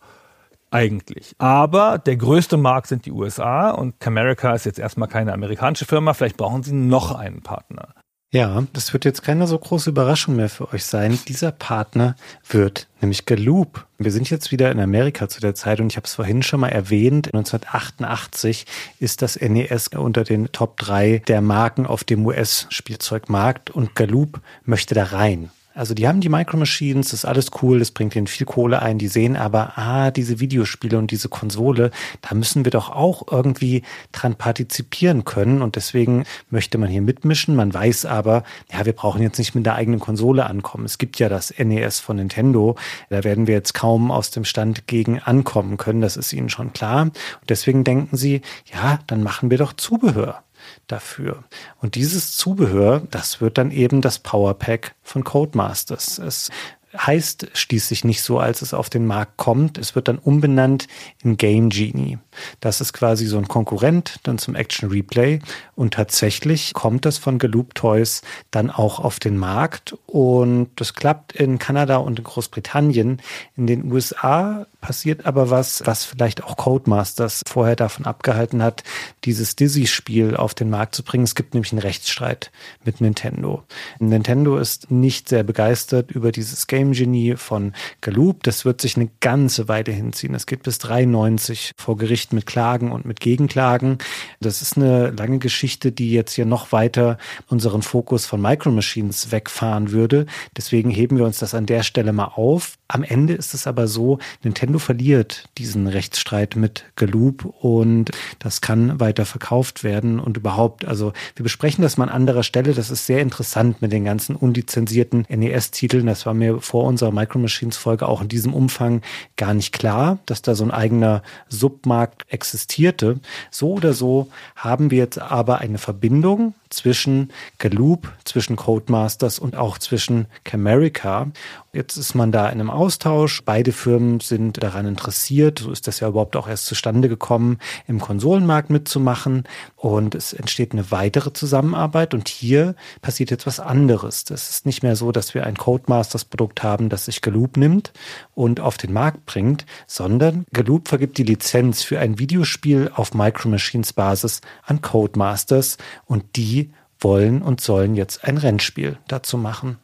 eigentlich. 0.69 1.35
Aber 1.37 1.97
der 1.97 2.15
größte 2.15 2.57
Markt 2.57 2.87
sind 2.87 3.05
die 3.05 3.11
USA 3.11 3.71
und 3.71 3.99
Camerica 3.99 4.53
ist 4.53 4.65
jetzt 4.65 4.79
erstmal 4.79 5.09
keine 5.09 5.33
amerikanische 5.33 5.85
Firma. 5.85 6.13
Vielleicht 6.13 6.37
brauchen 6.37 6.63
sie 6.63 6.73
noch 6.73 7.13
einen 7.13 7.41
Partner. 7.41 7.89
Ja, 8.33 8.63
das 8.71 8.93
wird 8.93 9.03
jetzt 9.03 9.23
keine 9.23 9.45
so 9.45 9.59
große 9.59 9.89
Überraschung 9.89 10.37
mehr 10.37 10.47
für 10.47 10.71
euch 10.71 10.85
sein. 10.85 11.19
Dieser 11.27 11.51
Partner 11.51 12.15
wird 12.47 12.87
nämlich 13.01 13.25
Galoop. 13.25 13.85
Wir 13.97 14.13
sind 14.13 14.29
jetzt 14.29 14.53
wieder 14.53 14.71
in 14.71 14.79
Amerika 14.79 15.27
zu 15.27 15.41
der 15.41 15.53
Zeit 15.53 15.81
und 15.81 15.91
ich 15.91 15.97
habe 15.97 16.07
es 16.07 16.15
vorhin 16.15 16.41
schon 16.41 16.61
mal 16.61 16.69
erwähnt. 16.69 17.27
1988 17.33 18.65
ist 18.99 19.21
das 19.21 19.35
NES 19.35 19.89
unter 19.89 20.23
den 20.23 20.49
Top 20.53 20.77
3 20.77 21.23
der 21.27 21.41
Marken 21.41 21.85
auf 21.85 22.05
dem 22.05 22.25
US-Spielzeugmarkt 22.25 23.69
und 23.69 23.95
Galoop 23.95 24.39
möchte 24.63 24.95
da 24.95 25.03
rein. 25.03 25.51
Also 25.73 25.93
die 25.93 26.05
haben 26.07 26.19
die 26.19 26.27
Micro 26.27 26.57
Machines, 26.57 27.09
das 27.11 27.19
ist 27.19 27.25
alles 27.25 27.49
cool, 27.61 27.79
das 27.79 27.91
bringt 27.91 28.13
ihnen 28.15 28.27
viel 28.27 28.45
Kohle 28.45 28.81
ein, 28.81 28.97
die 28.97 29.07
sehen 29.07 29.37
aber, 29.37 29.77
ah, 29.77 30.11
diese 30.11 30.41
Videospiele 30.41 30.97
und 30.97 31.11
diese 31.11 31.29
Konsole, 31.29 31.91
da 32.21 32.35
müssen 32.35 32.65
wir 32.65 32.71
doch 32.71 32.89
auch 32.89 33.31
irgendwie 33.31 33.83
dran 34.11 34.35
partizipieren 34.35 35.23
können 35.23 35.61
und 35.61 35.77
deswegen 35.77 36.25
möchte 36.49 36.77
man 36.77 36.89
hier 36.89 37.01
mitmischen. 37.01 37.55
Man 37.55 37.73
weiß 37.73 38.05
aber, 38.05 38.43
ja, 38.71 38.85
wir 38.85 38.93
brauchen 38.93 39.21
jetzt 39.21 39.37
nicht 39.37 39.55
mit 39.55 39.65
der 39.65 39.75
eigenen 39.75 40.01
Konsole 40.01 40.45
ankommen. 40.45 40.83
Es 40.83 40.97
gibt 40.97 41.19
ja 41.19 41.29
das 41.29 41.53
NES 41.57 42.01
von 42.01 42.17
Nintendo, 42.17 42.75
da 43.09 43.23
werden 43.23 43.47
wir 43.47 43.53
jetzt 43.53 43.73
kaum 43.73 44.11
aus 44.11 44.29
dem 44.29 44.43
Stand 44.43 44.87
gegen 44.87 45.19
ankommen 45.19 45.77
können, 45.77 46.01
das 46.01 46.17
ist 46.17 46.33
ihnen 46.33 46.49
schon 46.49 46.73
klar. 46.73 47.03
Und 47.03 47.13
deswegen 47.47 47.85
denken 47.85 48.17
sie, 48.17 48.41
ja, 48.73 48.99
dann 49.07 49.23
machen 49.23 49.49
wir 49.49 49.57
doch 49.57 49.71
Zubehör 49.73 50.43
dafür. 50.91 51.43
Und 51.79 51.95
dieses 51.95 52.35
Zubehör, 52.35 53.01
das 53.11 53.41
wird 53.41 53.57
dann 53.57 53.71
eben 53.71 54.01
das 54.01 54.19
Powerpack 54.19 54.95
von 55.03 55.23
Codemasters. 55.23 56.19
Es 56.19 56.49
heißt 56.97 57.47
schließlich 57.53 58.03
nicht 58.03 58.21
so, 58.21 58.39
als 58.39 58.61
es 58.61 58.73
auf 58.73 58.89
den 58.89 59.05
Markt 59.05 59.37
kommt. 59.37 59.77
Es 59.77 59.95
wird 59.95 60.07
dann 60.07 60.19
umbenannt 60.19 60.87
in 61.23 61.37
Game 61.37 61.69
Genie. 61.69 62.17
Das 62.59 62.81
ist 62.81 62.93
quasi 62.93 63.25
so 63.25 63.37
ein 63.37 63.47
Konkurrent 63.47 64.19
dann 64.23 64.37
zum 64.37 64.55
Action 64.55 64.89
Replay. 64.89 65.39
Und 65.75 65.93
tatsächlich 65.93 66.73
kommt 66.73 67.05
das 67.05 67.17
von 67.17 67.39
Geloop 67.39 67.75
Toys 67.75 68.21
dann 68.51 68.69
auch 68.69 68.99
auf 68.99 69.19
den 69.19 69.37
Markt. 69.37 69.95
Und 70.05 70.69
das 70.75 70.93
klappt 70.93 71.33
in 71.33 71.59
Kanada 71.59 71.97
und 71.97 72.19
in 72.19 72.23
Großbritannien. 72.23 73.21
In 73.55 73.67
den 73.67 73.91
USA 73.91 74.65
passiert 74.81 75.25
aber 75.25 75.49
was, 75.49 75.83
was 75.85 76.05
vielleicht 76.05 76.43
auch 76.43 76.57
Codemasters 76.57 77.41
vorher 77.47 77.75
davon 77.75 78.05
abgehalten 78.05 78.63
hat, 78.63 78.83
dieses 79.25 79.55
Dizzy-Spiel 79.55 80.35
auf 80.35 80.53
den 80.53 80.69
Markt 80.69 80.95
zu 80.95 81.03
bringen. 81.03 81.23
Es 81.23 81.35
gibt 81.35 81.53
nämlich 81.53 81.71
einen 81.71 81.81
Rechtsstreit 81.81 82.51
mit 82.83 83.01
Nintendo. 83.01 83.63
Nintendo 83.99 84.57
ist 84.57 84.91
nicht 84.91 85.29
sehr 85.29 85.43
begeistert 85.43 86.11
über 86.11 86.31
dieses 86.31 86.67
Game 86.67 86.91
Genie 86.91 87.35
von 87.35 87.73
Galoop. 88.01 88.43
Das 88.43 88.65
wird 88.65 88.81
sich 88.81 88.97
eine 88.97 89.09
ganze 89.19 89.67
Weile 89.67 89.91
hinziehen. 89.91 90.35
Es 90.35 90.45
geht 90.45 90.63
bis 90.63 90.79
93 90.79 91.71
vor 91.77 91.97
Gericht 91.97 92.20
mit 92.33 92.45
Klagen 92.45 92.91
und 92.91 93.05
mit 93.05 93.19
Gegenklagen. 93.19 93.97
Das 94.39 94.61
ist 94.61 94.77
eine 94.77 95.11
lange 95.11 95.39
Geschichte, 95.39 95.91
die 95.91 96.11
jetzt 96.11 96.33
hier 96.33 96.45
noch 96.45 96.71
weiter 96.71 97.17
unseren 97.47 97.81
Fokus 97.81 98.25
von 98.25 98.41
Micro 98.41 98.71
Machines 98.71 99.31
wegfahren 99.31 99.91
würde. 99.91 100.25
Deswegen 100.55 100.89
heben 100.89 101.17
wir 101.17 101.25
uns 101.25 101.39
das 101.39 101.53
an 101.53 101.65
der 101.65 101.83
Stelle 101.83 102.13
mal 102.13 102.31
auf. 102.35 102.77
Am 102.87 103.03
Ende 103.03 103.33
ist 103.33 103.53
es 103.53 103.67
aber 103.67 103.87
so, 103.87 104.19
Nintendo 104.43 104.77
verliert 104.77 105.45
diesen 105.57 105.87
Rechtsstreit 105.87 106.55
mit 106.55 106.85
Galoop 106.95 107.45
und 107.45 108.11
das 108.39 108.61
kann 108.61 108.99
weiter 108.99 109.25
verkauft 109.25 109.83
werden 109.83 110.19
und 110.19 110.37
überhaupt, 110.37 110.85
also 110.85 111.13
wir 111.35 111.43
besprechen 111.43 111.81
das 111.81 111.97
mal 111.97 112.09
an 112.09 112.09
anderer 112.09 112.43
Stelle. 112.43 112.73
Das 112.73 112.91
ist 112.91 113.05
sehr 113.05 113.21
interessant 113.21 113.81
mit 113.81 113.91
den 113.91 114.03
ganzen 114.03 114.35
undizenzierten 114.35 115.25
NES-Titeln. 115.29 116.05
Das 116.05 116.25
war 116.25 116.33
mir 116.33 116.59
vor 116.59 116.83
unserer 116.83 117.11
Micro 117.11 117.39
Machines 117.39 117.77
Folge 117.77 118.07
auch 118.07 118.21
in 118.21 118.27
diesem 118.27 118.53
Umfang 118.53 119.01
gar 119.37 119.53
nicht 119.53 119.71
klar, 119.71 120.19
dass 120.25 120.41
da 120.41 120.53
so 120.53 120.63
ein 120.63 120.71
eigener 120.71 121.23
Submarkt 121.47 122.10
existierte. 122.27 123.19
So 123.49 123.73
oder 123.73 123.93
so 123.93 124.29
haben 124.55 124.91
wir 124.91 124.97
jetzt 124.97 125.19
aber 125.19 125.59
eine 125.59 125.77
Verbindung 125.77 126.53
zwischen 126.71 127.31
Galoop, 127.57 128.11
zwischen 128.23 128.55
Codemasters 128.55 129.39
und 129.39 129.55
auch 129.55 129.77
zwischen 129.77 130.27
Camerica. 130.43 131.27
Jetzt 131.73 131.95
ist 131.95 132.15
man 132.15 132.31
da 132.31 132.47
in 132.47 132.59
einem 132.59 132.69
Austausch. 132.69 133.43
Beide 133.45 133.71
Firmen 133.71 134.19
sind 134.19 134.61
daran 134.61 134.87
interessiert. 134.87 135.59
So 135.59 135.71
ist 135.71 135.87
das 135.87 136.01
ja 136.01 136.09
überhaupt 136.09 136.35
auch 136.35 136.49
erst 136.49 136.65
zustande 136.65 137.07
gekommen, 137.07 137.59
im 137.87 137.99
Konsolenmarkt 137.99 138.69
mitzumachen. 138.69 139.43
Und 139.77 140.15
es 140.15 140.33
entsteht 140.33 140.73
eine 140.73 140.91
weitere 140.91 141.31
Zusammenarbeit. 141.31 142.13
Und 142.13 142.27
hier 142.27 142.75
passiert 143.01 143.31
jetzt 143.31 143.47
was 143.47 143.59
anderes. 143.59 144.25
Das 144.25 144.49
ist 144.49 144.65
nicht 144.65 144.83
mehr 144.83 144.95
so, 144.95 145.11
dass 145.11 145.33
wir 145.33 145.45
ein 145.45 145.55
Codemasters 145.55 146.25
Produkt 146.25 146.63
haben, 146.63 146.89
das 146.89 147.05
sich 147.05 147.21
Galoop 147.21 147.55
nimmt 147.55 147.93
und 148.33 148.59
auf 148.59 148.77
den 148.77 148.91
Markt 148.91 149.25
bringt, 149.25 149.65
sondern 149.87 150.45
Galoop 150.51 150.87
vergibt 150.87 151.17
die 151.17 151.23
Lizenz 151.23 151.83
für 151.83 151.99
ein 151.99 152.19
Videospiel 152.19 152.91
auf 152.93 153.13
Micro 153.13 153.49
Machines 153.49 153.93
Basis 153.93 154.41
an 154.63 154.81
Codemasters 154.81 155.77
und 156.05 156.35
die 156.35 156.60
wollen 157.01 157.41
und 157.41 157.61
sollen 157.61 157.95
jetzt 157.95 158.23
ein 158.23 158.37
Rennspiel 158.37 158.97
dazu 159.07 159.37
machen. 159.37 159.77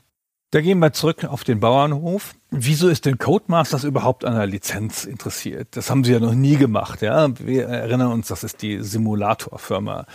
Da 0.52 0.62
gehen 0.62 0.80
wir 0.80 0.94
zurück 0.94 1.26
auf 1.26 1.44
den 1.44 1.60
Bauernhof. 1.60 2.34
Wieso 2.52 2.88
ist 2.88 3.06
denn 3.06 3.18
Codemasters 3.18 3.84
überhaupt 3.84 4.24
an 4.24 4.34
einer 4.34 4.46
Lizenz 4.46 5.04
interessiert? 5.04 5.76
Das 5.76 5.90
haben 5.90 6.06
sie 6.06 6.14
ja 6.14 6.22
noch 6.22 6.34
nie 6.34 6.56
gemacht, 6.56 7.02
ja. 7.02 7.28
Wir 7.38 7.66
erinnern 7.66 8.14
uns, 8.14 8.30
das 8.30 8.46
ist 8.46 8.62
die 8.62 8.82
Simulatorfirma. 8.82 10.06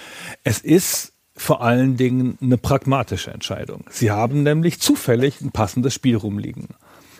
Es 0.42 0.60
ist 0.60 1.12
vor 1.36 1.62
allen 1.62 1.98
Dingen 1.98 2.38
eine 2.40 2.56
pragmatische 2.56 3.30
Entscheidung. 3.30 3.84
Sie 3.90 4.10
haben 4.10 4.42
nämlich 4.42 4.80
zufällig 4.80 5.42
ein 5.42 5.50
passendes 5.50 5.92
Spiel 5.92 6.16
rumliegen. 6.16 6.68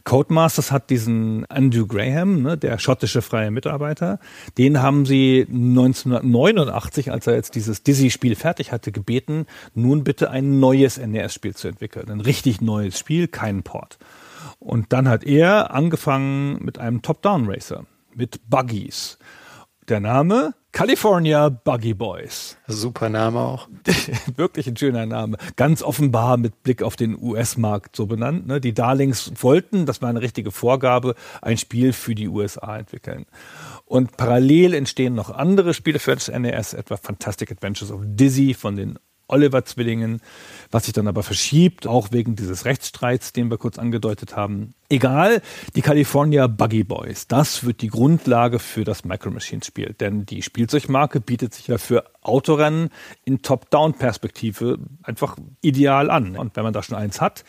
Codemasters 0.05 0.73
hat 0.73 0.91
diesen 0.91 1.47
Andrew 1.47 1.87
Graham, 1.87 2.43
ne, 2.43 2.59
der 2.59 2.79
schottische 2.79 3.23
freie 3.23 3.51
Mitarbeiter, 3.51 4.19
den 4.59 4.83
haben 4.83 5.07
sie 5.07 5.47
1989, 5.49 7.11
als 7.13 7.27
er 7.27 7.35
jetzt 7.35 7.55
dieses 7.55 7.83
Dizzy-Spiel 7.83 8.35
fertig 8.35 8.73
hatte, 8.73 8.93
gebeten, 8.93 9.47
nun 9.75 10.05
bitte 10.05 10.31
ein 10.31 10.59
neues 10.61 10.99
NES-Spiel 10.99 11.55
zu 11.55 11.69
entwickeln. 11.69 12.11
Ein 12.11 12.21
richtig 12.21 12.61
neues 12.61 12.99
Spiel, 12.99 13.29
keinen 13.29 13.63
Port. 13.63 13.99
Und 14.59 14.93
dann 14.93 15.09
hat 15.09 15.25
er 15.25 15.73
angefangen 15.73 16.65
mit 16.65 16.79
einem 16.79 17.03
Top-Down-Racer, 17.03 17.85
mit 18.15 18.41
Buggies. 18.49 19.19
Der 19.89 20.01
Name 20.01 20.55
California 20.73 21.51
Buggy 21.51 21.93
Boys. 21.93 22.57
Super 22.67 23.11
Name 23.11 23.39
auch. 23.39 23.69
Wirklich 24.37 24.67
ein 24.67 24.77
schöner 24.77 25.05
Name. 25.05 25.37
Ganz 25.57 25.83
offenbar 25.83 26.39
mit 26.39 26.63
Blick 26.63 26.83
auf 26.83 26.97
den 26.97 27.17
US-Markt 27.21 27.95
so 27.95 28.07
benannt. 28.07 28.47
Ne? 28.47 28.59
Die 28.59 28.73
Darlings 28.73 29.33
wollten, 29.43 29.85
das 29.85 30.01
war 30.01 30.09
eine 30.09 30.23
richtige 30.23 30.51
Vorgabe, 30.51 31.15
ein 31.43 31.59
Spiel 31.59 31.93
für 31.93 32.15
die 32.15 32.27
USA 32.27 32.79
entwickeln. 32.79 33.27
Und 33.85 34.17
parallel 34.17 34.73
entstehen 34.73 35.15
noch 35.15 35.29
andere 35.29 35.75
Spiele 35.75 35.99
für 35.99 36.15
das 36.15 36.29
NES, 36.29 36.73
etwa 36.73 36.97
Fantastic 36.97 37.53
Adventures 37.53 37.93
of 37.93 38.01
Dizzy 38.05 38.55
von 38.55 38.75
den 38.75 38.99
Oliver-Zwillingen, 39.33 40.21
was 40.71 40.85
sich 40.85 40.93
dann 40.93 41.09
aber 41.09 41.23
verschiebt, 41.23 41.87
auch 41.87 42.13
wegen 42.13 42.37
dieses 42.37 42.65
Rechtsstreits, 42.65 43.33
den 43.33 43.51
wir 43.51 43.59
kurz 43.59 43.79
angedeutet 43.79 44.37
haben. 44.37 44.75
Egal, 44.89 45.43
die 45.75 45.83
California 45.83 46.47
Buggy 46.47 46.85
Boys, 46.85 47.27
das 47.27 47.65
wird 47.65 47.83
die 47.83 47.89
Grundlage 47.89 48.59
für 48.59 48.85
das 48.85 49.05
Micro 49.05 49.31
Machines 49.31 49.67
Spiel, 49.67 49.95
denn 49.99 50.27
die 50.27 50.43
Spielzeugmarke 50.43 51.21
bietet 51.21 51.55
sich 51.55 51.67
ja 51.67 51.79
für 51.79 52.05
Autorennen 52.23 52.91
in 53.25 53.43
Top-Down-Perspektive 53.43 54.79
einfach 55.03 55.37
ideal 55.63 56.11
an. 56.11 56.37
Und 56.37 56.57
wenn 56.57 56.65
man 56.65 56.73
da 56.73 56.83
schon 56.83 56.97
eins 56.97 57.21
hat, 57.21 57.45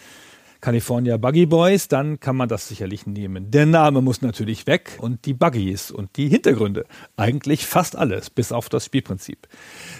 California 0.63 1.17
Buggy 1.17 1.45
Boys, 1.45 1.89
dann 1.89 2.21
kann 2.21 2.37
man 2.37 2.47
das 2.47 2.69
sicherlich 2.69 3.05
nehmen. 3.05 3.51
Der 3.51 3.65
Name 3.65 3.99
muss 3.99 4.21
natürlich 4.21 4.65
weg 4.65 4.97
und 5.01 5.25
die 5.25 5.33
Buggies 5.33 5.91
und 5.91 6.15
die 6.15 6.29
Hintergründe. 6.29 6.85
Eigentlich 7.17 7.65
fast 7.65 7.97
alles, 7.97 8.29
bis 8.29 8.53
auf 8.53 8.69
das 8.69 8.85
Spielprinzip. 8.85 9.49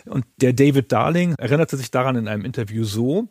Und 0.05 0.23
der 0.37 0.53
David 0.53 0.89
Darling 0.93 1.35
erinnerte 1.37 1.75
sich 1.75 1.91
daran 1.91 2.15
in 2.15 2.29
einem 2.29 2.45
Interview 2.45 2.85
so, 2.85 3.27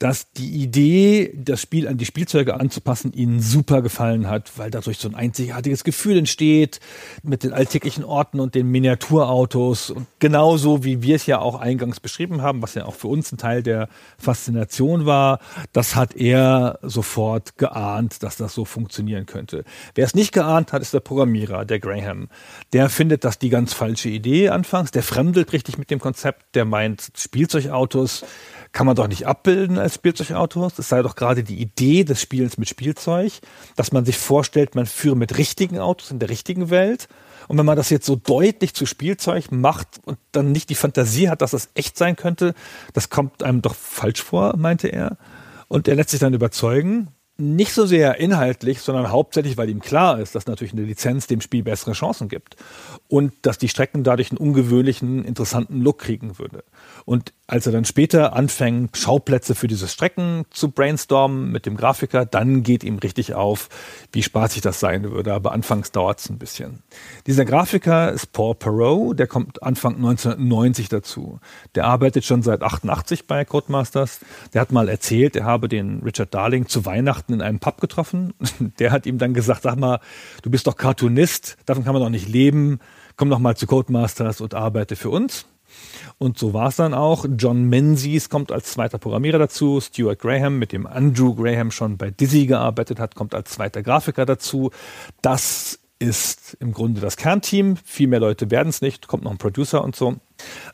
dass 0.00 0.32
die 0.32 0.60
Idee, 0.60 1.32
das 1.36 1.60
Spiel 1.60 1.86
an 1.86 1.98
die 1.98 2.04
Spielzeuge 2.04 2.58
anzupassen, 2.58 3.12
ihnen 3.12 3.38
super 3.38 3.80
gefallen 3.80 4.28
hat, 4.28 4.58
weil 4.58 4.72
dadurch 4.72 4.98
so 4.98 5.08
ein 5.08 5.14
einzigartiges 5.14 5.84
Gefühl 5.84 6.18
entsteht 6.18 6.80
mit 7.22 7.44
den 7.44 7.52
alltäglichen 7.52 8.02
Orten 8.02 8.40
und 8.40 8.56
den 8.56 8.66
Miniaturautos 8.66 9.90
und 9.90 10.08
genauso 10.18 10.82
wie 10.82 11.00
wir 11.00 11.14
es 11.14 11.26
ja 11.26 11.38
auch 11.38 11.60
eingangs 11.60 12.00
beschrieben 12.00 12.42
haben, 12.42 12.60
was 12.60 12.74
ja 12.74 12.86
auch 12.86 12.96
für 12.96 13.06
uns 13.06 13.30
ein 13.30 13.38
Teil 13.38 13.62
der 13.62 13.88
Faszination 14.18 15.06
war, 15.06 15.38
das 15.72 15.94
hat 15.94 16.16
er 16.16 16.71
sofort 16.82 17.58
geahnt, 17.58 18.22
dass 18.22 18.36
das 18.36 18.54
so 18.54 18.64
funktionieren 18.64 19.26
könnte. 19.26 19.64
Wer 19.94 20.04
es 20.04 20.14
nicht 20.14 20.32
geahnt 20.32 20.72
hat, 20.72 20.82
ist 20.82 20.94
der 20.94 21.00
Programmierer, 21.00 21.64
der 21.64 21.80
Graham. 21.80 22.28
Der 22.72 22.88
findet 22.88 23.24
das 23.24 23.38
die 23.38 23.48
ganz 23.48 23.72
falsche 23.72 24.08
Idee 24.08 24.48
anfangs, 24.48 24.90
der 24.90 25.02
fremdelt 25.02 25.52
richtig 25.52 25.78
mit 25.78 25.90
dem 25.90 26.00
Konzept, 26.00 26.54
der 26.54 26.64
meint, 26.64 27.12
Spielzeugautos 27.16 28.24
kann 28.72 28.86
man 28.86 28.96
doch 28.96 29.06
nicht 29.06 29.26
abbilden 29.26 29.78
als 29.78 29.96
Spielzeugautos. 29.96 30.78
Es 30.78 30.88
sei 30.88 31.02
doch 31.02 31.14
gerade 31.14 31.44
die 31.44 31.60
Idee 31.60 32.04
des 32.04 32.20
Spielens 32.20 32.56
mit 32.56 32.68
Spielzeug, 32.68 33.32
dass 33.76 33.92
man 33.92 34.04
sich 34.04 34.16
vorstellt, 34.16 34.74
man 34.74 34.86
führe 34.86 35.16
mit 35.16 35.36
richtigen 35.36 35.78
Autos 35.78 36.10
in 36.10 36.18
der 36.18 36.30
richtigen 36.30 36.70
Welt. 36.70 37.08
Und 37.48 37.58
wenn 37.58 37.66
man 37.66 37.76
das 37.76 37.90
jetzt 37.90 38.06
so 38.06 38.16
deutlich 38.16 38.74
zu 38.74 38.86
Spielzeug 38.86 39.52
macht 39.52 40.00
und 40.04 40.18
dann 40.32 40.52
nicht 40.52 40.70
die 40.70 40.74
Fantasie 40.74 41.28
hat, 41.28 41.42
dass 41.42 41.50
das 41.50 41.68
echt 41.74 41.98
sein 41.98 42.16
könnte, 42.16 42.54
das 42.94 43.10
kommt 43.10 43.42
einem 43.42 43.60
doch 43.60 43.74
falsch 43.74 44.22
vor, 44.22 44.56
meinte 44.56 44.88
er. 44.88 45.18
Und 45.72 45.88
er 45.88 45.94
lässt 45.94 46.10
sich 46.10 46.20
dann 46.20 46.34
überzeugen, 46.34 47.08
nicht 47.38 47.72
so 47.72 47.86
sehr 47.86 48.20
inhaltlich, 48.20 48.82
sondern 48.82 49.10
hauptsächlich, 49.10 49.56
weil 49.56 49.70
ihm 49.70 49.80
klar 49.80 50.20
ist, 50.20 50.34
dass 50.34 50.46
natürlich 50.46 50.74
eine 50.74 50.82
Lizenz 50.82 51.28
dem 51.28 51.40
Spiel 51.40 51.62
bessere 51.62 51.92
Chancen 51.92 52.28
gibt 52.28 52.56
und 53.08 53.32
dass 53.40 53.56
die 53.56 53.70
Strecken 53.70 54.04
dadurch 54.04 54.30
einen 54.30 54.36
ungewöhnlichen, 54.36 55.24
interessanten 55.24 55.80
Look 55.80 56.00
kriegen 56.00 56.38
würde. 56.38 56.62
Und 57.04 57.32
als 57.46 57.66
er 57.66 57.72
dann 57.72 57.84
später 57.84 58.34
anfängt, 58.34 58.96
Schauplätze 58.96 59.54
für 59.54 59.66
diese 59.66 59.88
Strecken 59.88 60.44
zu 60.50 60.70
brainstormen 60.70 61.50
mit 61.50 61.66
dem 61.66 61.76
Grafiker, 61.76 62.24
dann 62.24 62.62
geht 62.62 62.84
ihm 62.84 62.98
richtig 62.98 63.34
auf, 63.34 63.68
wie 64.12 64.22
spaßig 64.22 64.62
das 64.62 64.80
sein 64.80 65.02
würde. 65.10 65.34
Aber 65.34 65.52
anfangs 65.52 65.92
dauert 65.92 66.20
es 66.20 66.30
ein 66.30 66.38
bisschen. 66.38 66.82
Dieser 67.26 67.44
Grafiker 67.44 68.12
ist 68.12 68.32
Paul 68.32 68.54
Perot, 68.54 69.18
der 69.18 69.26
kommt 69.26 69.62
Anfang 69.62 69.96
1990 69.96 70.88
dazu. 70.88 71.40
Der 71.74 71.84
arbeitet 71.84 72.24
schon 72.24 72.42
seit 72.42 72.62
88 72.62 73.26
bei 73.26 73.44
Codemasters. 73.44 74.20
Der 74.54 74.60
hat 74.60 74.72
mal 74.72 74.88
erzählt, 74.88 75.36
er 75.36 75.44
habe 75.44 75.68
den 75.68 76.02
Richard 76.02 76.32
Darling 76.32 76.68
zu 76.68 76.86
Weihnachten 76.86 77.34
in 77.34 77.42
einem 77.42 77.58
Pub 77.58 77.80
getroffen. 77.80 78.34
Der 78.78 78.92
hat 78.92 79.06
ihm 79.06 79.18
dann 79.18 79.34
gesagt, 79.34 79.62
sag 79.62 79.76
mal, 79.76 80.00
du 80.42 80.50
bist 80.50 80.66
doch 80.66 80.76
Cartoonist, 80.76 81.56
davon 81.66 81.84
kann 81.84 81.92
man 81.92 82.02
doch 82.02 82.08
nicht 82.08 82.28
leben. 82.28 82.78
Komm 83.16 83.28
doch 83.28 83.38
mal 83.38 83.56
zu 83.56 83.66
Codemasters 83.66 84.40
und 84.40 84.54
arbeite 84.54 84.96
für 84.96 85.10
uns. 85.10 85.46
Und 86.18 86.38
so 86.38 86.52
war 86.54 86.68
es 86.68 86.76
dann 86.76 86.94
auch. 86.94 87.26
John 87.36 87.64
Menzies 87.64 88.28
kommt 88.28 88.52
als 88.52 88.72
zweiter 88.72 88.98
Programmierer 88.98 89.38
dazu. 89.38 89.80
Stuart 89.80 90.18
Graham, 90.18 90.58
mit 90.58 90.72
dem 90.72 90.86
Andrew 90.86 91.34
Graham 91.34 91.70
schon 91.70 91.96
bei 91.96 92.10
Dizzy 92.10 92.46
gearbeitet 92.46 92.98
hat, 92.98 93.14
kommt 93.14 93.34
als 93.34 93.50
zweiter 93.50 93.82
Grafiker 93.82 94.26
dazu. 94.26 94.70
Das 95.20 95.81
ist 96.02 96.56
im 96.58 96.72
Grunde 96.72 97.00
das 97.00 97.16
Kernteam. 97.16 97.76
Viel 97.76 98.08
mehr 98.08 98.18
Leute 98.18 98.50
werden 98.50 98.70
es 98.70 98.82
nicht, 98.82 99.06
kommt 99.06 99.22
noch 99.22 99.30
ein 99.30 99.38
Producer 99.38 99.84
und 99.84 99.94
so. 99.94 100.16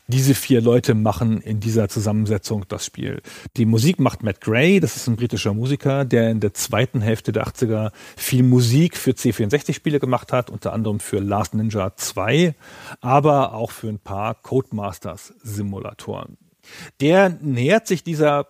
Diese 0.07 0.33
vier 0.33 0.59
Leute 0.59 0.95
machen 0.95 1.39
in 1.41 1.59
dieser 1.59 1.87
Zusammensetzung 1.87 2.65
das 2.67 2.85
Spiel. 2.85 3.21
Die 3.55 3.67
Musik 3.67 3.99
macht 3.99 4.23
Matt 4.23 4.41
Gray, 4.41 4.79
das 4.79 4.95
ist 4.95 5.07
ein 5.07 5.15
britischer 5.15 5.53
Musiker, 5.53 6.03
der 6.03 6.31
in 6.31 6.39
der 6.39 6.55
zweiten 6.55 7.01
Hälfte 7.01 7.31
der 7.31 7.45
80er 7.45 7.91
viel 8.17 8.41
Musik 8.41 8.97
für 8.97 9.11
C64-Spiele 9.11 9.99
gemacht 9.99 10.33
hat, 10.33 10.49
unter 10.49 10.73
anderem 10.73 10.99
für 10.99 11.19
Last 11.19 11.53
Ninja 11.53 11.95
2, 11.95 12.55
aber 12.99 13.53
auch 13.53 13.69
für 13.69 13.89
ein 13.89 13.99
paar 13.99 14.33
Codemasters-Simulatoren. 14.33 16.37
Der 17.01 17.29
nähert 17.29 17.85
sich 17.85 18.03
dieser 18.03 18.47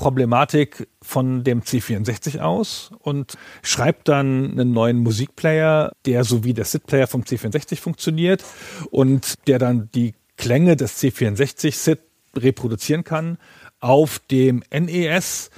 Problematik 0.00 0.88
von 1.02 1.44
dem 1.44 1.60
C64 1.60 2.40
aus 2.40 2.90
und 3.00 3.36
schreibt 3.62 4.08
dann 4.08 4.52
einen 4.52 4.72
neuen 4.72 4.96
Musikplayer, 5.00 5.92
der 6.06 6.24
so 6.24 6.42
wie 6.42 6.54
der 6.54 6.64
SID-Player 6.64 7.06
vom 7.06 7.20
C64 7.20 7.76
funktioniert 7.76 8.42
und 8.90 9.34
der 9.46 9.58
dann 9.58 9.90
die 9.94 10.14
Klänge 10.38 10.76
des 10.76 11.02
C64 11.02 11.72
SID 11.72 11.98
reproduzieren 12.34 13.04
kann 13.04 13.36
auf 13.78 14.20
dem 14.30 14.62
NES. 14.72 15.50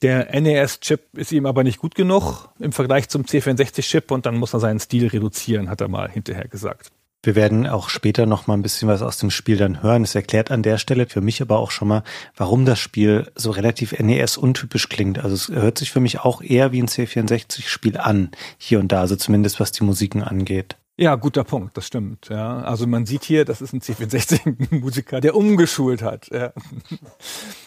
Der 0.00 0.40
NES-Chip 0.40 1.18
ist 1.18 1.30
ihm 1.32 1.44
aber 1.44 1.62
nicht 1.62 1.78
gut 1.78 1.94
genug 1.94 2.48
im 2.58 2.72
Vergleich 2.72 3.10
zum 3.10 3.24
C64-Chip 3.24 4.10
und 4.10 4.24
dann 4.24 4.38
muss 4.38 4.54
er 4.54 4.60
seinen 4.60 4.80
Stil 4.80 5.08
reduzieren, 5.08 5.68
hat 5.68 5.82
er 5.82 5.88
mal 5.88 6.10
hinterher 6.10 6.48
gesagt. 6.48 6.92
Wir 7.24 7.36
werden 7.36 7.68
auch 7.68 7.88
später 7.88 8.26
noch 8.26 8.48
mal 8.48 8.54
ein 8.54 8.62
bisschen 8.62 8.88
was 8.88 9.00
aus 9.00 9.16
dem 9.16 9.30
Spiel 9.30 9.56
dann 9.56 9.82
hören. 9.82 10.02
Es 10.02 10.16
erklärt 10.16 10.50
an 10.50 10.64
der 10.64 10.78
Stelle 10.78 11.06
für 11.06 11.20
mich 11.20 11.40
aber 11.40 11.60
auch 11.60 11.70
schon 11.70 11.86
mal, 11.86 12.02
warum 12.36 12.64
das 12.64 12.80
Spiel 12.80 13.30
so 13.36 13.52
relativ 13.52 13.96
NES-untypisch 13.96 14.88
klingt. 14.88 15.20
Also 15.20 15.36
es 15.36 15.48
hört 15.48 15.78
sich 15.78 15.92
für 15.92 16.00
mich 16.00 16.20
auch 16.20 16.42
eher 16.42 16.72
wie 16.72 16.82
ein 16.82 16.88
C64-Spiel 16.88 17.96
an, 17.96 18.32
hier 18.58 18.80
und 18.80 18.90
da, 18.90 19.00
also 19.00 19.14
zumindest 19.14 19.60
was 19.60 19.70
die 19.70 19.84
Musiken 19.84 20.22
angeht. 20.22 20.76
Ja, 20.96 21.14
guter 21.14 21.42
Punkt, 21.44 21.76
das 21.76 21.86
stimmt. 21.86 22.28
Ja. 22.28 22.60
Also 22.60 22.86
man 22.86 23.06
sieht 23.06 23.24
hier, 23.24 23.44
das 23.44 23.62
ist 23.62 23.72
ein 23.72 23.80
C64-Musiker, 23.80 25.20
der 25.20 25.34
umgeschult 25.34 26.02
hat. 26.02 26.28
Ja. 26.30 26.52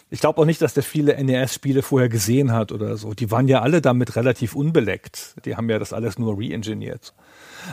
Ich 0.09 0.19
glaube 0.19 0.39
auch 0.39 0.45
nicht, 0.45 0.61
dass 0.61 0.73
der 0.73 0.83
viele 0.83 1.21
NES-Spiele 1.21 1.81
vorher 1.81 2.09
gesehen 2.09 2.51
hat 2.51 2.71
oder 2.71 2.97
so. 2.97 3.13
Die 3.13 3.31
waren 3.31 3.47
ja 3.47 3.61
alle 3.61 3.81
damit 3.81 4.15
relativ 4.15 4.55
unbeleckt. 4.55 5.35
Die 5.45 5.55
haben 5.55 5.69
ja 5.69 5.79
das 5.79 5.91
alles 5.91 6.19
nur 6.19 6.37
re-engineert. 6.37 7.13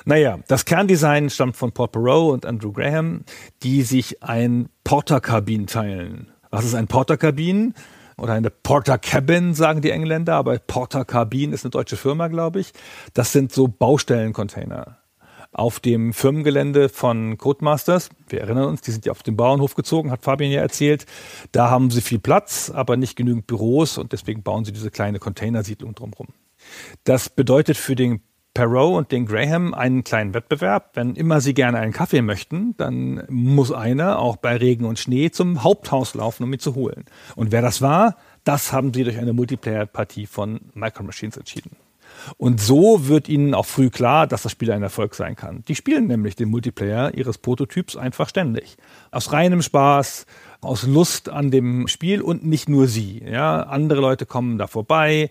Naja, 0.05 0.39
das 0.49 0.65
Kerndesign 0.65 1.31
stammt 1.31 1.57
von 1.57 1.73
Paul 1.73 1.89
Perot 1.89 2.33
und 2.33 2.47
Andrew 2.47 2.73
Graham, 2.73 3.25
die 3.63 3.83
sich 3.83 4.23
ein 4.23 4.69
Porterkabin 4.85 5.67
teilen. 5.67 6.33
Was 6.51 6.65
ist 6.65 6.75
ein 6.75 6.87
Porterkabin? 6.87 7.75
Oder 8.19 8.35
eine 8.35 8.51
Porter 8.51 8.99
Cabin, 8.99 9.55
sagen 9.55 9.81
die 9.81 9.91
Engländer, 9.91 10.35
aber 10.35 10.59
Porter 10.59 11.05
Cabin 11.05 11.53
ist 11.53 11.65
eine 11.65 11.71
deutsche 11.71 11.97
Firma, 11.97 12.29
glaube 12.29 12.61
ich. 12.61 12.73
Das 13.15 13.33
sind 13.33 13.53
so 13.53 13.69
Baustellencontainer 13.69 14.99
auf 15.53 15.81
dem 15.81 16.13
Firmengelände 16.13 16.89
von 16.89 17.37
Codemasters. 17.37 18.09
Wir 18.29 18.41
erinnern 18.41 18.69
uns, 18.69 18.81
die 18.81 18.91
sind 18.91 19.05
ja 19.05 19.13
auf 19.13 19.23
den 19.23 19.37
Bauernhof 19.37 19.75
gezogen, 19.75 20.11
hat 20.11 20.23
Fabian 20.23 20.51
ja 20.51 20.61
erzählt. 20.61 21.05
Da 21.53 21.69
haben 21.69 21.91
sie 21.91 22.01
viel 22.01 22.19
Platz, 22.19 22.71
aber 22.71 22.97
nicht 22.97 23.17
genügend 23.17 23.47
Büros 23.47 23.99
und 23.99 24.13
deswegen 24.13 24.43
bauen 24.43 24.65
sie 24.65 24.73
diese 24.73 24.91
kleine 24.91 25.19
Containersiedlung 25.19 25.95
drumherum. 25.95 26.29
Das 27.05 27.29
bedeutet 27.29 27.77
für 27.77 27.95
den 27.95 28.23
Perot 28.55 28.97
und 28.97 29.13
den 29.13 29.27
Graham 29.27 29.73
einen 29.73 30.05
kleinen 30.05 30.35
Wettbewerb. 30.35 30.91
Wenn 30.95 31.15
immer 31.15 31.41
sie 31.41 31.55
gerne 31.55 31.79
einen 31.79 31.93
Kaffee 31.93 32.23
möchten, 32.23 32.77
dann 32.77 33.25
muss 33.29 33.73
einer 33.73 34.19
auch 34.19 34.37
bei 34.37 34.57
Regen 34.57 34.85
und 34.85 34.99
Schnee 34.99 35.31
zum 35.31 35.63
Haupthaus 35.63 36.15
laufen, 36.15 36.45
um 36.45 36.53
ihn 36.53 36.59
zu 36.59 36.75
holen. 36.75 37.05
Und 37.35 37.53
wer 37.53 37.63
das 37.63 37.81
war, 37.81 38.17
das 38.45 38.73
haben 38.73 38.93
sie 38.93 39.05
durch 39.05 39.19
eine 39.19 39.33
Multiplayer-Partie 39.33 40.27
von 40.27 40.61
Micro 40.75 41.03
Machines 41.03 41.37
entschieden. 41.37 41.77
Und 42.37 42.61
so 42.61 43.09
wird 43.09 43.29
ihnen 43.29 43.55
auch 43.55 43.67
früh 43.67 43.91
klar, 43.91 44.27
dass 44.27 44.43
das 44.43 44.53
Spiel 44.53 44.71
ein 44.71 44.83
Erfolg 44.83 45.15
sein 45.15 45.35
kann. 45.35 45.63
Die 45.67 45.75
spielen 45.75 46.07
nämlich 46.07 46.37
den 46.37 46.51
Multiplayer 46.51 47.15
ihres 47.15 47.39
Prototyps 47.39 47.97
einfach 47.97 48.29
ständig. 48.29 48.77
Aus 49.11 49.33
reinem 49.33 49.63
Spaß, 49.63 50.27
aus 50.63 50.85
Lust 50.85 51.29
an 51.29 51.51
dem 51.51 51.89
Spiel 51.89 52.23
und 52.23 52.47
nicht 52.47 52.69
nur 52.69 52.87
sie. 52.87 53.23
Ja, 53.25 53.65
andere 53.65 54.01
Leute 54.01 54.27
kommen 54.27 54.59
da 54.59 54.67
vorbei, 54.67 55.31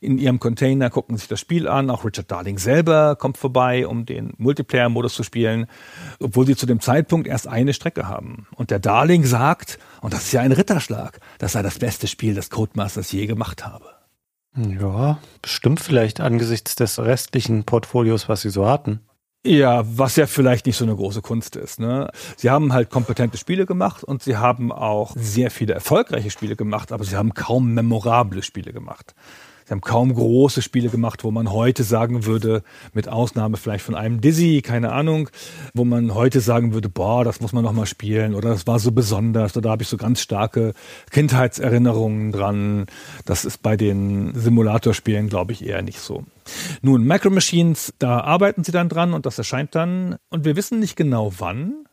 in 0.00 0.18
ihrem 0.18 0.38
Container 0.38 0.90
gucken 0.90 1.16
sich 1.16 1.26
das 1.26 1.40
Spiel 1.40 1.66
an. 1.66 1.90
Auch 1.90 2.04
Richard 2.04 2.30
Darling 2.30 2.58
selber 2.58 3.16
kommt 3.16 3.36
vorbei, 3.36 3.86
um 3.86 4.06
den 4.06 4.32
Multiplayer-Modus 4.38 5.14
zu 5.14 5.24
spielen, 5.24 5.66
obwohl 6.20 6.46
sie 6.46 6.56
zu 6.56 6.66
dem 6.66 6.80
Zeitpunkt 6.80 7.26
erst 7.26 7.48
eine 7.48 7.74
Strecke 7.74 8.06
haben. 8.06 8.46
Und 8.54 8.70
der 8.70 8.78
Darling 8.78 9.24
sagt, 9.24 9.78
und 10.00 10.12
das 10.12 10.24
ist 10.24 10.32
ja 10.32 10.40
ein 10.40 10.52
Ritterschlag, 10.52 11.18
das 11.38 11.52
sei 11.52 11.62
das 11.62 11.80
beste 11.80 12.06
Spiel, 12.06 12.34
das 12.34 12.50
Codemasters 12.50 13.10
je 13.10 13.26
gemacht 13.26 13.66
habe. 13.66 13.86
Ja, 14.56 15.18
bestimmt 15.42 15.80
vielleicht 15.80 16.20
angesichts 16.20 16.76
des 16.76 16.98
restlichen 16.98 17.64
Portfolios, 17.64 18.28
was 18.28 18.42
sie 18.42 18.50
so 18.50 18.68
hatten. 18.68 19.00
Ja, 19.48 19.82
was 19.86 20.16
ja 20.16 20.26
vielleicht 20.26 20.66
nicht 20.66 20.76
so 20.76 20.84
eine 20.84 20.94
große 20.94 21.22
Kunst 21.22 21.56
ist. 21.56 21.80
Ne? 21.80 22.10
Sie 22.36 22.50
haben 22.50 22.74
halt 22.74 22.90
kompetente 22.90 23.38
Spiele 23.38 23.64
gemacht 23.64 24.04
und 24.04 24.22
sie 24.22 24.36
haben 24.36 24.70
auch 24.70 25.14
sehr 25.16 25.50
viele 25.50 25.72
erfolgreiche 25.72 26.28
Spiele 26.28 26.54
gemacht, 26.54 26.92
aber 26.92 27.02
sie 27.04 27.16
haben 27.16 27.32
kaum 27.32 27.72
memorable 27.72 28.42
Spiele 28.42 28.74
gemacht. 28.74 29.14
Sie 29.68 29.72
haben 29.72 29.82
kaum 29.82 30.14
große 30.14 30.62
Spiele 30.62 30.88
gemacht, 30.88 31.24
wo 31.24 31.30
man 31.30 31.52
heute 31.52 31.82
sagen 31.82 32.24
würde, 32.24 32.62
mit 32.94 33.06
Ausnahme 33.06 33.58
vielleicht 33.58 33.84
von 33.84 33.94
einem 33.94 34.22
Dizzy, 34.22 34.62
keine 34.62 34.92
Ahnung, 34.92 35.28
wo 35.74 35.84
man 35.84 36.14
heute 36.14 36.40
sagen 36.40 36.72
würde, 36.72 36.88
boah, 36.88 37.22
das 37.22 37.42
muss 37.42 37.52
man 37.52 37.64
noch 37.64 37.74
mal 37.74 37.84
spielen 37.84 38.34
oder 38.34 38.48
das 38.48 38.66
war 38.66 38.78
so 38.78 38.92
besonders 38.92 39.54
oder 39.54 39.64
da 39.64 39.70
habe 39.72 39.82
ich 39.82 39.88
so 39.88 39.98
ganz 39.98 40.22
starke 40.22 40.72
Kindheitserinnerungen 41.10 42.32
dran. 42.32 42.86
Das 43.26 43.44
ist 43.44 43.60
bei 43.60 43.76
den 43.76 44.32
Simulatorspielen, 44.34 45.28
glaube 45.28 45.52
ich, 45.52 45.66
eher 45.66 45.82
nicht 45.82 46.00
so. 46.00 46.24
Nun, 46.80 47.04
Micro 47.04 47.28
Machines, 47.28 47.92
da 47.98 48.20
arbeiten 48.20 48.64
sie 48.64 48.72
dann 48.72 48.88
dran 48.88 49.12
und 49.12 49.26
das 49.26 49.36
erscheint 49.36 49.74
dann 49.74 50.16
und 50.30 50.46
wir 50.46 50.56
wissen 50.56 50.80
nicht 50.80 50.96
genau 50.96 51.34
wann. 51.36 51.84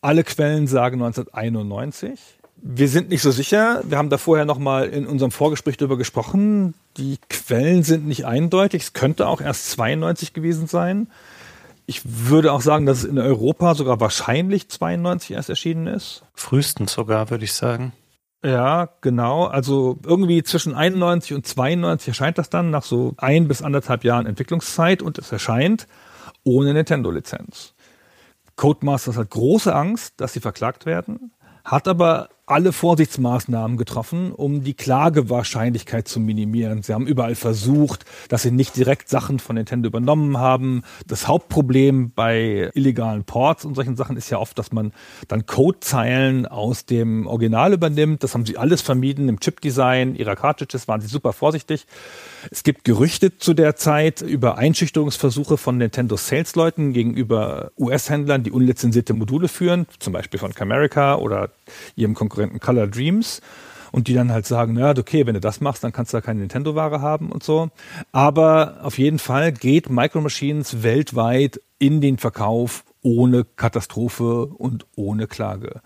Alle 0.00 0.24
Quellen 0.24 0.66
sagen 0.66 1.02
1991. 1.02 2.37
Wir 2.60 2.88
sind 2.88 3.08
nicht 3.08 3.22
so 3.22 3.30
sicher. 3.30 3.82
Wir 3.84 3.98
haben 3.98 4.10
da 4.10 4.18
vorher 4.18 4.44
noch 4.44 4.58
mal 4.58 4.88
in 4.88 5.06
unserem 5.06 5.30
Vorgespräch 5.30 5.76
darüber 5.76 5.96
gesprochen. 5.96 6.74
Die 6.96 7.18
Quellen 7.28 7.82
sind 7.82 8.06
nicht 8.06 8.26
eindeutig. 8.26 8.82
Es 8.82 8.92
könnte 8.92 9.28
auch 9.28 9.40
erst 9.40 9.70
92 9.70 10.32
gewesen 10.32 10.66
sein. 10.66 11.08
Ich 11.86 12.02
würde 12.04 12.52
auch 12.52 12.60
sagen, 12.60 12.84
dass 12.84 12.98
es 12.98 13.04
in 13.04 13.18
Europa 13.18 13.74
sogar 13.74 14.00
wahrscheinlich 14.00 14.68
92 14.68 15.30
erst 15.30 15.48
erschienen 15.48 15.86
ist. 15.86 16.22
Frühestens 16.34 16.92
sogar, 16.92 17.30
würde 17.30 17.44
ich 17.44 17.54
sagen. 17.54 17.92
Ja, 18.44 18.90
genau. 19.00 19.46
Also 19.46 19.98
irgendwie 20.04 20.42
zwischen 20.42 20.74
91 20.74 21.34
und 21.34 21.46
92 21.46 22.08
erscheint 22.08 22.38
das 22.38 22.50
dann 22.50 22.70
nach 22.70 22.84
so 22.84 23.14
ein 23.16 23.48
bis 23.48 23.62
anderthalb 23.62 24.04
Jahren 24.04 24.26
Entwicklungszeit 24.26 25.00
und 25.02 25.18
es 25.18 25.32
erscheint 25.32 25.86
ohne 26.44 26.72
Nintendo-Lizenz. 26.74 27.74
Codemasters 28.56 29.16
hat 29.16 29.30
große 29.30 29.74
Angst, 29.74 30.14
dass 30.18 30.32
sie 30.32 30.40
verklagt 30.40 30.86
werden, 30.86 31.32
hat 31.64 31.88
aber 31.88 32.28
alle 32.50 32.72
Vorsichtsmaßnahmen 32.72 33.76
getroffen, 33.76 34.32
um 34.32 34.62
die 34.62 34.74
Klagewahrscheinlichkeit 34.74 36.08
zu 36.08 36.18
minimieren. 36.18 36.82
Sie 36.82 36.94
haben 36.94 37.06
überall 37.06 37.34
versucht, 37.34 38.04
dass 38.28 38.42
sie 38.42 38.50
nicht 38.50 38.76
direkt 38.76 39.08
Sachen 39.08 39.38
von 39.38 39.56
Nintendo 39.56 39.86
übernommen 39.86 40.38
haben. 40.38 40.82
Das 41.06 41.28
Hauptproblem 41.28 42.12
bei 42.12 42.70
illegalen 42.74 43.24
Ports 43.24 43.64
und 43.64 43.74
solchen 43.74 43.96
Sachen 43.96 44.16
ist 44.16 44.30
ja 44.30 44.38
oft, 44.38 44.58
dass 44.58 44.72
man 44.72 44.92
dann 45.28 45.46
Codezeilen 45.46 46.46
aus 46.46 46.86
dem 46.86 47.26
Original 47.26 47.74
übernimmt. 47.74 48.22
Das 48.24 48.34
haben 48.34 48.46
sie 48.46 48.56
alles 48.56 48.80
vermieden. 48.80 49.28
Im 49.28 49.40
Chipdesign 49.40 50.14
ihrer 50.14 50.34
Cartridges 50.34 50.88
waren 50.88 51.02
sie 51.02 51.08
super 51.08 51.34
vorsichtig. 51.34 51.86
Es 52.50 52.62
gibt 52.62 52.84
Gerüchte 52.84 53.36
zu 53.36 53.52
der 53.52 53.76
Zeit 53.76 54.22
über 54.22 54.56
Einschüchterungsversuche 54.56 55.58
von 55.58 55.76
Nintendo 55.76 56.16
Sales-Leuten 56.16 56.92
gegenüber 56.92 57.72
US-Händlern, 57.78 58.42
die 58.42 58.52
unlizenzierte 58.52 59.12
Module 59.12 59.48
führen, 59.48 59.86
zum 59.98 60.14
Beispiel 60.14 60.40
von 60.40 60.54
Camerica 60.54 61.16
oder 61.16 61.50
ihrem 61.94 62.14
Konkurrenten 62.14 62.37
Color 62.46 62.88
Dreams 62.88 63.40
und 63.92 64.08
die 64.08 64.14
dann 64.14 64.32
halt 64.32 64.46
sagen, 64.46 64.74
naja, 64.74 64.94
okay, 64.98 65.26
wenn 65.26 65.34
du 65.34 65.40
das 65.40 65.60
machst, 65.60 65.82
dann 65.84 65.92
kannst 65.92 66.12
du 66.12 66.16
da 66.16 66.20
keine 66.20 66.40
Nintendo-Ware 66.40 67.00
haben 67.00 67.30
und 67.30 67.42
so. 67.42 67.70
Aber 68.12 68.78
auf 68.82 68.98
jeden 68.98 69.18
Fall 69.18 69.52
geht 69.52 69.90
Micro 69.90 70.20
Machines 70.20 70.82
weltweit 70.82 71.60
in 71.78 72.00
den 72.00 72.18
Verkauf 72.18 72.84
ohne 73.02 73.44
Katastrophe 73.44 74.46
und 74.46 74.86
ohne 74.96 75.26
Klage. 75.26 75.80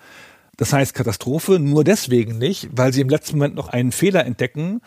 Das 0.63 0.73
heißt 0.73 0.95
Katastrophe 0.95 1.59
nur 1.59 1.83
deswegen 1.83 2.39
nicht, 2.39 2.69
weil 2.71 2.93
sie 2.93 3.01
im 3.01 3.09
letzten 3.09 3.37
Moment 3.37 3.57
noch 3.57 3.71
einen 3.71 3.91
Fehler 3.91 4.25
entdecken, 4.25 4.81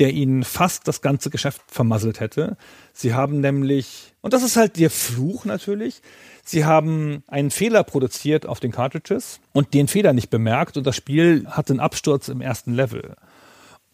der 0.00 0.12
ihnen 0.12 0.42
fast 0.42 0.88
das 0.88 1.02
ganze 1.02 1.30
Geschäft 1.30 1.62
vermasselt 1.68 2.18
hätte. 2.18 2.56
Sie 2.92 3.14
haben 3.14 3.38
nämlich, 3.38 4.12
und 4.22 4.32
das 4.32 4.42
ist 4.42 4.56
halt 4.56 4.76
der 4.76 4.90
Fluch 4.90 5.44
natürlich, 5.44 6.02
sie 6.44 6.64
haben 6.64 7.22
einen 7.28 7.52
Fehler 7.52 7.84
produziert 7.84 8.44
auf 8.44 8.58
den 8.58 8.72
Cartridges 8.72 9.38
und 9.52 9.72
den 9.72 9.86
Fehler 9.86 10.14
nicht 10.14 10.30
bemerkt 10.30 10.76
und 10.76 10.84
das 10.84 10.96
Spiel 10.96 11.46
hat 11.46 11.70
einen 11.70 11.78
Absturz 11.78 12.26
im 12.26 12.40
ersten 12.40 12.74
Level 12.74 13.14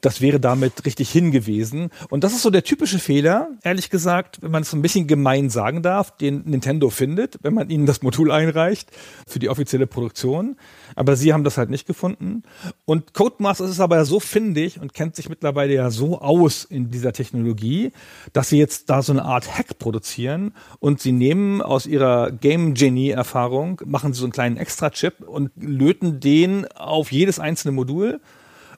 das 0.00 0.20
wäre 0.20 0.38
damit 0.38 0.84
richtig 0.84 1.10
hingewiesen. 1.10 1.90
Und 2.10 2.22
das 2.22 2.32
ist 2.32 2.42
so 2.42 2.50
der 2.50 2.64
typische 2.64 2.98
Fehler, 2.98 3.48
ehrlich 3.62 3.88
gesagt, 3.88 4.42
wenn 4.42 4.50
man 4.50 4.62
es 4.62 4.70
so 4.70 4.76
ein 4.76 4.82
bisschen 4.82 5.06
gemein 5.06 5.48
sagen 5.48 5.82
darf, 5.82 6.16
den 6.16 6.42
Nintendo 6.44 6.90
findet, 6.90 7.38
wenn 7.42 7.54
man 7.54 7.70
ihnen 7.70 7.86
das 7.86 8.02
Modul 8.02 8.30
einreicht 8.30 8.90
für 9.26 9.38
die 9.38 9.48
offizielle 9.48 9.86
Produktion. 9.86 10.56
Aber 10.94 11.16
sie 11.16 11.32
haben 11.32 11.44
das 11.44 11.56
halt 11.56 11.70
nicht 11.70 11.86
gefunden. 11.86 12.42
Und 12.84 13.14
Codemasters 13.14 13.70
ist 13.70 13.80
aber 13.80 14.04
so 14.04 14.20
findig 14.20 14.80
und 14.80 14.92
kennt 14.92 15.16
sich 15.16 15.28
mittlerweile 15.28 15.74
ja 15.74 15.90
so 15.90 16.20
aus 16.20 16.64
in 16.64 16.90
dieser 16.90 17.12
Technologie, 17.12 17.92
dass 18.32 18.50
sie 18.50 18.58
jetzt 18.58 18.90
da 18.90 19.02
so 19.02 19.12
eine 19.12 19.24
Art 19.24 19.56
Hack 19.56 19.78
produzieren 19.78 20.52
und 20.78 21.00
sie 21.00 21.12
nehmen 21.12 21.62
aus 21.62 21.86
ihrer 21.86 22.30
Game 22.30 22.74
Genie 22.74 23.10
Erfahrung, 23.10 23.80
machen 23.84 24.12
sie 24.12 24.20
so 24.20 24.26
einen 24.26 24.32
kleinen 24.32 24.56
Extra-Chip 24.58 25.20
und 25.26 25.50
löten 25.56 26.20
den 26.20 26.66
auf 26.72 27.12
jedes 27.12 27.40
einzelne 27.40 27.72
Modul 27.72 28.20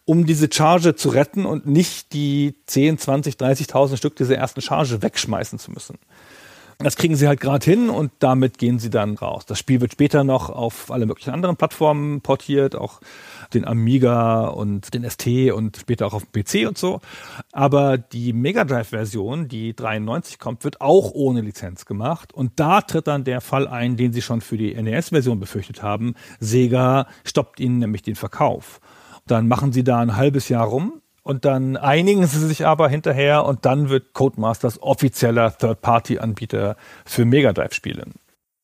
um 0.09 0.25
diese 0.25 0.49
Charge 0.51 0.95
zu 0.95 1.11
retten 1.11 1.45
und 1.45 1.67
nicht 1.67 2.15
die 2.15 2.55
10, 2.65 2.97
20, 2.97 3.35
30.000 3.35 3.99
Stück 3.99 4.17
dieser 4.17 4.37
ersten 4.37 4.63
Charge 4.63 5.03
wegschmeißen 5.03 5.59
zu 5.59 5.71
müssen. 5.71 5.99
Das 6.79 6.97
kriegen 6.97 7.15
sie 7.15 7.29
halt 7.29 7.41
gerade 7.41 7.63
hin 7.63 7.91
und 7.91 8.11
damit 8.21 8.57
gehen 8.57 8.79
sie 8.79 8.89
dann 8.89 9.17
raus. 9.17 9.45
Das 9.45 9.59
Spiel 9.59 9.83
wird 9.83 9.93
später 9.93 10.25
noch 10.25 10.49
auf 10.49 10.91
alle 10.91 11.05
möglichen 11.05 11.31
anderen 11.35 11.57
Plattformen 11.57 12.23
portiert, 12.23 12.75
auch 12.75 13.01
den 13.53 13.67
Amiga 13.67 14.47
und 14.47 14.95
den 14.95 15.05
ST 15.11 15.27
und 15.53 15.77
später 15.77 16.07
auch 16.07 16.15
auf 16.15 16.25
dem 16.25 16.43
PC 16.43 16.67
und 16.67 16.79
so. 16.79 17.01
Aber 17.53 17.99
die 17.99 18.33
Mega 18.33 18.65
Drive-Version, 18.65 19.49
die 19.49 19.77
93 19.77 20.39
kommt, 20.39 20.65
wird 20.65 20.81
auch 20.81 21.11
ohne 21.11 21.43
Lizenz 21.43 21.85
gemacht. 21.85 22.33
Und 22.33 22.53
da 22.57 22.81
tritt 22.81 23.09
dann 23.09 23.25
der 23.25 23.43
Fall 23.43 23.69
ein, 23.69 23.99
den 23.99 24.15
sie 24.15 24.23
schon 24.23 24.41
für 24.41 24.57
die 24.57 24.75
NES-Version 24.75 25.39
befürchtet 25.39 25.83
haben. 25.83 26.15
Sega 26.41 27.09
stoppt 27.25 27.61
ihnen 27.61 27.79
nämlich 27.79 28.01
den 28.01 28.15
Verkauf. 28.15 28.81
Dann 29.29 29.47
machen 29.47 29.73
sie 29.73 29.85
da 29.85 30.01
ein 30.01 30.17
halbes 30.17 30.49
Jahr 30.49 30.67
rum 30.67 31.01
und 31.23 31.45
dann 31.45 31.77
einigen 31.77 32.27
sie 32.27 32.47
sich 32.47 32.67
aber 32.67 32.89
hinterher 32.89 33.45
und 33.45 33.65
dann 33.67 33.91
wird 33.91 34.15
Codemasters 34.15 34.83
offizieller 34.83 35.57
Third-Party-Anbieter 35.57 36.77
für 37.05 37.25
Mega 37.25 37.53
Drive-Spiele. 37.53 38.07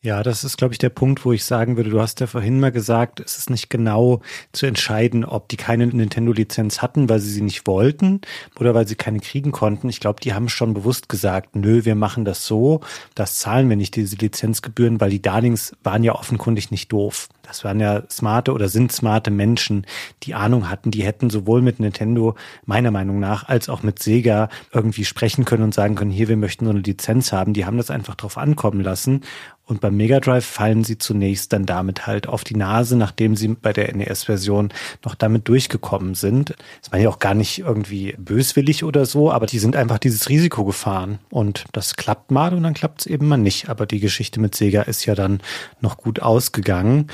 Ja, 0.05 0.23
das 0.23 0.45
ist, 0.45 0.59
glaube 0.59 0.75
ich, 0.75 0.79
der 0.79 0.91
Punkt, 0.91 1.25
wo 1.25 1.33
ich 1.33 1.47
sagen 1.47 1.79
würde, 1.79 1.89
du 1.89 1.99
hast 1.99 2.21
ja 2.21 2.27
vorhin 2.27 2.61
mal 2.61 2.71
gesagt, 2.71 3.21
es 3.21 3.39
ist 3.39 3.49
nicht 3.49 3.71
genau 3.71 4.21
zu 4.53 4.67
entscheiden, 4.67 5.25
ob 5.25 5.49
die 5.49 5.57
keine 5.57 5.87
Nintendo-Lizenz 5.87 6.83
hatten, 6.83 7.09
weil 7.09 7.21
sie 7.21 7.31
sie 7.31 7.41
nicht 7.41 7.67
wollten 7.67 8.21
oder 8.61 8.75
weil 8.75 8.87
sie 8.87 8.97
keine 8.97 9.21
kriegen 9.21 9.51
konnten. 9.51 9.89
Ich 9.89 10.01
glaube, 10.01 10.21
die 10.21 10.35
haben 10.35 10.51
schon 10.51 10.75
bewusst 10.75 11.09
gesagt, 11.09 11.57
nö, 11.57 11.87
wir 11.87 11.95
machen 11.95 12.27
das 12.27 12.45
so, 12.45 12.83
das 13.15 13.39
zahlen 13.39 13.71
wir 13.71 13.77
nicht, 13.77 13.97
diese 13.97 14.17
Lizenzgebühren, 14.17 15.01
weil 15.01 15.09
die 15.09 15.23
Darlings 15.23 15.75
waren 15.83 16.05
ja 16.05 16.15
offenkundig 16.15 16.71
nicht 16.71 16.93
doof. 16.93 17.31
Das 17.43 17.65
waren 17.65 17.81
ja 17.81 18.03
smarte 18.11 18.53
oder 18.53 18.69
sind 18.69 18.91
smarte 18.93 19.31
Menschen, 19.31 19.87
die 20.23 20.35
Ahnung 20.35 20.71
hatten. 20.71 20.91
Die 20.91 21.03
hätten 21.03 21.31
sowohl 21.31 21.63
mit 21.63 21.79
Nintendo, 21.79 22.37
meiner 22.65 22.91
Meinung 22.91 23.21
nach, 23.21 23.49
als 23.49 23.69
auch 23.69 23.83
mit 23.83 24.03
Sega 24.03 24.49
irgendwie 24.73 25.05
sprechen 25.05 25.45
können 25.45 25.63
und 25.63 25.75
sagen 25.75 25.95
können, 25.95 26.11
hier, 26.11 26.29
wir 26.29 26.39
möchten 26.39 26.65
so 26.65 26.71
eine 26.71 26.81
Lizenz 26.81 27.33
haben. 27.33 27.53
Die 27.53 27.67
haben 27.67 27.77
das 27.77 27.91
einfach 27.91 28.15
drauf 28.15 28.39
ankommen 28.39 28.81
lassen 28.81 29.23
Und 29.67 29.81
beim 29.81 29.97
Mega 29.97 30.21
Drive 30.21 30.45
fallen 30.45 30.85
sie 30.85 30.99
zunächst 30.99 31.53
dann 31.55 31.65
damit 31.65 32.07
halt 32.07 32.27
auf 32.27 32.45
die 32.45 32.57
Nase, 32.57 32.97
nachdem 32.97 33.35
sie 33.35 33.49
bei 33.49 33.73
der 33.73 33.95
NES-Version 33.95 34.73
noch 35.05 35.15
damit 35.15 35.49
durchgekommen 35.49 36.15
sind. 36.15 36.55
Das 36.83 36.93
war 36.93 36.99
ja 36.99 37.09
auch 37.09 37.19
gar 37.19 37.33
nicht 37.33 37.61
irgendwie 37.61 38.15
böswillig 38.19 38.85
oder 38.85 39.07
so, 39.07 39.33
aber 39.33 39.47
die 39.47 39.59
sind 39.59 39.75
einfach 39.75 39.99
dieses 39.99 40.29
Risiko 40.29 40.65
gefahren. 40.65 41.19
Und 41.31 41.65
das 41.73 41.97
klappt 41.97 42.31
mal 42.31 42.53
und 42.53 42.63
dann 42.63 42.75
klappt 42.75 43.03
es 43.03 43.07
eben 43.07 43.27
mal 43.27 43.39
nicht. 43.39 43.71
Aber 43.71 43.87
die 43.87 44.01
Geschichte 44.01 44.39
mit 44.39 44.55
Sega 44.55 44.83
ist 44.83 45.07
ja 45.07 45.15
dann 45.15 45.41
noch 45.81 45.97
gut 45.97 46.21
ausgegangen. 46.21 47.07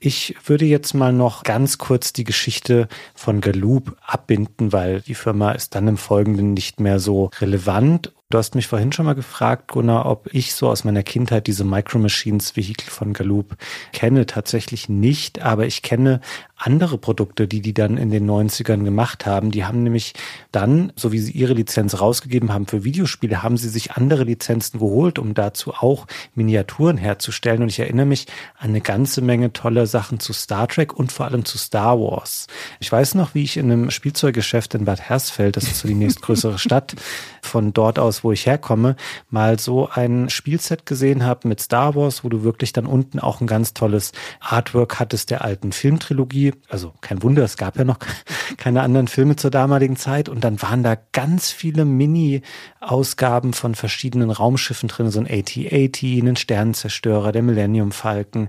Ich 0.00 0.34
würde 0.44 0.66
jetzt 0.66 0.92
mal 0.94 1.12
noch 1.12 1.44
ganz 1.44 1.78
kurz 1.78 2.12
die 2.12 2.24
Geschichte 2.24 2.88
von 3.14 3.40
Galoop 3.40 3.96
abbinden, 4.04 4.72
weil 4.72 5.00
die 5.00 5.14
Firma 5.14 5.52
ist 5.52 5.74
dann 5.74 5.88
im 5.88 5.96
Folgenden 5.96 6.52
nicht 6.52 6.78
mehr 6.78 6.98
so 6.98 7.30
relevant. 7.40 8.12
Du 8.30 8.38
hast 8.38 8.54
mich 8.54 8.66
vorhin 8.66 8.90
schon 8.90 9.04
mal 9.04 9.14
gefragt, 9.14 9.68
Gunnar, 9.68 10.06
ob 10.06 10.32
ich 10.32 10.54
so 10.54 10.68
aus 10.68 10.82
meiner 10.82 11.02
Kindheit 11.02 11.46
diese 11.46 11.62
Micro 11.62 11.98
Machines 11.98 12.56
Vehikel 12.56 12.88
von 12.88 13.12
Galoop 13.12 13.54
kenne. 13.92 14.24
Tatsächlich 14.26 14.88
nicht, 14.88 15.42
aber 15.42 15.66
ich 15.66 15.82
kenne 15.82 16.20
andere 16.56 16.96
Produkte, 16.96 17.46
die 17.46 17.60
die 17.60 17.74
dann 17.74 17.98
in 17.98 18.10
den 18.10 18.28
90ern 18.28 18.82
gemacht 18.82 19.26
haben. 19.26 19.50
Die 19.50 19.64
haben 19.64 19.82
nämlich 19.82 20.14
dann, 20.52 20.92
so 20.96 21.12
wie 21.12 21.18
sie 21.18 21.32
ihre 21.32 21.52
Lizenz 21.52 22.00
rausgegeben 22.00 22.52
haben 22.52 22.66
für 22.66 22.82
Videospiele, 22.82 23.42
haben 23.42 23.56
sie 23.58 23.68
sich 23.68 23.92
andere 23.92 24.24
Lizenzen 24.24 24.80
geholt, 24.80 25.18
um 25.18 25.34
dazu 25.34 25.74
auch 25.74 26.06
Miniaturen 26.34 26.96
herzustellen. 26.96 27.62
Und 27.62 27.68
ich 27.68 27.80
erinnere 27.80 28.06
mich 28.06 28.26
an 28.58 28.70
eine 28.70 28.80
ganze 28.80 29.20
Menge 29.20 29.52
toller 29.52 29.86
Sachen 29.86 30.18
zu 30.18 30.32
Star 30.32 30.66
Trek 30.66 30.94
und 30.94 31.12
vor 31.12 31.26
allem 31.26 31.44
zu 31.44 31.58
Star 31.58 32.00
Wars. 32.00 32.46
Ich 32.80 32.90
weiß 32.90 33.16
noch, 33.16 33.34
wie 33.34 33.44
ich 33.44 33.58
in 33.58 33.70
einem 33.70 33.90
Spielzeuggeschäft 33.90 34.74
in 34.74 34.86
Bad 34.86 35.02
Hersfeld, 35.02 35.56
das 35.56 35.64
ist 35.64 35.80
so 35.80 35.88
die 35.88 35.94
nächstgrößere 35.94 36.58
Stadt, 36.64 36.94
von 37.44 37.72
dort 37.72 37.98
aus, 37.98 38.24
wo 38.24 38.32
ich 38.32 38.46
herkomme, 38.46 38.96
mal 39.30 39.58
so 39.58 39.88
ein 39.88 40.30
Spielset 40.30 40.86
gesehen 40.86 41.24
habe 41.24 41.48
mit 41.48 41.60
Star 41.60 41.94
Wars, 41.94 42.24
wo 42.24 42.28
du 42.28 42.42
wirklich 42.42 42.72
dann 42.72 42.86
unten 42.86 43.18
auch 43.18 43.40
ein 43.40 43.46
ganz 43.46 43.74
tolles 43.74 44.12
Artwork 44.40 44.98
hattest 44.98 45.30
der 45.30 45.44
alten 45.44 45.72
Filmtrilogie. 45.72 46.54
Also 46.68 46.92
kein 47.00 47.22
Wunder, 47.22 47.44
es 47.44 47.56
gab 47.56 47.76
ja 47.78 47.84
noch 47.84 47.98
keine 48.56 48.82
anderen 48.82 49.08
Filme 49.08 49.36
zur 49.36 49.50
damaligen 49.50 49.96
Zeit. 49.96 50.28
Und 50.28 50.44
dann 50.44 50.60
waren 50.62 50.82
da 50.82 50.96
ganz 51.12 51.50
viele 51.50 51.84
Mini-Ausgaben 51.84 53.52
von 53.52 53.74
verschiedenen 53.74 54.30
Raumschiffen 54.30 54.88
drin, 54.88 55.10
so 55.10 55.20
ein 55.20 55.26
AT-AT, 55.26 56.02
einen 56.02 56.36
Sternenzerstörer, 56.36 57.32
der 57.32 57.42
Millennium 57.42 57.92
Falcon, 57.92 58.48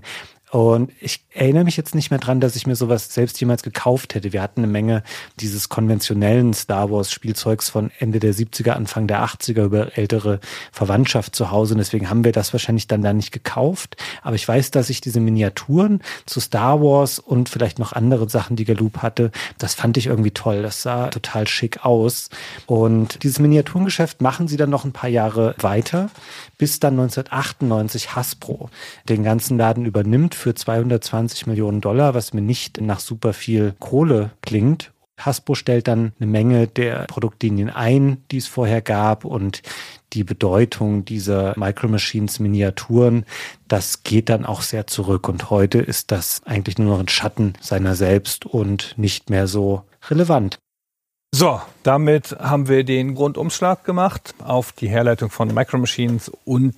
und 0.52 0.92
ich 1.00 1.24
erinnere 1.32 1.64
mich 1.64 1.76
jetzt 1.76 1.96
nicht 1.96 2.10
mehr 2.10 2.20
dran, 2.20 2.40
dass 2.40 2.54
ich 2.54 2.68
mir 2.68 2.76
sowas 2.76 3.12
selbst 3.12 3.40
jemals 3.40 3.64
gekauft 3.64 4.14
hätte. 4.14 4.32
Wir 4.32 4.42
hatten 4.42 4.60
eine 4.60 4.70
Menge 4.70 5.02
dieses 5.40 5.68
konventionellen 5.68 6.54
Star 6.54 6.88
Wars 6.90 7.10
Spielzeugs 7.10 7.68
von 7.68 7.90
Ende 7.98 8.20
der 8.20 8.32
70er, 8.32 8.70
Anfang 8.70 9.08
der 9.08 9.24
80er 9.24 9.64
über 9.64 9.98
ältere 9.98 10.38
Verwandtschaft 10.70 11.34
zu 11.34 11.50
Hause. 11.50 11.74
Und 11.74 11.78
deswegen 11.78 12.08
haben 12.08 12.22
wir 12.22 12.30
das 12.30 12.52
wahrscheinlich 12.52 12.86
dann 12.86 13.02
da 13.02 13.12
nicht 13.12 13.32
gekauft. 13.32 13.96
Aber 14.22 14.36
ich 14.36 14.46
weiß, 14.46 14.70
dass 14.70 14.88
ich 14.88 15.00
diese 15.00 15.18
Miniaturen 15.18 16.00
zu 16.26 16.38
Star 16.38 16.80
Wars 16.80 17.18
und 17.18 17.48
vielleicht 17.48 17.80
noch 17.80 17.92
andere 17.92 18.28
Sachen, 18.28 18.54
die 18.54 18.64
Galoop 18.64 18.98
hatte, 18.98 19.32
das 19.58 19.74
fand 19.74 19.96
ich 19.96 20.06
irgendwie 20.06 20.30
toll. 20.30 20.62
Das 20.62 20.80
sah 20.80 21.08
total 21.08 21.48
schick 21.48 21.84
aus. 21.84 22.30
Und 22.66 23.24
dieses 23.24 23.40
Miniaturengeschäft 23.40 24.20
machen 24.20 24.46
sie 24.46 24.56
dann 24.56 24.70
noch 24.70 24.84
ein 24.84 24.92
paar 24.92 25.10
Jahre 25.10 25.56
weiter, 25.58 26.08
bis 26.56 26.78
dann 26.78 26.94
1998 26.94 28.14
Hasbro 28.14 28.70
den 29.08 29.24
ganzen 29.24 29.58
Laden 29.58 29.84
übernimmt 29.86 30.35
für 30.36 30.54
220 30.54 31.46
Millionen 31.46 31.80
Dollar, 31.80 32.14
was 32.14 32.32
mir 32.32 32.42
nicht 32.42 32.80
nach 32.80 33.00
super 33.00 33.32
viel 33.32 33.74
Kohle 33.78 34.30
klingt. 34.42 34.92
Hasbro 35.18 35.54
stellt 35.54 35.88
dann 35.88 36.12
eine 36.18 36.26
Menge 36.26 36.66
der 36.66 37.04
Produktlinien 37.06 37.70
ein, 37.70 38.18
die 38.30 38.36
es 38.36 38.46
vorher 38.46 38.82
gab 38.82 39.24
und 39.24 39.62
die 40.12 40.24
Bedeutung 40.24 41.04
dieser 41.04 41.54
Micro 41.56 41.88
Machines 41.88 42.38
Miniaturen, 42.38 43.24
das 43.66 44.02
geht 44.02 44.28
dann 44.28 44.44
auch 44.44 44.62
sehr 44.62 44.86
zurück 44.86 45.28
und 45.28 45.50
heute 45.50 45.78
ist 45.78 46.12
das 46.12 46.42
eigentlich 46.44 46.78
nur 46.78 46.88
noch 46.88 47.00
ein 47.00 47.08
Schatten 47.08 47.54
seiner 47.60 47.94
selbst 47.94 48.46
und 48.46 48.94
nicht 48.96 49.30
mehr 49.30 49.46
so 49.46 49.84
relevant. 50.08 50.58
So, 51.34 51.60
damit 51.82 52.36
haben 52.38 52.68
wir 52.68 52.84
den 52.84 53.14
Grundumschlag 53.14 53.84
gemacht 53.84 54.34
auf 54.42 54.72
die 54.72 54.88
Herleitung 54.88 55.30
von 55.30 55.52
Micro 55.52 55.78
Machines 55.78 56.30
und 56.44 56.74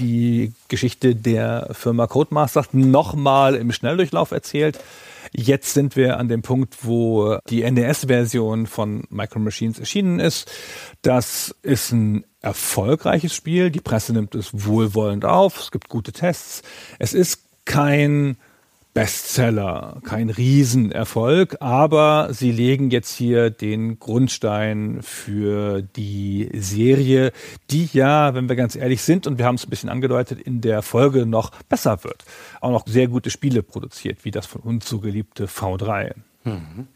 die 0.00 0.52
Geschichte 0.68 1.14
der 1.14 1.68
Firma 1.72 2.06
Codemaster 2.06 2.64
nochmal 2.72 3.54
im 3.54 3.70
Schnelldurchlauf 3.72 4.30
erzählt. 4.30 4.80
Jetzt 5.32 5.74
sind 5.74 5.94
wir 5.96 6.18
an 6.18 6.28
dem 6.28 6.42
Punkt, 6.42 6.78
wo 6.84 7.38
die 7.48 7.70
NES-Version 7.70 8.66
von 8.66 9.04
Micro 9.10 9.38
Machines 9.38 9.78
erschienen 9.78 10.18
ist. 10.18 10.50
Das 11.02 11.54
ist 11.62 11.92
ein 11.92 12.24
erfolgreiches 12.40 13.34
Spiel. 13.34 13.70
Die 13.70 13.80
Presse 13.80 14.12
nimmt 14.12 14.34
es 14.34 14.66
wohlwollend 14.66 15.24
auf. 15.24 15.60
Es 15.60 15.70
gibt 15.70 15.88
gute 15.88 16.12
Tests. 16.12 16.62
Es 16.98 17.12
ist 17.12 17.44
kein 17.64 18.36
Bestseller, 18.92 20.00
kein 20.04 20.30
Riesenerfolg, 20.30 21.56
aber 21.60 22.28
sie 22.32 22.50
legen 22.50 22.90
jetzt 22.90 23.14
hier 23.14 23.50
den 23.50 23.98
Grundstein 23.98 24.98
für 25.02 25.82
die 25.82 26.50
Serie, 26.54 27.32
die 27.70 27.88
ja, 27.92 28.34
wenn 28.34 28.48
wir 28.48 28.56
ganz 28.56 28.74
ehrlich 28.74 29.02
sind, 29.02 29.26
und 29.26 29.38
wir 29.38 29.44
haben 29.44 29.54
es 29.54 29.64
ein 29.64 29.70
bisschen 29.70 29.90
angedeutet, 29.90 30.40
in 30.40 30.60
der 30.60 30.82
Folge 30.82 31.26
noch 31.26 31.50
besser 31.68 32.02
wird. 32.02 32.24
Auch 32.60 32.70
noch 32.70 32.86
sehr 32.86 33.06
gute 33.06 33.30
Spiele 33.30 33.62
produziert, 33.62 34.24
wie 34.24 34.30
das 34.30 34.46
von 34.46 34.62
uns 34.62 34.88
so 34.88 34.98
geliebte 34.98 35.46
V3. 35.46 36.14
Mhm. 36.44 36.88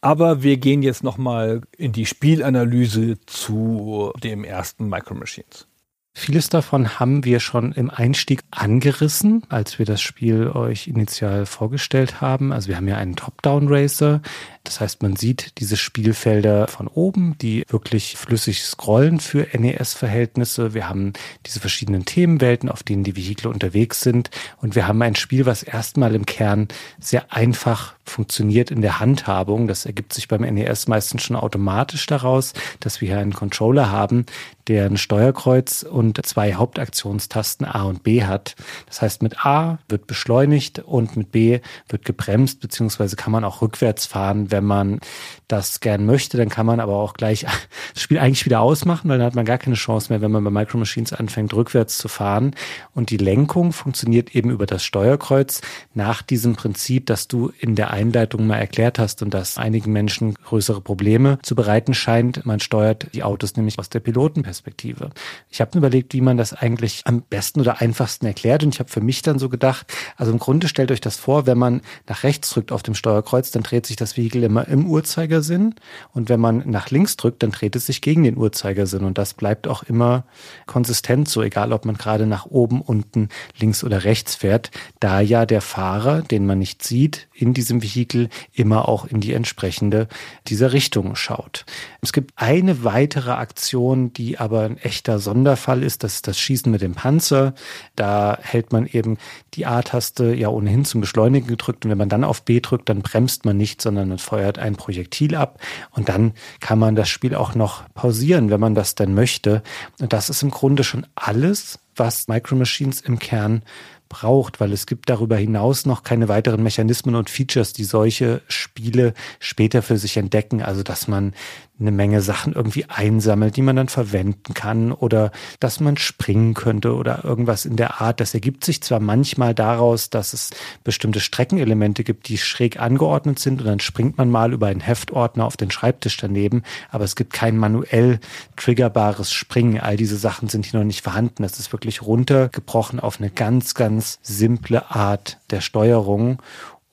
Aber 0.00 0.42
wir 0.42 0.56
gehen 0.56 0.82
jetzt 0.82 1.02
nochmal 1.02 1.62
in 1.76 1.92
die 1.92 2.06
Spielanalyse 2.06 3.18
zu 3.26 4.12
dem 4.22 4.44
ersten 4.44 4.88
Micro 4.88 5.14
Machines. 5.14 5.67
Vieles 6.14 6.48
davon 6.48 6.98
haben 6.98 7.24
wir 7.24 7.38
schon 7.38 7.72
im 7.72 7.90
Einstieg 7.90 8.40
angerissen, 8.50 9.44
als 9.48 9.78
wir 9.78 9.86
das 9.86 10.00
Spiel 10.00 10.48
euch 10.48 10.88
initial 10.88 11.46
vorgestellt 11.46 12.20
haben. 12.20 12.52
Also 12.52 12.68
wir 12.68 12.76
haben 12.76 12.88
ja 12.88 12.96
einen 12.96 13.14
Top-Down-Racer. 13.14 14.20
Das 14.68 14.80
heißt, 14.80 15.02
man 15.02 15.16
sieht 15.16 15.58
diese 15.60 15.78
Spielfelder 15.78 16.68
von 16.68 16.88
oben, 16.88 17.38
die 17.38 17.64
wirklich 17.68 18.16
flüssig 18.18 18.62
scrollen 18.62 19.18
für 19.18 19.46
NES-Verhältnisse. 19.58 20.74
Wir 20.74 20.90
haben 20.90 21.14
diese 21.46 21.58
verschiedenen 21.58 22.04
Themenwelten, 22.04 22.68
auf 22.68 22.82
denen 22.82 23.02
die 23.02 23.16
Vehikel 23.16 23.46
unterwegs 23.46 24.02
sind. 24.02 24.28
Und 24.60 24.74
wir 24.74 24.86
haben 24.86 25.00
ein 25.00 25.14
Spiel, 25.14 25.46
was 25.46 25.62
erstmal 25.62 26.14
im 26.14 26.26
Kern 26.26 26.68
sehr 27.00 27.32
einfach 27.32 27.94
funktioniert 28.04 28.70
in 28.70 28.82
der 28.82 29.00
Handhabung. 29.00 29.68
Das 29.68 29.86
ergibt 29.86 30.12
sich 30.12 30.28
beim 30.28 30.42
NES 30.42 30.86
meistens 30.86 31.22
schon 31.22 31.36
automatisch 31.36 32.04
daraus, 32.06 32.52
dass 32.80 33.00
wir 33.00 33.08
hier 33.08 33.18
einen 33.18 33.32
Controller 33.32 33.90
haben, 33.90 34.26
der 34.66 34.86
ein 34.86 34.96
Steuerkreuz 34.98 35.82
und 35.82 36.24
zwei 36.26 36.54
Hauptaktionstasten 36.54 37.66
A 37.66 37.84
und 37.84 38.02
B 38.02 38.24
hat. 38.24 38.54
Das 38.86 39.00
heißt, 39.00 39.22
mit 39.22 39.46
A 39.46 39.78
wird 39.88 40.06
beschleunigt 40.06 40.80
und 40.80 41.16
mit 41.16 41.32
B 41.32 41.60
wird 41.88 42.04
gebremst, 42.04 42.60
beziehungsweise 42.60 43.16
kann 43.16 43.32
man 43.32 43.44
auch 43.44 43.62
rückwärts 43.62 44.06
fahren, 44.06 44.50
wenn 44.58 44.64
man 44.64 44.98
das 45.46 45.78
gern 45.80 46.04
möchte. 46.04 46.36
Dann 46.36 46.48
kann 46.48 46.66
man 46.66 46.80
aber 46.80 46.96
auch 46.96 47.14
gleich 47.14 47.46
das 47.94 48.02
Spiel 48.02 48.18
eigentlich 48.18 48.44
wieder 48.44 48.60
ausmachen, 48.60 49.08
weil 49.08 49.18
dann 49.18 49.26
hat 49.26 49.36
man 49.36 49.44
gar 49.44 49.58
keine 49.58 49.76
Chance 49.76 50.12
mehr, 50.12 50.20
wenn 50.20 50.32
man 50.32 50.42
bei 50.42 50.50
Micro 50.50 50.78
Machines 50.78 51.12
anfängt, 51.12 51.54
rückwärts 51.54 51.98
zu 51.98 52.08
fahren. 52.08 52.54
Und 52.94 53.10
die 53.10 53.16
Lenkung 53.16 53.72
funktioniert 53.72 54.34
eben 54.34 54.50
über 54.50 54.66
das 54.66 54.84
Steuerkreuz 54.84 55.60
nach 55.94 56.22
diesem 56.22 56.56
Prinzip, 56.56 57.06
dass 57.06 57.28
du 57.28 57.52
in 57.60 57.76
der 57.76 57.90
Einleitung 57.90 58.46
mal 58.46 58.56
erklärt 58.56 58.98
hast 58.98 59.22
und 59.22 59.32
das 59.32 59.58
einigen 59.58 59.92
Menschen 59.92 60.34
größere 60.34 60.80
Probleme 60.80 61.38
zu 61.42 61.54
bereiten 61.54 61.94
scheint. 61.94 62.44
Man 62.44 62.58
steuert 62.58 63.14
die 63.14 63.22
Autos 63.22 63.56
nämlich 63.56 63.78
aus 63.78 63.88
der 63.88 64.00
Pilotenperspektive. 64.00 65.10
Ich 65.50 65.60
habe 65.60 65.78
überlegt, 65.78 66.12
wie 66.14 66.20
man 66.20 66.36
das 66.36 66.52
eigentlich 66.52 67.02
am 67.04 67.22
besten 67.22 67.60
oder 67.60 67.80
einfachsten 67.80 68.26
erklärt 68.26 68.64
und 68.64 68.74
ich 68.74 68.80
habe 68.80 68.90
für 68.90 69.00
mich 69.00 69.22
dann 69.22 69.38
so 69.38 69.48
gedacht, 69.48 69.86
also 70.16 70.32
im 70.32 70.38
Grunde 70.38 70.66
stellt 70.66 70.90
euch 70.90 71.00
das 71.00 71.16
vor, 71.16 71.46
wenn 71.46 71.58
man 71.58 71.80
nach 72.08 72.24
rechts 72.24 72.50
drückt 72.50 72.72
auf 72.72 72.82
dem 72.82 72.94
Steuerkreuz, 72.94 73.50
dann 73.50 73.62
dreht 73.62 73.86
sich 73.86 73.96
das 73.96 74.16
Vehikel 74.16 74.42
immer 74.48 74.66
im 74.66 74.86
Uhrzeigersinn. 74.86 75.74
Und 76.12 76.28
wenn 76.28 76.40
man 76.40 76.64
nach 76.66 76.90
links 76.90 77.16
drückt, 77.16 77.42
dann 77.42 77.52
dreht 77.52 77.76
es 77.76 77.86
sich 77.86 78.00
gegen 78.00 78.24
den 78.24 78.36
Uhrzeigersinn. 78.36 79.04
Und 79.04 79.18
das 79.18 79.34
bleibt 79.34 79.68
auch 79.68 79.82
immer 79.82 80.24
konsistent 80.66 81.28
so, 81.28 81.42
egal 81.42 81.72
ob 81.72 81.84
man 81.84 81.96
gerade 81.96 82.26
nach 82.26 82.46
oben, 82.46 82.80
unten, 82.80 83.28
links 83.58 83.84
oder 83.84 84.04
rechts 84.04 84.34
fährt, 84.34 84.70
da 85.00 85.20
ja 85.20 85.46
der 85.46 85.60
Fahrer, 85.60 86.22
den 86.22 86.46
man 86.46 86.58
nicht 86.58 86.82
sieht, 86.82 87.28
in 87.34 87.54
diesem 87.54 87.82
Vehikel 87.82 88.28
immer 88.52 88.88
auch 88.88 89.04
in 89.04 89.20
die 89.20 89.32
entsprechende 89.32 90.08
dieser 90.46 90.72
Richtung 90.72 91.14
schaut. 91.14 91.64
Es 92.00 92.12
gibt 92.12 92.32
eine 92.36 92.84
weitere 92.84 93.32
Aktion, 93.32 94.12
die 94.12 94.38
aber 94.38 94.62
ein 94.62 94.78
echter 94.78 95.18
Sonderfall 95.18 95.82
ist, 95.82 96.02
das 96.02 96.14
ist 96.14 96.26
das 96.26 96.38
Schießen 96.38 96.72
mit 96.72 96.80
dem 96.80 96.94
Panzer. 96.94 97.54
Da 97.96 98.38
hält 98.40 98.72
man 98.72 98.86
eben 98.86 99.18
die 99.54 99.66
A-Taste 99.66 100.34
ja 100.34 100.48
ohnehin 100.48 100.84
zum 100.84 101.00
Beschleunigen 101.00 101.46
gedrückt. 101.46 101.84
Und 101.84 101.90
wenn 101.90 101.98
man 101.98 102.08
dann 102.08 102.24
auf 102.24 102.42
B 102.42 102.60
drückt, 102.60 102.88
dann 102.88 103.02
bremst 103.02 103.44
man 103.44 103.56
nicht, 103.56 103.82
sondern 103.82 104.08
man 104.08 104.18
feuert 104.28 104.58
ein 104.58 104.76
Projektil 104.76 105.34
ab 105.34 105.58
und 105.92 106.10
dann 106.10 106.32
kann 106.60 106.78
man 106.78 106.94
das 106.94 107.08
Spiel 107.08 107.34
auch 107.34 107.54
noch 107.54 107.88
pausieren, 107.94 108.50
wenn 108.50 108.60
man 108.60 108.74
das 108.74 108.94
denn 108.94 109.14
möchte. 109.14 109.62
Und 110.00 110.12
das 110.12 110.28
ist 110.28 110.42
im 110.42 110.50
Grunde 110.50 110.84
schon 110.84 111.06
alles, 111.14 111.78
was 111.96 112.28
Micro 112.28 112.54
Machines 112.54 113.00
im 113.00 113.18
Kern 113.18 113.62
braucht, 114.08 114.60
weil 114.60 114.72
es 114.72 114.86
gibt 114.86 115.08
darüber 115.08 115.36
hinaus 115.36 115.86
noch 115.86 116.02
keine 116.02 116.28
weiteren 116.28 116.62
Mechanismen 116.62 117.14
und 117.14 117.30
Features, 117.30 117.72
die 117.72 117.84
solche 117.84 118.42
Spiele 118.48 119.14
später 119.38 119.82
für 119.82 119.96
sich 119.96 120.16
entdecken. 120.16 120.62
Also 120.62 120.82
dass 120.82 121.08
man 121.08 121.34
eine 121.80 121.92
Menge 121.92 122.22
Sachen 122.22 122.54
irgendwie 122.54 122.86
einsammelt, 122.86 123.56
die 123.56 123.62
man 123.62 123.76
dann 123.76 123.88
verwenden 123.88 124.54
kann 124.54 124.92
oder 124.92 125.30
dass 125.60 125.80
man 125.80 125.96
springen 125.96 126.54
könnte 126.54 126.94
oder 126.94 127.24
irgendwas 127.24 127.64
in 127.64 127.76
der 127.76 128.00
Art. 128.00 128.20
Das 128.20 128.34
ergibt 128.34 128.64
sich 128.64 128.82
zwar 128.82 129.00
manchmal 129.00 129.54
daraus, 129.54 130.10
dass 130.10 130.32
es 130.32 130.50
bestimmte 130.82 131.20
Streckenelemente 131.20 132.02
gibt, 132.02 132.28
die 132.28 132.38
schräg 132.38 132.80
angeordnet 132.80 133.38
sind 133.38 133.60
und 133.60 133.66
dann 133.66 133.80
springt 133.80 134.18
man 134.18 134.30
mal 134.30 134.52
über 134.52 134.66
einen 134.66 134.80
Heftordner 134.80 135.44
auf 135.44 135.56
den 135.56 135.70
Schreibtisch 135.70 136.16
daneben, 136.16 136.62
aber 136.90 137.04
es 137.04 137.14
gibt 137.14 137.32
kein 137.32 137.56
manuell 137.56 138.18
triggerbares 138.56 139.32
Springen. 139.32 139.80
All 139.80 139.96
diese 139.96 140.16
Sachen 140.16 140.48
sind 140.48 140.66
hier 140.66 140.80
noch 140.80 140.86
nicht 140.86 141.02
vorhanden. 141.02 141.42
Das 141.42 141.58
ist 141.58 141.72
wirklich 141.72 142.02
runtergebrochen 142.02 143.00
auf 143.00 143.20
eine 143.20 143.30
ganz, 143.30 143.74
ganz 143.74 144.18
simple 144.22 144.90
Art 144.90 145.38
der 145.50 145.60
Steuerung 145.60 146.42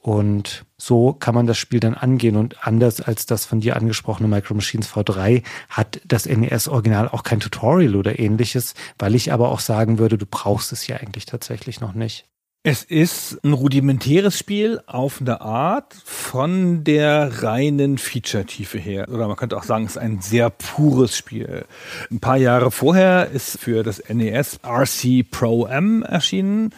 und 0.02 0.66
so 0.86 1.14
kann 1.14 1.34
man 1.34 1.48
das 1.48 1.58
Spiel 1.58 1.80
dann 1.80 1.96
angehen. 1.96 2.36
Und 2.36 2.68
anders 2.68 3.02
als 3.02 3.26
das 3.26 3.46
von 3.46 3.60
dir 3.60 3.76
angesprochene 3.76 4.28
Micro 4.28 4.54
Machines 4.54 4.88
V3 4.88 5.42
hat 5.70 6.00
das 6.06 6.28
NES-Original 6.28 7.10
auch 7.10 7.24
kein 7.24 7.40
Tutorial 7.40 7.96
oder 7.96 8.20
ähnliches, 8.20 8.76
weil 9.00 9.16
ich 9.16 9.34
aber 9.34 9.50
auch 9.50 9.62
sagen 9.62 9.98
würde, 9.98 10.20
du 10.20 10.28
brauchst 10.30 10.72
es 10.72 10.86
ja 10.86 10.98
eigentlich 10.98 11.26
tatsächlich 11.26 11.82
noch 11.82 11.96
nicht. 11.96 12.28
Es 12.62 12.84
ist 12.84 13.40
ein 13.44 13.54
rudimentäres 13.54 14.38
Spiel 14.38 14.82
auf 14.86 15.22
eine 15.22 15.42
Art 15.42 15.94
von 16.04 16.84
der 16.84 17.44
reinen 17.44 17.98
Feature-Tiefe 17.98 18.78
her. 18.78 19.08
Oder 19.10 19.28
man 19.28 19.38
könnte 19.38 19.58
auch 19.58 19.64
sagen, 19.64 19.86
es 19.86 19.92
ist 19.92 19.98
ein 19.98 20.20
sehr 20.20 20.50
pures 20.50 21.16
Spiel. 21.18 21.66
Ein 22.12 22.20
paar 22.20 22.38
Jahre 22.38 22.72
vorher 22.72 23.30
ist 23.32 23.60
für 23.60 23.84
das 23.84 24.04
NES 24.08 24.60
RC 24.64 25.30
Pro 25.30 25.66
M 25.66 26.04
erschienen. 26.04 26.72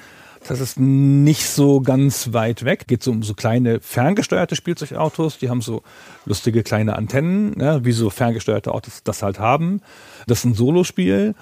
Das 0.47 0.59
ist 0.59 0.79
nicht 0.79 1.45
so 1.45 1.81
ganz 1.81 2.33
weit 2.33 2.63
weg. 2.63 2.87
Geht 2.87 3.03
so 3.03 3.11
um 3.11 3.23
so 3.23 3.33
kleine 3.33 3.79
ferngesteuerte 3.79 4.55
Spielzeugautos. 4.55 5.37
Die 5.39 5.49
haben 5.49 5.61
so 5.61 5.83
lustige 6.25 6.63
kleine 6.63 6.95
Antennen, 6.95 7.59
ja, 7.59 7.83
wie 7.83 7.91
so 7.91 8.09
ferngesteuerte 8.09 8.73
Autos 8.73 9.03
das 9.03 9.23
halt 9.23 9.39
haben. 9.39 9.81
Das 10.25 10.39
ist 10.39 10.45
ein 10.45 10.53
Solospiel. 10.53 11.35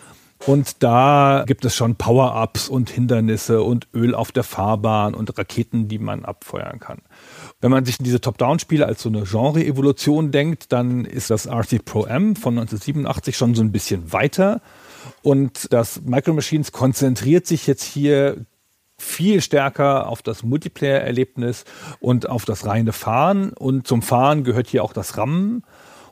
Und 0.45 0.83
da 0.83 1.43
gibt 1.47 1.65
es 1.65 1.75
schon 1.75 1.95
Power-Ups 1.95 2.67
und 2.67 2.89
Hindernisse 2.89 3.63
und 3.63 3.87
Öl 3.93 4.13
auf 4.13 4.31
der 4.31 4.43
Fahrbahn 4.43 5.15
und 5.15 5.37
Raketen, 5.37 5.87
die 5.87 5.97
man 5.97 6.25
abfeuern 6.25 6.79
kann. 6.79 6.99
Wenn 7.61 7.71
man 7.71 7.85
sich 7.85 7.97
diese 7.97 8.19
Top-Down-Spiele 8.19 8.85
als 8.85 9.01
so 9.01 9.09
eine 9.09 9.23
Genre-Evolution 9.23 10.31
denkt, 10.31 10.71
dann 10.71 11.05
ist 11.05 11.29
das 11.29 11.47
RC 11.47 11.83
Pro 11.83 12.05
M 12.05 12.35
von 12.35 12.57
1987 12.59 13.37
schon 13.37 13.55
so 13.55 13.61
ein 13.61 13.71
bisschen 13.71 14.11
weiter. 14.11 14.61
Und 15.23 15.71
das 15.71 16.01
Micro 16.03 16.33
Machines 16.33 16.71
konzentriert 16.71 17.47
sich 17.47 17.65
jetzt 17.65 17.83
hier 17.83 18.45
viel 18.97 19.41
stärker 19.41 20.07
auf 20.07 20.21
das 20.21 20.43
Multiplayer-Erlebnis 20.43 21.65
und 21.99 22.29
auf 22.29 22.45
das 22.45 22.65
reine 22.65 22.93
Fahren. 22.93 23.53
Und 23.53 23.87
zum 23.87 24.01
Fahren 24.01 24.43
gehört 24.43 24.67
hier 24.67 24.83
auch 24.83 24.93
das 24.93 25.17
Rammen 25.17 25.63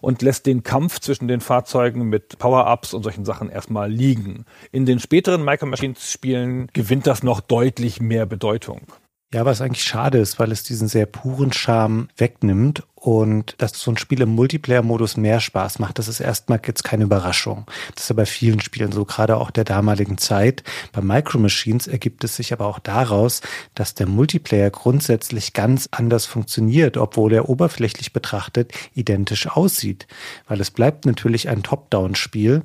und 0.01 0.21
lässt 0.21 0.45
den 0.45 0.63
Kampf 0.63 0.99
zwischen 0.99 1.29
den 1.29 1.39
Fahrzeugen 1.39 2.09
mit 2.09 2.37
Power-Ups 2.37 2.93
und 2.93 3.03
solchen 3.03 3.23
Sachen 3.23 3.49
erstmal 3.49 3.89
liegen. 3.89 4.45
In 4.71 4.85
den 4.85 4.99
späteren 4.99 5.45
Micro 5.45 5.65
Machines-Spielen 5.65 6.67
gewinnt 6.73 7.07
das 7.07 7.23
noch 7.23 7.39
deutlich 7.39 8.01
mehr 8.01 8.25
Bedeutung. 8.25 8.81
Ja, 9.33 9.45
was 9.45 9.61
eigentlich 9.61 9.83
schade 9.83 10.19
ist, 10.19 10.37
weil 10.37 10.51
es 10.51 10.61
diesen 10.61 10.87
sehr 10.87 11.07
puren 11.07 11.51
Charme 11.51 12.07
wegnimmt 12.17 12.83
und 12.93 13.55
dass 13.57 13.71
so 13.79 13.89
ein 13.89 13.97
Spiel 13.97 14.21
im 14.21 14.29
Multiplayer-Modus 14.29 15.17
mehr 15.17 15.39
Spaß 15.39 15.79
macht, 15.79 15.97
das 15.97 16.07
ist 16.07 16.19
erstmal 16.19 16.61
jetzt 16.63 16.83
keine 16.83 17.05
Überraschung. 17.05 17.65
Das 17.95 18.03
ist 18.03 18.09
ja 18.09 18.15
bei 18.15 18.27
vielen 18.27 18.61
Spielen 18.61 18.91
so, 18.91 19.05
gerade 19.05 19.37
auch 19.37 19.49
der 19.49 19.63
damaligen 19.63 20.19
Zeit. 20.19 20.63
Bei 20.91 21.01
Micro 21.01 21.39
Machines 21.39 21.87
ergibt 21.87 22.23
es 22.23 22.35
sich 22.35 22.53
aber 22.53 22.67
auch 22.67 22.77
daraus, 22.77 23.41
dass 23.73 23.95
der 23.95 24.05
Multiplayer 24.05 24.69
grundsätzlich 24.69 25.53
ganz 25.53 25.89
anders 25.89 26.27
funktioniert, 26.27 26.95
obwohl 26.95 27.33
er 27.33 27.49
oberflächlich 27.49 28.13
betrachtet 28.13 28.71
identisch 28.93 29.47
aussieht. 29.47 30.05
Weil 30.47 30.61
es 30.61 30.69
bleibt 30.69 31.07
natürlich 31.07 31.49
ein 31.49 31.63
Top-Down-Spiel, 31.63 32.61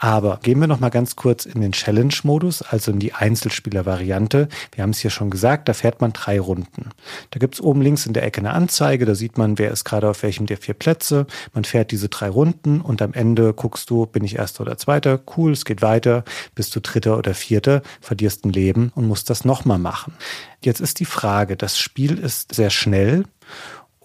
aber 0.00 0.40
gehen 0.42 0.58
wir 0.60 0.66
noch 0.66 0.80
mal 0.80 0.88
ganz 0.88 1.14
kurz 1.14 1.44
in 1.44 1.60
den 1.60 1.72
Challenge-Modus, 1.72 2.62
also 2.62 2.90
in 2.90 3.00
die 3.00 3.12
Einzelspieler-Variante. 3.12 4.48
Wir 4.72 4.82
haben 4.82 4.90
es 4.90 4.98
hier 4.98 5.10
schon 5.10 5.28
gesagt, 5.28 5.68
da 5.68 5.74
fährt 5.74 6.00
man 6.00 6.14
drei 6.14 6.40
Runden. 6.40 6.88
Da 7.30 7.38
gibt's 7.38 7.60
oben 7.60 7.82
links 7.82 8.06
in 8.06 8.14
der 8.14 8.22
Ecke 8.22 8.40
eine 8.40 8.54
Anzeige, 8.54 9.04
da 9.04 9.14
sieht 9.14 9.36
man, 9.36 9.58
wer 9.58 9.70
ist 9.70 9.84
gerade 9.84 10.08
auf 10.08 10.22
welchem 10.22 10.46
der 10.46 10.56
vier 10.56 10.72
Plätze. 10.72 11.26
Man 11.52 11.64
fährt 11.64 11.90
diese 11.90 12.08
drei 12.08 12.30
Runden 12.30 12.80
und 12.80 13.02
am 13.02 13.12
Ende 13.12 13.52
guckst 13.52 13.90
du, 13.90 14.06
bin 14.06 14.24
ich 14.24 14.36
Erster 14.36 14.62
oder 14.62 14.78
Zweiter? 14.78 15.20
Cool, 15.36 15.52
es 15.52 15.66
geht 15.66 15.82
weiter. 15.82 16.24
Bist 16.54 16.74
du 16.74 16.80
Dritter 16.80 17.18
oder 17.18 17.34
Vierter? 17.34 17.82
Verlierst 18.00 18.46
ein 18.46 18.52
Leben 18.52 18.92
und 18.94 19.06
musst 19.06 19.28
das 19.28 19.44
nochmal 19.44 19.78
machen. 19.78 20.14
Jetzt 20.62 20.80
ist 20.80 20.98
die 21.00 21.04
Frage, 21.04 21.56
das 21.56 21.78
Spiel 21.78 22.18
ist 22.18 22.54
sehr 22.54 22.70
schnell 22.70 23.24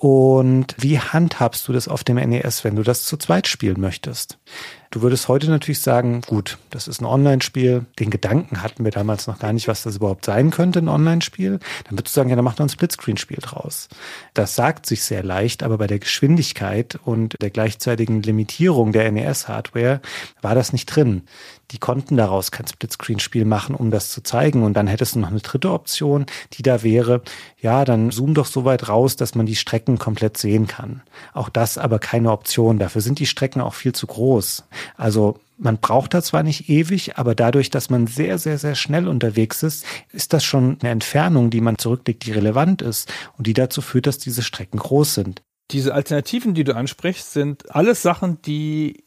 und 0.05 0.75
wie 0.77 0.99
handhabst 0.99 1.67
du 1.67 1.73
das 1.73 1.87
auf 1.87 2.03
dem 2.03 2.17
NES, 2.17 2.63
wenn 2.63 2.75
du 2.75 2.83
das 2.83 3.05
zu 3.05 3.17
zweit 3.17 3.47
spielen 3.47 3.81
möchtest? 3.81 4.37
Du 4.91 5.01
würdest 5.01 5.27
heute 5.27 5.49
natürlich 5.49 5.81
sagen, 5.81 6.21
gut, 6.21 6.59
das 6.69 6.87
ist 6.87 7.01
ein 7.01 7.05
Online-Spiel. 7.05 7.87
Den 7.97 8.11
Gedanken 8.11 8.61
hatten 8.61 8.85
wir 8.85 8.91
damals 8.91 9.25
noch 9.25 9.39
gar 9.39 9.51
nicht, 9.51 9.67
was 9.67 9.81
das 9.81 9.95
überhaupt 9.95 10.23
sein 10.23 10.51
könnte, 10.51 10.77
ein 10.77 10.89
Online-Spiel. 10.89 11.59
Dann 11.85 11.97
würdest 11.97 12.15
du 12.15 12.19
sagen, 12.19 12.29
ja, 12.29 12.35
dann 12.35 12.45
macht 12.45 12.59
man 12.59 12.67
ein 12.67 12.69
Splitscreen-Spiel 12.69 13.39
draus. 13.41 13.89
Das 14.35 14.55
sagt 14.55 14.85
sich 14.85 15.03
sehr 15.03 15.23
leicht, 15.23 15.63
aber 15.63 15.79
bei 15.79 15.87
der 15.87 15.97
Geschwindigkeit 15.97 16.99
und 17.03 17.41
der 17.41 17.49
gleichzeitigen 17.49 18.21
Limitierung 18.21 18.91
der 18.91 19.11
NES-Hardware 19.11 20.01
war 20.43 20.53
das 20.53 20.71
nicht 20.71 20.85
drin. 20.85 21.23
Die 21.71 21.79
konnten 21.79 22.17
daraus 22.17 22.51
kein 22.51 22.67
Splitscreen-Spiel 22.67 23.45
machen, 23.45 23.75
um 23.75 23.91
das 23.91 24.11
zu 24.11 24.21
zeigen. 24.21 24.63
Und 24.63 24.75
dann 24.75 24.87
hättest 24.87 25.15
du 25.15 25.19
noch 25.19 25.29
eine 25.29 25.39
dritte 25.39 25.71
Option, 25.71 26.25
die 26.53 26.63
da 26.63 26.83
wäre, 26.83 27.21
ja, 27.59 27.85
dann 27.85 28.11
zoom 28.11 28.33
doch 28.33 28.45
so 28.45 28.65
weit 28.65 28.87
raus, 28.87 29.15
dass 29.15 29.35
man 29.35 29.45
die 29.45 29.55
Strecken 29.55 29.97
komplett 29.97 30.37
sehen 30.37 30.67
kann. 30.67 31.01
Auch 31.33 31.49
das 31.49 31.77
aber 31.77 31.99
keine 31.99 32.31
Option. 32.31 32.79
Dafür 32.79 33.01
sind 33.01 33.19
die 33.19 33.25
Strecken 33.25 33.61
auch 33.61 33.73
viel 33.73 33.93
zu 33.93 34.07
groß. 34.07 34.65
Also 34.95 35.39
man 35.57 35.77
braucht 35.77 36.13
da 36.13 36.21
zwar 36.21 36.43
nicht 36.43 36.69
ewig, 36.69 37.17
aber 37.17 37.33
dadurch, 37.33 37.69
dass 37.69 37.89
man 37.89 38.07
sehr, 38.07 38.37
sehr, 38.37 38.57
sehr 38.57 38.75
schnell 38.75 39.07
unterwegs 39.07 39.63
ist, 39.63 39.85
ist 40.11 40.33
das 40.33 40.43
schon 40.43 40.77
eine 40.81 40.91
Entfernung, 40.91 41.49
die 41.49 41.61
man 41.61 41.77
zurücklegt, 41.77 42.25
die 42.25 42.31
relevant 42.31 42.81
ist 42.81 43.11
und 43.37 43.47
die 43.47 43.53
dazu 43.53 43.81
führt, 43.81 44.07
dass 44.07 44.17
diese 44.17 44.43
Strecken 44.43 44.79
groß 44.79 45.13
sind. 45.13 45.41
Diese 45.71 45.93
Alternativen, 45.93 46.53
die 46.53 46.63
du 46.63 46.75
ansprichst, 46.75 47.33
sind 47.33 47.73
alles 47.73 48.01
Sachen, 48.01 48.41
die 48.43 49.04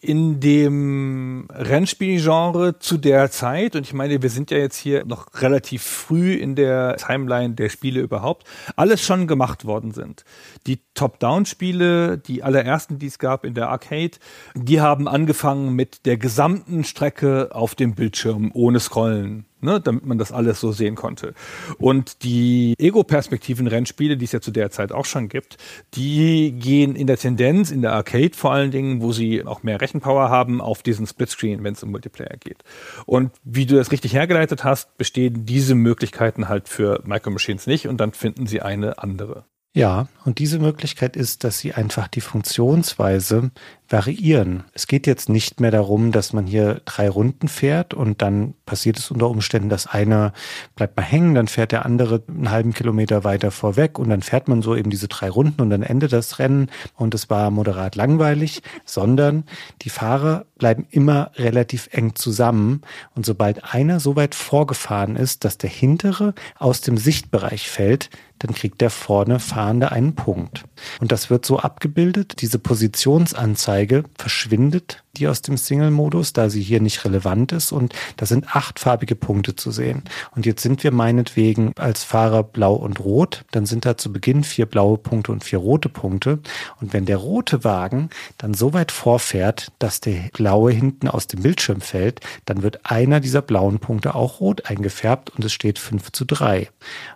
in 0.00 0.40
dem 0.40 1.46
Rennspielgenre 1.50 2.78
zu 2.78 2.96
der 2.96 3.30
Zeit, 3.30 3.76
und 3.76 3.82
ich 3.82 3.92
meine, 3.92 4.22
wir 4.22 4.30
sind 4.30 4.50
ja 4.50 4.56
jetzt 4.56 4.76
hier 4.76 5.04
noch 5.04 5.26
relativ 5.40 5.82
früh 5.82 6.34
in 6.34 6.54
der 6.54 6.96
Timeline 6.96 7.54
der 7.54 7.68
Spiele 7.68 8.00
überhaupt, 8.00 8.46
alles 8.76 9.02
schon 9.02 9.26
gemacht 9.26 9.66
worden 9.66 9.92
sind. 9.92 10.24
Die 10.66 10.80
Top-Down-Spiele, 10.94 12.16
die 12.16 12.42
allerersten, 12.42 12.98
die 12.98 13.06
es 13.06 13.18
gab 13.18 13.44
in 13.44 13.52
der 13.54 13.68
Arcade, 13.68 14.12
die 14.54 14.80
haben 14.80 15.06
angefangen 15.06 15.74
mit 15.74 16.06
der 16.06 16.16
gesamten 16.16 16.84
Strecke 16.84 17.50
auf 17.52 17.74
dem 17.74 17.94
Bildschirm 17.94 18.50
ohne 18.54 18.80
Scrollen 18.80 19.44
ne, 19.62 19.80
damit 19.80 20.06
man 20.06 20.18
das 20.18 20.32
alles 20.32 20.60
so 20.60 20.72
sehen 20.72 20.94
konnte. 20.94 21.34
Und 21.78 22.22
die 22.22 22.74
Ego-Perspektiven-Rennspiele, 22.78 24.16
die 24.16 24.24
es 24.24 24.32
ja 24.32 24.40
zu 24.40 24.50
der 24.50 24.70
Zeit 24.70 24.92
auch 24.92 25.04
schon 25.04 25.28
gibt, 25.28 25.56
die 25.94 26.52
gehen 26.52 26.96
in 26.96 27.06
der 27.06 27.16
Tendenz, 27.16 27.70
in 27.70 27.82
der 27.82 27.92
Arcade 27.92 28.34
vor 28.34 28.52
allen 28.52 28.70
Dingen, 28.70 29.02
wo 29.02 29.12
sie 29.12 29.44
auch 29.44 29.62
mehr 29.62 29.80
Rechenpower 29.80 30.28
haben, 30.28 30.60
auf 30.60 30.82
diesen 30.82 31.06
Splitscreen, 31.06 31.64
wenn 31.64 31.74
es 31.74 31.82
um 31.82 31.90
Multiplayer 31.90 32.36
geht. 32.38 32.62
Und 33.06 33.32
wie 33.44 33.66
du 33.66 33.76
das 33.76 33.92
richtig 33.92 34.14
hergeleitet 34.14 34.64
hast, 34.64 34.96
bestehen 34.98 35.46
diese 35.46 35.74
Möglichkeiten 35.74 36.48
halt 36.48 36.68
für 36.68 37.02
Micro 37.04 37.30
Machines 37.30 37.66
nicht 37.66 37.88
und 37.88 37.98
dann 37.98 38.12
finden 38.12 38.46
sie 38.46 38.62
eine 38.62 38.98
andere. 38.98 39.44
Ja, 39.72 40.08
und 40.24 40.40
diese 40.40 40.58
Möglichkeit 40.58 41.14
ist, 41.16 41.44
dass 41.44 41.60
sie 41.60 41.74
einfach 41.74 42.08
die 42.08 42.20
Funktionsweise 42.20 43.52
variieren. 43.88 44.64
Es 44.72 44.88
geht 44.88 45.06
jetzt 45.06 45.28
nicht 45.28 45.60
mehr 45.60 45.70
darum, 45.70 46.10
dass 46.10 46.32
man 46.32 46.44
hier 46.44 46.80
drei 46.84 47.08
Runden 47.08 47.46
fährt 47.46 47.94
und 47.94 48.20
dann 48.20 48.54
passiert 48.66 48.98
es 48.98 49.12
unter 49.12 49.28
Umständen, 49.28 49.68
dass 49.68 49.86
einer 49.86 50.32
bleibt 50.74 50.96
mal 50.96 51.04
hängen, 51.04 51.36
dann 51.36 51.46
fährt 51.46 51.70
der 51.70 51.86
andere 51.86 52.22
einen 52.26 52.50
halben 52.50 52.74
Kilometer 52.74 53.22
weiter 53.22 53.52
vorweg 53.52 54.00
und 54.00 54.10
dann 54.10 54.22
fährt 54.22 54.48
man 54.48 54.60
so 54.60 54.74
eben 54.74 54.90
diese 54.90 55.06
drei 55.06 55.30
Runden 55.30 55.60
und 55.60 55.70
dann 55.70 55.82
endet 55.82 56.12
das 56.12 56.40
Rennen 56.40 56.68
und 56.96 57.14
es 57.14 57.30
war 57.30 57.52
moderat 57.52 57.94
langweilig, 57.94 58.62
sondern 58.84 59.44
die 59.82 59.90
Fahrer 59.90 60.46
bleiben 60.58 60.86
immer 60.90 61.30
relativ 61.36 61.88
eng 61.92 62.16
zusammen 62.16 62.82
und 63.14 63.24
sobald 63.24 63.72
einer 63.72 64.00
so 64.00 64.16
weit 64.16 64.34
vorgefahren 64.34 65.14
ist, 65.14 65.44
dass 65.44 65.58
der 65.58 65.70
hintere 65.70 66.34
aus 66.58 66.80
dem 66.80 66.96
Sichtbereich 66.96 67.70
fällt, 67.70 68.10
dann 68.40 68.54
kriegt 68.54 68.80
der 68.80 68.90
vorne 68.90 69.38
Fahrende 69.38 69.92
einen 69.92 70.14
Punkt. 70.14 70.64
Und 71.00 71.12
das 71.12 71.30
wird 71.30 71.46
so 71.46 71.58
abgebildet. 71.58 72.40
Diese 72.40 72.58
Positionsanzeige 72.58 74.04
verschwindet 74.18 75.04
die 75.16 75.28
aus 75.28 75.42
dem 75.42 75.56
Single-Modus, 75.56 76.32
da 76.32 76.50
sie 76.50 76.62
hier 76.62 76.80
nicht 76.80 77.04
relevant 77.04 77.52
ist. 77.52 77.72
Und 77.72 77.94
da 78.16 78.26
sind 78.26 78.54
achtfarbige 78.54 79.16
Punkte 79.16 79.56
zu 79.56 79.70
sehen. 79.70 80.02
Und 80.34 80.46
jetzt 80.46 80.62
sind 80.62 80.84
wir 80.84 80.92
meinetwegen 80.92 81.72
als 81.76 82.04
Fahrer 82.04 82.42
blau 82.42 82.74
und 82.74 83.00
rot. 83.00 83.44
Dann 83.50 83.66
sind 83.66 83.84
da 83.84 83.96
zu 83.96 84.12
Beginn 84.12 84.44
vier 84.44 84.66
blaue 84.66 84.98
Punkte 84.98 85.32
und 85.32 85.44
vier 85.44 85.58
rote 85.58 85.88
Punkte. 85.88 86.38
Und 86.80 86.92
wenn 86.92 87.06
der 87.06 87.16
rote 87.16 87.64
Wagen 87.64 88.10
dann 88.38 88.54
so 88.54 88.72
weit 88.72 88.92
vorfährt, 88.92 89.72
dass 89.78 90.00
der 90.00 90.30
blaue 90.32 90.72
hinten 90.72 91.08
aus 91.08 91.26
dem 91.26 91.42
Bildschirm 91.42 91.80
fällt, 91.80 92.20
dann 92.44 92.62
wird 92.62 92.80
einer 92.84 93.20
dieser 93.20 93.42
blauen 93.42 93.78
Punkte 93.78 94.14
auch 94.14 94.40
rot 94.40 94.66
eingefärbt 94.66 95.30
und 95.30 95.44
es 95.44 95.52
steht 95.52 95.78
5 95.78 96.12
zu 96.12 96.24
3. 96.24 96.68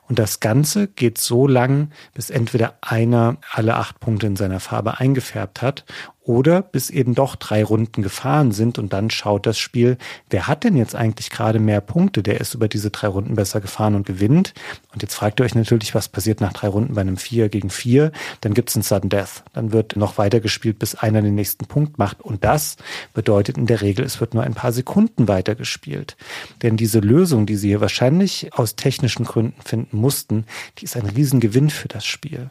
Und 0.09 0.19
das 0.19 0.41
Ganze 0.41 0.89
geht 0.89 1.19
so 1.19 1.47
lang, 1.47 1.91
bis 2.12 2.31
entweder 2.31 2.75
einer 2.81 3.39
alle 3.51 3.77
acht 3.77 4.01
Punkte 4.01 4.27
in 4.27 4.37
seiner 4.37 4.61
Farbe 4.61 4.99
eingefärbt 4.99 5.62
hat 5.62 5.85
oder 6.25 6.63
bis 6.63 6.91
eben 6.91 7.15
doch 7.15 7.37
drei 7.37 7.63
Runden 7.63 8.03
gefahren 8.03 8.51
sind 8.51 8.79
und 8.79 8.93
dann 8.93 9.11
schaut 9.11 9.47
das 9.47 9.59
Spiel, 9.59 9.99
wer 10.31 10.49
hat 10.49 10.65
denn 10.65 10.77
jetzt 10.77 10.95
eigentlich 10.95 11.29
gerade 11.29 11.59
mehr 11.59 11.83
Punkte? 11.83 12.23
Der 12.23 12.41
ist 12.41 12.55
über 12.55 12.67
diese 12.67 12.91
drei 12.91 13.09
Runden 13.09 13.35
besser 13.35 13.61
gefahren 13.61 13.95
und 13.95 14.07
gewinnt. 14.07 14.55
Und 14.93 15.03
jetzt 15.03 15.15
fragt 15.15 15.41
ihr 15.41 15.45
euch 15.45 15.55
natürlich, 15.55 15.95
was 15.95 16.09
passiert 16.09 16.41
nach 16.41 16.55
drei 16.55 16.69
Runden 16.69 16.95
bei 16.95 17.03
einem 17.03 17.19
Vier 17.19 17.51
gegen 17.51 17.69
Vier? 17.69 18.11
Dann 18.41 18.55
gibt 18.55 18.71
es 18.71 18.77
einen 18.77 18.83
Sudden 18.83 19.11
Death. 19.11 19.45
Dann 19.53 19.73
wird 19.73 19.97
noch 19.97 20.17
weiter 20.17 20.41
gespielt, 20.41 20.79
bis 20.79 20.95
einer 20.95 21.21
den 21.21 21.35
nächsten 21.35 21.67
Punkt 21.67 21.99
macht. 21.99 22.23
Und 22.23 22.43
das 22.43 22.77
bedeutet 23.13 23.59
in 23.59 23.67
der 23.67 23.83
Regel, 23.83 24.05
es 24.05 24.19
wird 24.21 24.33
nur 24.33 24.45
ein 24.45 24.55
paar 24.55 24.73
Sekunden 24.73 25.29
weiter 25.29 25.55
gespielt. 25.55 26.17
Denn 26.63 26.79
diese 26.79 27.01
Lösung, 27.01 27.45
die 27.45 27.57
sie 27.57 27.69
hier 27.69 27.83
wahrscheinlich 27.83 28.49
aus 28.55 28.77
technischen 28.77 29.27
Gründen 29.27 29.61
finden 29.63 29.99
mussten, 29.99 30.47
die 30.79 30.85
ist 30.85 30.97
ein 30.97 31.07
Riesengewinn 31.07 31.69
für 31.69 31.89
das 31.89 32.07
Spiel 32.07 32.49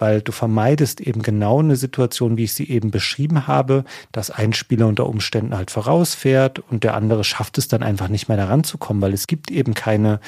weil 0.00 0.22
du 0.22 0.32
vermeidest 0.32 1.00
eben 1.00 1.22
genau 1.22 1.60
eine 1.60 1.76
Situation, 1.76 2.36
wie 2.36 2.44
ich 2.44 2.54
sie 2.54 2.68
eben 2.68 2.90
beschrieben 2.90 3.46
habe, 3.46 3.84
dass 4.12 4.30
ein 4.30 4.52
Spieler 4.52 4.86
unter 4.86 5.06
Umständen 5.06 5.56
halt 5.56 5.70
vorausfährt 5.70 6.58
und 6.58 6.82
der 6.82 6.94
andere 6.94 7.22
schafft 7.22 7.58
es 7.58 7.68
dann 7.68 7.82
einfach 7.82 8.08
nicht 8.08 8.28
mehr 8.28 8.38
daran 8.38 8.64
zu 8.64 8.78
kommen, 8.78 9.02
weil 9.02 9.12
es 9.12 9.26
gibt 9.26 9.50
eben 9.50 9.74
keine 9.74 10.18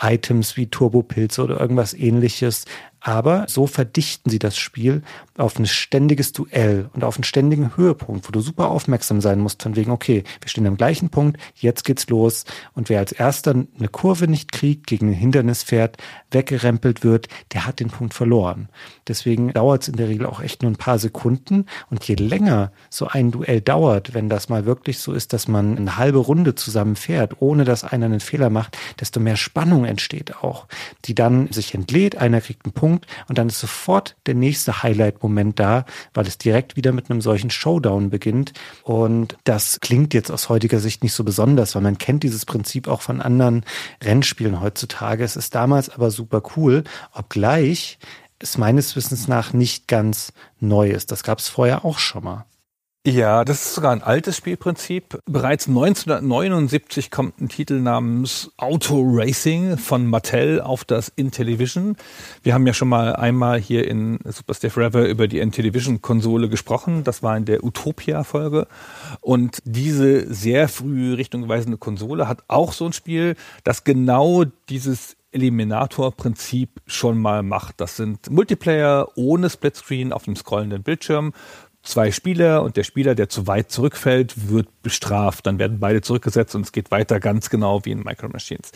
Items 0.00 0.56
wie 0.56 0.66
Turbopilze 0.66 1.42
oder 1.42 1.60
irgendwas 1.60 1.92
ähnliches, 1.92 2.64
aber 3.00 3.46
so 3.48 3.66
verdichten 3.66 4.30
sie 4.30 4.38
das 4.38 4.56
Spiel 4.56 5.02
auf 5.36 5.58
ein 5.58 5.66
ständiges 5.66 6.32
Duell 6.32 6.90
und 6.94 7.04
auf 7.04 7.16
einen 7.16 7.24
ständigen 7.24 7.76
Höhepunkt, 7.76 8.26
wo 8.26 8.32
du 8.32 8.40
super 8.40 8.68
aufmerksam 8.68 9.20
sein 9.20 9.38
musst, 9.38 9.62
von 9.62 9.76
wegen, 9.76 9.90
okay, 9.90 10.24
wir 10.40 10.48
stehen 10.48 10.66
am 10.66 10.76
gleichen 10.76 11.10
Punkt, 11.10 11.38
jetzt 11.54 11.84
geht's 11.84 12.08
los. 12.08 12.44
Und 12.74 12.88
wer 12.88 12.98
als 12.98 13.12
erster 13.12 13.52
eine 13.52 13.88
Kurve 13.88 14.26
nicht 14.26 14.52
kriegt, 14.52 14.86
gegen 14.86 15.08
ein 15.10 15.14
Hindernis 15.14 15.62
fährt, 15.62 15.96
weggerempelt 16.30 17.04
wird, 17.04 17.28
der 17.52 17.66
hat 17.66 17.80
den 17.80 17.88
Punkt 17.88 18.14
verloren. 18.14 18.68
Deswegen 19.06 19.52
dauert 19.52 19.82
es 19.82 19.88
in 19.88 19.96
der 19.96 20.08
Regel 20.08 20.26
auch 20.26 20.40
echt 20.40 20.62
nur 20.62 20.70
ein 20.70 20.76
paar 20.76 20.98
Sekunden. 20.98 21.66
Und 21.90 22.04
je 22.04 22.16
länger 22.16 22.72
so 22.90 23.06
ein 23.06 23.30
Duell 23.30 23.60
dauert, 23.60 24.14
wenn 24.14 24.28
das 24.28 24.48
mal 24.48 24.66
wirklich 24.66 24.98
so 24.98 25.12
ist, 25.12 25.32
dass 25.32 25.46
man 25.46 25.76
eine 25.76 25.96
halbe 25.96 26.18
Runde 26.18 26.54
zusammen 26.54 26.96
fährt, 26.96 27.40
ohne 27.40 27.64
dass 27.64 27.84
einer 27.84 28.06
einen 28.06 28.20
Fehler 28.20 28.50
macht, 28.50 28.76
desto 28.98 29.20
mehr 29.20 29.36
Spannung 29.36 29.84
entsteht 29.84 30.42
auch, 30.42 30.66
die 31.04 31.14
dann 31.14 31.52
sich 31.52 31.74
entlädt, 31.74 32.16
einer 32.16 32.40
kriegt 32.40 32.64
einen 32.64 32.72
Punkt, 32.72 32.97
Punkt 32.98 33.06
und 33.28 33.38
dann 33.38 33.48
ist 33.48 33.60
sofort 33.60 34.16
der 34.26 34.34
nächste 34.34 34.82
Highlight-Moment 34.82 35.58
da, 35.58 35.84
weil 36.14 36.26
es 36.26 36.38
direkt 36.38 36.76
wieder 36.76 36.92
mit 36.92 37.10
einem 37.10 37.20
solchen 37.20 37.50
Showdown 37.50 38.10
beginnt. 38.10 38.52
Und 38.82 39.36
das 39.44 39.80
klingt 39.80 40.14
jetzt 40.14 40.30
aus 40.30 40.48
heutiger 40.48 40.80
Sicht 40.80 41.02
nicht 41.02 41.12
so 41.12 41.24
besonders, 41.24 41.74
weil 41.74 41.82
man 41.82 41.98
kennt 41.98 42.22
dieses 42.22 42.46
Prinzip 42.46 42.88
auch 42.88 43.02
von 43.02 43.20
anderen 43.20 43.64
Rennspielen 44.02 44.60
heutzutage. 44.60 45.24
Es 45.24 45.36
ist 45.36 45.54
damals 45.54 45.90
aber 45.90 46.10
super 46.10 46.42
cool, 46.56 46.84
obgleich 47.12 47.98
es 48.40 48.56
meines 48.56 48.94
Wissens 48.94 49.26
nach 49.26 49.52
nicht 49.52 49.88
ganz 49.88 50.32
neu 50.60 50.90
ist. 50.90 51.10
Das 51.10 51.24
gab 51.24 51.38
es 51.38 51.48
vorher 51.48 51.84
auch 51.84 51.98
schon 51.98 52.24
mal. 52.24 52.44
Ja, 53.08 53.42
das 53.46 53.62
ist 53.64 53.74
sogar 53.74 53.92
ein 53.92 54.02
altes 54.02 54.36
Spielprinzip. 54.36 55.18
Bereits 55.24 55.66
1979 55.66 57.10
kommt 57.10 57.40
ein 57.40 57.48
Titel 57.48 57.80
namens 57.80 58.52
Auto 58.58 59.02
Racing 59.02 59.78
von 59.78 60.06
Mattel 60.06 60.60
auf 60.60 60.84
das 60.84 61.08
Intellivision. 61.16 61.96
Wir 62.42 62.52
haben 62.52 62.66
ja 62.66 62.74
schon 62.74 62.90
mal 62.90 63.16
einmal 63.16 63.58
hier 63.58 63.88
in 63.88 64.18
Super 64.26 64.52
Stay 64.52 64.68
Forever 64.68 65.08
über 65.08 65.26
die 65.26 65.38
Intellivision-Konsole 65.38 66.50
gesprochen. 66.50 67.02
Das 67.02 67.22
war 67.22 67.34
in 67.34 67.46
der 67.46 67.64
Utopia-Folge. 67.64 68.66
Und 69.22 69.62
diese 69.64 70.30
sehr 70.30 70.68
früh 70.68 71.14
richtungweisende 71.14 71.78
Konsole 71.78 72.28
hat 72.28 72.44
auch 72.48 72.74
so 72.74 72.84
ein 72.84 72.92
Spiel, 72.92 73.36
das 73.64 73.84
genau 73.84 74.44
dieses 74.68 75.16
Eliminator-Prinzip 75.30 76.80
schon 76.86 77.18
mal 77.18 77.42
macht. 77.42 77.80
Das 77.80 77.96
sind 77.96 78.30
Multiplayer 78.30 79.08
ohne 79.14 79.50
Splitscreen 79.50 80.12
auf 80.12 80.24
dem 80.24 80.36
scrollenden 80.36 80.82
Bildschirm 80.82 81.32
zwei 81.88 82.12
Spieler 82.12 82.62
und 82.62 82.76
der 82.76 82.84
Spieler, 82.84 83.14
der 83.14 83.28
zu 83.28 83.46
weit 83.46 83.70
zurückfällt, 83.70 84.50
wird 84.50 84.68
bestraft. 84.82 85.46
Dann 85.46 85.58
werden 85.58 85.80
beide 85.80 86.02
zurückgesetzt 86.02 86.54
und 86.54 86.62
es 86.62 86.72
geht 86.72 86.90
weiter 86.90 87.18
ganz 87.18 87.50
genau 87.50 87.84
wie 87.84 87.92
in 87.92 88.02
Micro 88.02 88.28
Machines. 88.28 88.72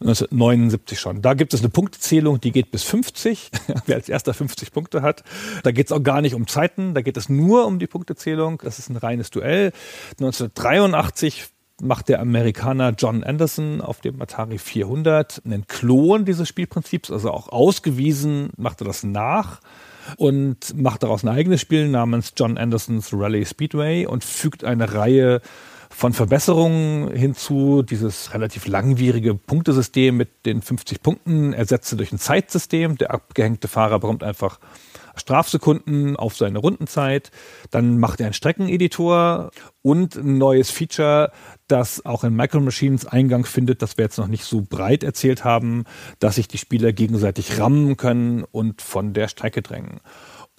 1979 0.00 0.98
schon. 0.98 1.22
Da 1.22 1.34
gibt 1.34 1.54
es 1.54 1.60
eine 1.60 1.68
Punktezählung, 1.68 2.40
die 2.40 2.52
geht 2.52 2.70
bis 2.70 2.84
50. 2.84 3.50
Wer 3.86 3.96
als 3.96 4.08
erster 4.08 4.32
50 4.32 4.72
Punkte 4.72 5.02
hat. 5.02 5.24
Da 5.62 5.72
geht 5.72 5.86
es 5.86 5.92
auch 5.92 6.02
gar 6.02 6.20
nicht 6.20 6.34
um 6.34 6.46
Zeiten, 6.46 6.94
da 6.94 7.02
geht 7.02 7.16
es 7.16 7.28
nur 7.28 7.66
um 7.66 7.78
die 7.78 7.86
Punktezählung. 7.86 8.60
Das 8.62 8.78
ist 8.78 8.88
ein 8.88 8.96
reines 8.96 9.30
Duell. 9.30 9.72
1983 10.12 11.46
macht 11.80 12.08
der 12.08 12.20
Amerikaner 12.20 12.90
John 12.96 13.24
Anderson 13.24 13.80
auf 13.80 14.00
dem 14.00 14.22
Atari 14.22 14.58
400 14.58 15.42
einen 15.44 15.66
Klon 15.66 16.24
dieses 16.24 16.48
Spielprinzips, 16.48 17.10
also 17.10 17.32
auch 17.32 17.48
ausgewiesen, 17.48 18.50
macht 18.56 18.80
er 18.80 18.84
das 18.84 19.02
nach 19.02 19.60
und 20.16 20.76
macht 20.76 21.02
daraus 21.02 21.22
ein 21.22 21.28
eigenes 21.28 21.60
Spiel 21.60 21.88
namens 21.88 22.32
John 22.36 22.58
Andersons 22.58 23.10
Rally 23.12 23.44
Speedway 23.44 24.06
und 24.06 24.24
fügt 24.24 24.64
eine 24.64 24.94
Reihe 24.94 25.40
von 25.90 26.12
Verbesserungen 26.12 27.14
hinzu. 27.14 27.82
Dieses 27.82 28.34
relativ 28.34 28.66
langwierige 28.66 29.34
Punktesystem 29.34 30.16
mit 30.16 30.46
den 30.46 30.62
50 30.62 31.02
Punkten 31.02 31.52
ersetzte 31.52 31.96
durch 31.96 32.12
ein 32.12 32.18
Zeitsystem. 32.18 32.96
Der 32.96 33.12
abgehängte 33.12 33.68
Fahrer 33.68 34.00
bekommt 34.00 34.24
einfach 34.24 34.58
Strafsekunden 35.16 36.16
auf 36.16 36.36
seine 36.36 36.58
Rundenzeit. 36.58 37.30
Dann 37.70 37.98
macht 37.98 38.20
er 38.20 38.26
einen 38.26 38.34
Streckeneditor 38.34 39.50
und 39.82 40.16
ein 40.16 40.38
neues 40.38 40.70
Feature, 40.70 41.32
das 41.68 42.04
auch 42.04 42.24
in 42.24 42.34
Micro 42.34 42.60
Machines 42.60 43.06
Eingang 43.06 43.44
findet, 43.44 43.82
das 43.82 43.96
wir 43.96 44.04
jetzt 44.04 44.18
noch 44.18 44.28
nicht 44.28 44.44
so 44.44 44.62
breit 44.62 45.02
erzählt 45.02 45.44
haben, 45.44 45.84
dass 46.18 46.36
sich 46.36 46.48
die 46.48 46.58
Spieler 46.58 46.92
gegenseitig 46.92 47.58
rammen 47.58 47.96
können 47.96 48.44
und 48.50 48.82
von 48.82 49.12
der 49.12 49.28
Strecke 49.28 49.62
drängen. 49.62 50.00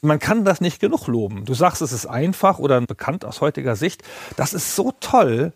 Man 0.01 0.19
kann 0.19 0.43
das 0.43 0.59
nicht 0.59 0.81
genug 0.81 1.07
loben. 1.07 1.45
Du 1.45 1.53
sagst, 1.53 1.81
es 1.81 1.93
ist 1.93 2.05
einfach 2.05 2.59
oder 2.59 2.81
bekannt 2.81 3.23
aus 3.23 3.39
heutiger 3.39 3.77
Sicht. 3.77 4.03
Das 4.35 4.53
ist 4.53 4.75
so 4.75 4.91
toll, 4.99 5.53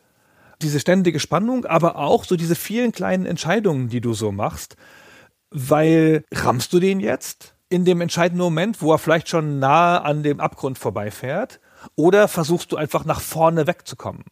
diese 0.62 0.80
ständige 0.80 1.20
Spannung, 1.20 1.66
aber 1.66 1.98
auch 1.98 2.24
so 2.24 2.36
diese 2.36 2.56
vielen 2.56 2.92
kleinen 2.92 3.26
Entscheidungen, 3.26 3.90
die 3.90 4.02
du 4.02 4.14
so 4.14 4.32
machst. 4.32 4.78
Weil 5.50 6.24
rammst 6.34 6.72
du 6.74 6.80
den 6.80 7.00
jetzt? 7.00 7.57
In 7.70 7.86
dem 7.86 8.02
entscheidenden 8.02 8.44
Moment, 8.44 8.82
wo 8.82 8.92
er 8.94 8.98
vielleicht 8.98 9.30
schon 9.30 9.60
nahe 9.60 10.02
an 10.02 10.24
dem 10.24 10.40
Abgrund 10.40 10.78
vorbeifährt, 10.78 11.60
oder 11.96 12.28
versuchst 12.28 12.72
du 12.72 12.78
einfach 12.78 13.06
nach 13.06 13.22
vorne 13.22 13.68
wegzukommen? 13.68 14.24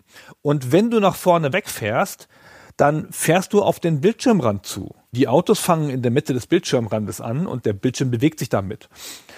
Und 0.41 0.71
wenn 0.71 0.89
du 0.89 0.99
nach 0.99 1.15
vorne 1.15 1.53
wegfährst, 1.53 2.27
dann 2.77 3.11
fährst 3.11 3.53
du 3.53 3.61
auf 3.61 3.79
den 3.79 4.01
Bildschirmrand 4.01 4.65
zu. 4.65 4.95
Die 5.15 5.29
Autos 5.29 5.59
fangen 5.59 5.89
in 5.89 6.01
der 6.01 6.11
Mitte 6.11 6.33
des 6.33 6.45
Bildschirmrandes 6.45 7.21
an 7.21 7.47
und 7.47 7.65
der 7.65 7.71
Bildschirm 7.71 8.11
bewegt 8.11 8.39
sich 8.39 8.49
damit. 8.49 8.89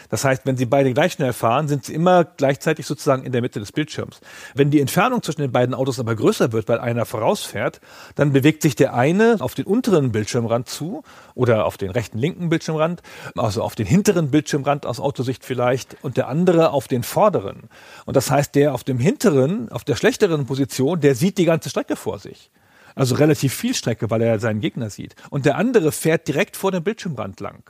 Das 0.10 0.26
heißt, 0.26 0.48
wenn 0.48 0.58
sie 0.58 0.66
beide 0.66 0.92
gleich 0.92 1.14
schnell 1.14 1.34
fahren, 1.34 1.68
sind 1.68 1.86
sie 1.86 1.94
immer 1.94 2.24
gleichzeitig 2.24 2.88
sozusagen 2.88 3.24
in 3.24 3.32
der 3.32 3.42
Mitte 3.42 3.60
des 3.60 3.72
Bildschirms. 3.72 4.20
Wenn 4.56 4.72
die 4.72 4.82
Entfernung 4.82 5.22
zwischen 5.22 5.42
den 5.42 5.52
beiden 5.52 5.76
Autos 5.76 6.00
aber 6.00 6.16
größer 6.16 6.52
wird, 6.52 6.68
weil 6.68 6.80
einer 6.80 7.06
vorausfährt, 7.06 7.80
dann 8.16 8.34
bewegt 8.34 8.64
sich 8.64 8.76
der 8.76 8.96
eine 8.96 9.38
auf 9.40 9.54
den 9.54 9.66
unteren 9.66 10.12
Bildschirmrand 10.12 10.68
zu 10.68 11.04
oder 11.36 11.68
auf 11.68 11.78
den 11.78 11.92
rechten 11.92 12.18
linken 12.18 12.50
Bildschirmrand, 12.50 13.04
also 13.36 13.62
auf 13.62 13.76
den 13.76 13.86
hinteren 13.86 14.32
Bildschirmrand 14.32 14.88
aus 14.88 15.00
Autosicht 15.00 15.46
vielleicht 15.46 15.96
und 16.02 16.18
der 16.18 16.28
andere 16.28 16.72
auf 16.72 16.88
den 16.88 17.04
vorderen. 17.04 17.70
Und 18.06 18.16
das 18.16 18.32
heißt, 18.32 18.56
der 18.56 18.74
auf 18.74 18.84
dem 18.84 18.98
hinteren, 18.98 19.72
auf 19.72 19.84
der 19.84 19.96
schlechteren 19.96 20.48
Position, 20.48 21.02
der 21.02 21.14
sieht 21.14 21.38
die 21.38 21.46
ganze 21.46 21.70
Strecke 21.70 21.96
vor 21.96 22.18
sich. 22.18 22.50
Also 22.98 23.16
relativ 23.16 23.54
viel 23.54 23.76
Strecke, 23.76 24.10
weil 24.10 24.22
er 24.22 24.40
seinen 24.40 24.60
Gegner 24.60 24.90
sieht. 24.90 25.16
Und 25.30 25.46
der 25.46 25.56
andere 25.56 25.92
fährt 25.92 26.28
direkt 26.28 26.58
vor 26.58 26.72
dem 26.72 26.84
Bildschirmrand 26.84 27.40
lang. 27.40 27.70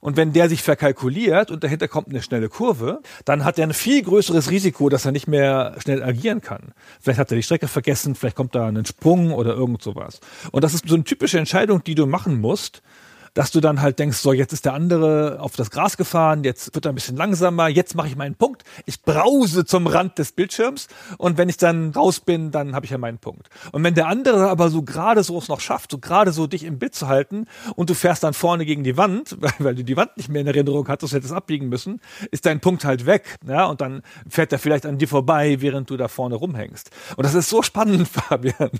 Und 0.00 0.16
wenn 0.16 0.32
der 0.32 0.48
sich 0.48 0.62
verkalkuliert 0.62 1.50
und 1.50 1.62
dahinter 1.62 1.86
kommt 1.88 2.08
eine 2.08 2.22
schnelle 2.22 2.48
Kurve, 2.48 3.02
dann 3.24 3.44
hat 3.44 3.58
er 3.58 3.66
ein 3.66 3.72
viel 3.72 4.02
größeres 4.02 4.50
Risiko, 4.50 4.88
dass 4.88 5.04
er 5.04 5.12
nicht 5.12 5.28
mehr 5.28 5.76
schnell 5.78 6.02
agieren 6.02 6.40
kann. 6.40 6.72
Vielleicht 7.00 7.18
hat 7.18 7.30
er 7.30 7.36
die 7.36 7.42
Strecke 7.42 7.68
vergessen, 7.68 8.14
vielleicht 8.14 8.36
kommt 8.36 8.54
da 8.54 8.66
ein 8.66 8.84
Sprung 8.84 9.32
oder 9.32 9.54
irgend 9.54 9.82
sowas. 9.82 10.20
Und 10.50 10.64
das 10.64 10.74
ist 10.74 10.88
so 10.88 10.94
eine 10.94 11.04
typische 11.04 11.38
Entscheidung, 11.38 11.84
die 11.84 11.94
du 11.94 12.06
machen 12.06 12.40
musst, 12.40 12.82
dass 13.34 13.50
du 13.50 13.60
dann 13.60 13.80
halt 13.80 13.98
denkst, 13.98 14.18
so 14.18 14.32
jetzt 14.32 14.52
ist 14.52 14.64
der 14.64 14.74
andere 14.74 15.38
auf 15.40 15.56
das 15.56 15.70
Gras 15.70 15.96
gefahren, 15.96 16.44
jetzt 16.44 16.74
wird 16.74 16.84
er 16.84 16.92
ein 16.92 16.94
bisschen 16.94 17.16
langsamer, 17.16 17.68
jetzt 17.68 17.94
mache 17.94 18.08
ich 18.08 18.16
meinen 18.16 18.34
Punkt. 18.34 18.62
Ich 18.86 19.02
brause 19.02 19.64
zum 19.64 19.86
Rand 19.86 20.18
des 20.18 20.32
Bildschirms 20.32 20.88
und 21.18 21.38
wenn 21.38 21.48
ich 21.48 21.56
dann 21.56 21.90
raus 21.90 22.20
bin, 22.20 22.50
dann 22.50 22.74
habe 22.74 22.84
ich 22.84 22.90
ja 22.90 22.98
meinen 22.98 23.18
Punkt. 23.18 23.48
Und 23.72 23.82
wenn 23.84 23.94
der 23.94 24.08
andere 24.08 24.48
aber 24.48 24.70
so 24.70 24.82
gerade 24.82 25.22
so 25.22 25.38
es 25.38 25.48
noch 25.48 25.60
schafft, 25.60 25.90
so 25.90 25.98
gerade 25.98 26.32
so 26.32 26.46
dich 26.46 26.64
im 26.64 26.78
Bild 26.78 26.94
zu 26.94 27.08
halten 27.08 27.46
und 27.74 27.88
du 27.90 27.94
fährst 27.94 28.22
dann 28.22 28.34
vorne 28.34 28.66
gegen 28.66 28.84
die 28.84 28.96
Wand, 28.96 29.36
weil, 29.40 29.52
weil 29.58 29.74
du 29.74 29.84
die 29.84 29.96
Wand 29.96 30.16
nicht 30.16 30.28
mehr 30.28 30.42
in 30.42 30.46
Erinnerung 30.46 30.86
hattest, 30.88 31.14
hättest 31.14 31.32
abbiegen 31.32 31.68
müssen, 31.68 32.00
ist 32.30 32.46
dein 32.46 32.60
Punkt 32.60 32.84
halt 32.84 33.06
weg, 33.06 33.38
ja, 33.46 33.64
und 33.66 33.80
dann 33.80 34.02
fährt 34.28 34.52
er 34.52 34.58
vielleicht 34.58 34.86
an 34.86 34.98
dir 34.98 35.08
vorbei, 35.08 35.60
während 35.60 35.88
du 35.90 35.96
da 35.96 36.08
vorne 36.08 36.34
rumhängst. 36.34 36.90
Und 37.16 37.24
das 37.24 37.34
ist 37.34 37.48
so 37.48 37.62
spannend, 37.62 38.08
Fabian. 38.12 38.70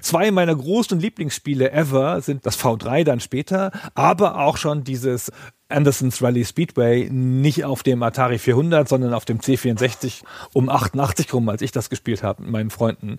Zwei 0.00 0.30
meiner 0.30 0.54
großen 0.54 0.98
Lieblingsspiele 0.98 1.70
ever 1.72 2.20
sind 2.20 2.46
das 2.46 2.58
V3 2.58 3.04
dann 3.04 3.20
später, 3.20 3.70
aber 3.94 4.38
auch 4.38 4.56
schon 4.56 4.84
dieses 4.84 5.30
Andersons 5.68 6.22
Rally 6.22 6.44
Speedway 6.44 7.08
nicht 7.10 7.64
auf 7.64 7.82
dem 7.82 8.02
Atari 8.02 8.38
400, 8.38 8.88
sondern 8.88 9.14
auf 9.14 9.24
dem 9.24 9.38
C64 9.38 10.22
um 10.52 10.68
88 10.68 11.32
rum, 11.32 11.48
als 11.48 11.62
ich 11.62 11.72
das 11.72 11.90
gespielt 11.90 12.22
habe 12.22 12.42
mit 12.42 12.52
meinen 12.52 12.70
Freunden, 12.70 13.18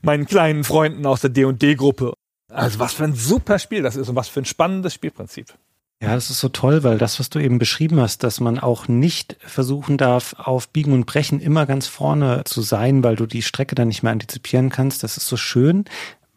meinen 0.00 0.26
kleinen 0.26 0.64
Freunden 0.64 1.06
aus 1.06 1.20
der 1.20 1.30
D&D-Gruppe. 1.30 2.14
Also 2.48 2.78
was 2.78 2.94
für 2.94 3.04
ein 3.04 3.14
super 3.14 3.58
Spiel 3.58 3.82
das 3.82 3.96
ist 3.96 4.08
und 4.08 4.16
was 4.16 4.28
für 4.28 4.40
ein 4.40 4.46
spannendes 4.46 4.94
Spielprinzip. 4.94 5.54
Ja, 6.02 6.16
das 6.16 6.30
ist 6.30 6.40
so 6.40 6.48
toll, 6.48 6.82
weil 6.82 6.98
das, 6.98 7.20
was 7.20 7.30
du 7.30 7.38
eben 7.38 7.60
beschrieben 7.60 8.00
hast, 8.00 8.24
dass 8.24 8.40
man 8.40 8.58
auch 8.58 8.88
nicht 8.88 9.36
versuchen 9.38 9.98
darf, 9.98 10.34
auf 10.36 10.68
Biegen 10.68 10.92
und 10.94 11.06
Brechen 11.06 11.38
immer 11.38 11.64
ganz 11.64 11.86
vorne 11.86 12.42
zu 12.44 12.60
sein, 12.60 13.04
weil 13.04 13.14
du 13.14 13.26
die 13.26 13.42
Strecke 13.42 13.76
dann 13.76 13.86
nicht 13.86 14.02
mehr 14.02 14.10
antizipieren 14.10 14.68
kannst, 14.68 15.04
das 15.04 15.16
ist 15.16 15.28
so 15.28 15.36
schön 15.36 15.84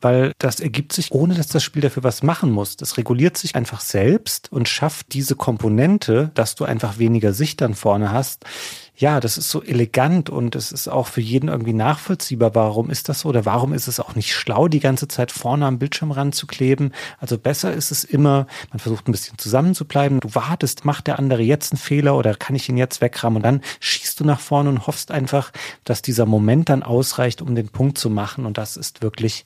weil 0.06 0.34
das 0.38 0.60
ergibt 0.60 0.94
sich, 0.94 1.12
ohne 1.12 1.34
dass 1.34 1.48
das 1.48 1.64
Spiel 1.64 1.82
dafür 1.82 2.04
was 2.04 2.22
machen 2.22 2.52
muss. 2.52 2.78
Das 2.78 2.96
reguliert 2.98 3.38
sich 3.38 3.56
einfach 3.56 3.82
selbst 3.82 4.52
und 4.52 4.70
schafft 4.70 5.14
diese 5.14 5.36
Komponente, 5.36 6.30
dass 6.36 6.54
du 6.54 6.64
einfach 6.64 7.00
weniger 7.00 7.34
Sicht 7.34 7.60
dann 7.60 7.74
vorne 7.74 8.12
hast. 8.12 8.46
Ja, 8.98 9.20
das 9.20 9.38
ist 9.40 9.50
so 9.50 9.64
elegant 9.64 10.30
und 10.30 10.56
es 10.56 10.72
ist 10.72 10.88
auch 10.88 11.08
für 11.08 11.22
jeden 11.22 11.50
irgendwie 11.50 11.74
nachvollziehbar. 11.74 12.54
Warum 12.54 12.92
ist 12.92 13.10
das 13.10 13.22
so? 13.22 13.30
Oder 13.30 13.46
warum 13.46 13.74
ist 13.74 13.88
es 13.88 14.00
auch 14.00 14.16
nicht 14.16 14.34
schlau, 14.34 14.68
die 14.68 14.80
ganze 14.80 15.08
Zeit 15.08 15.32
vorne 15.32 15.66
am 15.66 15.80
Bildschirm 15.80 16.12
ranzukleben? 16.12 16.94
Also 17.20 17.40
besser 17.40 17.74
ist 17.74 17.92
es 17.92 18.04
immer, 18.04 18.46
man 18.70 18.80
versucht 18.80 19.10
ein 19.10 19.12
bisschen 19.12 19.40
zusammenzubleiben. 19.40 20.20
Du 20.22 20.34
wartest, 20.36 20.86
macht 20.86 21.08
der 21.08 21.18
andere 21.18 21.42
jetzt 21.42 21.74
einen 21.74 21.80
Fehler 21.80 22.16
oder 22.16 22.36
kann 22.36 22.56
ich 22.56 22.70
ihn 22.70 22.78
jetzt 22.78 23.02
wegrammen? 23.02 23.38
Und 23.38 23.44
dann 23.44 23.62
schießt 23.80 24.20
du 24.20 24.24
nach 24.24 24.40
vorne 24.40 24.70
und 24.70 24.86
hoffst 24.86 25.10
einfach, 25.10 25.52
dass 25.84 26.04
dieser 26.04 26.28
Moment 26.28 26.70
dann 26.70 26.84
ausreicht, 26.84 27.42
um 27.42 27.56
den 27.56 27.70
Punkt 27.70 27.98
zu 27.98 28.12
machen. 28.12 28.46
Und 28.46 28.60
das 28.60 28.78
ist 28.78 29.02
wirklich 29.02 29.44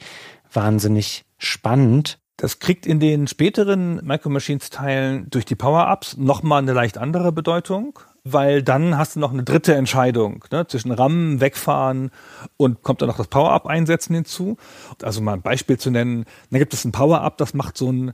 wahnsinnig 0.52 1.26
spannend. 1.38 2.20
Das 2.38 2.60
kriegt 2.60 2.86
in 2.86 3.00
den 3.00 3.28
späteren 3.28 4.00
Micro 4.06 4.30
Machines 4.30 4.70
Teilen 4.70 5.30
durch 5.30 5.46
die 5.46 5.56
Power-Ups 5.56 6.18
nochmal 6.18 6.62
eine 6.62 6.72
leicht 6.72 6.98
andere 6.98 7.34
Bedeutung, 7.34 8.00
weil 8.24 8.64
dann 8.64 8.98
hast 8.98 9.16
du 9.16 9.20
noch 9.20 9.34
eine 9.34 9.44
dritte 9.44 9.76
Entscheidung 9.76 10.46
ne, 10.52 10.66
zwischen 10.66 10.92
Rammen, 10.92 11.42
Wegfahren 11.42 12.12
und 12.56 12.82
kommt 12.82 13.02
dann 13.02 13.10
noch 13.10 13.18
das 13.18 13.28
Power-Up 13.28 13.68
einsetzen 13.68 14.16
hinzu. 14.16 14.56
Also 15.02 15.20
mal 15.22 15.34
ein 15.34 15.42
Beispiel 15.42 15.78
zu 15.78 15.92
nennen, 15.92 16.24
da 16.50 16.60
gibt 16.60 16.74
es 16.74 16.86
ein 16.86 16.94
Power-Up, 16.94 17.38
das 17.38 17.54
macht 17.54 17.78
so 17.78 17.92
ein 17.92 18.14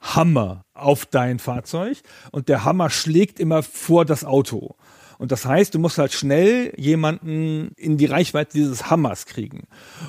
Hammer 0.00 0.64
auf 0.74 1.06
dein 1.06 1.38
Fahrzeug 1.38 1.98
und 2.30 2.48
der 2.48 2.64
Hammer 2.64 2.90
schlägt 2.90 3.40
immer 3.40 3.62
vor 3.62 4.04
das 4.04 4.24
Auto. 4.24 4.76
Und 5.18 5.32
das 5.32 5.46
heißt, 5.46 5.74
du 5.74 5.78
musst 5.78 5.98
halt 5.98 6.12
schnell 6.12 6.72
jemanden 6.76 7.72
in 7.76 7.96
die 7.96 8.06
Reichweite 8.06 8.52
dieses 8.54 8.90
Hammers 8.90 9.26
kriegen. 9.26 9.68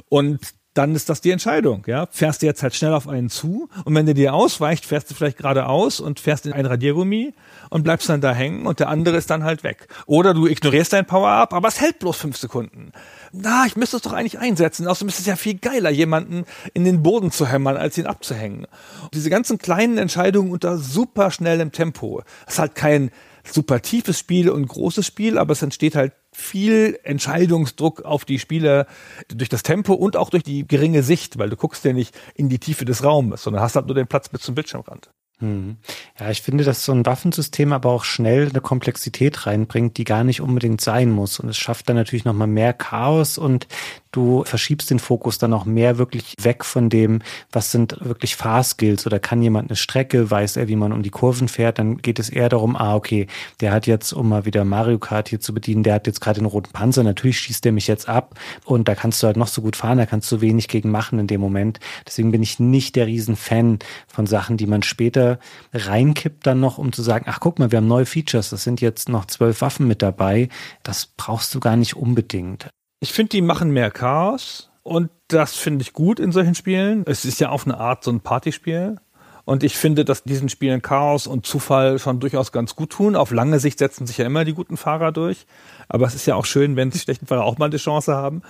Und 0.10 0.40
dann 0.76 0.94
ist 0.94 1.10
das 1.10 1.22
die 1.22 1.32
Entscheidung. 1.32 1.84
Ja? 1.88 2.08
Fährst 2.12 2.42
du 2.42 2.46
jetzt 2.46 2.62
halt 2.62 2.76
schnell 2.76 2.94
auf 2.94 3.08
einen 3.08 3.30
zu 3.30 3.70
und 3.86 3.96
wenn 3.96 4.06
der 4.06 4.14
dir 4.14 4.34
ausweicht, 4.34 4.86
fährst 4.86 5.10
du 5.10 5.16
vielleicht 5.16 5.38
geradeaus 5.38 6.00
und 6.00 6.20
fährst 6.20 6.46
in 6.46 6.54
ein 6.54 6.66
Radiergummi 6.66 7.34
und 7.70 7.84
bleibst 7.84 8.10
dann 8.10 8.22
da 8.22 8.34
hängen 8.34 8.68
und 8.68 8.80
der 8.80 8.90
andere 8.90 9.16
ist 9.16 9.30
dann 9.30 9.44
halt 9.44 9.64
weg. 9.64 9.88
Oder 10.06 10.34
du 10.34 10.48
ignorierst 10.48 10.94
dein 10.94 11.08
Power-Up, 11.08 11.54
aber 11.54 11.70
es 11.70 11.80
hält 11.80 12.00
bloß 12.00 12.18
fünf 12.18 12.38
Sekunden. 12.38 12.92
Na, 13.32 13.66
ich 13.66 13.78
müsste 13.78 13.98
es 13.98 14.04
doch 14.04 14.14
eigentlich 14.14 14.40
einsetzen. 14.40 14.88
Außerdem 14.88 15.08
ist 15.08 15.20
es 15.20 15.26
ja 15.26 15.38
viel 15.38 15.58
geiler, 15.58 15.90
jemanden 15.90 16.46
in 16.74 16.84
den 16.84 17.02
Boden 17.02 17.32
zu 17.32 17.48
hämmern, 17.48 17.78
als 17.78 17.98
ihn 17.98 18.06
abzuhängen. 18.06 18.66
Und 19.02 19.16
diese 19.16 19.30
ganzen 19.30 19.58
kleinen 19.58 19.98
Entscheidungen 19.98 20.52
unter 20.52 20.78
super 20.78 21.32
schnellem 21.32 21.72
Tempo. 21.72 22.22
Das 22.46 22.56
ist 22.56 22.60
halt 22.60 22.76
kein 22.76 23.12
super 23.44 23.82
tiefes 23.82 24.20
Spiel 24.20 24.50
und 24.50 24.68
großes 24.68 25.06
Spiel, 25.06 25.38
aber 25.38 25.54
es 25.54 25.62
entsteht 25.62 25.96
halt 25.96 26.14
viel 26.36 27.00
Entscheidungsdruck 27.04 28.04
auf 28.04 28.26
die 28.26 28.40
Spieler 28.40 28.88
durch 29.30 29.50
das 29.50 29.64
Tempo 29.64 29.94
und 29.94 30.18
auch 30.18 30.30
durch 30.30 30.44
die 30.44 30.68
geringe 30.68 31.02
Sicht, 31.02 31.38
weil 31.38 31.50
du 31.50 31.56
guckst 31.56 31.86
ja 31.86 31.94
nicht 31.94 32.16
in 32.36 32.50
die 32.50 32.60
Tiefe 32.60 32.86
des 32.86 33.04
Raumes, 33.04 33.44
sondern 33.44 33.64
hast 33.64 33.76
halt 33.76 33.88
nur 33.88 33.96
den 33.96 34.08
Platz 34.08 34.30
bis 34.30 34.42
zum 34.42 34.54
Bildschirmrand. 34.56 35.10
Hm. 35.40 35.78
Ja, 36.18 36.30
ich 36.30 36.42
finde, 36.42 36.64
dass 36.64 36.86
so 36.86 36.94
ein 36.94 37.06
Waffensystem 37.06 37.74
aber 37.74 37.90
auch 37.90 38.06
schnell 38.06 38.50
eine 38.50 38.62
Komplexität 38.62 39.46
reinbringt, 39.46 39.98
die 39.98 40.06
gar 40.06 40.24
nicht 40.24 40.40
unbedingt 40.40 40.80
sein 40.80 41.12
muss. 41.12 41.40
Und 41.40 41.50
es 41.50 41.58
schafft 41.58 41.90
dann 41.90 41.98
natürlich 41.98 42.24
nochmal 42.24 42.48
mehr 42.48 42.74
Chaos 42.74 43.38
und 43.38 43.68
du 44.16 44.44
verschiebst 44.44 44.90
den 44.90 45.00
Fokus 45.00 45.38
dann 45.38 45.54
auch 45.54 45.66
mehr 45.66 45.98
wirklich 45.98 46.34
weg 46.40 46.64
von 46.64 46.90
dem, 46.90 47.22
was 47.52 47.72
sind 47.72 47.98
wirklich 48.02 48.36
Fahrskills 48.36 49.06
oder 49.06 49.20
kann 49.20 49.42
jemand 49.42 49.70
eine 49.70 49.76
Strecke, 49.76 50.30
weiß 50.32 50.58
er, 50.58 50.68
wie 50.68 50.76
man 50.76 50.94
um 50.94 51.04
die 51.04 51.10
Kurven 51.10 51.48
fährt, 51.48 51.80
dann 51.80 51.98
geht 51.98 52.20
es 52.20 52.30
eher 52.30 52.50
darum, 52.50 52.76
ah, 52.76 52.96
okay, 52.96 53.28
der 53.62 53.72
hat 53.72 53.88
jetzt, 53.88 54.14
um 54.14 54.30
mal 54.30 54.46
wieder 54.46 54.64
Mario 54.66 55.00
Kart 55.00 55.30
hier 55.30 55.40
zu 55.40 55.54
bedienen, 55.54 55.84
der 55.84 55.96
hat 55.96 56.08
jetzt 56.08 56.22
gerade 56.22 56.40
den 56.40 56.46
roten 56.46 56.72
Panzer, 56.72 57.04
natürlich 57.04 57.40
schießt 57.40 57.66
der 57.66 57.72
mich 57.72 57.88
jetzt 57.88 58.08
ab 58.08 58.40
und 58.64 58.88
da 58.88 58.96
kannst 58.96 59.22
du 59.22 59.28
halt 59.28 59.38
noch 59.38 59.48
so 59.48 59.62
gut 59.62 59.76
fahren, 59.76 59.98
da 59.98 60.06
kannst 60.06 60.32
du 60.32 60.42
wenig 60.42 60.68
gegen 60.68 60.92
machen 60.92 61.20
in 61.20 61.28
dem 61.28 61.42
Moment. 61.42 61.80
Deswegen 62.06 62.32
bin 62.32 62.44
ich 62.44 62.60
nicht 62.60 62.96
der 62.96 63.08
Riesenfan 63.08 63.80
von 64.08 64.28
Sachen, 64.28 64.58
die 64.58 64.68
man 64.68 64.84
später 64.84 65.40
reinkippt 65.74 66.46
dann 66.46 66.60
noch, 66.60 66.78
um 66.78 66.92
zu 66.92 67.02
sagen, 67.02 67.26
ach 67.28 67.40
guck 67.40 67.60
mal, 67.60 67.72
wir 67.72 67.78
haben 67.78 67.88
neue 67.88 68.06
Features, 68.06 68.50
das 68.50 68.64
sind 68.64 68.82
jetzt 68.82 69.10
noch 69.10 69.26
zwölf 69.26 69.62
Waffen 69.62 69.88
mit 69.88 70.02
dabei. 70.02 70.50
Das 70.84 71.08
brauchst 71.18 71.54
du 71.56 71.60
gar 71.60 71.76
nicht 71.76 71.96
unbedingt. 71.96 72.70
Ich 73.00 73.14
finde, 73.14 73.30
die 73.30 73.42
machen 73.42 73.72
mehr 73.72 73.92
Chaos 73.92 74.72
und 74.84 75.10
das 75.28 75.56
finde 75.56 75.84
ich 75.84 75.94
gut 75.94 76.20
in 76.20 76.32
solchen 76.32 76.56
Spielen. 76.56 77.04
Es 77.08 77.26
ist 77.26 77.40
ja 77.40 77.50
auf 77.50 77.66
eine 77.66 77.78
Art 77.78 78.04
so 78.04 78.12
ein 78.12 78.22
Partyspiel. 78.22 78.98
Und 79.46 79.64
ich 79.64 79.78
finde, 79.78 80.06
dass 80.06 80.24
diesen 80.24 80.50
Spielen 80.50 80.82
Chaos 80.82 81.28
und 81.28 81.46
Zufall 81.46 82.00
schon 82.00 82.20
durchaus 82.20 82.52
ganz 82.52 82.76
gut 82.76 82.90
tun. 82.90 83.16
Auf 83.16 83.30
lange 83.30 83.60
Sicht 83.60 83.78
setzen 83.78 84.08
sich 84.08 84.18
ja 84.18 84.26
immer 84.26 84.44
die 84.44 84.56
guten 84.56 84.76
Fahrer 84.76 85.12
durch. 85.12 85.46
Aber 85.88 86.08
es 86.08 86.16
ist 86.16 86.26
ja 86.26 86.34
auch 86.34 86.46
schön, 86.46 86.76
wenn 86.76 86.90
die 86.90 86.98
schlechten 86.98 87.28
Fahrer 87.28 87.44
auch 87.44 87.60
mal 87.60 87.68
eine 87.68 87.78
Chance 87.78 88.16
haben. 88.16 88.42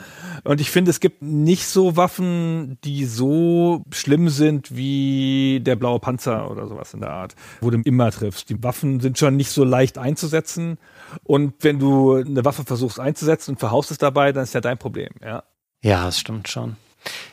Und 0.45 0.61
ich 0.61 0.71
finde, 0.71 0.91
es 0.91 1.01
gibt 1.01 1.21
nicht 1.21 1.65
so 1.65 1.97
Waffen, 1.97 2.77
die 2.85 3.03
so 3.03 3.83
schlimm 3.91 4.29
sind 4.29 4.75
wie 4.75 5.59
der 5.61 5.75
blaue 5.75 5.99
Panzer 5.99 6.49
oder 6.49 6.65
sowas 6.67 6.93
in 6.93 7.01
der 7.01 7.11
Art, 7.11 7.35
wo 7.59 7.69
du 7.69 7.81
immer 7.83 8.09
triffst. 8.11 8.49
Die 8.49 8.63
Waffen 8.63 9.01
sind 9.01 9.17
schon 9.17 9.35
nicht 9.35 9.49
so 9.49 9.65
leicht 9.65 9.97
einzusetzen. 9.97 10.77
Und 11.23 11.53
wenn 11.61 11.79
du 11.79 12.15
eine 12.15 12.45
Waffe 12.45 12.63
versuchst 12.63 12.99
einzusetzen 12.99 13.51
und 13.51 13.59
verhaust 13.59 13.91
es 13.91 13.97
dabei, 13.97 14.31
dann 14.31 14.43
ist 14.43 14.53
ja 14.53 14.61
dein 14.61 14.77
Problem, 14.77 15.11
ja. 15.23 15.43
Ja, 15.81 16.05
das 16.05 16.19
stimmt 16.19 16.47
schon. 16.47 16.77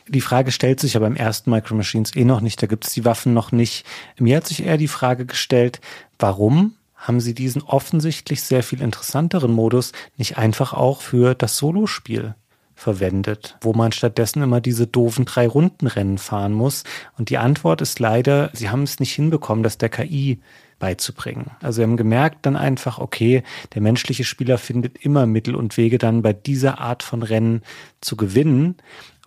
Die 0.07 0.21
Frage 0.21 0.51
stellt 0.51 0.79
sich 0.79 0.93
ja 0.93 0.99
beim 0.99 1.15
ersten 1.15 1.49
Micro 1.49 1.75
Machines 1.75 2.15
eh 2.15 2.25
noch 2.25 2.41
nicht, 2.41 2.61
da 2.61 2.67
gibt 2.67 2.85
es 2.85 2.93
die 2.93 3.05
Waffen 3.05 3.33
noch 3.33 3.51
nicht. 3.51 3.85
Mir 4.19 4.37
hat 4.37 4.47
sich 4.47 4.63
eher 4.63 4.77
die 4.77 4.87
Frage 4.87 5.25
gestellt, 5.25 5.81
warum 6.19 6.75
haben 6.95 7.19
sie 7.19 7.33
diesen 7.33 7.61
offensichtlich 7.63 8.43
sehr 8.43 8.63
viel 8.63 8.81
interessanteren 8.81 9.51
Modus 9.51 9.91
nicht 10.15 10.37
einfach 10.37 10.73
auch 10.73 11.01
für 11.01 11.35
das 11.35 11.57
Solospiel 11.57 12.35
verwendet, 12.75 13.57
wo 13.61 13.73
man 13.73 13.91
stattdessen 13.91 14.41
immer 14.41 14.61
diese 14.61 14.87
doofen 14.87 15.25
drei 15.25 15.47
Rundenrennen 15.47 16.17
fahren 16.17 16.53
muss. 16.53 16.83
Und 17.17 17.29
die 17.29 17.37
Antwort 17.37 17.81
ist 17.81 17.99
leider, 17.99 18.49
sie 18.53 18.69
haben 18.69 18.83
es 18.83 18.99
nicht 18.99 19.13
hinbekommen, 19.13 19.63
das 19.63 19.77
der 19.77 19.89
KI 19.89 20.39
beizubringen. 20.83 21.51
Also 21.61 21.77
sie 21.77 21.83
haben 21.83 21.95
gemerkt 21.95 22.45
dann 22.45 22.57
einfach, 22.57 22.99
okay, 22.99 23.43
der 23.73 23.81
menschliche 23.81 24.25
Spieler 24.25 24.57
findet 24.57 24.97
immer 24.97 25.25
Mittel 25.25 25.55
und 25.55 25.77
Wege 25.77 25.97
dann 25.97 26.21
bei 26.21 26.33
dieser 26.33 26.79
Art 26.79 27.03
von 27.03 27.23
Rennen 27.23 27.61
zu 28.01 28.17
gewinnen. 28.17 28.75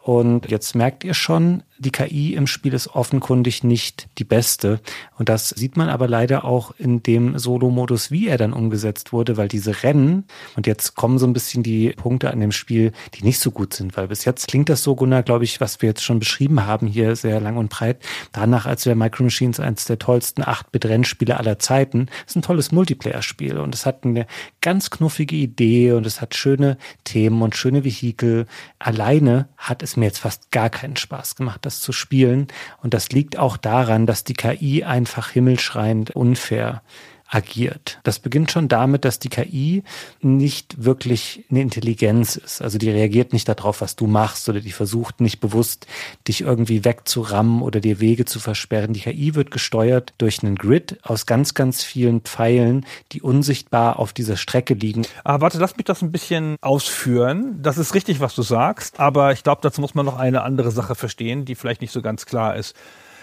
Und 0.02 0.50
jetzt 0.50 0.74
merkt 0.74 1.02
ihr 1.02 1.14
schon, 1.14 1.62
die 1.78 1.90
KI 1.90 2.34
im 2.34 2.46
Spiel 2.46 2.74
ist 2.74 2.88
offenkundig 2.88 3.64
nicht 3.64 4.08
die 4.18 4.24
beste. 4.24 4.80
Und 5.18 5.28
das 5.28 5.50
sieht 5.50 5.76
man 5.76 5.88
aber 5.88 6.08
leider 6.08 6.44
auch 6.44 6.72
in 6.78 7.02
dem 7.02 7.38
Solo-Modus, 7.38 8.10
wie 8.10 8.28
er 8.28 8.38
dann 8.38 8.52
umgesetzt 8.52 9.12
wurde, 9.12 9.36
weil 9.36 9.48
diese 9.48 9.82
Rennen, 9.82 10.24
und 10.56 10.66
jetzt 10.66 10.94
kommen 10.94 11.18
so 11.18 11.26
ein 11.26 11.32
bisschen 11.32 11.62
die 11.62 11.90
Punkte 11.90 12.30
an 12.30 12.40
dem 12.40 12.52
Spiel, 12.52 12.92
die 13.14 13.24
nicht 13.24 13.38
so 13.38 13.50
gut 13.50 13.74
sind, 13.74 13.96
weil 13.96 14.08
bis 14.08 14.24
jetzt 14.24 14.48
klingt 14.48 14.68
das 14.68 14.82
so, 14.82 14.96
Gunnar, 14.96 15.22
glaube 15.22 15.44
ich, 15.44 15.60
was 15.60 15.82
wir 15.82 15.88
jetzt 15.88 16.02
schon 16.02 16.18
beschrieben 16.18 16.66
haben 16.66 16.86
hier 16.86 17.16
sehr 17.16 17.40
lang 17.40 17.56
und 17.56 17.68
breit, 17.68 17.98
danach, 18.32 18.66
als 18.66 18.86
wäre 18.86 18.96
Micro 18.96 19.24
Machines 19.24 19.60
eines 19.60 19.84
der 19.84 19.98
tollsten 19.98 20.42
8-Bit-Rennspiele 20.42 21.36
aller 21.36 21.58
Zeiten. 21.58 22.08
Es 22.24 22.32
ist 22.32 22.36
ein 22.36 22.42
tolles 22.42 22.72
Multiplayer-Spiel 22.72 23.58
und 23.58 23.74
es 23.74 23.86
hat 23.86 24.04
eine 24.04 24.26
ganz 24.60 24.90
knuffige 24.90 25.36
Idee 25.36 25.92
und 25.92 26.06
es 26.06 26.20
hat 26.20 26.34
schöne 26.34 26.78
Themen 27.04 27.42
und 27.42 27.56
schöne 27.56 27.84
Vehikel. 27.84 28.46
Alleine 28.78 29.48
hat 29.56 29.82
es 29.82 29.96
mir 29.96 30.06
jetzt 30.06 30.18
fast 30.18 30.50
gar 30.50 30.70
keinen 30.70 30.96
Spaß 30.96 31.36
gemacht, 31.36 31.65
das 31.66 31.80
zu 31.80 31.92
spielen. 31.92 32.46
Und 32.82 32.94
das 32.94 33.10
liegt 33.10 33.38
auch 33.38 33.56
daran, 33.56 34.06
dass 34.06 34.24
die 34.24 34.34
KI 34.34 34.84
einfach 34.84 35.30
himmelschreiend 35.30 36.12
unfair 36.12 36.82
agiert. 37.28 37.98
Das 38.04 38.18
beginnt 38.18 38.50
schon 38.50 38.68
damit, 38.68 39.04
dass 39.04 39.18
die 39.18 39.28
KI 39.28 39.82
nicht 40.20 40.84
wirklich 40.84 41.44
eine 41.50 41.60
Intelligenz 41.60 42.36
ist. 42.36 42.62
Also 42.62 42.78
die 42.78 42.90
reagiert 42.90 43.32
nicht 43.32 43.48
darauf, 43.48 43.80
was 43.80 43.96
du 43.96 44.06
machst 44.06 44.48
oder 44.48 44.60
die 44.60 44.72
versucht 44.72 45.20
nicht 45.20 45.40
bewusst, 45.40 45.86
dich 46.28 46.42
irgendwie 46.42 46.84
wegzurammen 46.84 47.62
oder 47.62 47.80
dir 47.80 48.00
Wege 48.00 48.24
zu 48.24 48.38
versperren. 48.38 48.92
Die 48.92 49.00
KI 49.00 49.34
wird 49.34 49.50
gesteuert 49.50 50.14
durch 50.18 50.42
einen 50.42 50.56
Grid 50.56 50.98
aus 51.02 51.26
ganz, 51.26 51.54
ganz 51.54 51.82
vielen 51.82 52.20
Pfeilen, 52.20 52.86
die 53.12 53.22
unsichtbar 53.22 53.98
auf 53.98 54.12
dieser 54.12 54.36
Strecke 54.36 54.74
liegen. 54.74 55.02
Ah, 55.24 55.40
warte, 55.40 55.58
lass 55.58 55.76
mich 55.76 55.84
das 55.84 56.02
ein 56.02 56.12
bisschen 56.12 56.56
ausführen. 56.60 57.60
Das 57.62 57.78
ist 57.78 57.94
richtig, 57.94 58.20
was 58.20 58.34
du 58.34 58.42
sagst, 58.42 59.00
aber 59.00 59.32
ich 59.32 59.42
glaube, 59.42 59.60
dazu 59.62 59.80
muss 59.80 59.94
man 59.94 60.06
noch 60.06 60.18
eine 60.18 60.42
andere 60.42 60.70
Sache 60.70 60.94
verstehen, 60.94 61.44
die 61.44 61.54
vielleicht 61.54 61.80
nicht 61.80 61.92
so 61.92 62.02
ganz 62.02 62.26
klar 62.26 62.56
ist. 62.56 62.76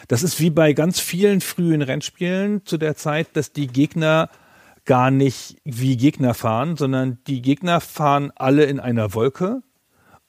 Das 0.07 0.23
ist 0.23 0.39
wie 0.39 0.49
bei 0.49 0.73
ganz 0.73 0.99
vielen 0.99 1.41
frühen 1.41 1.81
Rennspielen 1.81 2.65
zu 2.65 2.77
der 2.77 2.95
Zeit, 2.95 3.27
dass 3.33 3.51
die 3.51 3.67
Gegner 3.67 4.29
gar 4.85 5.11
nicht 5.11 5.57
wie 5.63 5.97
Gegner 5.97 6.33
fahren, 6.33 6.75
sondern 6.75 7.19
die 7.27 7.41
Gegner 7.41 7.79
fahren 7.79 8.31
alle 8.35 8.65
in 8.65 8.79
einer 8.79 9.13
Wolke 9.13 9.61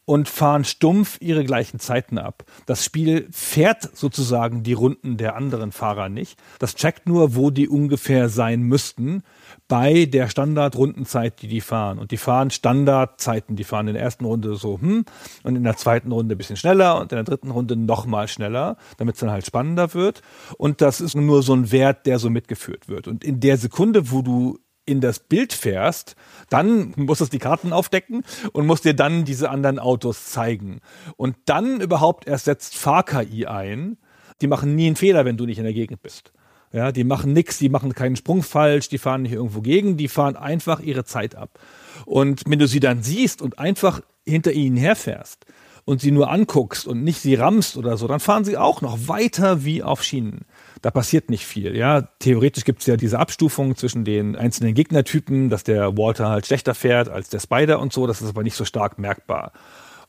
und 0.06 0.28
fahren 0.28 0.64
stumpf 0.64 1.18
ihre 1.20 1.44
gleichen 1.44 1.78
Zeiten 1.78 2.18
ab. 2.18 2.44
Das 2.66 2.84
Spiel 2.84 3.28
fährt 3.30 3.96
sozusagen 3.96 4.62
die 4.62 4.74
Runden 4.74 5.16
der 5.16 5.36
anderen 5.36 5.72
Fahrer 5.72 6.08
nicht. 6.08 6.38
Das 6.58 6.74
checkt 6.74 7.06
nur, 7.06 7.34
wo 7.34 7.50
die 7.50 7.68
ungefähr 7.68 8.28
sein 8.28 8.62
müssten 8.62 9.22
bei 9.66 10.04
der 10.04 10.28
Standardrundenzeit, 10.28 11.40
die 11.40 11.48
die 11.48 11.60
fahren. 11.60 11.98
Und 11.98 12.10
die 12.10 12.16
fahren 12.16 12.50
Standardzeiten. 12.50 13.56
Die 13.56 13.64
fahren 13.64 13.88
in 13.88 13.94
der 13.94 14.02
ersten 14.02 14.24
Runde 14.24 14.56
so, 14.56 14.78
hm, 14.80 15.04
und 15.42 15.56
in 15.56 15.64
der 15.64 15.76
zweiten 15.76 16.12
Runde 16.12 16.34
ein 16.34 16.38
bisschen 16.38 16.56
schneller 16.56 17.00
und 17.00 17.12
in 17.12 17.16
der 17.16 17.24
dritten 17.24 17.50
Runde 17.50 17.76
nochmal 17.76 18.28
schneller, 18.28 18.76
damit 18.98 19.14
es 19.14 19.20
dann 19.20 19.30
halt 19.30 19.46
spannender 19.46 19.94
wird. 19.94 20.22
Und 20.58 20.80
das 20.80 21.00
ist 21.00 21.14
nur 21.14 21.42
so 21.42 21.54
ein 21.54 21.72
Wert, 21.72 22.06
der 22.06 22.18
so 22.18 22.28
mitgeführt 22.28 22.88
wird. 22.88 23.08
Und 23.08 23.24
in 23.24 23.40
der 23.40 23.56
Sekunde, 23.56 24.10
wo 24.10 24.22
du 24.22 24.58
in 24.86 25.00
das 25.00 25.18
Bild 25.18 25.52
fährst, 25.52 26.16
dann 26.50 26.92
musst 26.96 27.20
du 27.20 27.26
die 27.26 27.38
Karten 27.38 27.72
aufdecken 27.72 28.22
und 28.52 28.66
musst 28.66 28.84
dir 28.84 28.94
dann 28.94 29.24
diese 29.24 29.50
anderen 29.50 29.78
Autos 29.78 30.26
zeigen. 30.26 30.80
Und 31.16 31.36
dann 31.46 31.80
überhaupt 31.80 32.26
erst 32.26 32.44
setzt 32.44 32.76
Fahr-KI 32.76 33.46
ein. 33.46 33.96
Die 34.40 34.46
machen 34.46 34.74
nie 34.74 34.86
einen 34.86 34.96
Fehler, 34.96 35.24
wenn 35.24 35.36
du 35.36 35.46
nicht 35.46 35.58
in 35.58 35.64
der 35.64 35.72
Gegend 35.72 36.02
bist. 36.02 36.32
Ja, 36.72 36.90
die 36.90 37.04
machen 37.04 37.32
nichts, 37.32 37.58
die 37.58 37.68
machen 37.68 37.94
keinen 37.94 38.16
Sprung 38.16 38.42
falsch, 38.42 38.88
die 38.88 38.98
fahren 38.98 39.22
nicht 39.22 39.32
irgendwo 39.32 39.60
gegen, 39.60 39.96
die 39.96 40.08
fahren 40.08 40.34
einfach 40.34 40.80
ihre 40.80 41.04
Zeit 41.04 41.36
ab. 41.36 41.60
Und 42.04 42.42
wenn 42.48 42.58
du 42.58 42.66
sie 42.66 42.80
dann 42.80 43.04
siehst 43.04 43.40
und 43.40 43.60
einfach 43.60 44.00
hinter 44.26 44.52
ihnen 44.52 44.76
herfährst 44.76 45.46
und 45.84 46.00
sie 46.00 46.10
nur 46.10 46.30
anguckst 46.30 46.88
und 46.88 47.04
nicht 47.04 47.20
sie 47.20 47.36
rammst 47.36 47.76
oder 47.76 47.96
so, 47.96 48.08
dann 48.08 48.18
fahren 48.18 48.44
sie 48.44 48.56
auch 48.56 48.80
noch 48.80 49.06
weiter 49.06 49.64
wie 49.64 49.84
auf 49.84 50.02
Schienen. 50.02 50.46
Da 50.82 50.90
passiert 50.90 51.30
nicht 51.30 51.46
viel. 51.46 51.76
Ja, 51.76 52.02
theoretisch 52.18 52.64
gibt 52.64 52.80
es 52.80 52.86
ja 52.86 52.96
diese 52.96 53.18
Abstufung 53.18 53.76
zwischen 53.76 54.04
den 54.04 54.36
einzelnen 54.36 54.74
Gegnertypen, 54.74 55.50
dass 55.50 55.64
der 55.64 55.96
Walter 55.96 56.28
halt 56.28 56.46
schlechter 56.46 56.74
fährt 56.74 57.08
als 57.08 57.28
der 57.28 57.40
Spider 57.40 57.80
und 57.80 57.92
so. 57.92 58.06
Das 58.06 58.22
ist 58.22 58.28
aber 58.28 58.42
nicht 58.42 58.56
so 58.56 58.64
stark 58.64 58.98
merkbar. 58.98 59.52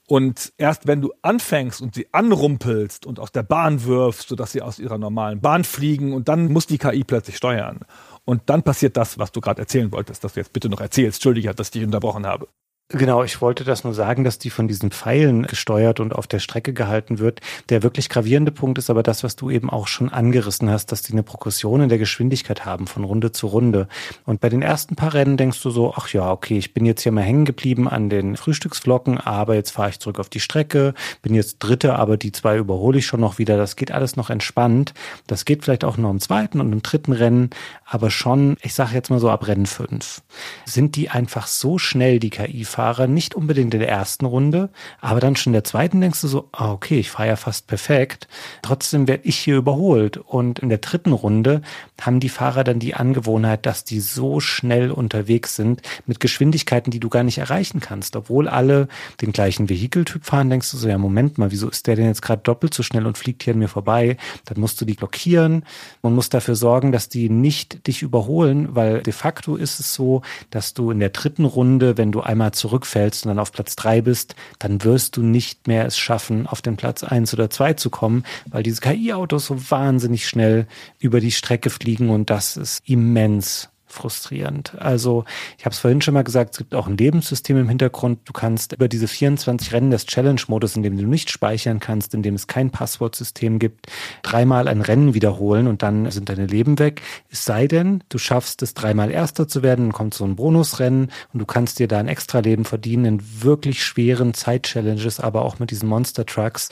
Und 0.07 0.53
erst 0.57 0.85
wenn 0.85 1.01
du 1.01 1.13
anfängst 1.23 1.81
und 1.81 1.95
sie 1.95 2.07
anrumpelst 2.11 3.07
und 3.07 3.19
aus 3.19 3.31
der 3.31 3.41
Bahn 3.41 3.85
wirfst, 3.85 4.27
sodass 4.27 4.51
sie 4.51 4.61
aus 4.61 4.77
ihrer 4.77 4.99
normalen 4.99 5.41
Bahn 5.41 5.63
fliegen 5.63 6.13
und 6.13 6.27
dann 6.27 6.51
muss 6.51 6.67
die 6.67 6.77
KI 6.77 7.03
plötzlich 7.03 7.37
steuern. 7.37 7.79
Und 8.23 8.43
dann 8.45 8.61
passiert 8.61 8.97
das, 8.97 9.17
was 9.17 9.31
du 9.31 9.41
gerade 9.41 9.61
erzählen 9.61 9.91
wolltest, 9.91 10.23
dass 10.23 10.33
du 10.33 10.39
jetzt 10.39 10.53
bitte 10.53 10.69
noch 10.69 10.81
erzählst. 10.81 11.17
Entschuldige, 11.17 11.53
dass 11.55 11.67
ich 11.67 11.71
dich 11.71 11.83
unterbrochen 11.83 12.27
habe. 12.27 12.47
Genau, 12.89 13.23
ich 13.23 13.41
wollte 13.41 13.63
das 13.63 13.83
nur 13.83 13.95
sagen, 13.95 14.23
dass 14.23 14.37
die 14.37 14.51
von 14.51 14.67
diesen 14.67 14.91
Pfeilen 14.91 15.47
gesteuert 15.47 15.99
und 15.99 16.13
auf 16.13 16.27
der 16.27 16.37
Strecke 16.37 16.71
gehalten 16.71 17.17
wird. 17.17 17.41
Der 17.69 17.81
wirklich 17.81 18.09
gravierende 18.09 18.51
Punkt 18.51 18.77
ist 18.77 18.91
aber 18.91 19.01
das, 19.01 19.23
was 19.23 19.35
du 19.35 19.49
eben 19.49 19.71
auch 19.71 19.87
schon 19.87 20.09
angerissen 20.09 20.69
hast, 20.69 20.91
dass 20.91 21.01
die 21.01 21.13
eine 21.13 21.23
Progression 21.23 21.81
in 21.81 21.89
der 21.89 21.97
Geschwindigkeit 21.97 22.63
haben 22.63 22.85
von 22.85 23.03
Runde 23.03 23.31
zu 23.31 23.47
Runde. 23.47 23.87
Und 24.23 24.39
bei 24.39 24.49
den 24.49 24.61
ersten 24.61 24.95
paar 24.95 25.15
Rennen 25.15 25.35
denkst 25.35 25.63
du 25.63 25.71
so, 25.71 25.95
ach 25.97 26.09
ja, 26.09 26.31
okay, 26.31 26.59
ich 26.59 26.75
bin 26.75 26.85
jetzt 26.85 27.01
hier 27.01 27.11
mal 27.11 27.23
hängen 27.23 27.45
geblieben 27.45 27.89
an 27.89 28.11
den 28.11 28.37
Frühstücksflocken, 28.37 29.17
aber 29.17 29.55
jetzt 29.55 29.71
fahre 29.71 29.89
ich 29.89 29.99
zurück 29.99 30.19
auf 30.19 30.29
die 30.29 30.39
Strecke, 30.39 30.93
bin 31.23 31.33
jetzt 31.33 31.57
Dritte, 31.57 31.95
aber 31.95 32.17
die 32.17 32.33
zwei 32.33 32.55
überhole 32.55 32.99
ich 32.99 33.07
schon 33.07 33.19
noch 33.19 33.39
wieder. 33.39 33.57
Das 33.57 33.77
geht 33.77 33.91
alles 33.91 34.15
noch 34.15 34.29
entspannt. 34.29 34.93
Das 35.25 35.45
geht 35.45 35.63
vielleicht 35.63 35.85
auch 35.85 35.97
noch 35.97 36.11
im 36.11 36.19
zweiten 36.19 36.61
und 36.61 36.71
im 36.71 36.83
dritten 36.83 37.13
Rennen, 37.13 37.49
aber 37.87 38.09
schon, 38.09 38.57
ich 38.61 38.73
sage 38.73 38.95
jetzt 38.95 39.09
mal 39.09 39.19
so 39.19 39.29
ab 39.29 39.47
Rennen 39.47 39.67
fünf, 39.67 40.23
sind 40.65 40.95
die 40.95 41.09
einfach 41.09 41.45
so 41.45 41.77
schnell, 41.77 42.19
die 42.19 42.31
KI 42.31 42.65
Fahrer, 42.65 43.05
nicht 43.05 43.35
unbedingt 43.35 43.73
in 43.75 43.79
der 43.79 43.89
ersten 43.89 44.25
Runde, 44.25 44.69
aber 45.01 45.19
dann 45.19 45.35
schon 45.35 45.51
in 45.51 45.55
der 45.55 45.63
zweiten 45.63 46.01
denkst 46.01 46.21
du 46.21 46.27
so, 46.27 46.49
ah, 46.51 46.71
okay, 46.71 46.99
ich 46.99 47.11
fahre 47.11 47.29
ja 47.29 47.35
fast 47.35 47.67
perfekt. 47.67 48.27
Trotzdem 48.63 49.07
werde 49.07 49.25
ich 49.25 49.37
hier 49.37 49.57
überholt. 49.57 50.17
Und 50.17 50.59
in 50.59 50.69
der 50.69 50.79
dritten 50.79 51.11
Runde 51.11 51.61
haben 52.01 52.19
die 52.19 52.29
Fahrer 52.29 52.63
dann 52.63 52.79
die 52.79 52.95
Angewohnheit, 52.95 53.65
dass 53.65 53.83
die 53.83 53.99
so 53.99 54.39
schnell 54.39 54.89
unterwegs 54.89 55.55
sind 55.55 55.81
mit 56.07 56.19
Geschwindigkeiten, 56.19 56.89
die 56.89 56.99
du 56.99 57.09
gar 57.09 57.23
nicht 57.23 57.37
erreichen 57.37 57.81
kannst. 57.81 58.15
Obwohl 58.15 58.47
alle 58.47 58.87
den 59.21 59.31
gleichen 59.31 59.69
Vehikeltyp 59.69 60.25
fahren, 60.25 60.49
denkst 60.49 60.71
du 60.71 60.77
so, 60.77 60.87
ja, 60.87 60.97
Moment 60.97 61.37
mal, 61.37 61.51
wieso 61.51 61.69
ist 61.69 61.85
der 61.85 61.95
denn 61.95 62.05
jetzt 62.05 62.23
gerade 62.23 62.41
doppelt 62.41 62.73
so 62.73 62.81
schnell 62.81 63.05
und 63.05 63.17
fliegt 63.17 63.43
hier 63.43 63.53
an 63.53 63.59
mir 63.59 63.69
vorbei? 63.69 64.17
Dann 64.45 64.59
musst 64.59 64.81
du 64.81 64.85
die 64.85 64.93
blockieren 64.93 65.63
und 66.01 66.15
musst 66.15 66.33
dafür 66.33 66.55
sorgen, 66.55 66.91
dass 66.91 67.09
die 67.09 67.29
nicht 67.29 67.74
dich 67.75 68.01
überholen, 68.01 68.75
weil 68.75 69.01
de 69.01 69.13
facto 69.13 69.55
ist 69.55 69.79
es 69.79 69.93
so, 69.93 70.21
dass 70.49 70.73
du 70.73 70.91
in 70.91 70.99
der 70.99 71.09
dritten 71.09 71.45
Runde, 71.45 71.97
wenn 71.97 72.11
du 72.11 72.21
einmal 72.21 72.51
zu 72.51 72.65
zurückfällst 72.65 73.25
und 73.25 73.29
dann 73.29 73.39
auf 73.39 73.51
Platz 73.51 73.75
drei 73.75 74.01
bist, 74.01 74.35
dann 74.57 74.83
wirst 74.83 75.17
du 75.17 75.21
nicht 75.21 75.67
mehr 75.67 75.85
es 75.85 75.99
schaffen, 75.99 76.47
auf 76.47 76.63
den 76.63 76.77
Platz 76.77 77.03
eins 77.03 77.31
oder 77.31 77.51
zwei 77.51 77.73
zu 77.73 77.91
kommen, 77.91 78.23
weil 78.47 78.63
diese 78.63 78.81
KI-Autos 78.81 79.45
so 79.45 79.69
wahnsinnig 79.69 80.27
schnell 80.27 80.65
über 80.97 81.19
die 81.19 81.31
Strecke 81.31 81.69
fliegen 81.69 82.09
und 82.09 82.31
das 82.31 82.57
ist 82.57 82.81
immens 82.89 83.69
frustrierend. 83.95 84.73
Also 84.77 85.25
ich 85.57 85.65
habe 85.65 85.73
es 85.73 85.79
vorhin 85.79 86.01
schon 86.01 86.13
mal 86.13 86.23
gesagt, 86.23 86.51
es 86.51 86.57
gibt 86.59 86.75
auch 86.75 86.87
ein 86.87 86.97
Lebenssystem 86.97 87.57
im 87.57 87.69
Hintergrund. 87.69 88.19
Du 88.25 88.33
kannst 88.33 88.73
über 88.73 88.87
diese 88.87 89.07
24 89.07 89.73
Rennen 89.73 89.91
des 89.91 90.05
Challenge-Modus, 90.05 90.75
in 90.75 90.83
dem 90.83 90.97
du 90.97 91.07
nicht 91.07 91.29
speichern 91.29 91.79
kannst, 91.79 92.13
in 92.13 92.21
dem 92.21 92.35
es 92.35 92.47
kein 92.47 92.69
Passwortsystem 92.69 93.59
gibt, 93.59 93.87
dreimal 94.21 94.67
ein 94.67 94.81
Rennen 94.81 95.13
wiederholen 95.13 95.67
und 95.67 95.81
dann 95.81 96.11
sind 96.11 96.29
deine 96.29 96.45
Leben 96.45 96.77
weg. 96.79 97.01
Es 97.29 97.45
sei 97.45 97.67
denn, 97.67 98.03
du 98.09 98.17
schaffst 98.17 98.61
es 98.61 98.73
dreimal 98.73 99.11
Erster 99.11 99.47
zu 99.47 99.63
werden, 99.63 99.85
dann 99.85 99.93
kommt 99.93 100.13
so 100.13 100.25
ein 100.25 100.35
Bonusrennen 100.35 101.11
und 101.33 101.39
du 101.39 101.45
kannst 101.45 101.79
dir 101.79 101.87
da 101.87 101.99
ein 101.99 102.07
extra 102.07 102.39
Leben 102.39 102.65
verdienen 102.65 103.05
in 103.05 103.43
wirklich 103.43 103.83
schweren 103.83 104.33
Zeit-Challenges, 104.33 105.19
aber 105.19 105.43
auch 105.43 105.59
mit 105.59 105.71
diesen 105.71 105.89
Monster-Trucks. 105.89 106.69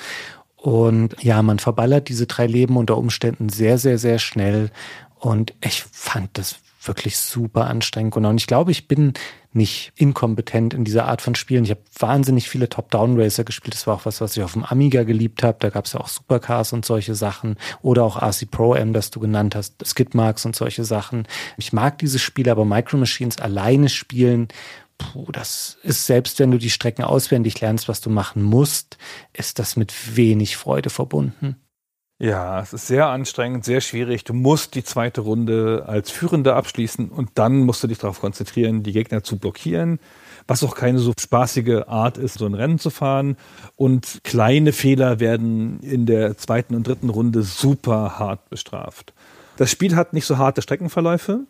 Und 0.64 1.22
ja, 1.22 1.42
man 1.42 1.60
verballert 1.60 2.08
diese 2.08 2.26
drei 2.26 2.48
Leben 2.48 2.78
unter 2.78 2.98
Umständen 2.98 3.50
sehr, 3.50 3.78
sehr, 3.78 3.98
sehr 3.98 4.18
schnell. 4.18 4.72
Und 5.20 5.54
ich 5.62 5.84
fand 5.92 6.38
das 6.38 6.56
wirklich 6.88 7.18
super 7.18 7.68
anstrengend. 7.68 8.16
Und 8.16 8.38
ich 8.38 8.48
glaube, 8.48 8.72
ich 8.72 8.88
bin 8.88 9.14
nicht 9.52 9.94
inkompetent 9.96 10.74
in 10.74 10.84
dieser 10.84 11.06
Art 11.06 11.22
von 11.22 11.36
Spielen. 11.36 11.64
Ich 11.64 11.70
habe 11.70 11.82
wahnsinnig 11.98 12.50
viele 12.50 12.70
Top-Down-Racer 12.70 13.44
gespielt. 13.44 13.76
Das 13.76 13.86
war 13.88 13.96
auch 13.96 14.06
was, 14.06 14.20
was 14.20 14.36
ich 14.36 14.44
auf 14.44 14.54
dem 14.54 14.64
Amiga 14.64 15.04
geliebt 15.04 15.44
habe. 15.44 15.58
Da 15.60 15.70
gab 15.70 15.86
es 15.86 15.94
ja 15.94 16.00
auch 16.00 16.08
Supercars 16.08 16.74
und 16.74 16.86
solche 16.86 17.16
Sachen. 17.16 17.58
Oder 17.82 18.04
auch 18.04 18.22
RC 18.22 18.50
Pro 18.50 18.74
M, 18.74 18.94
das 18.94 19.12
du 19.12 19.20
genannt 19.20 19.56
hast, 19.56 19.86
Skidmarks 19.86 20.46
und 20.46 20.56
solche 20.56 20.84
Sachen. 20.84 21.28
Ich 21.58 21.74
mag 21.74 22.00
diese 22.00 22.20
Spiele, 22.20 22.52
aber 22.52 22.66
Micro 22.66 22.98
Machines 22.98 23.38
alleine 23.38 23.90
spielen, 23.90 24.48
puh, 24.98 25.32
das 25.32 25.78
ist 25.84 26.06
selbst, 26.06 26.40
wenn 26.40 26.52
du 26.52 26.58
die 26.58 26.70
Strecken 26.70 27.04
auswendig 27.04 27.60
lernst, 27.62 27.88
was 27.88 28.02
du 28.02 28.10
machen 28.10 28.42
musst, 28.44 28.98
ist 29.34 29.60
das 29.60 29.76
mit 29.76 30.16
wenig 30.16 30.58
Freude 30.58 30.90
verbunden. 30.90 31.58
Ja, 32.24 32.62
es 32.62 32.72
ist 32.72 32.88
sehr 32.88 33.08
anstrengend, 33.08 33.66
sehr 33.66 33.82
schwierig. 33.82 34.24
Du 34.24 34.34
musst 34.34 34.76
die 34.76 34.86
zweite 34.86 35.20
Runde 35.20 35.84
als 35.88 36.10
Führender 36.10 36.56
abschließen 36.56 37.10
und 37.10 37.32
dann 37.36 37.66
musst 37.66 37.84
du 37.84 37.88
dich 37.88 37.98
darauf 37.98 38.22
konzentrieren, 38.22 38.82
die 38.82 38.94
Gegner 38.94 39.26
zu 39.26 39.38
blockieren, 39.38 40.00
was 40.48 40.64
auch 40.64 40.74
keine 40.74 41.00
so 41.00 41.12
spaßige 41.20 41.82
Art 41.86 42.18
ist, 42.18 42.36
so 42.36 42.46
ein 42.46 42.54
Rennen 42.54 42.80
zu 42.80 42.92
fahren. 42.92 43.36
Und 43.76 44.22
kleine 44.24 44.72
Fehler 44.72 45.20
werden 45.20 45.82
in 45.82 46.06
der 46.06 46.38
zweiten 46.38 46.76
und 46.76 46.88
dritten 46.88 47.10
Runde 47.10 47.44
super 47.44 48.18
hart 48.18 48.50
bestraft. 48.50 49.12
Das 49.58 49.70
Spiel 49.70 49.98
hat 49.98 50.14
nicht 50.14 50.26
so 50.26 50.38
harte 50.38 50.62
Streckenverläufe, 50.62 51.42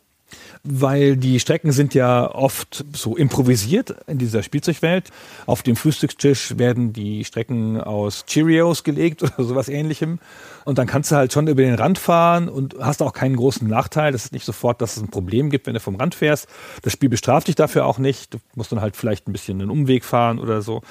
weil 0.64 1.18
die 1.18 1.40
Strecken 1.40 1.72
sind 1.72 1.94
ja 1.94 2.34
oft 2.34 2.86
so 2.94 3.16
improvisiert 3.16 3.96
in 4.08 4.18
dieser 4.18 4.44
Spielzeugwelt. 4.44 5.10
Auf 5.46 5.62
dem 5.62 5.76
Frühstückstisch 5.76 6.58
werden 6.58 6.94
die 6.94 7.26
Strecken 7.26 7.80
aus 7.80 8.26
Cheerios 8.26 8.84
gelegt 8.84 9.22
oder 9.24 9.44
sowas 9.44 9.70
ähnlichem. 9.70 10.20
Und 10.66 10.78
dann 10.78 10.88
kannst 10.88 11.12
du 11.12 11.16
halt 11.16 11.34
schon 11.34 11.48
über 11.48 11.62
den 11.62 11.76
Rand 11.76 11.98
fahren 11.98 12.50
und 12.50 12.76
hast 12.80 13.02
auch 13.02 13.14
keinen 13.14 13.36
großen 13.36 13.68
Nachteil. 13.68 14.12
Das 14.12 14.26
ist 14.26 14.34
nicht 14.34 14.46
sofort, 14.46 14.82
dass 14.82 14.98
es 14.98 15.04
ein 15.04 15.10
Problem 15.10 15.50
gibt, 15.50 15.68
wenn 15.68 15.74
du 15.74 15.80
vom 15.80 15.96
Rand 15.96 16.16
fährst. 16.16 16.48
Das 16.82 16.94
Spiel 16.94 17.10
bestraft 17.10 17.48
dich 17.48 17.56
dafür 17.56 17.86
auch 17.86 17.98
nicht. 17.98 18.34
Du 18.34 18.38
musst 18.56 18.72
dann 18.72 18.82
halt 18.82 18.96
vielleicht 18.96 19.28
ein 19.28 19.34
bisschen 19.34 19.62
einen 19.62 19.70
Umweg 19.70 20.06
fahren 20.06 20.40
oder 20.40 20.62
so. 20.62 20.82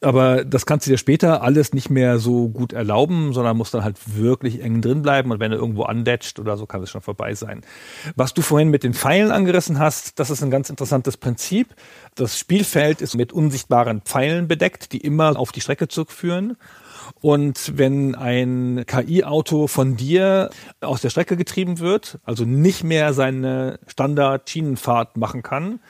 Aber 0.00 0.44
das 0.44 0.66
kannst 0.66 0.86
du 0.86 0.90
dir 0.90 0.98
später 0.98 1.42
alles 1.42 1.72
nicht 1.72 1.90
mehr 1.90 2.18
so 2.18 2.48
gut 2.48 2.72
erlauben, 2.72 3.32
sondern 3.32 3.56
musst 3.56 3.74
dann 3.74 3.84
halt 3.84 3.98
wirklich 4.16 4.62
eng 4.62 4.80
drin 4.80 5.02
bleiben. 5.02 5.30
Und 5.30 5.40
wenn 5.40 5.50
du 5.50 5.56
irgendwo 5.56 5.82
andetscht 5.82 6.38
oder 6.38 6.56
so, 6.56 6.66
kann 6.66 6.82
es 6.82 6.90
schon 6.90 7.00
vorbei 7.00 7.34
sein. 7.34 7.62
Was 8.16 8.34
du 8.34 8.42
vorhin 8.42 8.68
mit 8.68 8.84
den 8.84 8.94
Pfeilen 8.94 9.30
angerissen 9.30 9.78
hast, 9.78 10.18
das 10.18 10.30
ist 10.30 10.42
ein 10.42 10.50
ganz 10.50 10.70
interessantes 10.70 11.16
Prinzip. 11.16 11.74
Das 12.14 12.38
Spielfeld 12.38 13.00
ist 13.00 13.14
mit 13.14 13.32
unsichtbaren 13.32 14.00
Pfeilen 14.02 14.48
bedeckt, 14.48 14.92
die 14.92 14.98
immer 14.98 15.38
auf 15.38 15.52
die 15.52 15.60
Strecke 15.60 15.88
zurückführen. 15.88 16.56
Und 17.20 17.76
wenn 17.76 18.14
ein 18.14 18.84
KI-Auto 18.86 19.66
von 19.66 19.96
dir 19.96 20.50
aus 20.80 21.00
der 21.00 21.10
Strecke 21.10 21.36
getrieben 21.36 21.78
wird, 21.78 22.18
also 22.24 22.44
nicht 22.44 22.84
mehr 22.84 23.12
seine 23.12 23.78
Standard-Schienenfahrt 23.86 25.16
machen 25.16 25.42
kann, 25.42 25.80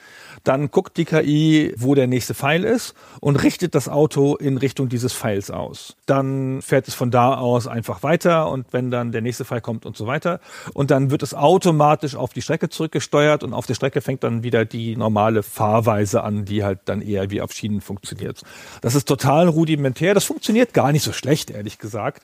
dann 0.43 0.71
guckt 0.71 0.97
die 0.97 1.05
KI, 1.05 1.73
wo 1.77 1.95
der 1.95 2.07
nächste 2.07 2.33
Pfeil 2.33 2.63
ist 2.63 2.93
und 3.21 3.35
richtet 3.37 3.75
das 3.75 3.89
Auto 3.89 4.35
in 4.35 4.57
Richtung 4.57 4.89
dieses 4.89 5.13
Pfeils 5.13 5.51
aus. 5.51 5.95
Dann 6.05 6.61
fährt 6.61 6.87
es 6.87 6.93
von 6.93 7.11
da 7.11 7.35
aus 7.35 7.67
einfach 7.67 8.03
weiter 8.03 8.49
und 8.49 8.67
wenn 8.71 8.91
dann 8.91 9.11
der 9.11 9.21
nächste 9.21 9.45
Pfeil 9.45 9.61
kommt 9.61 9.85
und 9.85 9.97
so 9.97 10.07
weiter. 10.07 10.39
Und 10.73 10.91
dann 10.91 11.11
wird 11.11 11.23
es 11.23 11.33
automatisch 11.33 12.15
auf 12.15 12.33
die 12.33 12.41
Strecke 12.41 12.69
zurückgesteuert 12.69 13.43
und 13.43 13.53
auf 13.53 13.65
der 13.65 13.75
Strecke 13.75 14.01
fängt 14.01 14.23
dann 14.23 14.43
wieder 14.43 14.65
die 14.65 14.95
normale 14.95 15.43
Fahrweise 15.43 16.23
an, 16.23 16.45
die 16.45 16.63
halt 16.63 16.79
dann 16.85 17.01
eher 17.01 17.29
wie 17.31 17.41
auf 17.41 17.51
Schienen 17.51 17.81
funktioniert. 17.81 18.41
Das 18.81 18.95
ist 18.95 19.07
total 19.07 19.47
rudimentär. 19.47 20.13
Das 20.13 20.25
funktioniert 20.25 20.73
gar 20.73 20.91
nicht 20.91 21.03
so 21.03 21.13
schlecht, 21.13 21.49
ehrlich 21.49 21.79
gesagt. 21.79 22.23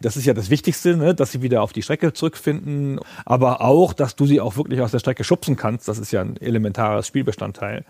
Das 0.00 0.16
ist 0.16 0.26
ja 0.26 0.34
das 0.34 0.50
Wichtigste, 0.50 0.96
ne? 0.96 1.14
dass 1.14 1.32
sie 1.32 1.42
wieder 1.42 1.62
auf 1.62 1.72
die 1.72 1.82
Strecke 1.82 2.12
zurückfinden, 2.12 3.00
aber 3.24 3.60
auch, 3.60 3.92
dass 3.92 4.16
du 4.16 4.26
sie 4.26 4.40
auch 4.40 4.56
wirklich 4.56 4.80
aus 4.80 4.90
der 4.90 4.98
Strecke 4.98 5.24
schubsen 5.24 5.56
kannst. 5.56 5.88
Das 5.88 5.98
ist 5.98 6.12
ja 6.12 6.20
ein 6.20 6.36
elementares 6.36 7.06
Spielbestandteil 7.06 7.84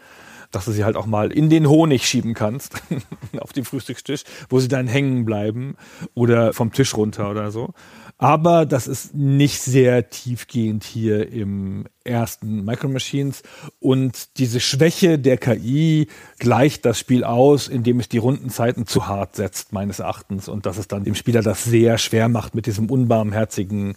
dass 0.54 0.66
du 0.66 0.72
sie 0.72 0.84
halt 0.84 0.96
auch 0.96 1.06
mal 1.06 1.32
in 1.32 1.50
den 1.50 1.68
Honig 1.68 2.06
schieben 2.06 2.34
kannst, 2.34 2.80
auf 3.40 3.52
den 3.52 3.64
Frühstückstisch, 3.64 4.22
wo 4.48 4.60
sie 4.60 4.68
dann 4.68 4.86
hängen 4.86 5.24
bleiben 5.24 5.76
oder 6.14 6.52
vom 6.52 6.72
Tisch 6.72 6.96
runter 6.96 7.30
oder 7.30 7.50
so. 7.50 7.74
Aber 8.16 8.64
das 8.64 8.86
ist 8.86 9.14
nicht 9.14 9.60
sehr 9.60 10.08
tiefgehend 10.08 10.84
hier 10.84 11.30
im 11.30 11.86
ersten 12.04 12.64
Micro 12.64 12.88
Machines. 12.88 13.42
Und 13.80 14.38
diese 14.38 14.60
Schwäche 14.60 15.18
der 15.18 15.36
KI 15.36 16.06
gleicht 16.38 16.84
das 16.84 16.98
Spiel 16.98 17.24
aus, 17.24 17.66
indem 17.66 17.98
es 17.98 18.08
die 18.08 18.18
Rundenzeiten 18.18 18.86
zu 18.86 19.08
hart 19.08 19.34
setzt, 19.34 19.72
meines 19.72 19.98
Erachtens. 19.98 20.48
Und 20.48 20.64
dass 20.64 20.78
es 20.78 20.86
dann 20.86 21.04
dem 21.04 21.16
Spieler 21.16 21.42
das 21.42 21.64
sehr 21.64 21.98
schwer 21.98 22.28
macht 22.28 22.54
mit 22.54 22.66
diesem 22.66 22.88
unbarmherzigen 22.88 23.96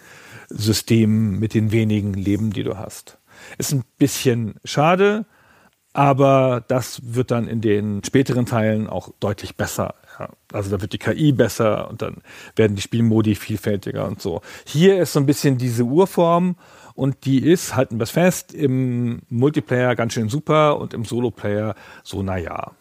System, 0.49 1.37
mit 1.39 1.53
den 1.53 1.71
wenigen 1.71 2.13
Leben, 2.13 2.51
die 2.51 2.63
du 2.63 2.77
hast. 2.77 3.19
Ist 3.57 3.71
ein 3.71 3.83
bisschen 3.97 4.55
schade, 4.63 5.25
aber 5.93 6.63
das 6.67 7.01
wird 7.13 7.31
dann 7.31 7.47
in 7.47 7.61
den 7.61 8.03
späteren 8.03 8.45
Teilen 8.45 8.87
auch 8.87 9.09
deutlich 9.19 9.57
besser. 9.57 9.95
Ja. 10.19 10.29
Also 10.51 10.69
da 10.69 10.81
wird 10.81 10.93
die 10.93 10.97
KI 10.97 11.31
besser 11.31 11.89
und 11.89 12.01
dann 12.01 12.17
werden 12.55 12.75
die 12.75 12.81
Spielmodi 12.81 13.35
vielfältiger 13.35 14.07
und 14.07 14.21
so. 14.21 14.41
Hier 14.65 15.01
ist 15.01 15.13
so 15.13 15.19
ein 15.19 15.25
bisschen 15.25 15.57
diese 15.57 15.83
Urform 15.83 16.55
und 16.95 17.25
die 17.25 17.43
ist, 17.43 17.75
halten 17.75 17.99
wir 17.99 18.03
es 18.03 18.11
fest, 18.11 18.53
im 18.53 19.21
Multiplayer 19.29 19.95
ganz 19.95 20.13
schön 20.13 20.29
super 20.29 20.79
und 20.79 20.93
im 20.93 21.05
Solo-Player 21.05 21.75
so 22.03 22.23
naja. 22.23 22.71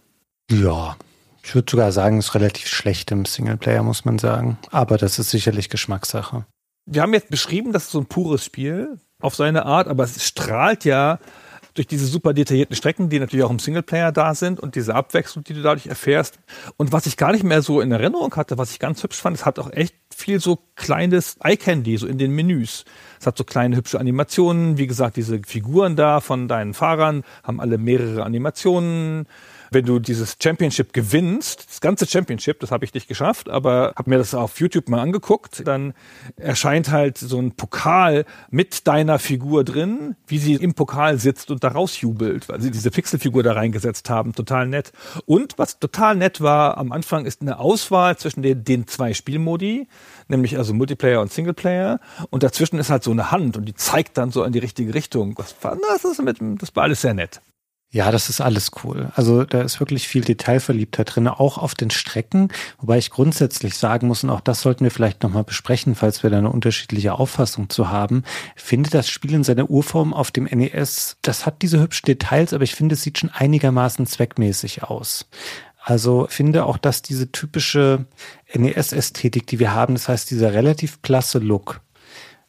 Ja, 0.51 0.97
ich 1.43 1.55
würde 1.55 1.71
sogar 1.71 1.93
sagen, 1.93 2.19
es 2.19 2.29
ist 2.29 2.35
relativ 2.35 2.67
schlecht 2.67 3.11
im 3.13 3.25
Singleplayer, 3.25 3.83
muss 3.83 4.05
man 4.05 4.19
sagen. 4.19 4.59
Aber 4.71 4.97
das 4.97 5.19
ist 5.19 5.31
sicherlich 5.31 5.69
Geschmackssache. 5.69 6.47
Wir 6.87 7.03
haben 7.03 7.15
jetzt 7.15 7.31
beschrieben, 7.31 7.73
das 7.73 7.85
ist 7.85 7.93
so 7.93 8.01
ein 8.01 8.07
pures 8.07 8.45
Spiel 8.45 8.99
auf 9.21 9.35
seine 9.35 9.67
Art, 9.67 9.89
aber 9.89 10.05
es 10.05 10.25
strahlt 10.25 10.85
ja 10.85 11.19
durch 11.77 11.86
diese 11.86 12.07
super 12.07 12.35
detaillierten 12.35 12.74
Strecken, 12.74 13.09
die 13.09 13.20
natürlich 13.20 13.44
auch 13.44 13.51
im 13.51 13.59
Singleplayer 13.59 14.12
da 14.12 14.35
sind 14.35 14.61
und 14.61 14.74
diese 14.74 14.94
Abwechslung, 14.94 15.44
die 15.44 15.55
du 15.55 15.62
dadurch 15.62 15.86
erfährst. 15.86 16.39
Und 16.77 16.93
was 16.93 17.07
ich 17.07 17.16
gar 17.16 17.32
nicht 17.32 17.44
mehr 17.44 17.62
so 17.62 17.81
in 17.81 17.93
Erinnerung 17.93 18.35
hatte, 18.35 18.59
was 18.59 18.70
ich 18.73 18.78
ganz 18.78 19.03
hübsch 19.03 19.20
fand, 19.20 19.36
es 19.36 19.47
hat 19.47 19.59
auch 19.59 19.73
echt 19.73 19.94
viel 20.15 20.40
so 20.40 20.59
kleines 20.74 21.36
Eye-Candy, 21.43 21.97
so 21.98 22.07
in 22.07 22.19
den 22.19 22.32
Menüs. 22.32 22.85
Es 23.20 23.27
hat 23.27 23.36
so 23.36 23.44
kleine 23.44 23.77
hübsche 23.77 24.01
Animationen. 24.01 24.78
Wie 24.78 24.86
gesagt, 24.86 25.16
diese 25.16 25.40
Figuren 25.47 25.97
da 25.97 26.20
von 26.20 26.48
deinen 26.48 26.74
Fahrern 26.74 27.23
haben 27.43 27.61
alle 27.61 27.78
mehrere 27.78 28.24
Animationen 28.24 29.27
wenn 29.70 29.84
du 29.84 29.98
dieses 29.98 30.36
Championship 30.43 30.93
gewinnst, 30.93 31.66
das 31.68 31.80
ganze 31.80 32.06
Championship, 32.06 32.60
das 32.60 32.70
habe 32.70 32.84
ich 32.84 32.94
nicht 32.94 33.09
geschafft, 33.09 33.48
aber 33.48 33.93
habe 33.97 34.10
mir 34.10 34.18
das 34.18 34.34
auf 34.34 34.60
YouTube 34.60 34.88
mal 34.88 35.01
angeguckt, 35.01 35.66
dann 35.66 35.94
erscheint 36.36 36.90
halt 36.90 37.18
so 37.18 37.38
ein 37.38 37.52
Pokal 37.52 38.24
mit 38.51 38.86
deiner 38.86 39.18
Figur 39.18 39.64
drin, 39.64 40.16
wie 40.26 40.38
sie 40.38 40.55
im 40.55 40.74
Pokal 40.74 41.18
sitzt 41.18 41.51
und 41.51 41.64
da 41.64 41.68
rausjubelt, 41.68 42.48
weil 42.48 42.60
sie 42.60 42.70
diese 42.70 42.90
Pixelfigur 42.90 43.43
da 43.43 43.52
reingesetzt 43.52 44.10
haben, 44.10 44.32
total 44.32 44.66
nett. 44.68 44.93
Und 45.24 45.59
was 45.59 45.78
total 45.78 46.16
nett 46.16 46.40
war, 46.40 46.78
am 46.78 46.93
Anfang 46.93 47.26
ist 47.26 47.43
eine 47.43 47.59
Auswahl 47.59 48.16
zwischen 48.16 48.43
den, 48.43 48.64
den 48.64 48.86
zwei 48.86 49.14
Spielmodi, 49.14 49.88
nämlich 50.28 50.59
also 50.59 50.74
Multiplayer 50.74 51.20
und 51.20 51.32
Singleplayer. 51.32 52.01
Und 52.30 52.43
dazwischen 52.43 52.78
ist 52.78 52.90
halt 52.90 53.02
so 53.02 53.10
eine 53.10 53.30
Hand 53.30 53.56
und 53.56 53.64
die 53.64 53.74
zeigt 53.74 54.18
dann 54.18 54.30
so 54.30 54.44
in 54.44 54.52
die 54.52 54.59
richtige 54.59 54.94
Richtung. 54.94 55.34
Das 55.36 55.55
das, 55.60 56.05
ist 56.05 56.22
mit, 56.22 56.38
das 56.62 56.74
war 56.74 56.84
alles 56.84 57.01
sehr 57.02 57.14
nett. 57.14 57.40
Ja, 57.97 58.10
das 58.10 58.28
ist 58.28 58.43
alles 58.43 58.73
cool. 58.85 59.10
Also 59.14 59.44
da 59.44 59.62
ist 59.62 59.81
wirklich 59.81 60.06
viel 60.06 60.20
Detailverliebtheit 60.20 61.16
drin, 61.16 61.28
auch 61.28 61.56
auf 61.56 61.74
den 61.74 61.89
Strecken. 61.89 62.48
Wobei 62.78 62.98
ich 62.98 63.09
grundsätzlich 63.09 63.78
sagen 63.78 64.06
muss, 64.06 64.23
und 64.23 64.28
auch 64.28 64.43
das 64.43 64.60
sollten 64.60 64.85
wir 64.85 64.90
vielleicht 64.90 65.23
nochmal 65.23 65.44
besprechen, 65.44 65.94
falls 65.94 66.23
wir 66.23 66.28
da 66.28 66.36
eine 66.36 66.51
unterschiedliche 66.51 67.14
Auffassung 67.14 67.70
zu 67.70 67.89
haben, 67.89 68.23
finde 68.55 68.90
das 68.90 69.09
Spiel 69.09 69.32
in 69.32 69.44
seiner 69.44 69.70
Urform 69.70 70.12
auf 70.12 70.31
dem 70.31 70.44
NES, 70.44 71.16
das 71.23 71.47
hat 71.47 71.62
diese 71.62 71.81
hübschen 71.81 72.05
Details, 72.05 72.52
aber 72.52 72.64
ich 72.64 72.74
finde, 72.74 72.97
es 72.97 73.02
sieht 73.02 73.16
schon 73.16 73.31
einigermaßen 73.31 74.05
zweckmäßig 74.05 74.82
aus. 74.82 75.31
Also 75.82 76.27
finde 76.28 76.66
auch, 76.66 76.77
dass 76.77 77.01
diese 77.01 77.32
typische 77.32 78.05
NES-Ästhetik, 78.52 79.47
die 79.47 79.59
wir 79.59 79.73
haben, 79.73 79.94
das 79.94 80.09
heißt 80.09 80.31
dieser 80.31 80.52
relativ 80.52 81.01
klasse 81.01 81.39
Look, 81.39 81.81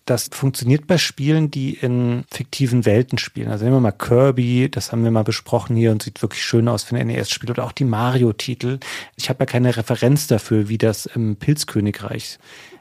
das 0.10 0.30
funktioniert 0.32 0.88
bei 0.88 0.98
Spielen, 0.98 1.52
die 1.52 1.74
in 1.74 2.24
fiktiven 2.32 2.86
Welten 2.86 3.18
spielen. 3.18 3.50
Also 3.50 3.66
nehmen 3.66 3.78
wir 3.78 3.82
mal 3.82 3.92
Kirby, 3.92 4.70
das 4.72 4.92
haben 4.92 5.04
wir 5.04 5.12
mal 5.12 5.24
besprochen 5.24 5.76
hier 5.76 5.92
und 5.92 6.02
sieht 6.02 6.22
wirklich 6.22 6.44
schön 6.44 6.68
aus 6.68 6.84
für 6.84 6.96
ein 6.96 7.08
NES-Spiel 7.08 7.52
oder 7.52 7.66
auch 7.66 7.74
die 7.74 7.84
Mario-Titel. 7.84 8.80
Ich 9.18 9.30
habe 9.30 9.42
ja 9.42 9.46
keine 9.46 9.76
Referenz 9.76 10.28
dafür, 10.28 10.70
wie 10.70 10.78
das 10.78 11.06
im 11.08 11.36
Pilzkönigreich 11.36 12.40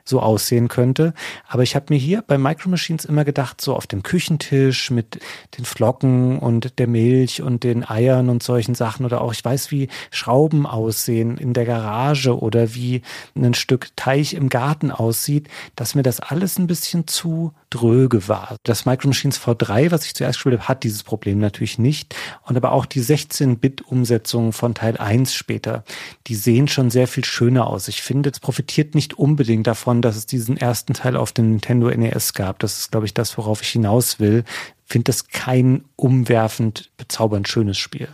so 0.09 0.21
aussehen 0.21 0.69
könnte. 0.69 1.15
Aber 1.49 1.63
ich 1.63 1.75
habe 1.75 1.87
mir 1.91 1.99
hier 1.99 2.23
bei 2.27 2.39
Micro 2.39 2.69
Machines 2.69 3.05
immer 3.05 3.25
gedacht, 3.25 3.61
so 3.61 3.75
auf 3.75 3.87
dem 3.87 4.03
Küchentisch 4.03 4.91
mit 4.91 5.21
den 5.59 5.65
Flocken 5.65 6.39
und 6.39 6.79
der 6.79 6.87
Milch 6.87 7.43
und 7.43 7.65
den 7.65 7.89
Eiern 7.89 8.29
und 8.29 8.43
solchen 8.43 8.75
Sachen 8.75 9.05
oder 9.05 9.21
auch, 9.21 9.33
ich 9.33 9.45
weiß, 9.45 9.71
wie 9.71 9.89
Schrauben 10.11 10.67
aussehen 10.67 11.37
in 11.39 11.53
der 11.53 11.65
Garage 11.65 12.39
oder 12.39 12.75
wie 12.75 13.03
ein 13.35 13.55
Stück 13.55 13.91
Teich 13.97 14.35
im 14.35 14.49
Garten 14.49 14.91
aussieht, 14.91 15.49
dass 15.75 15.95
mir 15.95 16.03
das 16.03 16.21
alles 16.21 16.59
ein 16.59 16.67
bisschen 16.67 17.07
zu 17.07 17.53
dröge 17.71 18.29
war. 18.29 18.57
Das 18.63 18.87
Micro 18.87 19.09
Machines 19.09 19.41
V3, 19.41 19.91
was 19.91 20.07
ich 20.07 20.15
zuerst 20.15 20.39
gespielt 20.39 20.59
habe, 20.61 20.69
hat 20.69 20.85
dieses 20.85 21.03
Problem 21.03 21.39
natürlich 21.39 21.79
nicht. 21.79 22.15
Und 22.47 22.57
aber 22.57 22.73
auch 22.73 22.87
die 22.87 23.03
16-Bit-Umsetzung 23.03 24.53
von 24.53 24.75
Teil 24.75 24.97
1 24.97 25.35
später, 25.35 25.85
die 26.27 26.35
sehen 26.35 26.69
schon 26.69 26.91
sehr 26.91 27.09
viel 27.09 27.25
schöner 27.25 27.67
aus. 27.67 27.89
Ich 27.89 28.03
finde, 28.03 28.31
es 28.31 28.41
profitiert 28.41 28.95
nicht 28.95 29.19
unbedingt 29.19 29.67
davon, 29.67 29.96
dass 30.03 30.17
es 30.17 30.27
diesen 30.27 30.57
ersten 30.57 30.95
Teil 30.95 31.17
auf 31.17 31.33
dem 31.33 31.51
Nintendo 31.51 31.91
NES 31.91 32.35
gab. 32.35 32.59
Das 32.59 32.79
ist, 32.79 32.91
glaube 32.91 33.07
ich, 33.07 33.15
das, 33.15 33.37
worauf 33.39 33.63
ich 33.63 33.69
hinaus 33.69 34.21
will. 34.21 34.45
Finde 34.85 35.05
das 35.05 35.29
kein 35.29 35.85
umwerfend, 35.97 36.91
bezaubernd 36.97 37.49
schönes 37.49 37.79
Spiel. 37.79 38.09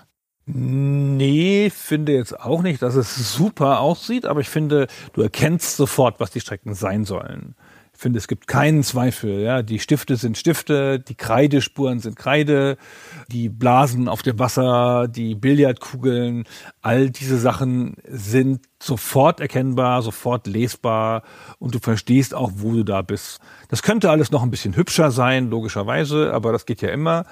Nee, 0.46 1.70
finde 1.70 2.12
jetzt 2.12 2.38
auch 2.38 2.62
nicht, 2.62 2.82
dass 2.82 2.96
es 2.96 3.32
super 3.32 3.80
aussieht, 3.80 4.26
aber 4.26 4.40
ich 4.40 4.48
finde, 4.48 4.88
du 5.12 5.22
erkennst 5.22 5.76
sofort, 5.76 6.18
was 6.18 6.32
die 6.32 6.40
Strecken 6.40 6.74
sein 6.74 7.04
sollen 7.04 7.54
finde, 8.02 8.18
es 8.18 8.28
gibt 8.28 8.46
keinen 8.46 8.82
Zweifel. 8.82 9.40
Ja, 9.40 9.62
die 9.62 9.78
Stifte 9.78 10.16
sind 10.16 10.36
Stifte, 10.36 11.00
die 11.00 11.14
Kreidespuren 11.14 12.00
sind 12.00 12.16
Kreide, 12.16 12.76
die 13.28 13.48
Blasen 13.48 14.08
auf 14.08 14.22
dem 14.22 14.38
Wasser, 14.38 15.08
die 15.08 15.34
Billardkugeln, 15.34 16.44
all 16.82 17.08
diese 17.08 17.38
Sachen 17.38 17.96
sind 18.06 18.66
sofort 18.82 19.40
erkennbar, 19.40 20.02
sofort 20.02 20.46
lesbar 20.46 21.22
und 21.58 21.74
du 21.74 21.78
verstehst 21.78 22.34
auch, 22.34 22.50
wo 22.56 22.72
du 22.72 22.82
da 22.84 23.00
bist. 23.00 23.38
Das 23.68 23.82
könnte 23.82 24.10
alles 24.10 24.30
noch 24.30 24.42
ein 24.42 24.50
bisschen 24.50 24.76
hübscher 24.76 25.10
sein, 25.10 25.48
logischerweise, 25.48 26.34
aber 26.34 26.52
das 26.52 26.66
geht 26.66 26.82
ja 26.82 26.90
immer. 26.90 27.24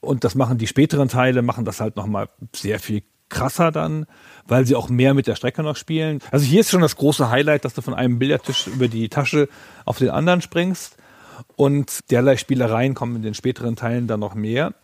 Und 0.00 0.22
das 0.22 0.34
machen 0.34 0.58
die 0.58 0.66
späteren 0.66 1.08
Teile, 1.08 1.42
machen 1.42 1.64
das 1.64 1.80
halt 1.80 1.96
nochmal 1.96 2.28
sehr 2.54 2.78
viel 2.78 3.02
krasser 3.28 3.70
dann 3.70 4.06
weil 4.48 4.66
sie 4.66 4.74
auch 4.74 4.88
mehr 4.88 5.14
mit 5.14 5.26
der 5.26 5.36
Strecke 5.36 5.62
noch 5.62 5.76
spielen. 5.76 6.20
Also 6.32 6.44
hier 6.46 6.60
ist 6.60 6.70
schon 6.70 6.80
das 6.80 6.96
große 6.96 7.30
Highlight, 7.30 7.64
dass 7.64 7.74
du 7.74 7.82
von 7.82 7.94
einem 7.94 8.18
Billardtisch 8.18 8.66
über 8.66 8.88
die 8.88 9.08
Tasche 9.08 9.48
auf 9.84 9.98
den 9.98 10.10
anderen 10.10 10.40
springst. 10.40 10.96
Und 11.54 12.10
derlei 12.10 12.36
Spielereien 12.36 12.94
kommen 12.94 13.16
in 13.16 13.22
den 13.22 13.34
späteren 13.34 13.76
Teilen 13.76 14.08
dann 14.08 14.20
noch 14.20 14.34
mehr. 14.34 14.74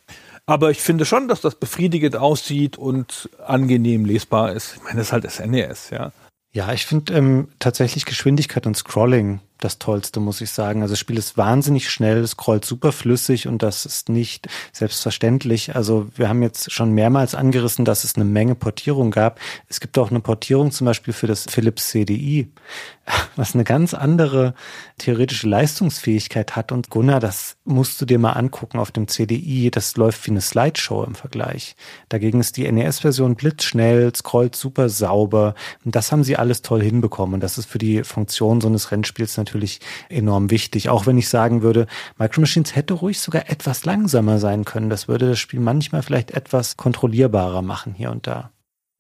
Aber 0.46 0.70
ich 0.70 0.80
finde 0.80 1.04
schon, 1.04 1.26
dass 1.26 1.40
das 1.40 1.56
befriedigend 1.56 2.16
aussieht 2.16 2.76
und 2.76 3.30
angenehm 3.44 4.04
lesbar 4.04 4.52
ist. 4.52 4.76
Ich 4.76 4.82
meine, 4.82 4.98
das 4.98 5.08
ist 5.08 5.12
halt 5.12 5.24
das 5.24 5.40
NES, 5.40 5.90
ja. 5.90 6.12
Ja, 6.52 6.72
ich 6.72 6.86
finde 6.86 7.14
ähm, 7.14 7.48
tatsächlich 7.58 8.04
Geschwindigkeit 8.04 8.66
und 8.66 8.76
Scrolling 8.76 9.40
das 9.59 9.78
Tollste, 9.78 10.20
muss 10.20 10.40
ich 10.40 10.51
sagen. 10.51 10.82
Also 10.82 10.93
das 10.93 10.98
Spiel 10.98 11.16
ist 11.16 11.36
wahnsinnig 11.36 11.89
schnell, 11.89 12.18
es 12.18 12.32
scrollt 12.32 12.64
super 12.64 12.93
flüssig 12.93 13.47
und 13.47 13.62
das 13.62 13.86
ist 13.86 14.09
nicht 14.09 14.48
selbstverständlich. 14.72 15.74
Also 15.74 16.09
wir 16.16 16.28
haben 16.28 16.43
jetzt 16.43 16.72
schon 16.72 16.93
mehrmals 16.93 17.35
angerissen, 17.35 17.85
dass 17.85 18.05
es 18.05 18.16
eine 18.16 18.24
Menge 18.24 18.55
Portierung 18.55 19.10
gab. 19.10 19.40
Es 19.68 19.81
gibt 19.81 19.97
auch 19.98 20.10
eine 20.10 20.20
Portierung 20.20 20.70
zum 20.70 20.86
Beispiel 20.86 21.14
für 21.14 21.26
das 21.26 21.47
Philips 21.48 21.90
CDI, 21.90 22.52
was 23.36 23.55
eine 23.55 23.64
ganz 23.64 23.94
andere 23.94 24.55
theoretische 24.98 25.48
Leistungsfähigkeit 25.48 26.56
hat. 26.56 26.72
Und 26.72 26.90
Gunnar, 26.90 27.20
das 27.20 27.56
musst 27.64 28.01
du 28.01 28.05
dir 28.05 28.18
mal 28.18 28.32
angucken 28.32 28.78
auf 28.78 28.90
dem 28.90 29.09
CDI. 29.09 29.70
Das 29.70 29.97
läuft 29.97 30.26
wie 30.26 30.32
eine 30.32 30.40
Slideshow 30.40 31.05
im 31.05 31.14
Vergleich. 31.14 31.76
Dagegen 32.09 32.40
ist 32.40 32.56
die 32.56 32.70
NES-Version 32.70 33.35
blitzschnell, 33.36 34.14
scrollt 34.14 34.56
super 34.56 34.89
sauber. 34.89 35.55
Und 35.85 35.94
das 35.97 36.12
haben 36.12 36.24
sie 36.24 36.36
alles 36.36 36.62
toll 36.62 36.82
hinbekommen. 36.82 37.35
Und 37.35 37.40
das 37.40 37.56
ist 37.56 37.66
für 37.66 37.78
die 37.78 38.05
Funktion 38.05 38.60
so 38.60 38.68
eines 38.68 38.90
Rennspiels 38.90 39.35
natürlich 39.44 39.80
enorm 40.08 40.50
wichtig. 40.50 40.88
Auch 40.88 41.06
wenn 41.06 41.18
ich 41.18 41.28
sagen 41.28 41.62
würde, 41.62 41.86
Micro 42.18 42.40
Machines 42.40 42.74
hätte 42.74 42.94
ruhig 42.94 43.20
sogar 43.20 43.50
etwas 43.50 43.84
langsamer 43.84 44.38
sein 44.38 44.64
können. 44.64 44.90
Das 44.90 45.08
würde 45.08 45.28
das 45.28 45.38
Spiel 45.38 45.60
manchmal 45.60 46.02
vielleicht 46.02 46.32
etwas 46.32 46.76
kontrollierbarer 46.76 47.62
machen 47.62 47.94
hier 47.94 48.10
und 48.10 48.26
da. 48.26 48.50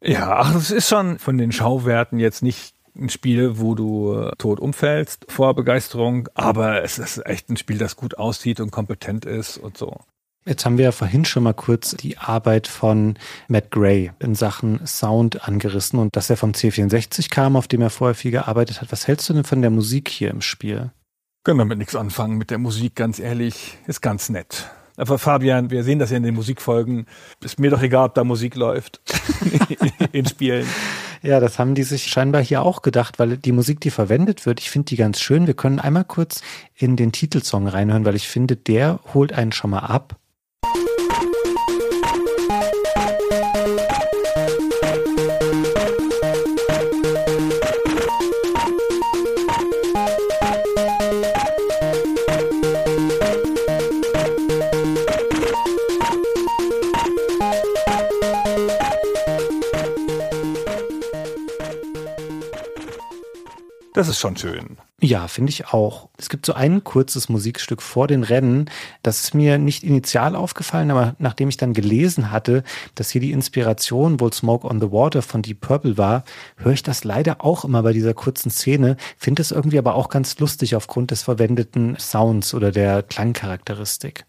Ja, 0.02 0.36
ach, 0.36 0.54
es 0.54 0.70
ist 0.70 0.88
schon 0.88 1.18
von 1.18 1.38
den 1.38 1.50
Schauwerten 1.50 2.18
jetzt 2.18 2.42
nicht 2.42 2.74
ein 2.96 3.08
Spiel, 3.08 3.58
wo 3.58 3.74
du 3.74 4.14
äh, 4.14 4.32
tot 4.38 4.60
umfällst 4.60 5.26
vor 5.28 5.54
Begeisterung, 5.54 6.28
aber 6.34 6.84
es 6.84 6.98
ist 6.98 7.24
echt 7.26 7.48
ein 7.48 7.56
Spiel, 7.56 7.78
das 7.78 7.96
gut 7.96 8.18
aussieht 8.18 8.60
und 8.60 8.70
kompetent 8.70 9.24
ist 9.24 9.56
und 9.56 9.76
so. 9.76 10.00
Jetzt 10.46 10.66
haben 10.66 10.76
wir 10.76 10.84
ja 10.84 10.92
vorhin 10.92 11.24
schon 11.24 11.42
mal 11.42 11.54
kurz 11.54 11.92
die 11.92 12.18
Arbeit 12.18 12.66
von 12.68 13.16
Matt 13.48 13.70
Gray 13.70 14.12
in 14.18 14.34
Sachen 14.34 14.86
Sound 14.86 15.48
angerissen 15.48 15.98
und 15.98 16.14
dass 16.16 16.28
er 16.28 16.36
vom 16.36 16.52
C64 16.52 17.30
kam, 17.30 17.56
auf 17.56 17.66
dem 17.66 17.80
er 17.80 17.88
vorher 17.88 18.14
viel 18.14 18.30
gearbeitet 18.30 18.82
hat. 18.82 18.92
Was 18.92 19.08
hältst 19.08 19.26
du 19.28 19.32
denn 19.32 19.44
von 19.44 19.62
der 19.62 19.70
Musik 19.70 20.10
hier 20.10 20.30
im 20.30 20.42
Spiel? 20.42 20.90
Können 21.44 21.58
wir 21.58 21.64
mit 21.64 21.78
nichts 21.78 21.96
anfangen 21.96 22.36
mit 22.36 22.50
der 22.50 22.58
Musik, 22.58 22.94
ganz 22.94 23.18
ehrlich. 23.18 23.78
Ist 23.86 24.02
ganz 24.02 24.28
nett. 24.28 24.70
Aber 24.98 25.18
Fabian, 25.18 25.70
wir 25.70 25.82
sehen 25.82 25.98
das 25.98 26.10
ja 26.10 26.18
in 26.18 26.22
den 26.22 26.34
Musikfolgen. 26.34 27.06
Ist 27.42 27.58
mir 27.58 27.70
doch 27.70 27.82
egal, 27.82 28.06
ob 28.06 28.14
da 28.14 28.22
Musik 28.22 28.54
läuft 28.54 29.00
in 30.12 30.26
Spielen. 30.26 30.66
Ja, 31.22 31.40
das 31.40 31.58
haben 31.58 31.74
die 31.74 31.84
sich 31.84 32.04
scheinbar 32.04 32.42
hier 32.42 32.60
auch 32.60 32.82
gedacht, 32.82 33.18
weil 33.18 33.38
die 33.38 33.52
Musik, 33.52 33.80
die 33.80 33.90
verwendet 33.90 34.44
wird, 34.44 34.60
ich 34.60 34.70
finde 34.70 34.86
die 34.86 34.96
ganz 34.96 35.20
schön. 35.20 35.46
Wir 35.46 35.54
können 35.54 35.80
einmal 35.80 36.04
kurz 36.04 36.42
in 36.74 36.96
den 36.96 37.12
Titelsong 37.12 37.66
reinhören, 37.66 38.04
weil 38.04 38.14
ich 38.14 38.28
finde, 38.28 38.56
der 38.56 39.00
holt 39.14 39.32
einen 39.32 39.52
schon 39.52 39.70
mal 39.70 39.78
ab. 39.78 40.18
Das 63.94 64.08
ist 64.08 64.18
schon 64.18 64.36
schön. 64.36 64.76
Ja, 65.00 65.28
finde 65.28 65.50
ich 65.50 65.68
auch. 65.68 66.08
Es 66.18 66.28
gibt 66.28 66.46
so 66.46 66.52
ein 66.52 66.82
kurzes 66.82 67.28
Musikstück 67.28 67.80
vor 67.80 68.08
den 68.08 68.24
Rennen, 68.24 68.68
das 69.04 69.20
ist 69.20 69.34
mir 69.34 69.56
nicht 69.56 69.84
initial 69.84 70.34
aufgefallen, 70.34 70.90
aber 70.90 71.14
nachdem 71.20 71.48
ich 71.48 71.58
dann 71.58 71.74
gelesen 71.74 72.32
hatte, 72.32 72.64
dass 72.96 73.10
hier 73.10 73.20
die 73.20 73.30
Inspiration 73.30 74.18
wohl 74.18 74.32
Smoke 74.32 74.66
on 74.66 74.80
the 74.80 74.90
Water 74.90 75.22
von 75.22 75.42
Deep 75.42 75.60
Purple 75.60 75.96
war, 75.96 76.24
höre 76.56 76.72
ich 76.72 76.82
das 76.82 77.04
leider 77.04 77.44
auch 77.44 77.64
immer 77.64 77.84
bei 77.84 77.92
dieser 77.92 78.14
kurzen 78.14 78.50
Szene, 78.50 78.96
finde 79.16 79.42
es 79.42 79.52
irgendwie 79.52 79.78
aber 79.78 79.94
auch 79.94 80.08
ganz 80.08 80.36
lustig 80.40 80.74
aufgrund 80.74 81.12
des 81.12 81.22
verwendeten 81.22 81.96
Sounds 81.96 82.52
oder 82.52 82.72
der 82.72 83.04
Klangcharakteristik. 83.04 84.26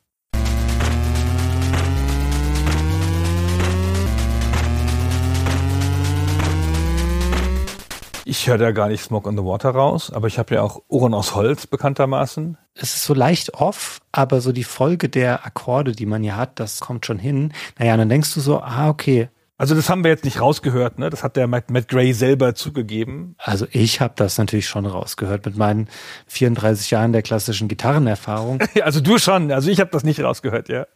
Ich 8.27 8.47
höre 8.47 8.57
da 8.57 8.72
gar 8.72 8.88
nicht 8.88 9.03
Smoke 9.03 9.30
on 9.30 9.38
the 9.38 9.43
Water 9.43 9.69
raus, 9.69 10.11
aber 10.11 10.26
ich 10.26 10.39
habe 10.39 10.56
ja 10.56 10.64
auch 10.64 10.81
Ohren 10.88 11.14
aus 11.14 11.35
Holz 11.35 11.68
bekanntermaßen. 11.68 12.57
Es 12.73 12.95
ist 12.95 13.03
so 13.03 13.14
leicht 13.14 13.53
off, 13.53 14.02
aber 14.11 14.41
so 14.41 14.52
die 14.52 14.64
Folge 14.64 15.10
der 15.10 15.45
Akkorde, 15.45 15.91
die 15.91 16.07
man 16.07 16.23
hier 16.23 16.35
hat, 16.35 16.60
das 16.60 16.80
kommt 16.80 17.06
schon 17.06 17.19
hin. 17.19 17.53
Naja, 17.77 17.95
dann 17.95 18.10
denkst 18.10 18.34
du 18.34 18.39
so, 18.39 18.61
ah, 18.61 18.89
okay. 18.89 19.30
Also 19.57 19.76
das 19.76 19.91
haben 19.91 20.03
wir 20.03 20.10
jetzt 20.10 20.26
nicht 20.26 20.41
rausgehört, 20.41 20.97
ne? 20.97 21.11
Das 21.11 21.23
hat 21.23 21.35
der 21.35 21.45
Matt, 21.45 21.69
Matt 21.69 21.88
Gray 21.88 22.14
selber 22.14 22.56
zugegeben. 22.56 23.35
Also 23.38 23.68
ich 23.69 24.02
habe 24.02 24.15
das 24.15 24.39
natürlich 24.39 24.68
schon 24.68 24.88
rausgehört 24.88 25.45
mit 25.45 25.56
meinen 25.56 25.88
34 26.26 26.89
Jahren 26.89 27.14
der 27.14 27.22
klassischen 27.22 27.68
Gitarrenerfahrung. 27.68 28.60
also 28.81 29.02
du 29.02 29.19
schon, 29.19 29.52
also 29.52 29.69
ich 29.69 29.80
habe 29.80 29.91
das 29.91 30.03
nicht 30.03 30.19
rausgehört, 30.19 30.68
ja. 30.68 30.88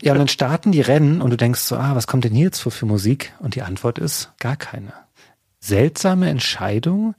ja, 0.00 0.12
und 0.12 0.18
dann 0.18 0.28
starten 0.28 0.70
die 0.70 0.82
Rennen 0.82 1.20
und 1.20 1.30
du 1.30 1.36
denkst 1.36 1.62
so, 1.62 1.74
ah, 1.76 1.96
was 1.96 2.06
kommt 2.06 2.22
denn 2.22 2.32
hier 2.32 2.44
jetzt 2.44 2.60
für, 2.60 2.70
für 2.70 2.86
Musik? 2.86 3.32
Und 3.40 3.56
die 3.56 3.62
Antwort 3.62 3.98
ist 3.98 4.32
gar 4.38 4.54
keine 4.54 4.92
seltsame 5.60 6.28
Entscheidung. 6.28 7.14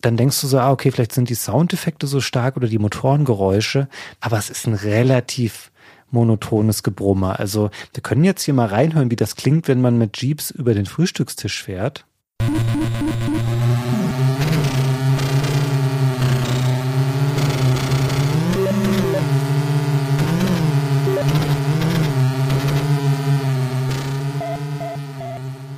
Dann 0.00 0.16
denkst 0.16 0.40
du 0.40 0.46
so, 0.46 0.58
ah, 0.58 0.70
okay, 0.70 0.90
vielleicht 0.90 1.12
sind 1.12 1.30
die 1.30 1.34
Soundeffekte 1.34 2.06
so 2.06 2.20
stark 2.20 2.56
oder 2.56 2.68
die 2.68 2.78
Motorengeräusche, 2.78 3.88
aber 4.20 4.36
es 4.36 4.50
ist 4.50 4.66
ein 4.66 4.74
relativ 4.74 5.70
monotones 6.10 6.82
Gebrummer. 6.82 7.40
Also 7.40 7.70
wir 7.92 8.02
können 8.02 8.24
jetzt 8.24 8.42
hier 8.42 8.54
mal 8.54 8.66
reinhören, 8.66 9.10
wie 9.10 9.16
das 9.16 9.36
klingt, 9.36 9.68
wenn 9.68 9.80
man 9.80 9.96
mit 9.98 10.20
Jeeps 10.20 10.50
über 10.50 10.74
den 10.74 10.86
Frühstückstisch 10.86 11.62
fährt. 11.62 12.04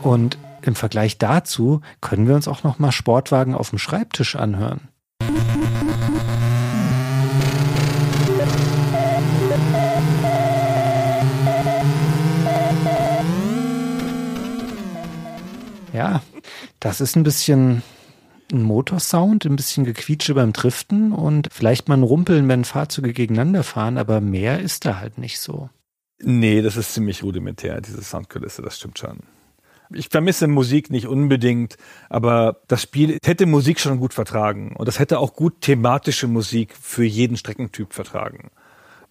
Und 0.03 0.39
im 0.67 0.75
Vergleich 0.75 1.19
dazu 1.19 1.81
können 2.01 2.27
wir 2.27 2.35
uns 2.35 2.49
auch 2.49 2.63
noch 2.63 2.79
mal 2.79 2.93
Sportwagen 2.93 3.55
auf 3.55 3.71
dem 3.71 3.79
Schreibtisch 3.79 4.37
anhören. 4.37 4.89
Ja, 15.93 16.21
das 16.79 17.01
ist 17.01 17.17
ein 17.17 17.23
bisschen 17.23 17.83
ein 18.53 18.63
Motorsound, 18.63 19.45
ein 19.45 19.57
bisschen 19.57 19.85
Gequietsche 19.85 20.35
beim 20.35 20.53
Driften 20.53 21.13
und 21.13 21.49
vielleicht 21.51 21.89
mal 21.89 21.97
ein 21.97 22.03
Rumpeln, 22.03 22.49
wenn 22.49 22.65
Fahrzeuge 22.65 23.13
gegeneinander 23.13 23.63
fahren, 23.63 23.99
aber 23.99 24.21
mehr 24.21 24.61
ist 24.61 24.85
da 24.85 24.99
halt 25.01 25.19
nicht 25.19 25.41
so. 25.41 25.71
Nee, 26.19 26.63
das 26.63 26.77
ist 26.77 26.95
ziemlich 26.95 27.23
rudimentär, 27.23 27.81
diese 27.81 28.03
Soundkulisse, 28.03 28.63
das 28.63 28.77
stimmt 28.77 28.99
schon. 28.99 29.21
Ich 29.93 30.09
vermisse 30.09 30.49
Musik 30.49 30.91
nicht 30.91 31.07
unbedingt, 31.07 31.77
aber 32.09 32.61
das 32.69 32.83
Spiel 32.83 33.19
hätte 33.25 33.47
Musik 33.47 33.81
schon 33.81 33.99
gut 33.99 34.15
vertragen 34.15 34.75
und 34.77 34.87
das 34.89 34.99
hätte 34.99 35.19
auch 35.19 35.35
gut 35.35 35.61
thematische 35.61 36.27
Musik 36.27 36.75
für 36.81 37.05
jeden 37.05 37.37
Streckentyp 37.37 37.93
vertragen. 37.93 38.51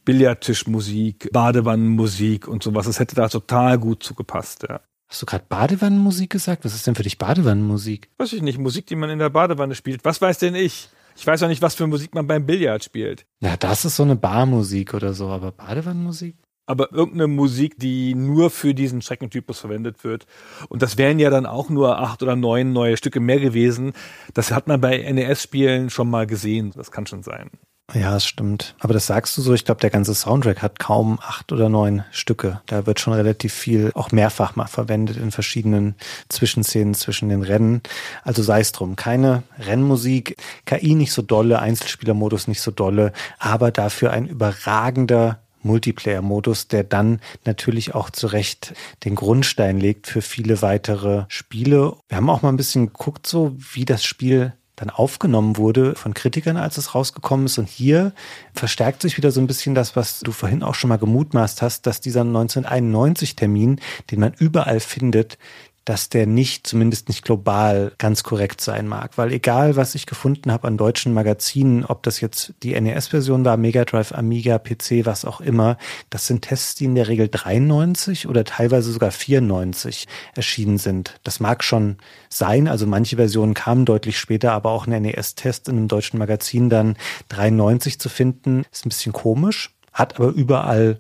Billardtischmusik, 0.04 1.30
Badewannenmusik 1.32 2.48
und 2.48 2.62
sowas, 2.62 2.86
das 2.86 3.00
hätte 3.00 3.16
da 3.16 3.28
total 3.28 3.80
gut 3.80 4.04
zugepasst, 4.04 4.66
ja. 4.70 4.82
Hast 5.08 5.22
du 5.22 5.26
gerade 5.26 5.46
Badewannenmusik 5.48 6.32
gesagt? 6.32 6.66
Was 6.66 6.74
ist 6.74 6.88
denn 6.88 6.96
für 6.96 7.04
dich 7.04 7.18
Badewannenmusik? 7.18 8.10
Weiß 8.18 8.34
ich 8.34 8.42
nicht, 8.42 8.58
Musik, 8.58 8.88
die 8.88 8.96
man 8.96 9.10
in 9.10 9.20
der 9.20 9.30
Badewanne 9.30 9.76
spielt. 9.76 10.04
Was 10.04 10.20
weiß 10.20 10.40
denn 10.40 10.56
ich? 10.56 10.90
Ich 11.16 11.26
weiß 11.26 11.44
auch 11.44 11.48
nicht, 11.48 11.62
was 11.62 11.76
für 11.76 11.88
Musik 11.88 12.14
man 12.14 12.28
beim 12.28 12.46
Billard 12.46 12.84
spielt. 12.84 13.26
Ja, 13.40 13.56
das 13.56 13.86
ist 13.86 13.96
so 13.96 14.04
eine 14.04 14.16
Barmusik 14.16 14.94
oder 14.94 15.14
so, 15.14 15.30
aber 15.30 15.52
Badewannenmusik? 15.52 16.36
Aber 16.66 16.92
irgendeine 16.92 17.28
Musik, 17.28 17.78
die 17.78 18.16
nur 18.16 18.50
für 18.50 18.74
diesen 18.74 19.02
Streckentypus 19.02 19.60
verwendet 19.60 20.04
wird. 20.04 20.26
Und 20.70 20.82
das 20.82 20.98
wären 20.98 21.20
ja 21.20 21.30
dann 21.30 21.46
auch 21.46 21.70
nur 21.70 22.00
acht 22.00 22.24
oder 22.24 22.36
neun 22.36 22.74
neue 22.74 22.98
Stücke 22.98 23.20
mehr 23.20 23.40
gewesen. 23.40 23.94
Das 24.34 24.52
hat 24.52 24.68
man 24.68 24.82
bei 24.82 24.98
NES-Spielen 24.98 25.90
schon 25.90 26.10
mal 26.10 26.28
gesehen. 26.28 26.72
Das 26.76 26.92
kann 26.92 27.06
schon 27.06 27.24
sein. 27.24 27.50
Ja, 27.94 28.12
das 28.12 28.26
stimmt. 28.26 28.76
Aber 28.80 28.96
das 28.96 29.06
sagst 29.06 29.38
du 29.38 29.44
so. 29.44 29.54
Ich 29.54 29.64
glaube, 29.64 29.80
der 29.80 29.92
ganze 29.92 30.16
Soundtrack 30.16 30.64
hat 30.64 30.80
kaum 30.80 31.20
acht 31.22 31.52
oder 31.52 31.70
neun 31.70 32.04
Stücke. 32.12 32.60
Da 32.66 32.88
wird 32.88 33.00
schon 33.00 33.14
relativ 33.14 33.54
viel 33.54 33.92
auch 33.94 34.12
mehrfach 34.12 34.56
mal 34.56 34.66
verwendet 34.66 35.18
in 35.18 35.30
verschiedenen 35.30 35.94
Zwischenszenen 36.28 36.96
zwischen 36.96 37.30
den 37.30 37.44
Rennen. 37.44 37.82
Also 38.24 38.42
sei 38.42 38.60
es 38.60 38.72
drum. 38.72 38.96
Keine 38.96 39.44
Rennmusik, 39.60 40.36
KI 40.66 40.96
nicht 40.96 41.14
so 41.14 41.22
dolle, 41.22 41.60
Einzelspielermodus 41.60 42.48
nicht 42.48 42.62
so 42.62 42.72
dolle, 42.72 43.14
aber 43.38 43.70
dafür 43.70 44.12
ein 44.12 44.26
überragender 44.26 45.45
Multiplayer-Modus, 45.66 46.70
der 46.70 46.84
dann 46.84 47.20
natürlich 47.44 47.94
auch 47.94 48.10
zu 48.10 48.28
Recht 48.28 48.74
den 49.04 49.16
Grundstein 49.16 49.80
legt 49.80 50.08
für 50.08 50.22
viele 50.22 50.62
weitere 50.62 51.26
Spiele. 51.28 51.96
Wir 52.08 52.18
haben 52.18 52.30
auch 52.30 52.42
mal 52.42 52.50
ein 52.50 52.58
bisschen 52.58 52.88
geguckt, 52.88 53.28
so 53.28 53.56
wie 53.58 53.86
das 53.86 54.04
Spiel 54.06 54.54
dann 54.76 54.90
aufgenommen 54.90 55.58
wurde 55.58 55.96
von 55.96 56.14
Kritikern, 56.14 56.58
als 56.58 56.78
es 56.78 56.96
rausgekommen 56.96 57.46
ist. 57.46 57.58
Und 57.58 57.70
hier 57.70 58.14
verstärkt 58.54 59.02
sich 59.02 59.18
wieder 59.18 59.32
so 59.32 59.40
ein 59.40 59.48
bisschen 59.48 59.76
das, 59.76 59.96
was 59.96 60.20
du 60.20 60.32
vorhin 60.32 60.64
auch 60.64 60.76
schon 60.76 60.90
mal 60.90 60.98
gemutmaßt 60.98 61.62
hast, 61.62 61.88
dass 61.88 62.02
dieser 62.02 62.22
1991-Termin, 62.22 63.80
den 64.12 64.20
man 64.20 64.34
überall 64.38 64.80
findet, 64.80 65.38
dass 65.86 66.10
der 66.10 66.26
nicht, 66.26 66.66
zumindest 66.66 67.08
nicht 67.08 67.24
global, 67.24 67.94
ganz 68.00 68.24
korrekt 68.24 68.60
sein 68.60 68.88
mag. 68.88 69.18
Weil 69.18 69.32
egal, 69.32 69.76
was 69.76 69.94
ich 69.94 70.08
gefunden 70.08 70.52
habe 70.52 70.68
an 70.68 70.78
deutschen 70.78 71.14
Magazinen, 71.14 71.86
ob 71.86 72.02
das 72.04 72.20
jetzt 72.20 72.54
die 72.64 72.80
NES-Version 72.80 73.46
war, 73.46 73.56
Mega 73.56 73.86
Drive, 73.86 74.12
Amiga, 74.12 74.58
PC, 74.58 75.06
was 75.06 75.26
auch 75.26 75.42
immer, 75.42 75.78
das 76.10 76.26
sind 76.26 76.42
Tests, 76.42 76.74
die 76.74 76.86
in 76.86 76.96
der 76.96 77.08
Regel 77.08 77.30
93 77.30 78.28
oder 78.28 78.44
teilweise 78.44 78.92
sogar 78.92 79.12
94 79.12 80.08
erschienen 80.34 80.80
sind. 80.80 81.20
Das 81.24 81.40
mag 81.40 81.64
schon 81.64 81.98
sein, 82.30 82.68
also 82.68 82.88
manche 82.88 83.18
Versionen 83.18 83.54
kamen 83.54 83.86
deutlich 83.86 84.18
später, 84.18 84.54
aber 84.54 84.72
auch 84.72 84.88
ein 84.88 85.02
NES-Test 85.02 85.70
in 85.70 85.78
einem 85.78 85.88
deutschen 85.88 86.18
Magazin 86.18 86.70
dann 86.70 86.98
93 87.30 88.00
zu 88.00 88.10
finden, 88.10 88.66
ist 88.72 88.86
ein 88.86 88.90
bisschen 88.90 89.14
komisch, 89.14 89.76
hat 89.94 90.16
aber 90.20 90.30
überall 90.30 91.00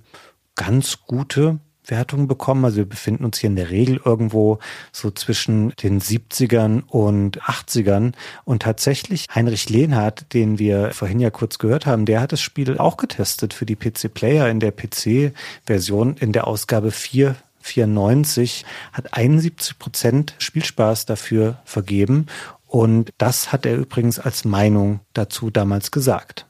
ganz 0.55 0.99
gute 1.05 1.59
Wertungen 1.89 2.27
bekommen. 2.27 2.65
Also 2.65 2.77
wir 2.77 2.89
befinden 2.89 3.25
uns 3.25 3.39
hier 3.39 3.49
in 3.49 3.55
der 3.55 3.69
Regel 3.69 4.01
irgendwo 4.03 4.59
so 4.91 5.11
zwischen 5.11 5.71
den 5.81 6.01
70ern 6.01 6.83
und 6.87 7.41
80ern. 7.41 8.13
Und 8.43 8.61
tatsächlich 8.63 9.27
Heinrich 9.33 9.69
Lehnhardt, 9.69 10.33
den 10.33 10.59
wir 10.59 10.91
vorhin 10.91 11.19
ja 11.19 11.29
kurz 11.29 11.57
gehört 11.57 11.85
haben, 11.85 12.05
der 12.05 12.21
hat 12.21 12.31
das 12.31 12.41
Spiel 12.41 12.77
auch 12.77 12.97
getestet 12.97 13.53
für 13.53 13.65
die 13.65 13.75
PC 13.75 14.13
Player 14.13 14.49
in 14.49 14.59
der 14.59 14.71
PC-Version 14.71 16.17
in 16.17 16.31
der 16.31 16.47
Ausgabe 16.47 16.91
4 16.91 17.35
94 17.65 18.63
hat 18.93 19.13
71 19.13 19.79
Prozent 19.79 20.35
Spielspaß 20.37 21.05
dafür 21.05 21.57
vergeben. 21.65 22.27
Und 22.67 23.11
das 23.17 23.51
hat 23.51 23.65
er 23.65 23.75
übrigens 23.75 24.19
als 24.19 24.45
Meinung 24.45 24.99
dazu 25.13 25.49
damals 25.49 25.91
gesagt. 25.91 26.45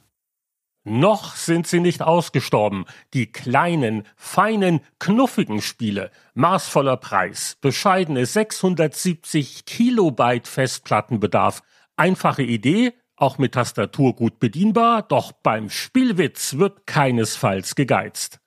Noch 0.88 1.36
sind 1.36 1.66
sie 1.66 1.80
nicht 1.80 2.03
ausgestorben, 2.03 2.86
die 3.16 3.32
kleinen, 3.32 4.03
feinen, 4.16 4.82
knuffigen 4.99 5.64
Spiele. 5.64 6.12
Maßvoller 6.36 6.98
Preis, 6.98 7.57
bescheidene 7.60 8.28
670 8.28 9.66
Kilobyte 9.66 10.48
Festplattenbedarf. 10.48 11.64
Einfache 11.98 12.44
Idee, 12.44 12.94
auch 13.16 13.40
mit 13.40 13.56
Tastatur 13.56 14.16
gut 14.16 14.40
bedienbar, 14.40 15.02
doch 15.02 15.32
beim 15.32 15.72
Spielwitz 15.72 16.57
wird 16.57 16.86
keinesfalls 16.86 17.74
gegeizt. 17.74 18.40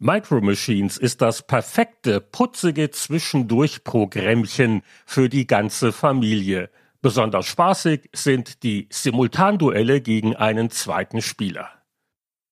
Micro 0.00 0.40
Machines 0.40 0.96
ist 0.96 1.22
das 1.22 1.46
perfekte, 1.46 2.20
putzige 2.20 2.90
Zwischendurch-Programmchen 2.90 4.82
für 5.06 5.28
die 5.28 5.46
ganze 5.46 5.92
Familie. 5.92 6.70
Besonders 7.00 7.46
spaßig 7.46 8.10
sind 8.12 8.62
die 8.62 8.88
Simultanduelle 8.90 10.00
gegen 10.00 10.34
einen 10.34 10.70
zweiten 10.70 11.22
Spieler. 11.22 11.70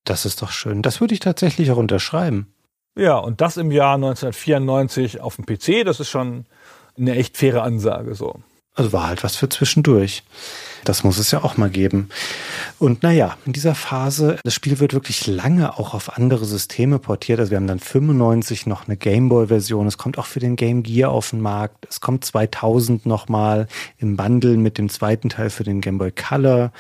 Das 0.05 0.24
ist 0.24 0.40
doch 0.40 0.52
schön. 0.52 0.82
Das 0.82 1.01
würde 1.01 1.14
ich 1.14 1.20
tatsächlich 1.20 1.70
auch 1.73 1.78
unterschreiben. 1.78 2.55
Ja, 2.97 3.18
und 3.18 3.40
das 3.40 3.56
im 3.56 3.73
Jahr 3.73 3.97
1994 3.97 5.20
auf 5.20 5.36
dem 5.36 5.47
PC, 5.47 5.85
das 5.85 6.01
ist 6.01 6.09
schon 6.09 6.47
eine 6.97 7.16
echt 7.16 7.36
faire 7.36 7.62
Ansage 7.62 8.14
so. 8.14 8.40
Also 8.77 8.93
war 8.93 9.09
halt 9.09 9.24
was 9.24 9.36
für 9.36 9.48
zwischendurch. 9.48 10.23
Das 10.85 11.03
muss 11.03 11.19
es 11.19 11.32
ja 11.32 11.43
auch 11.43 11.57
mal 11.57 11.70
geben. 11.70 12.11
Und 12.78 13.03
naja, 13.03 13.36
in 13.44 13.53
dieser 13.53 13.74
Phase, 13.74 14.39
das 14.44 14.55
Spiel 14.55 14.78
wird 14.78 14.93
wirklich 14.93 15.27
lange 15.27 15.78
auch 15.78 15.94
auf 15.94 16.16
andere 16.16 16.44
Systeme 16.44 16.98
portiert. 16.98 17.40
Also 17.40 17.51
wir 17.51 17.57
haben 17.57 17.66
dann 17.66 17.81
95 17.81 18.66
noch 18.66 18.86
eine 18.86 18.97
Gameboy-Version. 18.97 19.86
Es 19.86 19.98
kommt 19.98 20.19
auch 20.19 20.27
für 20.27 20.39
den 20.39 20.55
Game 20.55 20.85
Gear 20.85 21.11
auf 21.11 21.31
den 21.31 21.40
Markt. 21.40 21.86
Es 21.89 22.01
kommt 22.01 22.24
2000 22.24 23.05
nochmal 23.07 23.66
im 23.98 24.16
Bundle 24.16 24.59
mit 24.59 24.78
dem 24.78 24.89
zweiten 24.89 25.31
Teil 25.31 25.51
für 25.51 25.65
den 25.65 25.81
Game 25.81 25.98
Boy 25.98 26.12
Color 26.12 26.70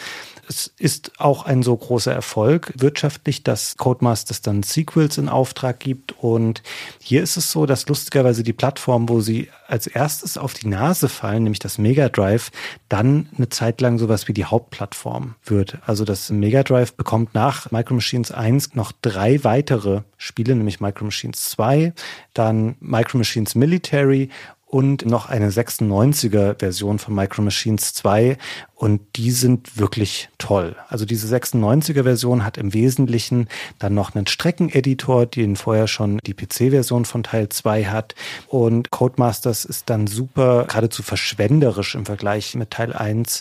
es 0.48 0.72
ist 0.78 1.12
auch 1.18 1.44
ein 1.44 1.62
so 1.62 1.76
großer 1.76 2.12
Erfolg 2.12 2.72
wirtschaftlich, 2.76 3.42
dass 3.42 3.76
Codemasters 3.76 4.42
dann 4.42 4.62
Sequels 4.62 5.18
in 5.18 5.28
Auftrag 5.28 5.80
gibt. 5.80 6.12
Und 6.18 6.62
hier 7.00 7.22
ist 7.22 7.36
es 7.36 7.50
so, 7.50 7.66
dass 7.66 7.88
lustigerweise 7.88 8.42
die 8.42 8.52
Plattform, 8.52 9.08
wo 9.08 9.20
sie 9.20 9.48
als 9.66 9.86
erstes 9.86 10.38
auf 10.38 10.54
die 10.54 10.68
Nase 10.68 11.08
fallen, 11.08 11.44
nämlich 11.44 11.58
das 11.58 11.78
Mega 11.78 12.08
Drive, 12.08 12.50
dann 12.88 13.28
eine 13.36 13.48
Zeit 13.48 13.80
lang 13.80 13.98
sowas 13.98 14.28
wie 14.28 14.32
die 14.32 14.44
Hauptplattform 14.44 15.34
wird. 15.44 15.78
Also 15.86 16.04
das 16.04 16.30
Mega 16.30 16.62
Drive 16.62 16.94
bekommt 16.94 17.34
nach 17.34 17.70
Micro 17.72 17.94
Machines 17.94 18.30
1 18.30 18.74
noch 18.74 18.92
drei 19.02 19.42
weitere 19.42 20.02
Spiele, 20.16 20.54
nämlich 20.54 20.80
Micro 20.80 21.04
Machines 21.04 21.50
2, 21.50 21.92
dann 22.34 22.76
Micro 22.80 23.18
Machines 23.18 23.54
Military 23.54 24.30
und 24.76 25.06
noch 25.06 25.30
eine 25.30 25.48
96er 25.48 26.58
Version 26.58 26.98
von 26.98 27.14
Micro 27.14 27.40
Machines 27.40 27.94
2 27.94 28.36
und 28.74 29.00
die 29.16 29.30
sind 29.30 29.78
wirklich 29.78 30.28
toll. 30.36 30.76
Also 30.90 31.06
diese 31.06 31.34
96er 31.34 32.02
Version 32.02 32.44
hat 32.44 32.58
im 32.58 32.74
Wesentlichen 32.74 33.48
dann 33.78 33.94
noch 33.94 34.14
einen 34.14 34.26
Streckeneditor, 34.26 35.24
den 35.24 35.56
vorher 35.56 35.88
schon 35.88 36.18
die 36.26 36.34
PC-Version 36.34 37.06
von 37.06 37.22
Teil 37.22 37.48
2 37.48 37.86
hat. 37.86 38.14
Und 38.48 38.90
Codemasters 38.90 39.64
ist 39.64 39.88
dann 39.88 40.06
super, 40.06 40.66
geradezu 40.68 41.02
verschwenderisch 41.02 41.94
im 41.94 42.04
Vergleich 42.04 42.54
mit 42.54 42.72
Teil 42.72 42.92
1 42.92 43.40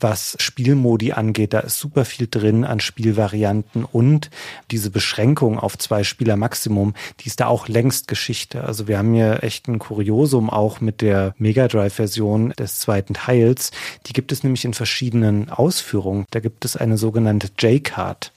was 0.00 0.36
Spielmodi 0.40 1.12
angeht. 1.12 1.52
Da 1.52 1.60
ist 1.60 1.78
super 1.78 2.04
viel 2.04 2.28
drin 2.30 2.64
an 2.64 2.80
Spielvarianten 2.80 3.84
und 3.84 4.30
diese 4.70 4.90
Beschränkung 4.90 5.58
auf 5.58 5.78
zwei 5.78 6.04
Spieler 6.04 6.36
Maximum, 6.36 6.94
die 7.20 7.26
ist 7.26 7.40
da 7.40 7.46
auch 7.46 7.68
längst 7.68 8.08
Geschichte. 8.08 8.64
Also 8.64 8.88
wir 8.88 8.98
haben 8.98 9.14
hier 9.14 9.42
echt 9.42 9.68
ein 9.68 9.78
Kuriosum 9.78 10.50
auch 10.50 10.80
mit 10.80 11.00
der 11.00 11.34
Mega 11.38 11.68
Drive 11.68 11.94
Version 11.94 12.50
des 12.50 12.78
zweiten 12.78 13.14
Teils. 13.14 13.70
Die 14.06 14.12
gibt 14.12 14.32
es 14.32 14.42
nämlich 14.42 14.64
in 14.64 14.74
verschiedenen 14.74 15.50
Ausführungen. 15.50 16.26
Da 16.30 16.40
gibt 16.40 16.64
es 16.64 16.76
eine 16.76 16.96
sogenannte 16.96 17.48
J-Card 17.58 18.32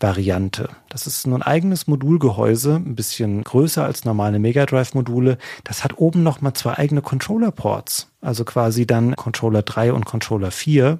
Variante. 0.00 0.70
Das 0.88 1.06
ist 1.06 1.26
ein 1.26 1.42
eigenes 1.42 1.86
Modulgehäuse, 1.86 2.76
ein 2.76 2.94
bisschen 2.94 3.44
größer 3.44 3.84
als 3.84 4.04
normale 4.04 4.38
Mega 4.38 4.64
Drive 4.64 4.94
Module. 4.94 5.36
Das 5.64 5.84
hat 5.84 5.98
oben 5.98 6.22
noch 6.22 6.40
mal 6.40 6.54
zwei 6.54 6.78
eigene 6.78 7.02
Controller 7.02 7.50
Ports. 7.50 8.10
Also 8.20 8.44
quasi 8.44 8.86
dann 8.86 9.14
Controller 9.14 9.62
3 9.62 9.92
und 9.92 10.04
Controller 10.04 10.50
4. 10.50 10.98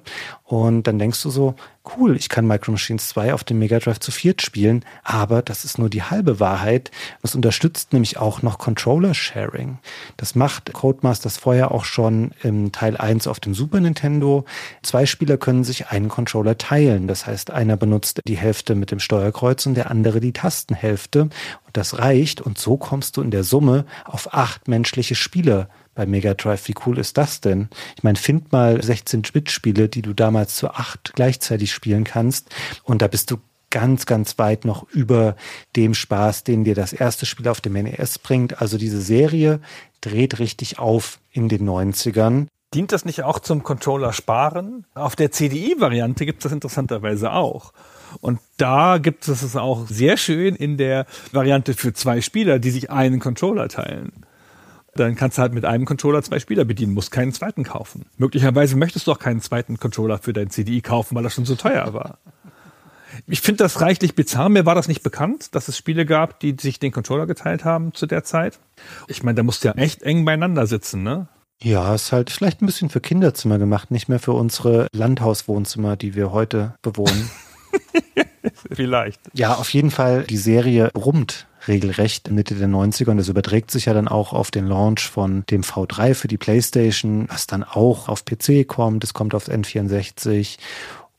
Und 0.49 0.87
dann 0.87 0.97
denkst 0.97 1.21
du 1.21 1.29
so, 1.29 1.53
cool, 1.95 2.15
ich 2.15 2.27
kann 2.27 2.47
Micro 2.47 2.71
Machines 2.71 3.09
2 3.09 3.35
auf 3.35 3.43
dem 3.43 3.59
Mega 3.59 3.77
Drive 3.77 3.99
zu 3.99 4.11
viert 4.11 4.41
spielen, 4.41 4.83
aber 5.03 5.43
das 5.43 5.63
ist 5.63 5.77
nur 5.77 5.91
die 5.91 6.01
halbe 6.01 6.39
Wahrheit. 6.39 6.89
Es 7.21 7.35
unterstützt 7.35 7.93
nämlich 7.93 8.17
auch 8.17 8.41
noch 8.41 8.57
Controller 8.57 9.13
Sharing. 9.13 9.77
Das 10.17 10.33
macht 10.33 10.73
Codemasters 10.73 11.37
vorher 11.37 11.69
auch 11.69 11.85
schon 11.85 12.31
im 12.41 12.71
Teil 12.71 12.97
1 12.97 13.27
auf 13.27 13.39
dem 13.39 13.53
Super 13.53 13.79
Nintendo. 13.79 14.43
Zwei 14.81 15.05
Spieler 15.05 15.37
können 15.37 15.63
sich 15.63 15.89
einen 15.89 16.09
Controller 16.09 16.57
teilen. 16.57 17.07
Das 17.07 17.27
heißt, 17.27 17.51
einer 17.51 17.77
benutzt 17.77 18.21
die 18.25 18.37
Hälfte 18.37 18.73
mit 18.73 18.89
dem 18.89 18.99
Steuerkreuz 18.99 19.67
und 19.67 19.75
der 19.75 19.91
andere 19.91 20.19
die 20.19 20.33
Tastenhälfte. 20.33 21.21
Und 21.21 21.31
das 21.73 21.99
reicht. 21.99 22.41
Und 22.41 22.57
so 22.57 22.75
kommst 22.75 23.17
du 23.17 23.21
in 23.21 23.29
der 23.29 23.43
Summe 23.43 23.85
auf 24.03 24.33
acht 24.33 24.67
menschliche 24.67 25.13
Spieler 25.13 25.69
bei 25.99 26.05
Mega 26.05 26.33
Drive. 26.33 26.65
Wie 26.69 26.75
cool 26.85 26.97
ist 26.97 27.17
das 27.17 27.41
denn? 27.41 27.67
Ich 27.97 28.03
meine, 28.03 28.17
find 28.17 28.53
mal 28.53 28.77
16-Bit-Spiele, 28.77 29.89
die 29.89 30.01
du 30.01 30.13
damals 30.13 30.55
zu 30.55 30.69
acht 30.69 31.11
gleichzeitig 31.13 31.73
spielen 31.73 32.05
kannst. 32.05 32.55
Und 32.85 33.01
da 33.01 33.09
bist 33.09 33.31
du 33.31 33.37
ganz, 33.69 34.05
ganz 34.05 34.39
weit 34.39 34.63
noch 34.63 34.89
über 34.91 35.35
dem 35.75 35.93
Spaß, 35.93 36.45
den 36.45 36.63
dir 36.63 36.73
das 36.73 36.93
erste 36.93 37.25
Spiel 37.25 37.49
auf 37.49 37.59
dem 37.59 37.73
NES 37.73 38.19
bringt. 38.19 38.61
Also 38.61 38.77
diese 38.77 39.01
Serie 39.01 39.59
dreht 39.99 40.39
richtig 40.39 40.79
auf 40.79 41.19
in 41.33 41.49
den 41.49 41.67
90ern. 41.67 42.47
Dient 42.73 42.93
das 42.93 43.03
nicht 43.03 43.23
auch 43.23 43.39
zum 43.39 43.63
Controller 43.63 44.13
sparen? 44.13 44.85
Auf 44.93 45.17
der 45.17 45.31
CDI-Variante 45.31 46.25
gibt 46.25 46.39
es 46.39 46.43
das 46.43 46.53
interessanterweise 46.53 47.33
auch. 47.33 47.73
Und 48.21 48.39
da 48.55 48.99
gibt 48.99 49.27
es 49.27 49.41
es 49.41 49.57
auch 49.57 49.85
sehr 49.89 50.15
schön 50.15 50.55
in 50.55 50.77
der 50.77 51.07
Variante 51.33 51.73
für 51.73 51.91
zwei 51.91 52.21
Spieler, 52.21 52.57
die 52.59 52.71
sich 52.71 52.89
einen 52.89 53.19
Controller 53.19 53.67
teilen 53.67 54.25
dann 54.99 55.15
kannst 55.15 55.37
du 55.37 55.41
halt 55.41 55.53
mit 55.53 55.65
einem 55.65 55.85
Controller 55.85 56.21
zwei 56.21 56.39
Spieler 56.39 56.65
bedienen, 56.65 56.93
musst 56.93 57.11
keinen 57.11 57.33
zweiten 57.33 57.63
kaufen. 57.63 58.05
Möglicherweise 58.17 58.75
möchtest 58.75 59.07
du 59.07 59.11
auch 59.11 59.19
keinen 59.19 59.41
zweiten 59.41 59.77
Controller 59.79 60.17
für 60.17 60.33
dein 60.33 60.49
CDI 60.49 60.81
kaufen, 60.81 61.15
weil 61.15 61.23
das 61.23 61.33
schon 61.33 61.45
so 61.45 61.55
teuer 61.55 61.93
war. 61.93 62.19
Ich 63.27 63.41
finde 63.41 63.63
das 63.63 63.81
reichlich 63.81 64.15
bizarr. 64.15 64.49
Mir 64.49 64.65
war 64.65 64.75
das 64.75 64.87
nicht 64.87 65.03
bekannt, 65.03 65.55
dass 65.55 65.67
es 65.67 65.77
Spiele 65.77 66.05
gab, 66.05 66.39
die 66.39 66.55
sich 66.59 66.79
den 66.79 66.91
Controller 66.91 67.27
geteilt 67.27 67.65
haben 67.65 67.93
zu 67.93 68.05
der 68.05 68.23
Zeit. 68.23 68.59
Ich 69.07 69.23
meine, 69.23 69.35
da 69.35 69.43
musst 69.43 69.63
du 69.63 69.69
ja 69.69 69.73
echt 69.75 70.03
eng 70.03 70.25
beieinander 70.25 70.67
sitzen, 70.67 71.03
ne? 71.03 71.27
Ja, 71.61 71.93
ist 71.93 72.13
halt 72.13 72.29
vielleicht 72.29 72.61
ein 72.61 72.65
bisschen 72.65 72.89
für 72.89 73.01
Kinderzimmer 73.01 73.57
gemacht, 73.57 73.91
nicht 73.91 74.07
mehr 74.07 74.19
für 74.19 74.31
unsere 74.31 74.87
Landhauswohnzimmer, 74.93 75.97
die 75.97 76.15
wir 76.15 76.31
heute 76.31 76.75
bewohnen. 76.81 77.29
vielleicht. 78.71 79.19
Ja, 79.33 79.55
auf 79.55 79.73
jeden 79.73 79.91
Fall, 79.91 80.23
die 80.23 80.37
Serie 80.37 80.89
brummt 80.93 81.47
regelrecht 81.67 82.31
Mitte 82.31 82.55
der 82.55 82.67
90er 82.67 83.11
und 83.11 83.17
das 83.17 83.27
überträgt 83.27 83.71
sich 83.71 83.85
ja 83.85 83.93
dann 83.93 84.07
auch 84.07 84.33
auf 84.33 84.51
den 84.51 84.65
Launch 84.65 85.09
von 85.09 85.43
dem 85.49 85.61
V3 85.61 86.13
für 86.13 86.27
die 86.27 86.37
PlayStation, 86.37 87.27
was 87.29 87.47
dann 87.47 87.63
auch 87.63 88.07
auf 88.07 88.25
PC 88.25 88.67
kommt, 88.67 89.03
es 89.03 89.13
kommt 89.13 89.35
auf 89.35 89.47
N64 89.47 90.57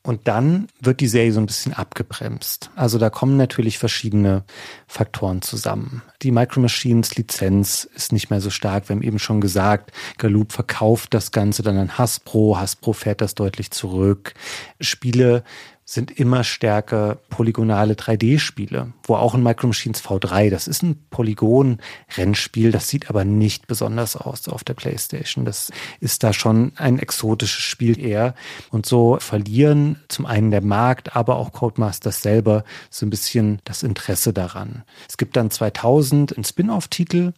und 0.02 0.28
dann 0.28 0.68
wird 0.80 1.00
die 1.00 1.08
Serie 1.08 1.32
so 1.32 1.40
ein 1.40 1.46
bisschen 1.46 1.74
abgebremst. 1.74 2.70
Also 2.74 2.96
da 2.96 3.10
kommen 3.10 3.36
natürlich 3.36 3.78
verschiedene 3.78 4.44
Faktoren 4.86 5.42
zusammen. 5.42 6.02
Die 6.22 6.30
Micro 6.30 6.60
Machines 6.60 7.16
Lizenz 7.16 7.86
ist 7.94 8.10
nicht 8.10 8.30
mehr 8.30 8.40
so 8.40 8.48
stark. 8.48 8.88
Wir 8.88 8.96
haben 8.96 9.02
eben 9.02 9.18
schon 9.18 9.42
gesagt, 9.42 9.92
Galoob 10.16 10.52
verkauft 10.52 11.12
das 11.12 11.32
Ganze 11.32 11.62
dann 11.62 11.76
an 11.76 11.98
Hasbro. 11.98 12.58
Hasbro 12.58 12.94
fährt 12.94 13.20
das 13.20 13.34
deutlich 13.34 13.72
zurück. 13.72 14.32
Spiele 14.80 15.44
sind 15.90 16.12
immer 16.20 16.44
stärker 16.44 17.18
polygonale 17.30 17.94
3D-Spiele, 17.94 18.92
wo 19.02 19.16
auch 19.16 19.34
ein 19.34 19.42
Micro 19.42 19.66
Machines 19.66 20.00
V3, 20.04 20.48
das 20.48 20.68
ist 20.68 20.84
ein 20.84 21.04
Polygon-Rennspiel, 21.10 22.70
das 22.70 22.88
sieht 22.88 23.10
aber 23.10 23.24
nicht 23.24 23.66
besonders 23.66 24.14
aus 24.14 24.46
auf 24.46 24.62
der 24.62 24.74
Playstation. 24.74 25.44
Das 25.44 25.72
ist 25.98 26.22
da 26.22 26.32
schon 26.32 26.70
ein 26.76 27.00
exotisches 27.00 27.64
Spiel 27.64 27.98
eher. 27.98 28.36
Und 28.70 28.86
so 28.86 29.18
verlieren 29.18 29.98
zum 30.06 30.26
einen 30.26 30.52
der 30.52 30.62
Markt, 30.62 31.16
aber 31.16 31.38
auch 31.38 31.50
Codemasters 31.50 32.22
selber 32.22 32.62
so 32.88 33.04
ein 33.04 33.10
bisschen 33.10 33.60
das 33.64 33.82
Interesse 33.82 34.32
daran. 34.32 34.84
Es 35.08 35.16
gibt 35.16 35.36
dann 35.36 35.50
2000 35.50 36.36
einen 36.36 36.44
Spin-off-Titel, 36.44 37.32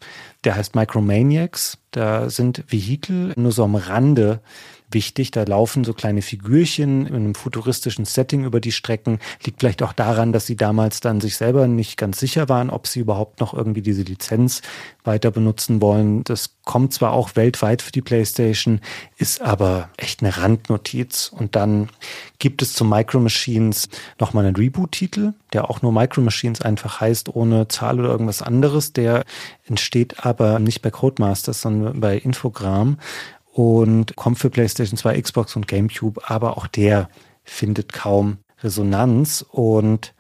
der 0.45 0.57
heißt 0.57 0.75
Micromaniacs. 0.75 1.79
Da 1.91 2.29
sind 2.29 2.65
Vehikel 2.69 3.33
nur 3.37 3.53
so 3.53 3.65
am 3.65 3.77
Rande 3.77 4.41
wichtig. 4.95 5.31
Da 5.31 5.45
laufen 5.45 5.85
so 5.85 5.95
kleine 5.95 6.23
Figürchen 6.23 7.07
in 7.07 7.15
einem 7.15 7.35
futuristischen 7.35 8.05
Setting 8.05 8.45
über 8.45 8.61
die 8.61 8.73
Strecken. 8.73 9.19
Liegt 9.45 9.61
vielleicht 9.61 9.83
auch 9.83 9.93
daran, 9.93 10.33
dass 10.33 10.47
sie 10.47 10.57
damals 10.57 11.01
dann 11.01 11.21
sich 11.21 11.37
selber 11.37 11.67
nicht 11.67 11.97
ganz 11.97 12.19
sicher 12.19 12.49
waren, 12.49 12.71
ob 12.71 12.87
sie 12.87 13.01
überhaupt 13.01 13.41
noch 13.41 13.55
irgendwie 13.55 13.83
diese 13.83 14.03
Lizenz 14.03 14.63
weiter 15.05 15.31
benutzen 15.31 15.81
wollen. 15.81 16.25
Das 16.25 16.57
kommt 16.65 16.93
zwar 16.95 17.13
auch 17.13 17.35
weltweit 17.35 17.83
für 17.83 17.93
die 17.93 18.03
PlayStation, 18.03 18.81
ist 19.17 19.41
aber 19.41 19.91
echt 19.97 20.23
eine 20.23 20.37
Randnotiz. 20.37 21.33
Und 21.35 21.57
dann 21.57 21.89
gibt 22.39 22.63
es 22.63 22.73
zu 22.73 22.85
Micro 22.85 23.21
Machines 23.21 23.89
nochmal 24.21 24.47
einen 24.47 24.57
Reboot-Titel, 24.57 25.35
der 25.53 25.71
auch 25.71 25.83
nur 25.83 25.93
Micro 25.93 26.21
Machines 26.21 26.61
einfach 26.61 27.01
heißt, 27.01 27.35
ohne 27.35 27.69
Zahl 27.69 27.99
oder 27.99 28.11
irgendwas 28.11 28.43
anderes. 28.43 28.93
Der 28.93 29.25
entsteht 29.67 30.25
aber 30.25 30.59
nicht 30.59 30.83
bei 30.83 30.91
Codemasters, 30.91 31.61
sondern 31.63 32.01
bei 32.01 32.17
Infogramm 32.17 32.99
und 33.53 34.17
kommt 34.17 34.39
für 34.39 34.51
PlayStation 34.51 34.97
2, 34.97 35.21
Xbox 35.21 35.57
und 35.57 35.69
GameCube, 35.69 36.21
aber 36.29 36.57
auch 36.57 36.67
der 36.67 37.09
findet 37.45 37.93
kaum 37.93 38.39
Resonanz 38.63 39.45
und 39.51 40.15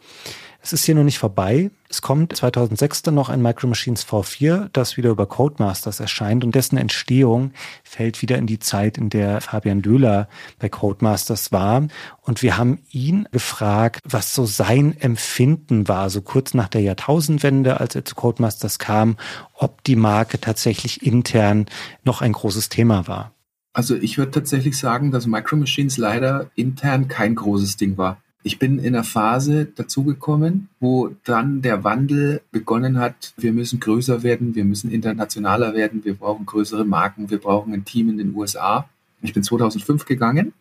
es 0.60 0.72
ist 0.72 0.84
hier 0.84 0.94
noch 0.94 1.04
nicht 1.04 1.18
vorbei. 1.18 1.70
Es 1.92 2.00
kommt 2.00 2.34
2006 2.34 3.02
dann 3.02 3.14
noch 3.14 3.28
ein 3.28 3.42
Micro 3.42 3.66
Machines 3.66 4.06
V4, 4.06 4.70
das 4.72 4.96
wieder 4.96 5.10
über 5.10 5.26
Codemasters 5.26 6.00
erscheint 6.00 6.42
und 6.42 6.54
dessen 6.54 6.78
Entstehung 6.78 7.52
fällt 7.84 8.22
wieder 8.22 8.38
in 8.38 8.46
die 8.46 8.58
Zeit, 8.58 8.96
in 8.96 9.10
der 9.10 9.42
Fabian 9.42 9.82
Döhler 9.82 10.26
bei 10.58 10.70
Codemasters 10.70 11.52
war. 11.52 11.86
Und 12.22 12.40
wir 12.40 12.56
haben 12.56 12.78
ihn 12.92 13.28
gefragt, 13.30 14.00
was 14.08 14.34
so 14.34 14.46
sein 14.46 14.96
Empfinden 14.98 15.86
war, 15.86 16.08
so 16.08 16.22
kurz 16.22 16.54
nach 16.54 16.68
der 16.68 16.80
Jahrtausendwende, 16.80 17.78
als 17.78 17.94
er 17.94 18.06
zu 18.06 18.14
Codemasters 18.14 18.78
kam, 18.78 19.18
ob 19.52 19.84
die 19.84 19.96
Marke 19.96 20.40
tatsächlich 20.40 21.06
intern 21.06 21.66
noch 22.04 22.22
ein 22.22 22.32
großes 22.32 22.70
Thema 22.70 23.06
war. 23.06 23.34
Also 23.74 23.96
ich 23.96 24.16
würde 24.16 24.30
tatsächlich 24.30 24.78
sagen, 24.78 25.10
dass 25.10 25.26
Micro 25.26 25.56
Machines 25.56 25.98
leider 25.98 26.50
intern 26.54 27.08
kein 27.08 27.34
großes 27.34 27.76
Ding 27.76 27.98
war. 27.98 28.22
Ich 28.44 28.58
bin 28.58 28.80
in 28.80 28.96
einer 28.96 29.04
Phase 29.04 29.66
dazugekommen, 29.66 30.68
wo 30.80 31.10
dann 31.24 31.62
der 31.62 31.84
Wandel 31.84 32.40
begonnen 32.50 32.98
hat, 32.98 33.34
wir 33.36 33.52
müssen 33.52 33.78
größer 33.78 34.24
werden, 34.24 34.56
wir 34.56 34.64
müssen 34.64 34.90
internationaler 34.90 35.74
werden, 35.74 36.04
wir 36.04 36.14
brauchen 36.14 36.44
größere 36.44 36.84
Marken, 36.84 37.30
wir 37.30 37.38
brauchen 37.38 37.72
ein 37.72 37.84
Team 37.84 38.08
in 38.08 38.18
den 38.18 38.34
USA. 38.34 38.88
Ich 39.22 39.32
bin 39.32 39.44
2005 39.44 40.06
gegangen, 40.06 40.52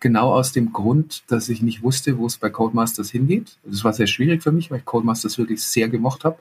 genau 0.00 0.32
aus 0.32 0.52
dem 0.52 0.72
Grund, 0.72 1.24
dass 1.28 1.50
ich 1.50 1.60
nicht 1.60 1.82
wusste, 1.82 2.16
wo 2.16 2.24
es 2.24 2.38
bei 2.38 2.48
Codemasters 2.48 3.10
hingeht. 3.10 3.58
Das 3.64 3.84
war 3.84 3.92
sehr 3.92 4.06
schwierig 4.06 4.42
für 4.42 4.52
mich, 4.52 4.70
weil 4.70 4.78
ich 4.78 4.86
Codemasters 4.86 5.36
wirklich 5.36 5.62
sehr 5.62 5.90
gemocht 5.90 6.24
habe. 6.24 6.38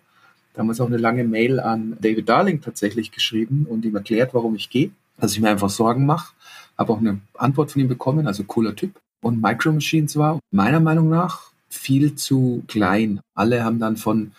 Damals 0.54 0.80
auch 0.80 0.88
eine 0.88 0.98
lange 0.98 1.26
Mail 1.26 1.60
an 1.60 1.98
David 2.00 2.30
Darling 2.30 2.62
tatsächlich 2.62 3.12
geschrieben 3.12 3.66
und 3.70 3.84
ihm 3.84 3.98
erklärt, 3.98 4.34
warum 4.34 4.56
ich 4.56 4.70
gehe, 4.70 4.92
dass 5.18 5.34
ich 5.34 5.42
mir 5.42 5.50
einfach 5.50 5.70
Sorgen 5.70 6.06
mache. 6.06 6.34
Habe 6.78 6.94
auch 6.94 7.00
eine 7.00 7.20
Antwort 7.34 7.72
von 7.72 7.82
ihm 7.82 7.90
bekommen, 7.90 8.28
also 8.28 8.46
cooler 8.46 8.78
Typ 8.78 8.94
und 9.22 9.42
Micro 9.42 9.72
Machines 9.72 10.16
war 10.16 10.40
meiner 10.52 10.80
Meinung 10.80 11.10
nach 11.10 11.52
viel 11.70 12.16
zu 12.16 12.64
klein. 12.68 13.20
Alle 13.34 13.64
haben 13.64 13.80
dann 13.80 13.98
von 13.98 14.32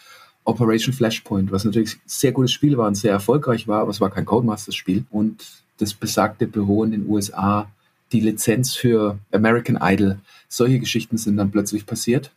Operation 0.44 0.94
Flashpoint, 0.94 1.50
was 1.50 1.64
natürlich 1.64 1.96
ein 1.96 2.00
sehr 2.06 2.32
gutes 2.32 2.52
Spiel 2.52 2.78
war 2.78 2.86
und 2.86 2.94
sehr 2.94 3.12
erfolgreich 3.12 3.66
war, 3.66 3.80
aber 3.80 3.90
es 3.90 4.00
war 4.00 4.10
kein 4.10 4.24
Codemasters-Spiel. 4.24 5.04
Und 5.10 5.44
das 5.78 5.92
besagte 5.92 6.46
Büro 6.46 6.84
in 6.84 6.92
den 6.92 7.08
USA, 7.08 7.70
die 8.12 8.20
Lizenz 8.20 8.74
für 8.74 9.18
American 9.32 9.78
Idol, 9.80 10.20
solche 10.48 10.78
Geschichten 10.78 11.18
sind 11.18 11.36
dann 11.36 11.50
plötzlich 11.50 11.84
passiert. 11.84 12.30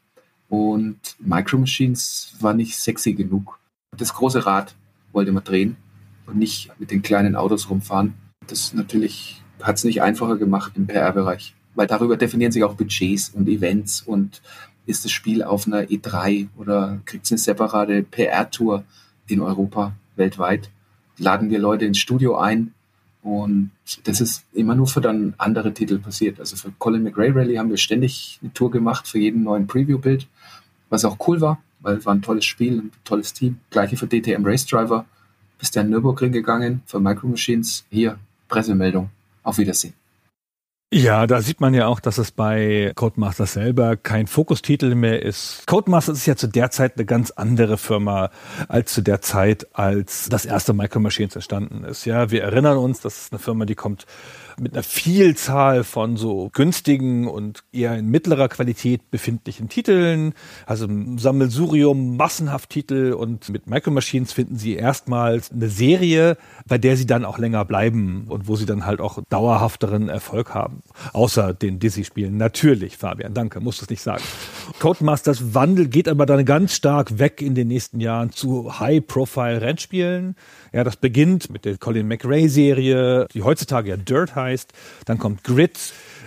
Und 0.50 1.16
Micro 1.20 1.60
Machines 1.60 2.34
war 2.40 2.56
nicht 2.56 2.78
sexy 2.78 3.14
genug. 3.14 3.60
Das 3.96 4.14
große 4.16 4.46
Rad 4.46 4.76
wollte 5.12 5.32
man 5.32 5.44
drehen 5.44 5.78
und 6.26 6.38
nicht 6.38 6.72
mit 6.80 6.90
den 6.90 7.04
kleinen 7.04 7.36
Autos 7.36 7.70
rumfahren. 7.70 8.16
Das 8.48 8.74
natürlich 8.74 9.44
hat 9.62 9.76
es 9.76 9.84
nicht 9.84 10.02
einfacher 10.02 10.38
gemacht 10.38 10.74
im 10.76 10.88
PR-Bereich 10.88 11.54
weil 11.80 11.88
darüber 11.88 12.18
definieren 12.18 12.52
sich 12.52 12.66
auch 12.66 12.74
Budgets 12.74 13.30
und 13.30 13.48
Events 13.48 14.02
und 14.02 14.42
ist 14.86 15.06
das 15.06 15.14
Spiel 15.14 15.42
auf 15.42 15.66
einer 15.66 15.84
E3 15.84 16.50
oder 16.58 17.00
kriegt 17.06 17.24
es 17.24 17.32
eine 17.32 17.38
separate 17.38 18.04
PR-Tour 18.04 18.84
in 19.28 19.40
Europa, 19.40 19.94
weltweit. 20.18 20.70
Laden 21.18 21.50
wir 21.50 21.58
Leute 21.58 21.86
ins 21.86 22.00
Studio 22.00 22.36
ein 22.36 22.74
und 23.24 23.72
das 24.04 24.20
ist 24.20 24.44
immer 24.52 24.76
nur 24.76 24.88
für 24.88 25.00
dann 25.00 25.36
andere 25.38 25.74
Titel 25.74 26.00
passiert. 26.00 26.42
Also 26.42 26.58
für 26.58 26.74
Colin 26.80 27.04
McRae 27.04 27.32
Rally 27.34 27.56
haben 27.56 27.70
wir 27.70 27.78
ständig 27.78 28.40
eine 28.42 28.52
Tour 28.52 28.72
gemacht 28.72 29.08
für 29.08 29.20
jeden 29.20 29.44
neuen 29.44 29.66
Preview-Bild, 29.66 30.28
was 30.90 31.06
auch 31.06 31.16
cool 31.30 31.40
war, 31.40 31.64
weil 31.80 31.96
es 31.96 32.06
war 32.06 32.14
ein 32.14 32.22
tolles 32.22 32.44
Spiel, 32.44 32.78
ein 32.78 32.92
tolles 33.06 33.32
Team. 33.32 33.62
Gleiche 33.70 33.96
für 33.96 34.08
DTM 34.08 34.46
Race 34.46 34.66
Driver. 34.66 35.06
Bis 35.58 35.72
der 35.72 35.86
Nürburgring 35.86 36.34
gegangen 36.34 36.82
für 36.86 37.00
Micro 37.00 37.28
Machines. 37.28 37.86
Hier, 37.90 38.20
Pressemeldung. 38.50 39.12
Auf 39.44 39.58
Wiedersehen. 39.60 39.99
Ja, 40.92 41.28
da 41.28 41.40
sieht 41.44 41.62
man 41.62 41.76
ja 41.76 41.86
auch, 41.86 42.00
dass 42.00 42.18
es 42.18 42.32
bei 42.32 42.94
Codemasters 42.96 43.54
selber 43.54 43.96
kein 43.96 44.26
Fokustitel 44.26 44.96
mehr 44.96 45.22
ist. 45.22 45.68
Codemasters 45.68 46.18
ist 46.18 46.26
ja 46.26 46.36
zu 46.36 46.48
der 46.48 46.72
Zeit 46.72 46.96
eine 46.96 47.06
ganz 47.06 47.30
andere 47.30 47.78
Firma 47.78 48.32
als 48.68 48.92
zu 48.92 49.04
der 49.04 49.22
Zeit, 49.22 49.68
als 49.74 50.30
das 50.30 50.46
erste 50.46 50.74
Micro 50.74 51.00
Machines 51.00 51.36
entstanden 51.36 51.84
ist. 51.84 52.06
Ja, 52.06 52.32
wir 52.32 52.42
erinnern 52.42 52.78
uns, 52.78 53.02
das 53.02 53.22
ist 53.22 53.32
eine 53.32 53.38
Firma, 53.38 53.66
die 53.66 53.76
kommt 53.76 54.08
mit 54.60 54.74
einer 54.74 54.84
Vielzahl 54.84 55.84
von 55.84 56.18
so 56.18 56.50
günstigen 56.54 57.28
und 57.28 57.64
eher 57.72 57.98
in 57.98 58.08
mittlerer 58.08 58.50
Qualität 58.50 59.10
befindlichen 59.12 59.70
Titeln, 59.70 60.34
also 60.66 60.88
Sammelsurium, 61.18 62.18
massenhaft 62.18 62.70
Titel 62.70 63.14
und 63.14 63.50
mit 63.50 63.68
Micro 63.68 63.92
Machines 63.92 64.34
finden 64.34 64.58
sie 64.58 64.76
erstmals 64.76 65.52
eine 65.52 65.70
Serie, 65.70 66.38
bei 66.68 66.78
der 66.78 66.98
sie 66.98 67.06
dann 67.06 67.26
auch 67.26 67.38
länger 67.38 67.66
bleiben 67.66 68.26
und 68.28 68.48
wo 68.48 68.56
sie 68.56 68.66
dann 68.66 68.86
halt 68.86 69.02
auch 69.02 69.20
dauerhafteren 69.30 70.10
Erfolg 70.10 70.54
haben. 70.54 70.82
Außer 71.14 71.54
den 71.54 71.80
Dizzy-Spielen. 71.80 72.38
Natürlich, 72.38 72.98
Fabian, 72.98 73.34
danke, 73.34 73.60
musst 73.60 73.82
es 73.82 73.90
nicht 73.90 74.02
sagen. 74.02 74.24
Codemasters 74.80 75.54
Wandel 75.54 75.88
geht 75.88 76.08
aber 76.08 76.26
dann 76.26 76.46
ganz 76.46 76.74
stark 76.74 77.20
weg 77.20 77.42
in 77.42 77.56
den 77.56 77.68
nächsten 77.68 78.00
Jahren 78.00 78.32
zu 78.32 78.80
High-Profile-Rennspielen. 78.80 80.36
Ja, 80.74 80.84
das 80.84 80.98
beginnt 80.98 81.50
mit 81.50 81.66
der 81.66 81.78
Colin 81.78 82.08
McRae-Serie, 82.08 83.28
die 83.34 83.44
heutzutage 83.44 83.90
ja 83.90 83.98
Dirt 83.98 84.36
heißt. 84.36 84.49
Dann 85.06 85.18
kommt 85.18 85.44
Grid. 85.44 85.78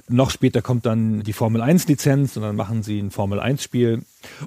Noch 0.09 0.31
später 0.31 0.63
kommt 0.63 0.87
dann 0.87 1.23
die 1.23 1.33
Formel 1.33 1.63
1 1.63 1.89
Lizenz 1.89 2.37
und 2.37 2.43
dann 2.43 2.57
machen 2.57 2.83
sie 2.83 2.99
ein 2.99 3.11
Formel 3.11 3.41
1 3.41 3.63
Spiel. 3.63 4.03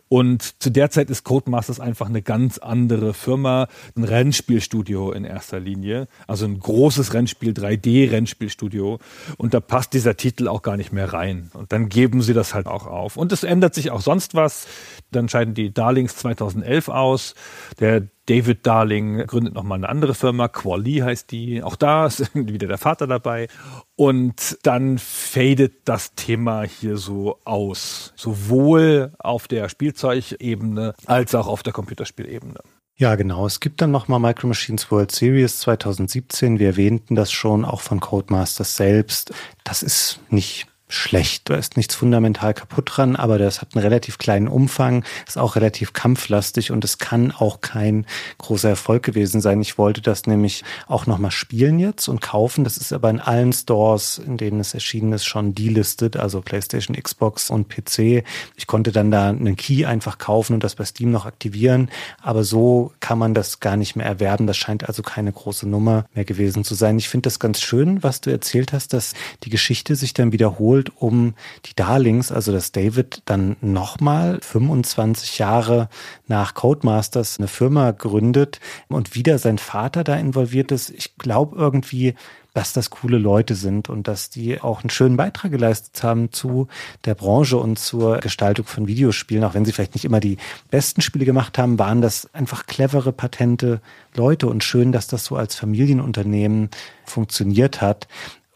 Und 0.08 0.62
zu 0.62 0.70
der 0.70 0.90
Zeit 0.90 1.10
ist 1.10 1.24
Codemasters 1.24 1.80
einfach 1.80 2.08
eine 2.08 2.22
ganz 2.22 2.58
andere 2.58 3.14
Firma, 3.14 3.68
ein 3.96 4.04
Rennspielstudio 4.04 5.12
in 5.12 5.26
erster 5.26 5.60
Linie, 5.60 6.08
also 6.28 6.46
ein 6.46 6.60
großes 6.60 7.14
Rennspiel, 7.14 7.54
3D-Rennspielstudio. 7.54 9.00
Und 9.38 9.54
da 9.54 9.60
passt 9.60 9.94
dieser 9.94 10.18
Titel 10.18 10.48
auch 10.48 10.62
gar 10.62 10.78
nicht 10.78 10.92
mehr 10.92 11.14
rein. 11.14 11.52
Und 11.54 11.72
dann 11.72 11.90
geben 11.90 12.22
sie 12.22 12.34
das 12.34 12.54
halt 12.54 12.68
auch 12.68 12.88
auf. 12.88 13.18
Und 13.18 13.32
es 13.32 13.44
ändert 13.44 13.74
sich 13.74 13.92
auch 13.92 14.02
sonst 14.02 14.36
was. 14.36 14.68
Dann 15.12 15.30
scheiden 15.30 15.54
die 15.54 15.74
Darlings 15.74 16.16
2011 16.18 16.90
aus. 16.90 17.36
Der 17.80 18.08
David 18.28 18.66
Darling 18.66 19.28
gründet 19.28 19.54
nochmal 19.54 19.78
eine 19.78 19.90
andere 19.90 20.16
Firma, 20.16 20.48
Quali 20.48 20.98
heißt 20.98 21.32
die. 21.32 21.62
Auch 21.62 21.76
da 21.76 22.06
ist 22.08 22.34
wieder 22.34 22.68
der 22.68 22.78
Vater 22.78 23.08
dabei. 23.08 23.48
Und 23.96 24.58
dann 24.64 24.98
fadet 24.98 25.88
das 25.88 26.16
Thema 26.16 26.64
hier 26.64 26.98
so 26.98 27.40
aus. 27.46 28.14
Sowohl 28.16 29.14
auf 29.20 29.48
der 29.48 29.65
Spielzeugebene 29.70 30.94
als 31.06 31.36
auch 31.36 31.48
auf 31.48 31.64
der 31.64 31.74
Computerspielebene. 31.74 32.60
Ja, 32.98 33.16
genau. 33.16 33.46
Es 33.46 33.60
gibt 33.60 33.82
dann 33.82 33.92
nochmal 33.92 34.22
Micro 34.22 34.48
Machines 34.48 34.90
World 34.90 35.12
Series 35.12 35.60
2017. 35.60 36.60
Wir 36.60 36.68
erwähnten 36.68 37.16
das 37.16 37.32
schon 37.32 37.66
auch 37.66 37.82
von 37.82 38.00
Codemasters 38.00 38.78
selbst. 38.78 39.34
Das 39.66 39.84
ist 39.84 40.20
nicht 40.30 40.68
schlecht. 40.88 41.49
Da 41.49 41.56
ist 41.56 41.78
nichts 41.78 41.95
fundamental 41.95 42.53
kaputt 42.53 42.91
dran, 42.95 43.16
aber 43.16 43.40
das 43.40 43.62
hat 43.62 43.76
einen 43.76 43.84
relativ 43.84 44.18
kleinen 44.18 44.48
Umfang, 44.48 45.03
ist 45.28 45.38
auch 45.38 45.56
relativ 45.56 45.94
kampflastig 45.94 46.72
und 46.72 46.84
es 46.84 46.99
kann 46.99 47.32
auch 47.32 47.62
kein 47.62 48.06
großer 48.38 48.70
Erfolg 48.70 49.02
gewesen 49.03 49.41
sein. 49.41 49.62
Ich 49.62 49.78
wollte 49.78 50.02
das 50.02 50.28
nämlich 50.28 50.64
auch 50.88 51.07
nochmal 51.07 51.32
spielen 51.32 51.80
jetzt 51.80 52.07
und 52.07 52.22
kaufen. 52.22 52.64
Das 52.64 52.78
ist 52.78 52.94
aber 52.94 53.10
in 53.10 53.20
allen 53.20 53.52
Stores, 53.52 54.20
in 54.20 54.38
denen 54.38 54.60
es 54.60 54.74
erschienen 54.76 55.14
ist, 55.14 55.26
schon 55.26 55.56
delistet, 55.56 56.18
also 56.18 56.41
PlayStation, 56.41 56.95
Xbox 56.95 57.49
und 57.49 57.68
PC. 57.68 58.24
Ich 58.56 58.68
konnte 58.68 58.91
dann 58.91 59.10
da 59.10 59.30
einen 59.30 59.56
Key 59.56 59.86
einfach 59.86 60.20
kaufen 60.20 60.53
und 60.53 60.64
das 60.64 60.76
bei 60.76 60.86
Steam 60.86 61.10
noch 61.10 61.26
aktivieren, 61.26 61.90
aber 62.22 62.44
so 62.44 62.94
kann 62.99 63.18
man 63.18 63.34
das 63.34 63.60
gar 63.60 63.76
nicht 63.76 63.95
mehr 63.95 64.06
erwerben. 64.06 64.45
Das 64.45 64.57
scheint 64.57 64.88
also 64.88 65.02
keine 65.02 65.32
große 65.32 65.68
Nummer 65.68 66.06
mehr 66.14 66.26
gewesen 66.26 66.64
zu 66.64 66.76
sein. 66.76 66.99
Ich 66.99 67.10
finde 67.10 67.24
das 67.24 67.40
ganz 67.40 67.60
schön, 67.62 68.03
was 68.03 68.22
du 68.22 68.30
erzählt 68.30 68.72
hast, 68.72 68.94
dass 68.94 69.14
die 69.44 69.49
Geschichte 69.49 69.95
sich 69.95 70.14
dann 70.14 70.32
wiederholt 70.32 70.75
geholt, 70.76 70.92
um 70.96 71.34
die 71.66 71.76
Darlings, 71.76 72.32
also 72.32 72.52
dass 72.52 72.72
David 72.72 73.22
dann 73.26 73.56
nochmal 73.62 74.40
25 74.42 75.40
Jahre 75.40 75.90
nach 76.28 76.54
Codemasters 76.54 77.40
eine 77.40 77.48
Firma 77.48 77.92
gründet 77.92 78.60
und 78.90 79.16
wieder 79.16 79.40
sein 79.40 79.58
Vater 79.58 80.04
da 80.04 80.16
involviert 80.16 80.72
ist. 80.72 80.90
Ich 80.90 81.18
glaube 81.18 81.56
irgendwie, 81.56 82.16
dass 82.54 82.72
das 82.72 82.90
coole 82.90 83.18
Leute 83.18 83.54
sind 83.54 83.90
und 83.90 84.08
dass 84.08 84.30
die 84.30 84.62
auch 84.62 84.82
einen 84.82 84.90
schönen 84.90 85.18
Beitrag 85.18 85.52
geleistet 85.52 86.02
haben 86.04 86.32
zu 86.32 86.70
der 87.04 87.14
Branche 87.14 87.58
und 87.58 87.78
zur 87.78 88.20
Gestaltung 88.20 88.66
von 88.66 88.88
Videospielen. 88.88 89.44
Auch 89.44 89.56
wenn 89.56 89.66
sie 89.66 89.74
vielleicht 89.74 89.94
nicht 89.94 90.06
immer 90.06 90.22
die 90.22 90.38
besten 90.72 91.02
Spiele 91.02 91.26
gemacht 91.26 91.58
haben, 91.58 91.80
waren 91.80 92.02
das 92.02 92.34
einfach 92.34 92.66
clevere, 92.66 93.12
patente 93.12 93.82
Leute 94.16 94.48
und 94.48 94.64
schön, 94.64 94.94
dass 94.94 95.08
das 95.08 95.26
so 95.26 95.36
als 95.36 95.56
Familienunternehmen 95.56 96.70
funktioniert 97.04 97.82
hat. 97.82 98.08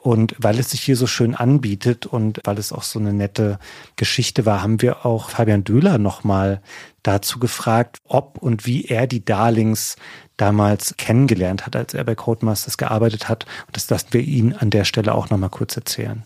Und 0.10 0.34
weil 0.40 0.58
es 0.58 0.72
sich 0.72 0.82
hier 0.82 0.96
so 0.96 1.06
schön 1.06 1.36
anbietet 1.36 2.08
und 2.08 2.42
weil 2.44 2.58
es 2.58 2.74
auch 2.74 2.82
so 2.82 2.98
eine 2.98 3.14
nette 3.14 3.60
Geschichte 3.96 4.44
war, 4.44 4.64
haben 4.64 4.82
wir 4.82 5.06
auch 5.06 5.30
Fabian 5.30 5.64
Döhler 5.64 6.00
nochmal 6.00 6.64
dazu 7.04 7.38
gefragt, 7.38 8.00
ob 8.06 8.40
und 8.40 8.66
wie 8.66 8.86
er 8.86 9.06
die 9.06 9.24
Darlings 9.24 9.98
damals 10.36 10.96
kennengelernt 10.98 11.68
hat, 11.68 11.76
als 11.76 11.94
er 11.94 12.04
bei 12.06 12.16
Codemasters 12.16 12.80
gearbeitet 12.80 13.30
hat. 13.30 13.46
Und 13.68 13.76
das 13.76 13.88
lassen 13.92 14.08
wir 14.10 14.22
ihn 14.22 14.54
an 14.54 14.72
der 14.72 14.84
Stelle 14.84 15.14
auch 15.14 15.30
nochmal 15.30 15.52
kurz 15.52 15.78
erzählen. 15.78 16.24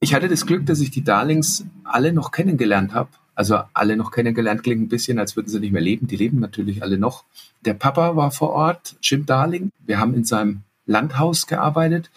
Ich 0.00 0.14
hatte 0.14 0.26
das 0.26 0.44
Glück, 0.44 0.66
dass 0.66 0.80
ich 0.80 0.90
die 0.90 1.04
Darlings 1.04 1.64
alle 1.84 2.12
noch 2.12 2.32
kennengelernt 2.32 2.92
habe. 2.92 3.10
Also 3.36 3.60
alle 3.72 3.96
noch 3.96 4.10
kennengelernt 4.10 4.64
klingt 4.64 4.82
ein 4.82 4.88
bisschen, 4.88 5.20
als 5.20 5.36
würden 5.36 5.48
sie 5.48 5.60
nicht 5.60 5.70
mehr 5.70 5.80
leben. 5.80 6.08
Die 6.08 6.16
leben 6.16 6.40
natürlich 6.40 6.82
alle 6.82 6.98
noch. 6.98 7.22
Der 7.64 7.74
Papa 7.74 8.16
war 8.16 8.32
vor 8.32 8.50
Ort, 8.50 8.96
Jim 9.00 9.26
Darling. 9.26 9.70
Wir 9.78 10.00
haben 10.00 10.12
in 10.14 10.24
seinem 10.24 10.62
Landhaus 10.86 11.46
gearbeitet 11.46 12.10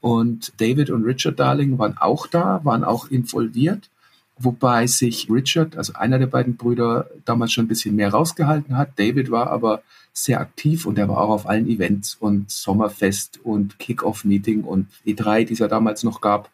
und 0.00 0.52
David 0.58 0.90
und 0.90 1.04
Richard 1.04 1.38
Darling 1.38 1.78
waren 1.78 1.96
auch 1.98 2.26
da, 2.26 2.60
waren 2.64 2.84
auch 2.84 3.10
involviert 3.10 3.90
wobei 4.38 4.86
sich 4.86 5.28
Richard, 5.30 5.76
also 5.76 5.92
einer 5.94 6.18
der 6.18 6.26
beiden 6.26 6.56
Brüder, 6.56 7.10
damals 7.24 7.52
schon 7.52 7.64
ein 7.64 7.68
bisschen 7.68 7.96
mehr 7.96 8.10
rausgehalten 8.10 8.76
hat. 8.76 8.98
David 8.98 9.30
war 9.30 9.48
aber 9.48 9.82
sehr 10.12 10.40
aktiv 10.40 10.86
und 10.86 10.98
er 10.98 11.08
war 11.08 11.18
auch 11.18 11.30
auf 11.30 11.48
allen 11.48 11.68
Events 11.68 12.16
und 12.18 12.50
Sommerfest 12.50 13.40
und 13.42 13.78
Kick-Off-Meeting 13.78 14.64
und 14.64 14.88
E3, 15.06 15.44
die 15.44 15.52
es 15.52 15.58
ja 15.58 15.68
damals 15.68 16.02
noch 16.02 16.20
gab. 16.20 16.50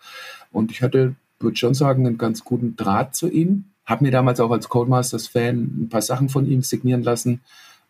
Und 0.53 0.71
ich 0.71 0.83
hatte, 0.83 1.15
würde 1.39 1.57
schon 1.57 1.75
sagen, 1.75 2.07
einen 2.07 2.19
ganz 2.19 2.45
guten 2.45 2.77
Draht 2.77 3.15
zu 3.15 3.29
ihm. 3.31 3.65
Habe 3.87 4.05
mir 4.05 4.11
damals 4.11 4.41
auch 4.41 4.51
als 4.51 4.69
Codemasters-Fan 4.69 5.57
ein 5.57 5.89
paar 5.91 6.03
Sachen 6.03 6.29
von 6.29 6.47
ihm 6.47 6.63
signieren 6.63 7.03
lassen. 7.03 7.41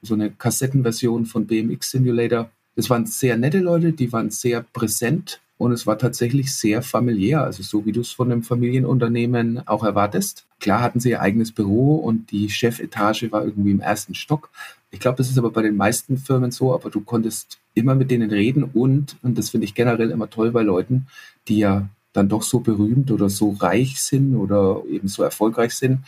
So 0.03 0.15
eine 0.15 0.31
Kassettenversion 0.31 1.27
von 1.27 1.47
BMX 1.47 1.93
Simulator. 1.93 2.51
Das 2.77 2.91
waren 2.91 3.07
sehr 3.07 3.37
nette 3.37 3.61
Leute, 3.61 3.93
die 3.93 4.13
waren 4.13 4.31
sehr 4.31 4.63
präsent 4.63 5.41
und 5.57 5.73
es 5.73 5.87
war 5.87 5.99
tatsächlich 5.99 6.55
sehr 6.55 6.83
familiär, 6.83 7.43
also 7.43 7.63
so 7.63 7.87
wie 7.87 7.93
du 7.93 8.01
es 8.01 8.11
von 8.11 8.31
einem 8.31 8.43
Familienunternehmen 8.43 9.67
auch 9.67 9.85
erwartest. 9.85 10.47
Klar 10.61 10.81
hatten 10.81 11.01
sie 11.01 11.11
ihr 11.11 11.21
eigenes 11.21 11.53
Büro 11.53 11.97
und 11.97 12.31
die 12.33 12.51
Chefetage 12.51 13.31
war 13.31 13.45
irgendwie 13.45 13.71
im 13.71 13.81
ersten 13.81 14.15
Stock. 14.15 14.51
Ich 14.91 15.01
glaube, 15.01 15.19
das 15.19 15.31
ist 15.31 15.39
aber 15.39 15.51
bei 15.51 15.63
den 15.63 15.77
meisten 15.77 16.19
Firmen 16.19 16.51
so, 16.51 16.75
aber 16.75 16.91
du 16.91 17.01
konntest 17.01 17.59
immer 17.75 17.95
mit 17.95 18.11
denen 18.11 18.31
reden 18.31 18.65
und, 18.65 19.17
und 19.23 19.39
das 19.39 19.51
finde 19.51 19.67
ich 19.67 19.75
generell 19.75 20.11
immer 20.11 20.29
toll 20.29 20.51
bei 20.51 20.63
Leuten, 20.63 21.07
die 21.49 21.59
ja 21.59 21.89
dann 22.15 22.29
doch 22.29 22.43
so 22.43 22.61
berühmt 22.61 23.11
oder 23.11 23.29
so 23.29 23.51
reich 23.51 24.01
sind 24.01 24.37
oder 24.37 24.83
eben 24.89 25.09
so 25.09 25.23
erfolgreich 25.23 25.75
sind, 25.75 26.05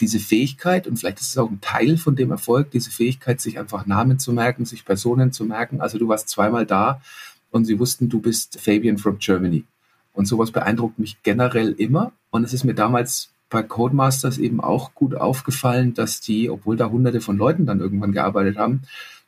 diese 0.00 0.20
Fähigkeit, 0.20 0.86
und 0.86 0.96
vielleicht 0.96 1.20
ist 1.20 1.30
es 1.30 1.38
auch 1.38 1.50
ein 1.50 1.60
Teil 1.60 1.98
von 1.98 2.14
dem 2.16 2.30
Erfolg, 2.30 2.70
diese 2.70 2.90
Fähigkeit, 2.90 3.40
sich 3.40 3.58
einfach 3.58 3.84
Namen 3.84 4.18
zu 4.20 4.32
merken, 4.32 4.64
sich 4.64 4.84
Personen 4.84 5.32
zu 5.32 5.44
merken. 5.44 5.80
Also 5.80 5.98
du 5.98 6.08
warst 6.08 6.28
zweimal 6.28 6.66
da 6.66 7.02
und 7.50 7.64
sie 7.64 7.78
wussten, 7.78 8.08
du 8.08 8.20
bist 8.20 8.60
Fabian 8.60 8.98
from 8.98 9.18
Germany. 9.18 9.64
Und 10.12 10.26
sowas 10.26 10.50
beeindruckt 10.50 10.98
mich 10.98 11.22
generell 11.22 11.72
immer. 11.72 12.12
Und 12.30 12.44
es 12.44 12.52
ist 12.52 12.64
mir 12.64 12.74
damals 12.74 13.30
bei 13.48 13.62
Codemasters 13.62 14.38
eben 14.38 14.60
auch 14.60 14.94
gut 14.94 15.14
aufgefallen, 15.14 15.94
dass 15.94 16.20
die, 16.20 16.50
obwohl 16.50 16.76
da 16.76 16.90
hunderte 16.90 17.20
von 17.20 17.36
Leuten 17.36 17.66
dann 17.66 17.80
irgendwann 17.80 18.12
gearbeitet 18.12 18.56
haben, 18.56 18.82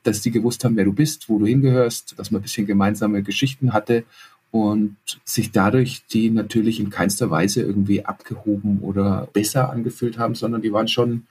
dass 0.05 0.21
die 0.21 0.31
gewusst 0.31 0.65
haben, 0.65 0.77
wer 0.77 0.85
du 0.85 0.93
bist, 0.93 1.29
wo 1.29 1.39
du 1.39 1.47
hingehörst, 1.47 2.19
dass 2.19 2.31
man 2.31 2.41
ein 2.41 2.43
bisschen 2.43 2.67
gemeinsame 2.67 3.23
Geschichten 3.23 3.73
hatte 3.73 4.05
und 4.51 4.97
sich 5.25 5.51
dadurch 5.51 6.05
die 6.13 6.31
natürlich 6.31 6.79
in 6.79 6.91
keinster 6.91 7.31
Weise 7.31 7.63
irgendwie 7.63 8.05
abgehoben 8.05 8.81
oder 8.81 9.29
besser 9.33 9.71
angefühlt 9.71 10.19
haben, 10.19 10.35
sondern 10.35 10.63
die 10.63 10.73
waren 10.73 10.89
schon 10.89 11.27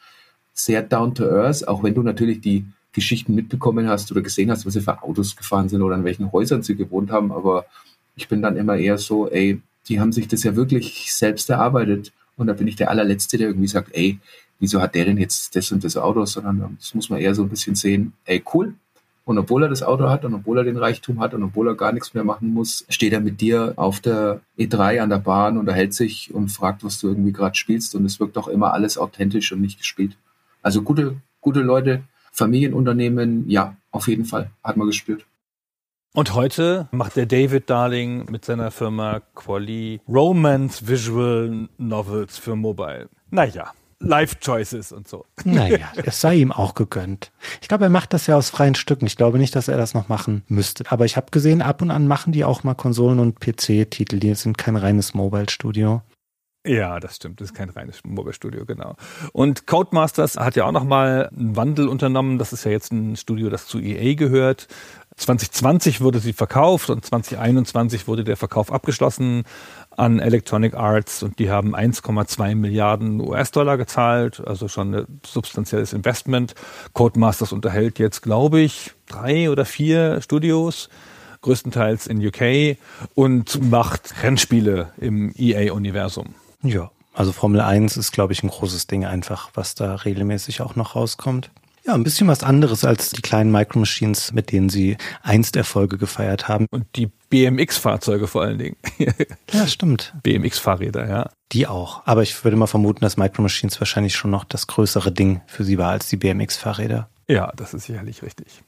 sehr 0.54 0.82
down 0.82 1.16
to 1.16 1.26
earth, 1.26 1.68
auch 1.68 1.84
wenn 1.84 1.94
du 1.94 2.04
natürlich 2.04 2.42
die 2.42 2.66
Geschichten 2.94 3.36
mitbekommen 3.36 3.88
hast 3.88 4.12
oder 4.12 4.22
gesehen 4.22 4.52
hast, 4.52 4.66
was 4.66 4.74
sie 4.74 4.82
für 4.82 5.02
Autos 5.04 5.36
gefahren 5.36 5.70
sind 5.70 5.82
oder 5.82 5.96
in 5.96 6.04
welchen 6.04 6.32
Häusern 6.32 6.64
sie 6.64 6.76
gewohnt 6.76 7.12
haben. 7.12 7.32
Aber 7.32 7.66
ich 8.16 8.28
bin 8.28 8.42
dann 8.42 8.58
immer 8.58 8.76
eher 8.76 8.98
so, 8.98 9.30
ey, 9.30 9.62
die 9.88 10.00
haben 10.00 10.12
sich 10.12 10.28
das 10.28 10.44
ja 10.44 10.56
wirklich 10.56 11.14
selbst 11.14 11.50
erarbeitet. 11.50 12.12
Und 12.38 12.48
da 12.48 12.54
bin 12.54 12.68
ich 12.68 12.76
der 12.76 12.90
allerletzte, 12.90 13.38
der 13.38 13.48
irgendwie 13.48 13.68
sagt, 13.68 13.90
ey, 13.94 14.20
wieso 14.60 14.82
hat 14.82 14.96
der 14.96 15.06
denn 15.06 15.18
jetzt 15.18 15.56
das 15.56 15.72
und 15.72 15.84
das 15.84 15.98
Auto? 15.98 16.26
Sondern 16.26 16.78
das 16.80 16.94
muss 16.94 17.10
man 17.10 17.20
eher 17.20 17.36
so 17.36 17.44
ein 17.44 17.50
bisschen 17.50 17.76
sehen, 17.76 18.14
ey, 18.26 18.44
cool. 18.54 18.76
Und 19.24 19.38
obwohl 19.38 19.64
er 19.64 19.70
das 19.70 19.84
Auto 19.84 20.10
hat 20.10 20.26
und 20.26 20.34
obwohl 20.34 20.58
er 20.58 20.64
den 20.64 20.78
Reichtum 20.78 21.20
hat 21.20 21.34
und 21.34 21.44
obwohl 21.44 21.68
er 21.68 21.76
gar 21.76 21.92
nichts 21.94 22.14
mehr 22.14 22.24
machen 22.24 22.54
muss, 22.54 22.86
steht 22.90 23.14
er 23.14 23.22
mit 23.22 23.40
dir 23.40 23.74
auf 23.76 24.00
der 24.00 24.42
E3 24.58 25.00
an 25.00 25.10
der 25.10 25.20
Bahn, 25.20 25.58
unterhält 25.58 25.94
sich 25.94 26.34
und 26.34 26.50
fragt, 26.50 26.84
was 26.84 27.00
du 27.00 27.08
irgendwie 27.08 27.32
gerade 27.32 27.56
spielst. 27.56 27.96
Und 27.96 28.06
es 28.06 28.20
wirkt 28.20 28.38
auch 28.38 28.48
immer 28.48 28.74
alles 28.74 28.98
authentisch 28.98 29.52
und 29.52 29.62
nicht 29.62 29.78
gespielt. 29.78 30.18
Also 30.64 30.82
gute, 30.82 31.18
gute 31.40 31.62
Leute, 31.62 32.04
Familienunternehmen, 32.32 33.50
ja, 33.50 33.76
auf 33.92 34.08
jeden 34.08 34.26
Fall, 34.26 34.52
hat 34.64 34.78
man 34.78 34.88
gespürt. 34.88 35.26
Und 36.14 36.34
heute 36.34 36.90
macht 36.92 37.16
der 37.16 37.26
David 37.26 37.70
Darling 37.70 38.30
mit 38.30 38.44
seiner 38.44 38.72
Firma 38.72 39.22
Quali 39.34 40.02
Romance 40.10 40.86
Visual 40.86 41.70
Novels 41.78 42.38
für 42.38 42.58
Mobile. 42.58 43.08
Naja, 43.30 43.72
Life 44.02 44.38
Choices 44.44 44.92
und 44.92 45.08
so. 45.08 45.26
Naja, 45.46 45.92
es 46.04 46.20
sei 46.20 46.36
ihm 46.36 46.52
auch 46.52 46.74
gegönnt. 46.74 47.32
Ich 47.62 47.68
glaube, 47.68 47.86
er 47.86 47.90
macht 47.90 48.14
das 48.14 48.28
ja 48.28 48.36
aus 48.36 48.50
freien 48.50 48.76
Stücken. 48.76 49.06
Ich 49.06 49.16
glaube 49.16 49.38
nicht, 49.38 49.56
dass 49.56 49.68
er 49.68 49.78
das 49.78 49.94
noch 49.94 50.10
machen 50.10 50.44
müsste. 50.48 50.84
Aber 50.90 51.06
ich 51.06 51.18
habe 51.18 51.28
gesehen, 51.32 51.62
ab 51.62 51.82
und 51.82 51.92
an 51.92 52.08
machen 52.08 52.34
die 52.34 52.44
auch 52.44 52.64
mal 52.64 52.74
Konsolen- 52.74 53.20
und 53.20 53.40
PC-Titel. 53.40 54.20
Die 54.20 54.34
sind 54.36 54.58
kein 54.58 54.76
reines 54.76 55.14
Mobile-Studio. 55.14 56.02
Ja, 56.66 57.00
das 57.00 57.16
stimmt. 57.16 57.42
Das 57.42 57.50
ist 57.50 57.56
kein 57.56 57.72
reines 57.72 58.04
Mobile-Studio, 58.04 58.66
genau. 58.66 58.96
Und 59.34 59.66
Codemasters 59.66 60.38
hat 60.38 60.56
ja 60.56 60.66
auch 60.66 60.72
nochmal 60.72 61.30
einen 61.36 61.56
Wandel 61.56 61.88
unternommen. 61.88 62.38
Das 62.38 62.54
ist 62.54 62.66
ja 62.66 62.72
jetzt 62.72 62.92
ein 62.92 63.16
Studio, 63.16 63.50
das 63.50 63.66
zu 63.66 63.80
EA 63.80 64.14
gehört. 64.14 64.68
2020 65.18 66.02
wurde 66.02 66.20
sie 66.20 66.34
verkauft 66.34 66.90
und 66.90 67.04
2021 67.04 68.08
wurde 68.08 68.24
der 68.24 68.38
Verkauf 68.38 68.72
abgeschlossen 68.72 69.44
an 69.98 70.20
Electronic 70.20 70.76
Arts 70.76 71.22
und 71.24 71.40
die 71.40 71.50
haben 71.50 71.76
1,2 71.76 72.56
Milliarden 72.56 73.20
US-Dollar 73.20 73.78
gezahlt, 73.78 74.42
also 74.46 74.68
schon 74.68 74.96
ein 74.96 75.20
substanzielles 75.26 75.94
Investment. 75.94 76.56
Codemasters 76.94 77.52
unterhält 77.52 78.00
jetzt, 78.00 78.22
glaube 78.22 78.62
ich, 78.62 78.92
drei 79.08 79.50
oder 79.50 79.66
vier 79.66 80.22
Studios, 80.22 80.90
größtenteils 81.42 82.08
in 82.08 82.26
UK 82.26 82.78
und 83.16 83.70
macht 83.70 84.24
Rennspiele 84.24 84.92
im 84.98 85.34
EA-Universum. 85.36 86.36
Ja, 86.64 86.92
also 87.14 87.32
Formel 87.32 87.62
1 87.62 87.98
ist, 87.98 88.12
glaube 88.12 88.34
ich, 88.34 88.44
ein 88.44 88.50
großes 88.50 88.88
Ding 88.88 89.06
einfach, 89.06 89.52
was 89.54 89.76
da 89.76 89.96
regelmäßig 89.96 90.62
auch 90.62 90.76
noch 90.76 90.96
rauskommt. 90.96 91.52
Ja, 91.84 91.96
ein 91.96 92.04
bisschen 92.04 92.28
was 92.28 92.44
anderes 92.44 92.86
als 92.86 93.10
die 93.10 93.24
kleinen 93.24 93.52
Micro 93.52 93.80
Machines, 93.80 94.34
mit 94.34 94.52
denen 94.52 94.70
sie 94.70 94.98
einst 95.24 95.56
Erfolge 95.56 95.98
gefeiert 95.98 96.48
haben. 96.48 96.68
Und 96.70 96.86
die 96.96 97.08
BMX-Fahrzeuge 97.30 98.28
vor 98.28 98.44
allen 98.44 98.60
Dingen. 98.60 98.76
ja, 99.52 99.66
stimmt. 99.66 100.14
BMX-Fahrräder, 100.22 101.10
ja. 101.10 101.30
Die 101.52 101.66
auch. 101.66 102.04
Aber 102.06 102.22
ich 102.22 102.44
würde 102.44 102.56
mal 102.56 102.68
vermuten, 102.68 103.02
dass 103.02 103.18
Micro 103.18 103.42
Machines 103.42 103.82
wahrscheinlich 103.82 104.16
schon 104.16 104.30
noch 104.30 104.44
das 104.44 104.68
größere 104.68 105.12
Ding 105.12 105.42
für 105.48 105.64
sie 105.64 105.80
war 105.80 105.90
als 105.90 106.08
die 106.08 106.18
BMX-Fahrräder. 106.18 107.10
Ja, 107.28 107.52
das 107.56 107.74
ist 107.74 107.86
sicherlich 107.86 108.22
richtig. 108.22 108.62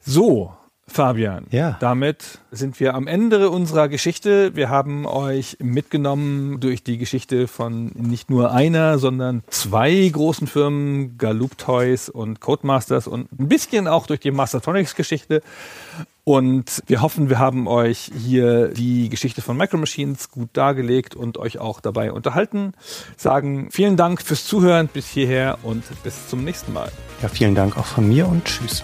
So, 0.00 0.54
Fabian, 0.86 1.46
ja. 1.50 1.76
damit 1.80 2.38
sind 2.50 2.78
wir 2.78 2.94
am 2.94 3.06
Ende 3.06 3.48
unserer 3.50 3.88
Geschichte. 3.88 4.54
Wir 4.54 4.68
haben 4.68 5.06
euch 5.06 5.56
mitgenommen 5.60 6.60
durch 6.60 6.84
die 6.84 6.98
Geschichte 6.98 7.48
von 7.48 7.86
nicht 7.94 8.28
nur 8.28 8.52
einer, 8.52 8.98
sondern 8.98 9.42
zwei 9.48 10.08
großen 10.12 10.46
Firmen, 10.46 11.16
Galoob 11.16 11.56
Toys 11.56 12.08
und 12.08 12.40
Codemasters 12.40 13.06
und 13.06 13.32
ein 13.32 13.48
bisschen 13.48 13.88
auch 13.88 14.06
durch 14.06 14.20
die 14.20 14.30
Mastertronics 14.30 14.94
Geschichte. 14.94 15.42
Und 16.24 16.82
wir 16.86 17.02
hoffen, 17.02 17.28
wir 17.28 17.38
haben 17.38 17.68
euch 17.68 18.10
hier 18.16 18.68
die 18.68 19.10
Geschichte 19.10 19.42
von 19.42 19.58
Micro 19.58 19.76
Machines 19.76 20.30
gut 20.30 20.48
dargelegt 20.54 21.14
und 21.14 21.36
euch 21.36 21.58
auch 21.58 21.80
dabei 21.80 22.12
unterhalten. 22.12 22.72
Sagen 23.16 23.68
vielen 23.70 23.98
Dank 23.98 24.22
fürs 24.22 24.46
Zuhören 24.46 24.88
bis 24.88 25.06
hierher 25.06 25.58
und 25.62 25.82
bis 26.02 26.28
zum 26.28 26.44
nächsten 26.44 26.72
Mal. 26.72 26.90
Ja, 27.20 27.28
vielen 27.28 27.54
Dank 27.54 27.76
auch 27.76 27.86
von 27.86 28.08
mir 28.08 28.26
und 28.26 28.44
tschüss. 28.44 28.82